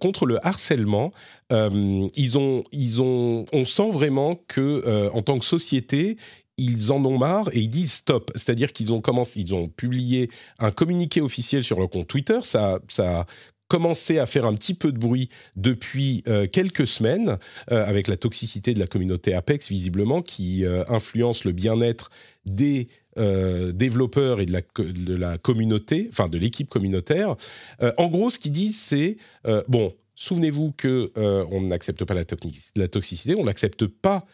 contre 0.00 0.26
le 0.26 0.44
harcèlement. 0.46 1.12
Ils 1.50 2.38
ont, 2.38 2.64
ils 2.72 3.00
ont, 3.02 3.46
on 3.52 3.64
sent 3.64 3.90
vraiment 3.90 4.36
que 4.46 5.10
en 5.12 5.22
tant 5.22 5.38
que 5.38 5.44
société, 5.44 6.18
ils 6.58 6.92
en 6.92 7.02
ont 7.04 7.16
marre 7.16 7.48
et 7.54 7.60
ils 7.60 7.70
disent 7.70 7.92
stop. 7.92 8.30
C'est-à-dire 8.34 8.72
qu'ils 8.72 8.92
ont 8.92 9.00
commencé, 9.00 9.40
ils 9.40 9.54
ont 9.54 9.68
publié 9.68 10.30
un 10.58 10.70
communiqué 10.70 11.22
officiel 11.22 11.64
sur 11.64 11.80
leur 11.80 11.88
compte 11.88 12.06
Twitter. 12.06 12.40
Ça, 12.42 12.80
ça 12.88 13.26
commencé 13.70 14.18
à 14.18 14.26
faire 14.26 14.46
un 14.46 14.54
petit 14.54 14.74
peu 14.74 14.90
de 14.90 14.98
bruit 14.98 15.28
depuis 15.54 16.24
euh, 16.26 16.48
quelques 16.48 16.88
semaines 16.88 17.38
euh, 17.70 17.84
avec 17.86 18.08
la 18.08 18.16
toxicité 18.16 18.74
de 18.74 18.80
la 18.80 18.88
communauté 18.88 19.32
Apex, 19.32 19.68
visiblement, 19.68 20.22
qui 20.22 20.64
euh, 20.64 20.82
influence 20.88 21.44
le 21.44 21.52
bien-être 21.52 22.10
des 22.44 22.88
développeurs 23.74 24.40
et 24.40 24.46
de 24.46 25.14
la, 25.14 25.36
communauté, 25.36 26.06
enfin 26.10 26.28
de 26.28 26.38
l'équipe 26.38 26.68
communautaire. 26.70 27.34
En 27.98 28.08
gros, 28.08 28.30
ce 28.30 28.38
qu'ils 28.38 28.52
disent, 28.52 28.78
c'est 28.80 29.16
bon, 29.68 29.92
souvenez-vous 30.14 30.72
que 30.76 31.10
on 31.16 31.60
n'accepte 31.60 32.04
pas 32.04 32.14
la, 32.14 32.24
toxi- 32.24 32.70
la 32.76 32.88
toxicité, 32.88 33.34
on 33.34 33.44
l'accepte 33.44 33.86
pas 33.86 34.24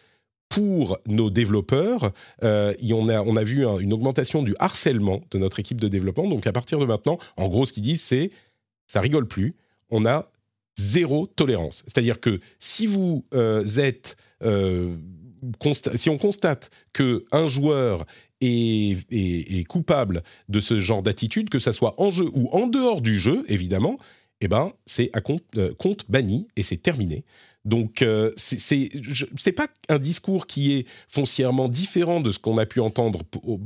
pour 0.47 0.99
nos 1.07 1.29
développeurs. 1.29 2.13
On, 2.41 3.09
a, 3.09 3.21
on 3.21 3.35
a 3.35 3.43
vu 3.43 3.65
un- 3.67 3.79
une 3.79 3.91
augmentation 3.93 4.41
du 4.43 4.55
harcèlement 4.59 5.21
de 5.31 5.37
notre 5.39 5.59
équipe 5.59 5.81
de 5.81 5.89
développement. 5.89 6.29
Donc 6.29 6.47
à 6.47 6.53
partir 6.53 6.77
de 6.79 6.85
maintenant, 6.85 7.17
en 7.35 7.49
gros, 7.49 7.65
ce 7.65 7.73
qu'ils 7.73 7.83
disent, 7.83 8.03
c'est 8.03 8.31
ça 8.87 9.01
rigole 9.01 9.27
plus. 9.27 9.55
On 9.89 10.05
a 10.05 10.31
zéro 10.77 11.27
tolérance. 11.27 11.83
C'est-à-dire 11.87 12.19
que 12.19 12.39
si 12.59 12.87
vous 12.87 13.25
euh, 13.33 13.63
êtes 13.77 14.17
euh, 14.43 14.95
si 15.95 16.09
on 16.09 16.17
constate 16.17 16.71
que 16.93 17.25
un 17.31 17.47
joueur 17.47 18.05
est, 18.41 18.97
est, 19.11 19.67
coupable 19.67 20.23
de 20.49 20.59
ce 20.59 20.79
genre 20.79 21.03
d'attitude, 21.03 21.49
que 21.49 21.59
ça 21.59 21.73
soit 21.73 21.99
en 22.01 22.11
jeu 22.11 22.25
ou 22.33 22.49
en 22.51 22.67
dehors 22.67 23.01
du 23.01 23.19
jeu, 23.19 23.43
évidemment, 23.47 23.97
eh 24.41 24.47
ben 24.47 24.71
c'est 24.85 25.09
à 25.13 25.21
compte, 25.21 25.43
compte 25.77 26.09
banni 26.09 26.47
et 26.55 26.63
c'est 26.63 26.77
terminé. 26.77 27.23
Donc, 27.67 28.01
euh, 28.01 28.31
c'est 28.37 29.51
pas 29.51 29.67
un 29.89 29.99
discours 29.99 30.47
qui 30.47 30.73
est 30.73 30.87
foncièrement 31.09 31.67
différent 31.67 32.21
de 32.21 32.31
ce 32.31 32.39
qu'on 32.39 32.57
a 32.57 32.65
pu 32.65 32.79
entendre 32.79 33.23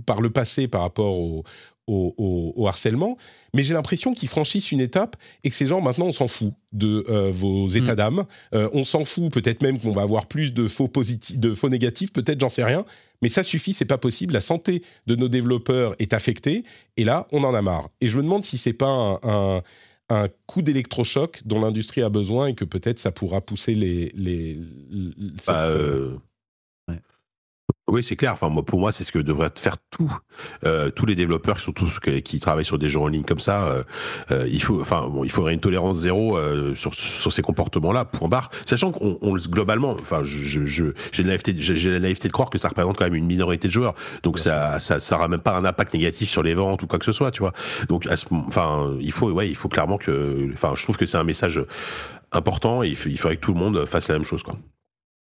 par 0.08 0.22
le 0.22 0.32
passé 0.32 0.68
par 0.68 0.82
rapport 0.82 1.20
au, 1.20 1.44
au, 1.92 2.68
harcèlement, 2.68 3.18
mais 3.54 3.64
j'ai 3.64 3.74
l'impression 3.74 4.14
qu'ils 4.14 4.30
franchissent 4.30 4.72
une 4.72 4.80
étape 4.80 5.16
et 5.44 5.50
que 5.50 5.56
ces 5.56 5.68
gens, 5.68 5.82
maintenant, 5.82 6.06
on 6.06 6.14
s'en 6.14 6.28
fout 6.28 6.54
de 6.72 7.06
euh, 7.10 7.32
vos 7.32 7.68
mm. 7.68 7.78
états 7.78 7.96
d'âme. 7.96 8.26
Euh, 8.54 8.70
on 8.74 8.84
s'en 8.84 9.04
fout, 9.04 9.32
peut-être 9.32 9.62
même 9.62 9.80
qu'on 9.80 9.92
va 9.92 10.04
avoir 10.04 10.28
plus 10.28 10.54
de 10.54 10.68
faux, 10.68 10.88
positifs, 10.88 11.38
de 11.38 11.54
faux 11.54 11.70
négatifs, 11.70 12.14
peut-être, 12.14 12.40
j'en 12.40 12.50
sais 12.50 12.64
rien. 12.64 12.86
Mais 13.22 13.30
ça 13.30 13.44
suffit, 13.44 13.74
c'est 13.74 13.86
pas 13.86 13.98
possible. 13.98 14.34
La 14.34 14.42
santé 14.42 14.84
de 15.08 15.16
nos 15.16 15.28
développeurs 15.28 15.96
est 16.00 16.14
affectée 16.14 16.64
et 16.98 17.04
là, 17.04 17.28
on 17.32 17.44
en 17.44 17.54
a 17.54 17.62
marre. 17.62 17.90
Et 18.00 18.08
je 18.08 18.18
me 18.18 18.24
demande 18.24 18.44
si 18.44 18.58
c'est 18.58 18.74
pas 18.74 19.20
un 19.24 19.62
un 20.12 20.28
coup 20.46 20.62
d'électrochoc 20.62 21.42
dont 21.46 21.62
l'industrie 21.62 22.02
a 22.02 22.10
besoin 22.10 22.48
et 22.48 22.56
que 22.56 22.66
peut-être 22.66 23.00
ça 23.00 23.12
pourra 23.12 23.42
pousser 23.42 23.74
les. 23.74 24.12
les, 24.14 24.60
bah, 25.48 25.68
euh, 25.68 26.18
oui, 27.92 28.04
c'est 28.04 28.16
clair. 28.16 28.32
Enfin, 28.32 28.48
moi, 28.48 28.64
pour 28.64 28.80
moi, 28.80 28.92
c'est 28.94 29.04
ce 29.04 29.12
que 29.12 29.20
devraient 29.20 29.52
faire 29.56 29.76
tous 29.90 30.12
euh, 30.66 30.90
tous 30.90 31.06
les 31.06 31.16
développeurs 31.16 31.58
qui 32.24 32.40
travaillent 32.40 32.66
sur 32.66 32.80
des 32.80 32.90
jeux 32.90 33.00
en 33.00 33.08
ligne 33.08 33.24
comme 33.24 33.40
ça. 33.40 33.68
Euh, 33.68 33.84
euh, 34.32 34.48
il 34.50 34.64
faut, 34.64 34.80
enfin, 34.80 35.08
bon, 35.08 35.26
il 35.26 35.32
faudrait 35.32 35.54
une 35.54 35.60
tolérance 35.60 35.98
zéro 35.98 36.38
sur, 36.76 36.94
sur 36.96 37.32
ces 37.32 37.42
comportements-là. 37.42 38.06
Point 38.06 38.30
barre. 38.30 38.50
Sachant 38.66 38.92
qu'on 38.92 39.18
on, 39.22 39.36
globalement, 39.36 39.92
enfin, 39.92 40.24
je, 40.24 40.66
je, 40.66 40.94
j'ai 41.12 41.24
la 41.24 41.30
naïveté, 41.30 41.54
j'ai 41.58 41.92
la 41.92 42.00
naïveté 42.00 42.30
de 42.30 42.34
croire 42.34 42.50
que 42.50 42.58
ça 42.58 42.70
représente 42.70 42.98
quand 42.98 43.06
même 43.06 43.16
une 43.16 43.26
minorité 43.26 43.68
de 43.68 43.74
joueurs. 43.74 43.96
Donc 44.24 44.40
ça, 44.40 44.80
ça, 44.80 45.00
ça 45.00 45.16
aura 45.18 45.28
même 45.28 45.42
pas 45.42 45.58
un 45.58 45.66
impact 45.66 45.94
négatif 45.94 46.30
sur 46.30 46.44
les 46.44 46.54
ventes 46.54 46.84
ou 46.84 46.88
quoi 46.88 46.98
que 46.98 47.06
ce 47.06 47.12
soit, 47.12 47.32
tu 47.32 47.42
vois. 47.42 47.54
Donc, 47.90 48.08
enfin, 48.32 48.96
il 49.02 49.12
faut, 49.12 49.30
ouais, 49.32 49.50
il 49.50 49.56
faut 49.56 49.70
clairement 49.70 49.98
que, 49.98 50.50
enfin, 50.54 50.74
je 50.76 50.84
trouve 50.84 50.96
que 50.96 51.06
c'est 51.06 51.18
un 51.18 51.26
message 51.26 51.62
important 52.32 52.84
et 52.84 52.88
il, 52.88 52.98
il 53.12 53.18
faudrait 53.18 53.36
que 53.36 53.42
tout 53.42 53.54
le 53.54 53.60
monde 53.60 53.86
fasse 53.86 54.08
la 54.08 54.16
même 54.16 54.26
chose, 54.26 54.44
quoi. 54.44 54.56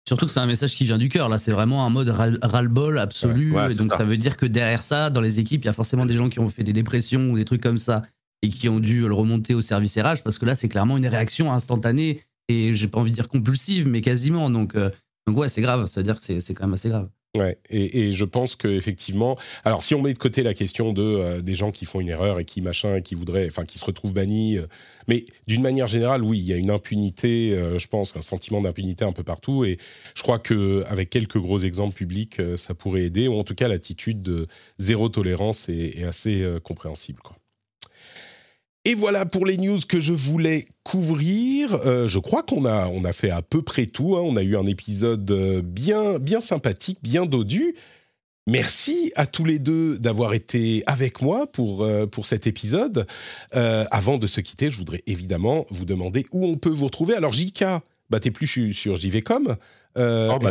Surtout 0.09 0.27
que 0.27 0.33
c'est 0.33 0.41
un 0.41 0.47
message 0.47 0.77
qui 0.77 0.85
vient 0.85 0.99
du 0.99 1.09
cœur. 1.09 1.29
Là, 1.29 1.39
c'est 1.39 1.51
vraiment 1.51 1.85
un 1.85 1.91
mode 1.91 2.09
ras-le-bol 2.09 2.99
absolu. 2.99 3.53
donc, 3.77 3.93
ça. 3.93 4.05
veut 4.05 4.17
dire 4.17 4.37
que 4.37 4.47
derrière 4.47 4.83
ça, 4.83 5.11
dans 5.11 5.21
les 5.21 5.41
équipes, 5.41 5.65
il 5.65 5.67
y 5.67 5.71
a 5.71 5.73
forcément 5.73 6.07
des 6.07 6.15
gens 6.15 6.29
qui 6.29 6.39
ont 6.39 6.49
fait 6.49 6.63
des 6.63 6.73
dépressions 6.73 7.31
ou 7.31 7.37
des 7.37 7.45
trucs 7.45 7.63
comme 7.63 7.79
ça 7.79 8.03
et 8.43 8.49
qui 8.49 8.69
ont 8.69 8.79
dû 8.79 9.07
le 9.07 9.15
remonter 9.15 9.55
au 9.55 9.61
service 9.61 9.99
RH 9.99 10.23
parce 10.23 10.39
que 10.39 10.47
là, 10.47 10.55
c'est 10.55 10.69
clairement 10.69 10.97
une 10.97 11.09
réaction 11.09 11.53
instantanée 11.53 12.23
et 12.49 12.73
j'ai 12.73 12.87
pas 12.87 13.01
envie 13.01 13.11
de 13.11 13.17
dire 13.17 13.29
compulsive, 13.29 13.89
mais 13.89 14.01
quasiment. 14.01 14.49
Donc, 14.49 14.77
euh, 14.77 14.91
donc 15.27 15.37
ouais, 15.39 15.49
c'est 15.49 15.63
grave. 15.63 15.87
Ça 15.87 16.01
veut 16.01 16.05
dire 16.05 16.19
que 16.21 16.41
c'est 16.41 16.55
quand 16.55 16.67
même 16.67 16.75
assez 16.75 16.89
grave. 16.89 17.09
Et, 17.71 18.13
je 18.13 18.25
pense 18.25 18.57
que 18.57 18.69
effectivement, 18.69 19.37
alors 19.65 19.83
si 19.83 19.95
on 19.95 20.03
met 20.03 20.13
de 20.13 20.19
côté 20.19 20.43
la 20.43 20.55
question 20.55 20.93
de 20.93 21.03
euh, 21.03 21.41
des 21.43 21.55
gens 21.55 21.71
qui 21.71 21.85
font 21.85 22.01
une 22.01 22.09
erreur 22.09 22.39
et 22.39 22.45
qui 22.45 22.61
machin, 22.61 23.01
qui 23.01 23.15
voudraient, 23.15 23.47
enfin 23.47 23.65
qui 23.65 23.79
se 23.79 23.85
retrouvent 23.85 24.13
bannis, 24.13 24.59
euh, 24.59 24.67
mais 25.09 25.25
d'une 25.47 25.63
manière 25.63 25.89
générale, 25.89 26.23
oui, 26.23 26.39
il 26.39 26.45
y 26.45 26.53
a 26.53 26.57
une 26.57 26.71
impunité, 26.71 27.53
euh, 27.53 27.79
je 27.79 27.89
pense, 27.89 28.17
un 28.17 28.23
sentiment 28.23 28.61
d'impunité 28.61 29.05
un 29.05 29.13
peu 29.13 29.23
partout, 29.23 29.65
et 29.65 29.79
je 30.15 30.23
crois 30.23 30.39
que 30.39 30.85
avec 30.87 31.11
quelques 31.11 31.39
gros 31.39 31.59
exemples 31.59 31.95
publics, 31.95 32.41
ça 32.57 32.75
pourrait 32.75 33.05
aider, 33.05 33.29
ou 33.29 33.39
en 33.39 33.45
tout 33.45 33.55
cas 33.55 33.69
l'attitude 33.69 34.23
de 34.23 34.47
zéro 34.79 35.09
tolérance 35.09 35.69
est, 35.69 36.05
assez 36.05 36.47
compréhensible. 36.63 37.21
Et 38.87 38.95
voilà 38.95 39.27
pour 39.27 39.47
les 39.47 39.59
news 39.59 39.81
que 39.89 39.99
je 39.99 40.13
voulais 40.13 40.65
couvrir. 40.85 41.75
Euh, 41.85 42.07
je 42.07 42.21
crois 42.21 42.45
qu'on 42.45 42.65
a, 42.65 42.87
on 42.87 43.03
a 43.03 43.13
fait 43.13 43.31
à 43.31 43.43
peu 43.43 43.61
près 43.61 43.87
tout. 43.87 44.17
Hein. 44.17 44.21
On 44.23 44.37
a 44.37 44.45
eu 44.45 44.57
un 44.57 44.65
épisode 44.65 45.29
euh, 45.29 45.61
bien, 45.61 46.21
bien 46.21 46.41
sympathique, 46.41 47.01
bien 47.03 47.27
dodu. 47.27 47.75
Merci 48.47 49.13
à 49.17 49.27
tous 49.27 49.45
les 49.45 49.59
deux 49.59 49.97
d'avoir 49.97 50.35
été 50.35 50.85
avec 50.87 51.21
moi 51.21 51.49
pour, 51.49 51.83
euh, 51.83 52.07
pour 52.07 52.27
cet 52.27 52.47
épisode. 52.47 53.09
avant 53.51 54.19
de 54.19 54.29
se 54.29 54.41
quitter, 54.41 54.71
je 54.71 54.79
voudrais 54.79 55.03
évidemment 55.09 55.67
vous 55.71 55.85
demander 55.85 56.25
où 56.31 56.47
on 56.47 56.55
peut 56.55 56.71
vous 56.71 56.87
retrouver. 56.87 57.17
Alors, 57.17 57.33
JK, 57.33 57.65
bah, 58.09 58.21
t'es 58.21 58.31
plus 58.31 58.73
sur 58.73 58.95
JVcom. 58.95 59.57
Euh, 59.97 60.31
oh, 60.33 60.39
bah 60.39 60.51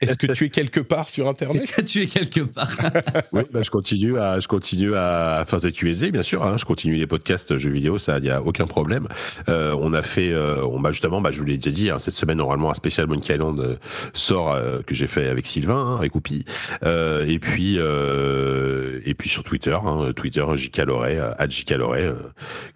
est-ce, 0.00 0.16
que, 0.16 0.26
tu 0.32 0.46
es 0.46 0.48
quelque 0.48 0.80
part 0.80 1.08
sur 1.08 1.28
Internet 1.28 1.62
Est-ce 1.62 1.72
que 1.72 1.80
tu 1.82 2.02
es 2.02 2.06
quelque 2.06 2.40
part? 2.40 2.70
Oui, 3.32 3.42
bah, 3.52 3.62
je 3.62 3.70
continue 3.70 4.18
à, 4.18 4.40
je 4.40 4.48
continue 4.48 4.96
à 4.96 5.44
faire 5.46 5.60
ZQSD, 5.60 6.10
bien 6.10 6.22
sûr. 6.22 6.42
Hein, 6.42 6.56
je 6.56 6.64
continue 6.64 6.96
les 6.96 7.06
podcasts 7.06 7.56
jeux 7.56 7.70
vidéo, 7.70 7.98
ça, 7.98 8.18
il 8.18 8.24
n'y 8.24 8.30
a 8.30 8.42
aucun 8.42 8.66
problème. 8.66 9.06
Euh, 9.48 9.76
on 9.80 9.92
a 9.92 10.02
fait, 10.02 10.32
euh, 10.32 10.64
on 10.64 10.78
m'a 10.78 10.90
justement, 10.92 11.20
bah, 11.20 11.30
je 11.30 11.38
vous 11.40 11.46
l'ai 11.46 11.56
déjà 11.56 11.70
dit, 11.70 11.90
hein, 11.90 11.98
cette 11.98 12.14
semaine 12.14 12.38
normalement 12.38 12.70
un 12.70 12.74
spécial 12.74 13.06
Monkey 13.06 13.34
Island 13.34 13.78
sort 14.14 14.58
que 14.86 14.94
j'ai 14.94 15.06
fait 15.06 15.28
avec 15.28 15.46
Sylvain, 15.46 15.76
hein, 15.76 15.96
avec 15.96 16.14
Oupi, 16.14 16.44
et 16.82 17.38
puis 17.38 17.76
et 17.76 19.14
puis 19.14 19.28
sur 19.28 19.44
Twitter, 19.44 19.76
hein, 19.84 20.12
Twitter 20.14 20.44
JK 20.56 20.80
à 21.38 21.48
JK 21.48 21.74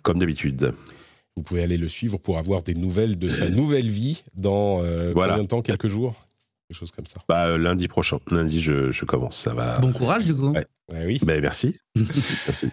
comme 0.02 0.18
d'habitude. 0.18 0.74
Vous 1.36 1.42
pouvez 1.42 1.62
aller 1.62 1.76
le 1.76 1.88
suivre 1.88 2.18
pour 2.18 2.38
avoir 2.38 2.62
des 2.62 2.74
nouvelles 2.74 3.18
de 3.18 3.28
sa 3.28 3.48
nouvelle 3.48 3.88
vie 3.88 4.22
dans 4.36 4.82
euh, 4.82 5.12
combien 5.12 5.38
de 5.38 5.48
temps 5.48 5.62
Quelques 5.62 5.88
jours? 5.88 6.14
Quelque 6.68 6.78
chose 6.78 6.92
comme 6.92 7.06
ça. 7.06 7.20
Bah, 7.28 7.48
euh, 7.48 7.58
lundi 7.58 7.88
prochain. 7.88 8.18
Lundi, 8.30 8.60
je, 8.60 9.04
commence. 9.04 9.36
Ça 9.36 9.52
va. 9.52 9.78
Bon 9.80 9.92
courage, 9.92 10.24
du 10.24 10.34
coup. 10.34 10.54
oui. 10.90 11.18
Bah, 11.22 11.40
merci. 11.40 11.76
merci. 12.46 12.68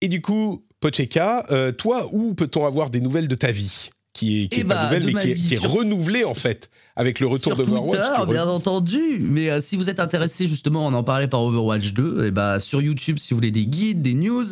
Et 0.00 0.08
du 0.08 0.22
coup, 0.22 0.64
Pocheka, 0.78 1.46
euh, 1.50 1.72
toi, 1.72 2.08
où 2.12 2.34
peut-on 2.34 2.64
avoir 2.64 2.90
des 2.90 3.00
nouvelles 3.00 3.28
de 3.28 3.34
ta 3.34 3.50
vie 3.50 3.90
qui 4.12 4.44
est, 4.44 4.48
qui 4.48 4.60
est 4.60 4.64
pas 4.64 4.74
eh 4.74 4.78
bah, 4.78 4.84
nouvelle, 4.84 5.14
mais 5.14 5.34
qui 5.34 5.54
est, 5.54 5.58
renouvelée 5.58 6.22
en 6.22 6.34
fait 6.34 6.70
avec 6.94 7.18
le 7.18 7.26
retour 7.26 7.56
de 7.56 7.64
Overwatch. 7.64 8.28
bien 8.28 8.46
entendu. 8.46 9.18
Mais 9.18 9.60
si 9.60 9.76
vous 9.76 9.90
êtes 9.90 9.98
intéressé 9.98 10.46
justement, 10.46 10.86
on 10.86 10.92
en 10.92 11.02
parlait 11.02 11.26
par 11.26 11.42
Overwatch 11.42 11.92
2, 11.92 12.26
et 12.26 12.30
bah 12.30 12.60
sur 12.60 12.80
YouTube, 12.80 13.18
si 13.18 13.34
vous 13.34 13.38
voulez 13.38 13.50
des 13.50 13.66
guides, 13.66 14.02
des 14.02 14.14
news, 14.14 14.44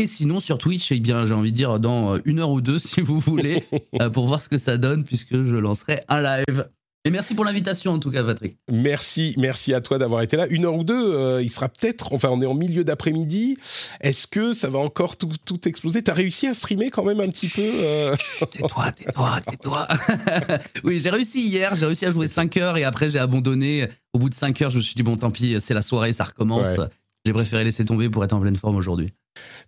et 0.00 0.06
sinon, 0.06 0.38
sur 0.38 0.58
Twitch, 0.58 0.92
eh 0.92 1.00
bien, 1.00 1.26
j'ai 1.26 1.34
envie 1.34 1.50
de 1.50 1.56
dire 1.56 1.80
dans 1.80 2.14
euh, 2.14 2.20
une 2.24 2.38
heure 2.38 2.50
ou 2.50 2.60
deux, 2.60 2.78
si 2.78 3.00
vous 3.00 3.18
voulez, 3.18 3.64
euh, 4.00 4.08
pour 4.10 4.26
voir 4.26 4.40
ce 4.40 4.48
que 4.48 4.58
ça 4.58 4.76
donne, 4.76 5.04
puisque 5.04 5.42
je 5.42 5.56
lancerai 5.56 6.02
un 6.08 6.22
live. 6.22 6.68
Et 7.04 7.10
merci 7.10 7.34
pour 7.34 7.44
l'invitation, 7.44 7.92
en 7.92 7.98
tout 7.98 8.10
cas, 8.10 8.22
Patrick. 8.22 8.58
Merci, 8.70 9.34
merci 9.38 9.74
à 9.74 9.80
toi 9.80 9.98
d'avoir 9.98 10.22
été 10.22 10.36
là. 10.36 10.46
Une 10.48 10.66
heure 10.66 10.76
ou 10.76 10.84
deux, 10.84 11.14
euh, 11.14 11.42
il 11.42 11.50
sera 11.50 11.68
peut-être, 11.68 12.12
enfin, 12.12 12.28
on 12.30 12.40
est 12.40 12.46
en 12.46 12.54
milieu 12.54 12.84
d'après-midi. 12.84 13.56
Est-ce 14.00 14.28
que 14.28 14.52
ça 14.52 14.68
va 14.68 14.78
encore 14.78 15.16
tout, 15.16 15.30
tout 15.44 15.66
exploser? 15.66 16.02
T'as 16.02 16.14
réussi 16.14 16.46
à 16.46 16.54
streamer 16.54 16.90
quand 16.90 17.04
même 17.04 17.20
un 17.20 17.28
petit 17.28 17.48
peu 17.48 18.16
Tais-toi, 18.50 18.92
tais-toi, 18.92 19.40
tais-toi. 19.40 19.88
oui, 20.84 21.00
j'ai 21.00 21.10
réussi 21.10 21.44
hier, 21.44 21.74
j'ai 21.74 21.86
réussi 21.86 22.06
à 22.06 22.10
jouer 22.12 22.28
5 22.28 22.56
heures 22.58 22.76
et 22.76 22.84
après, 22.84 23.10
j'ai 23.10 23.18
abandonné. 23.18 23.88
Au 24.12 24.18
bout 24.18 24.28
de 24.28 24.34
5 24.34 24.62
heures, 24.62 24.70
je 24.70 24.76
me 24.76 24.82
suis 24.82 24.94
dit, 24.94 25.02
bon, 25.02 25.16
tant 25.16 25.30
pis, 25.30 25.56
c'est 25.60 25.74
la 25.74 25.82
soirée, 25.82 26.12
ça 26.12 26.24
recommence. 26.24 26.78
J'ai 27.24 27.32
préféré 27.32 27.64
laisser 27.64 27.84
tomber 27.84 28.08
pour 28.08 28.24
être 28.24 28.32
en 28.32 28.40
pleine 28.40 28.56
forme 28.56 28.76
aujourd'hui. 28.76 29.12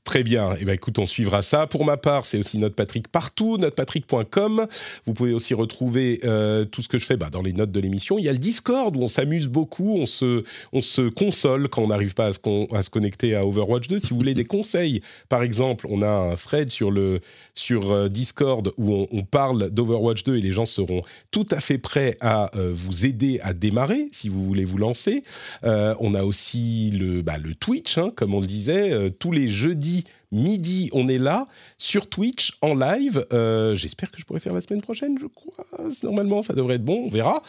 Très 0.05 0.22
bien. 0.22 0.56
Eh 0.59 0.64
bien, 0.64 0.74
écoute, 0.74 0.98
on 0.98 1.06
suivra 1.06 1.42
ça. 1.42 1.66
Pour 1.66 1.84
ma 1.84 1.97
part, 1.97 2.24
c'est 2.24 2.38
aussi 2.38 2.59
Note 2.59 2.74
Patrick 2.74 3.09
partout, 3.09 3.59
notepatrick.com. 3.59 4.66
Vous 5.05 5.14
pouvez 5.14 5.32
aussi 5.32 5.55
retrouver 5.55 6.20
euh, 6.24 6.64
tout 6.64 6.82
ce 6.82 6.88
que 6.88 6.98
je 6.98 7.05
fais 7.05 7.16
bah, 7.16 7.28
dans 7.30 7.42
les 7.42 7.52
notes 7.52 7.70
de 7.70 7.80
l'émission. 7.80 8.18
Il 8.18 8.24
y 8.24 8.28
a 8.28 8.32
le 8.32 8.38
Discord 8.38 8.97
où 8.97 9.02
on 9.02 9.09
s'amuse 9.09 9.48
beaucoup, 9.48 9.97
on 9.98 10.06
se, 10.06 10.42
on 10.72 10.80
se 10.80 11.02
console 11.09 11.68
quand 11.68 11.82
on 11.82 11.88
n'arrive 11.88 12.14
pas 12.14 12.26
à 12.26 12.32
se, 12.32 12.90
connecter 12.90 13.34
à 13.36 13.47
Overwatch 13.47 13.88
2. 13.88 13.98
Si 13.98 14.09
vous 14.09 14.16
voulez 14.16 14.34
des 14.34 14.44
conseils, 14.44 15.02
par 15.28 15.42
exemple, 15.42 15.86
on 15.88 16.02
a 16.02 16.09
un 16.09 16.34
thread 16.34 16.70
sur, 16.70 16.90
le, 16.90 17.20
sur 17.55 17.92
euh, 17.92 18.09
Discord 18.09 18.72
où 18.78 19.06
on, 19.12 19.22
parle 19.22 19.70
d'Overwatch 19.70 20.24
2 20.24 20.36
et 20.36 20.40
les 20.40 20.51
gens 20.51 20.66
seront 20.66 21.02
tout 21.30 21.47
à 21.51 21.60
fait 21.60 21.78
prêts 21.78 22.16
à 22.20 22.51
euh, 22.56 22.72
vous 22.74 23.05
aider 23.05 23.38
à 23.42 23.52
démarrer 23.52 24.09
si 24.12 24.28
vous 24.28 24.44
voulez 24.44 24.64
vous 24.64 24.78
lancer. 24.78 25.22
on 25.62 26.14
a 26.14 26.24
aussi 26.24 26.90
le, 26.90 27.22
bah, 27.22 27.36
le 27.38 27.55
Twitch, 27.55 27.98
hein, 27.98 28.10
comme 28.16 28.34
on 28.34 28.40
le 28.40 28.47
disait, 28.47 29.10
tous 29.18 29.30
les 29.30 29.48
jeudi 29.61 30.05
midi, 30.32 30.91
on 30.93 31.09
est 31.09 31.19
là 31.19 31.49
sur 31.77 32.09
Twitch 32.09 32.53
en 32.62 32.74
live. 32.74 33.27
Euh, 33.32 33.74
j'espère 33.74 34.11
que 34.11 34.20
je 34.20 34.24
pourrai 34.24 34.41
faire 34.41 34.53
la 34.53 34.61
semaine 34.61 34.81
prochaine, 34.81 35.19
je 35.20 35.27
crois. 35.27 35.66
Normalement, 36.03 36.43
ça 36.43 36.55
devrait 36.55 36.77
être 36.77 36.85
bon, 36.85 37.05
on 37.07 37.09
verra. 37.09 37.43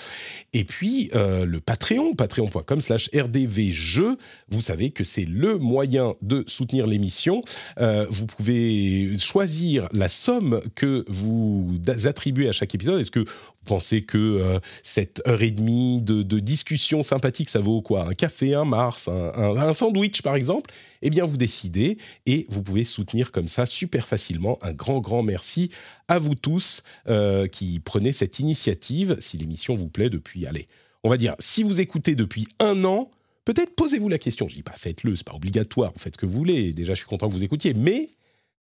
Et 0.54 0.64
puis, 0.64 1.10
euh, 1.16 1.46
le 1.46 1.60
Patreon, 1.60 2.14
patreon.com 2.16 2.82
slash 2.82 3.10
rdvjeux. 3.14 4.18
Vous 4.50 4.62
savez 4.62 4.90
que 4.90 5.04
c'est 5.04 5.26
le 5.26 5.58
moyen 5.58 6.16
de 6.22 6.44
soutenir 6.48 6.88
l'émission. 6.88 7.42
Euh, 7.80 8.06
vous 8.10 8.26
pouvez 8.26 9.18
choisir 9.20 9.88
la 9.94 10.10
somme 10.10 10.62
que 10.76 11.06
vous 11.08 11.80
attribuez 12.06 12.50
à 12.50 12.52
chaque 12.52 12.74
épisode. 12.74 13.00
Est-ce 13.00 13.12
que 13.12 13.26
pensez 13.66 14.04
que 14.04 14.60
cette 14.84 15.22
heure 15.28 15.42
et 15.42 15.52
demie 15.52 16.02
de, 16.02 16.40
discussion 16.40 17.04
sympathique, 17.04 17.50
ça 17.50 17.60
vaut 17.60 17.82
quoi? 17.82 18.08
Un 18.08 18.14
café, 18.14 18.56
un 18.56 18.66
Mars, 18.66 19.08
un, 19.08 19.58
un 19.58 19.74
sandwich, 19.74 20.22
par 20.22 20.36
exemple? 20.36 20.72
Eh 21.02 21.10
bien, 21.10 21.26
vous 21.26 21.38
décidez 21.38 21.98
et 22.26 22.46
vous 22.50 22.62
pouvez 22.62 22.84
soutenir 22.84 23.32
comme 23.32 23.48
ça 23.48 23.66
super 23.66 24.08
facilement. 24.08 24.58
Un 24.62 24.74
grand, 24.74 25.00
grand 25.00 25.24
merci 25.24 25.72
à 26.08 26.20
vous 26.20 26.36
tous 26.36 26.84
euh, 27.08 27.48
qui 27.48 27.80
prenez 27.80 28.12
cette 28.12 28.40
initiative. 28.40 29.18
Si 29.20 29.38
l'émission 29.38 29.76
vous 29.76 29.88
plaît 29.88 30.10
depuis, 30.10 30.46
allez, 30.46 30.68
on 31.04 31.10
va 31.10 31.18
dire, 31.18 31.36
si 31.40 31.64
vous 31.64 31.82
écoutez 31.82 32.16
depuis 32.16 32.48
un 32.60 32.84
an, 32.84 33.10
peut-être 33.46 33.76
posez-vous 33.76 34.10
la 34.10 34.20
question. 34.20 34.48
Je 34.48 34.56
dis 34.56 34.64
pas 34.64 34.76
faites-le, 34.78 35.16
c'est 35.16 35.26
pas 35.26 35.34
obligatoire, 35.34 35.94
faites 35.98 36.16
ce 36.16 36.20
que 36.20 36.26
vous 36.26 36.38
voulez. 36.38 36.74
Déjà, 36.74 36.94
je 36.94 37.00
suis 37.00 37.08
content 37.08 37.28
que 37.28 37.34
vous 37.34 37.44
écoutiez, 37.44 37.74
mais 37.74 38.10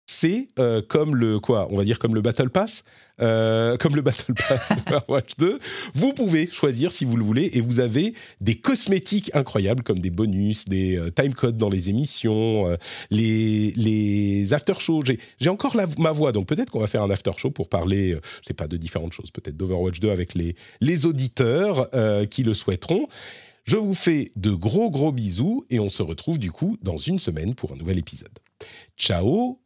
c'est 0.06 0.48
euh, 0.58 0.80
comme 0.86 1.16
le 1.16 1.40
quoi 1.40 1.68
On 1.70 1.76
va 1.76 1.84
dire 1.84 1.98
comme 1.98 2.14
le 2.14 2.22
Battle 2.22 2.48
Pass, 2.48 2.84
euh, 3.20 3.76
comme 3.76 3.96
le 3.96 4.02
Battle 4.02 4.34
Pass 4.34 4.72
Overwatch 4.86 5.36
2. 5.38 5.58
Vous 5.94 6.12
pouvez 6.12 6.46
choisir 6.48 6.92
si 6.92 7.04
vous 7.04 7.16
le 7.16 7.24
voulez 7.24 7.50
et 7.54 7.60
vous 7.60 7.80
avez 7.80 8.14
des 8.40 8.56
cosmétiques 8.56 9.30
incroyables 9.34 9.82
comme 9.82 9.98
des 9.98 10.10
bonus, 10.10 10.66
des 10.66 10.96
euh, 10.96 11.10
time 11.10 11.34
codes 11.34 11.56
dans 11.56 11.68
les 11.68 11.88
émissions, 11.88 12.68
euh, 12.68 12.76
les 13.10 13.72
les 13.76 14.52
after 14.52 14.74
shows. 14.78 15.02
J'ai 15.40 15.48
encore 15.48 15.76
ma 15.98 16.12
voix, 16.12 16.32
donc 16.32 16.46
peut-être 16.46 16.70
qu'on 16.70 16.80
va 16.80 16.86
faire 16.86 17.02
un 17.02 17.10
after 17.10 17.32
show 17.36 17.50
pour 17.50 17.68
parler, 17.68 18.18
je 18.42 18.46
sais 18.46 18.54
pas, 18.54 18.68
de 18.68 18.76
différentes 18.76 19.12
choses, 19.12 19.30
peut-être 19.30 19.56
d'Overwatch 19.56 19.98
2 19.98 20.10
avec 20.10 20.34
les 20.34 20.54
les 20.80 21.06
auditeurs 21.06 21.88
qui 22.30 22.42
le 22.42 22.54
souhaiteront. 22.54 23.06
Je 23.64 23.76
vous 23.76 23.94
fais 23.94 24.30
de 24.36 24.52
gros 24.52 24.90
gros 24.90 25.10
bisous 25.10 25.64
et 25.70 25.80
on 25.80 25.88
se 25.88 26.02
retrouve 26.02 26.38
du 26.38 26.52
coup 26.52 26.76
dans 26.82 26.98
une 26.98 27.18
semaine 27.18 27.54
pour 27.54 27.72
un 27.72 27.76
nouvel 27.76 27.98
épisode. 27.98 28.38
Ciao 28.96 29.65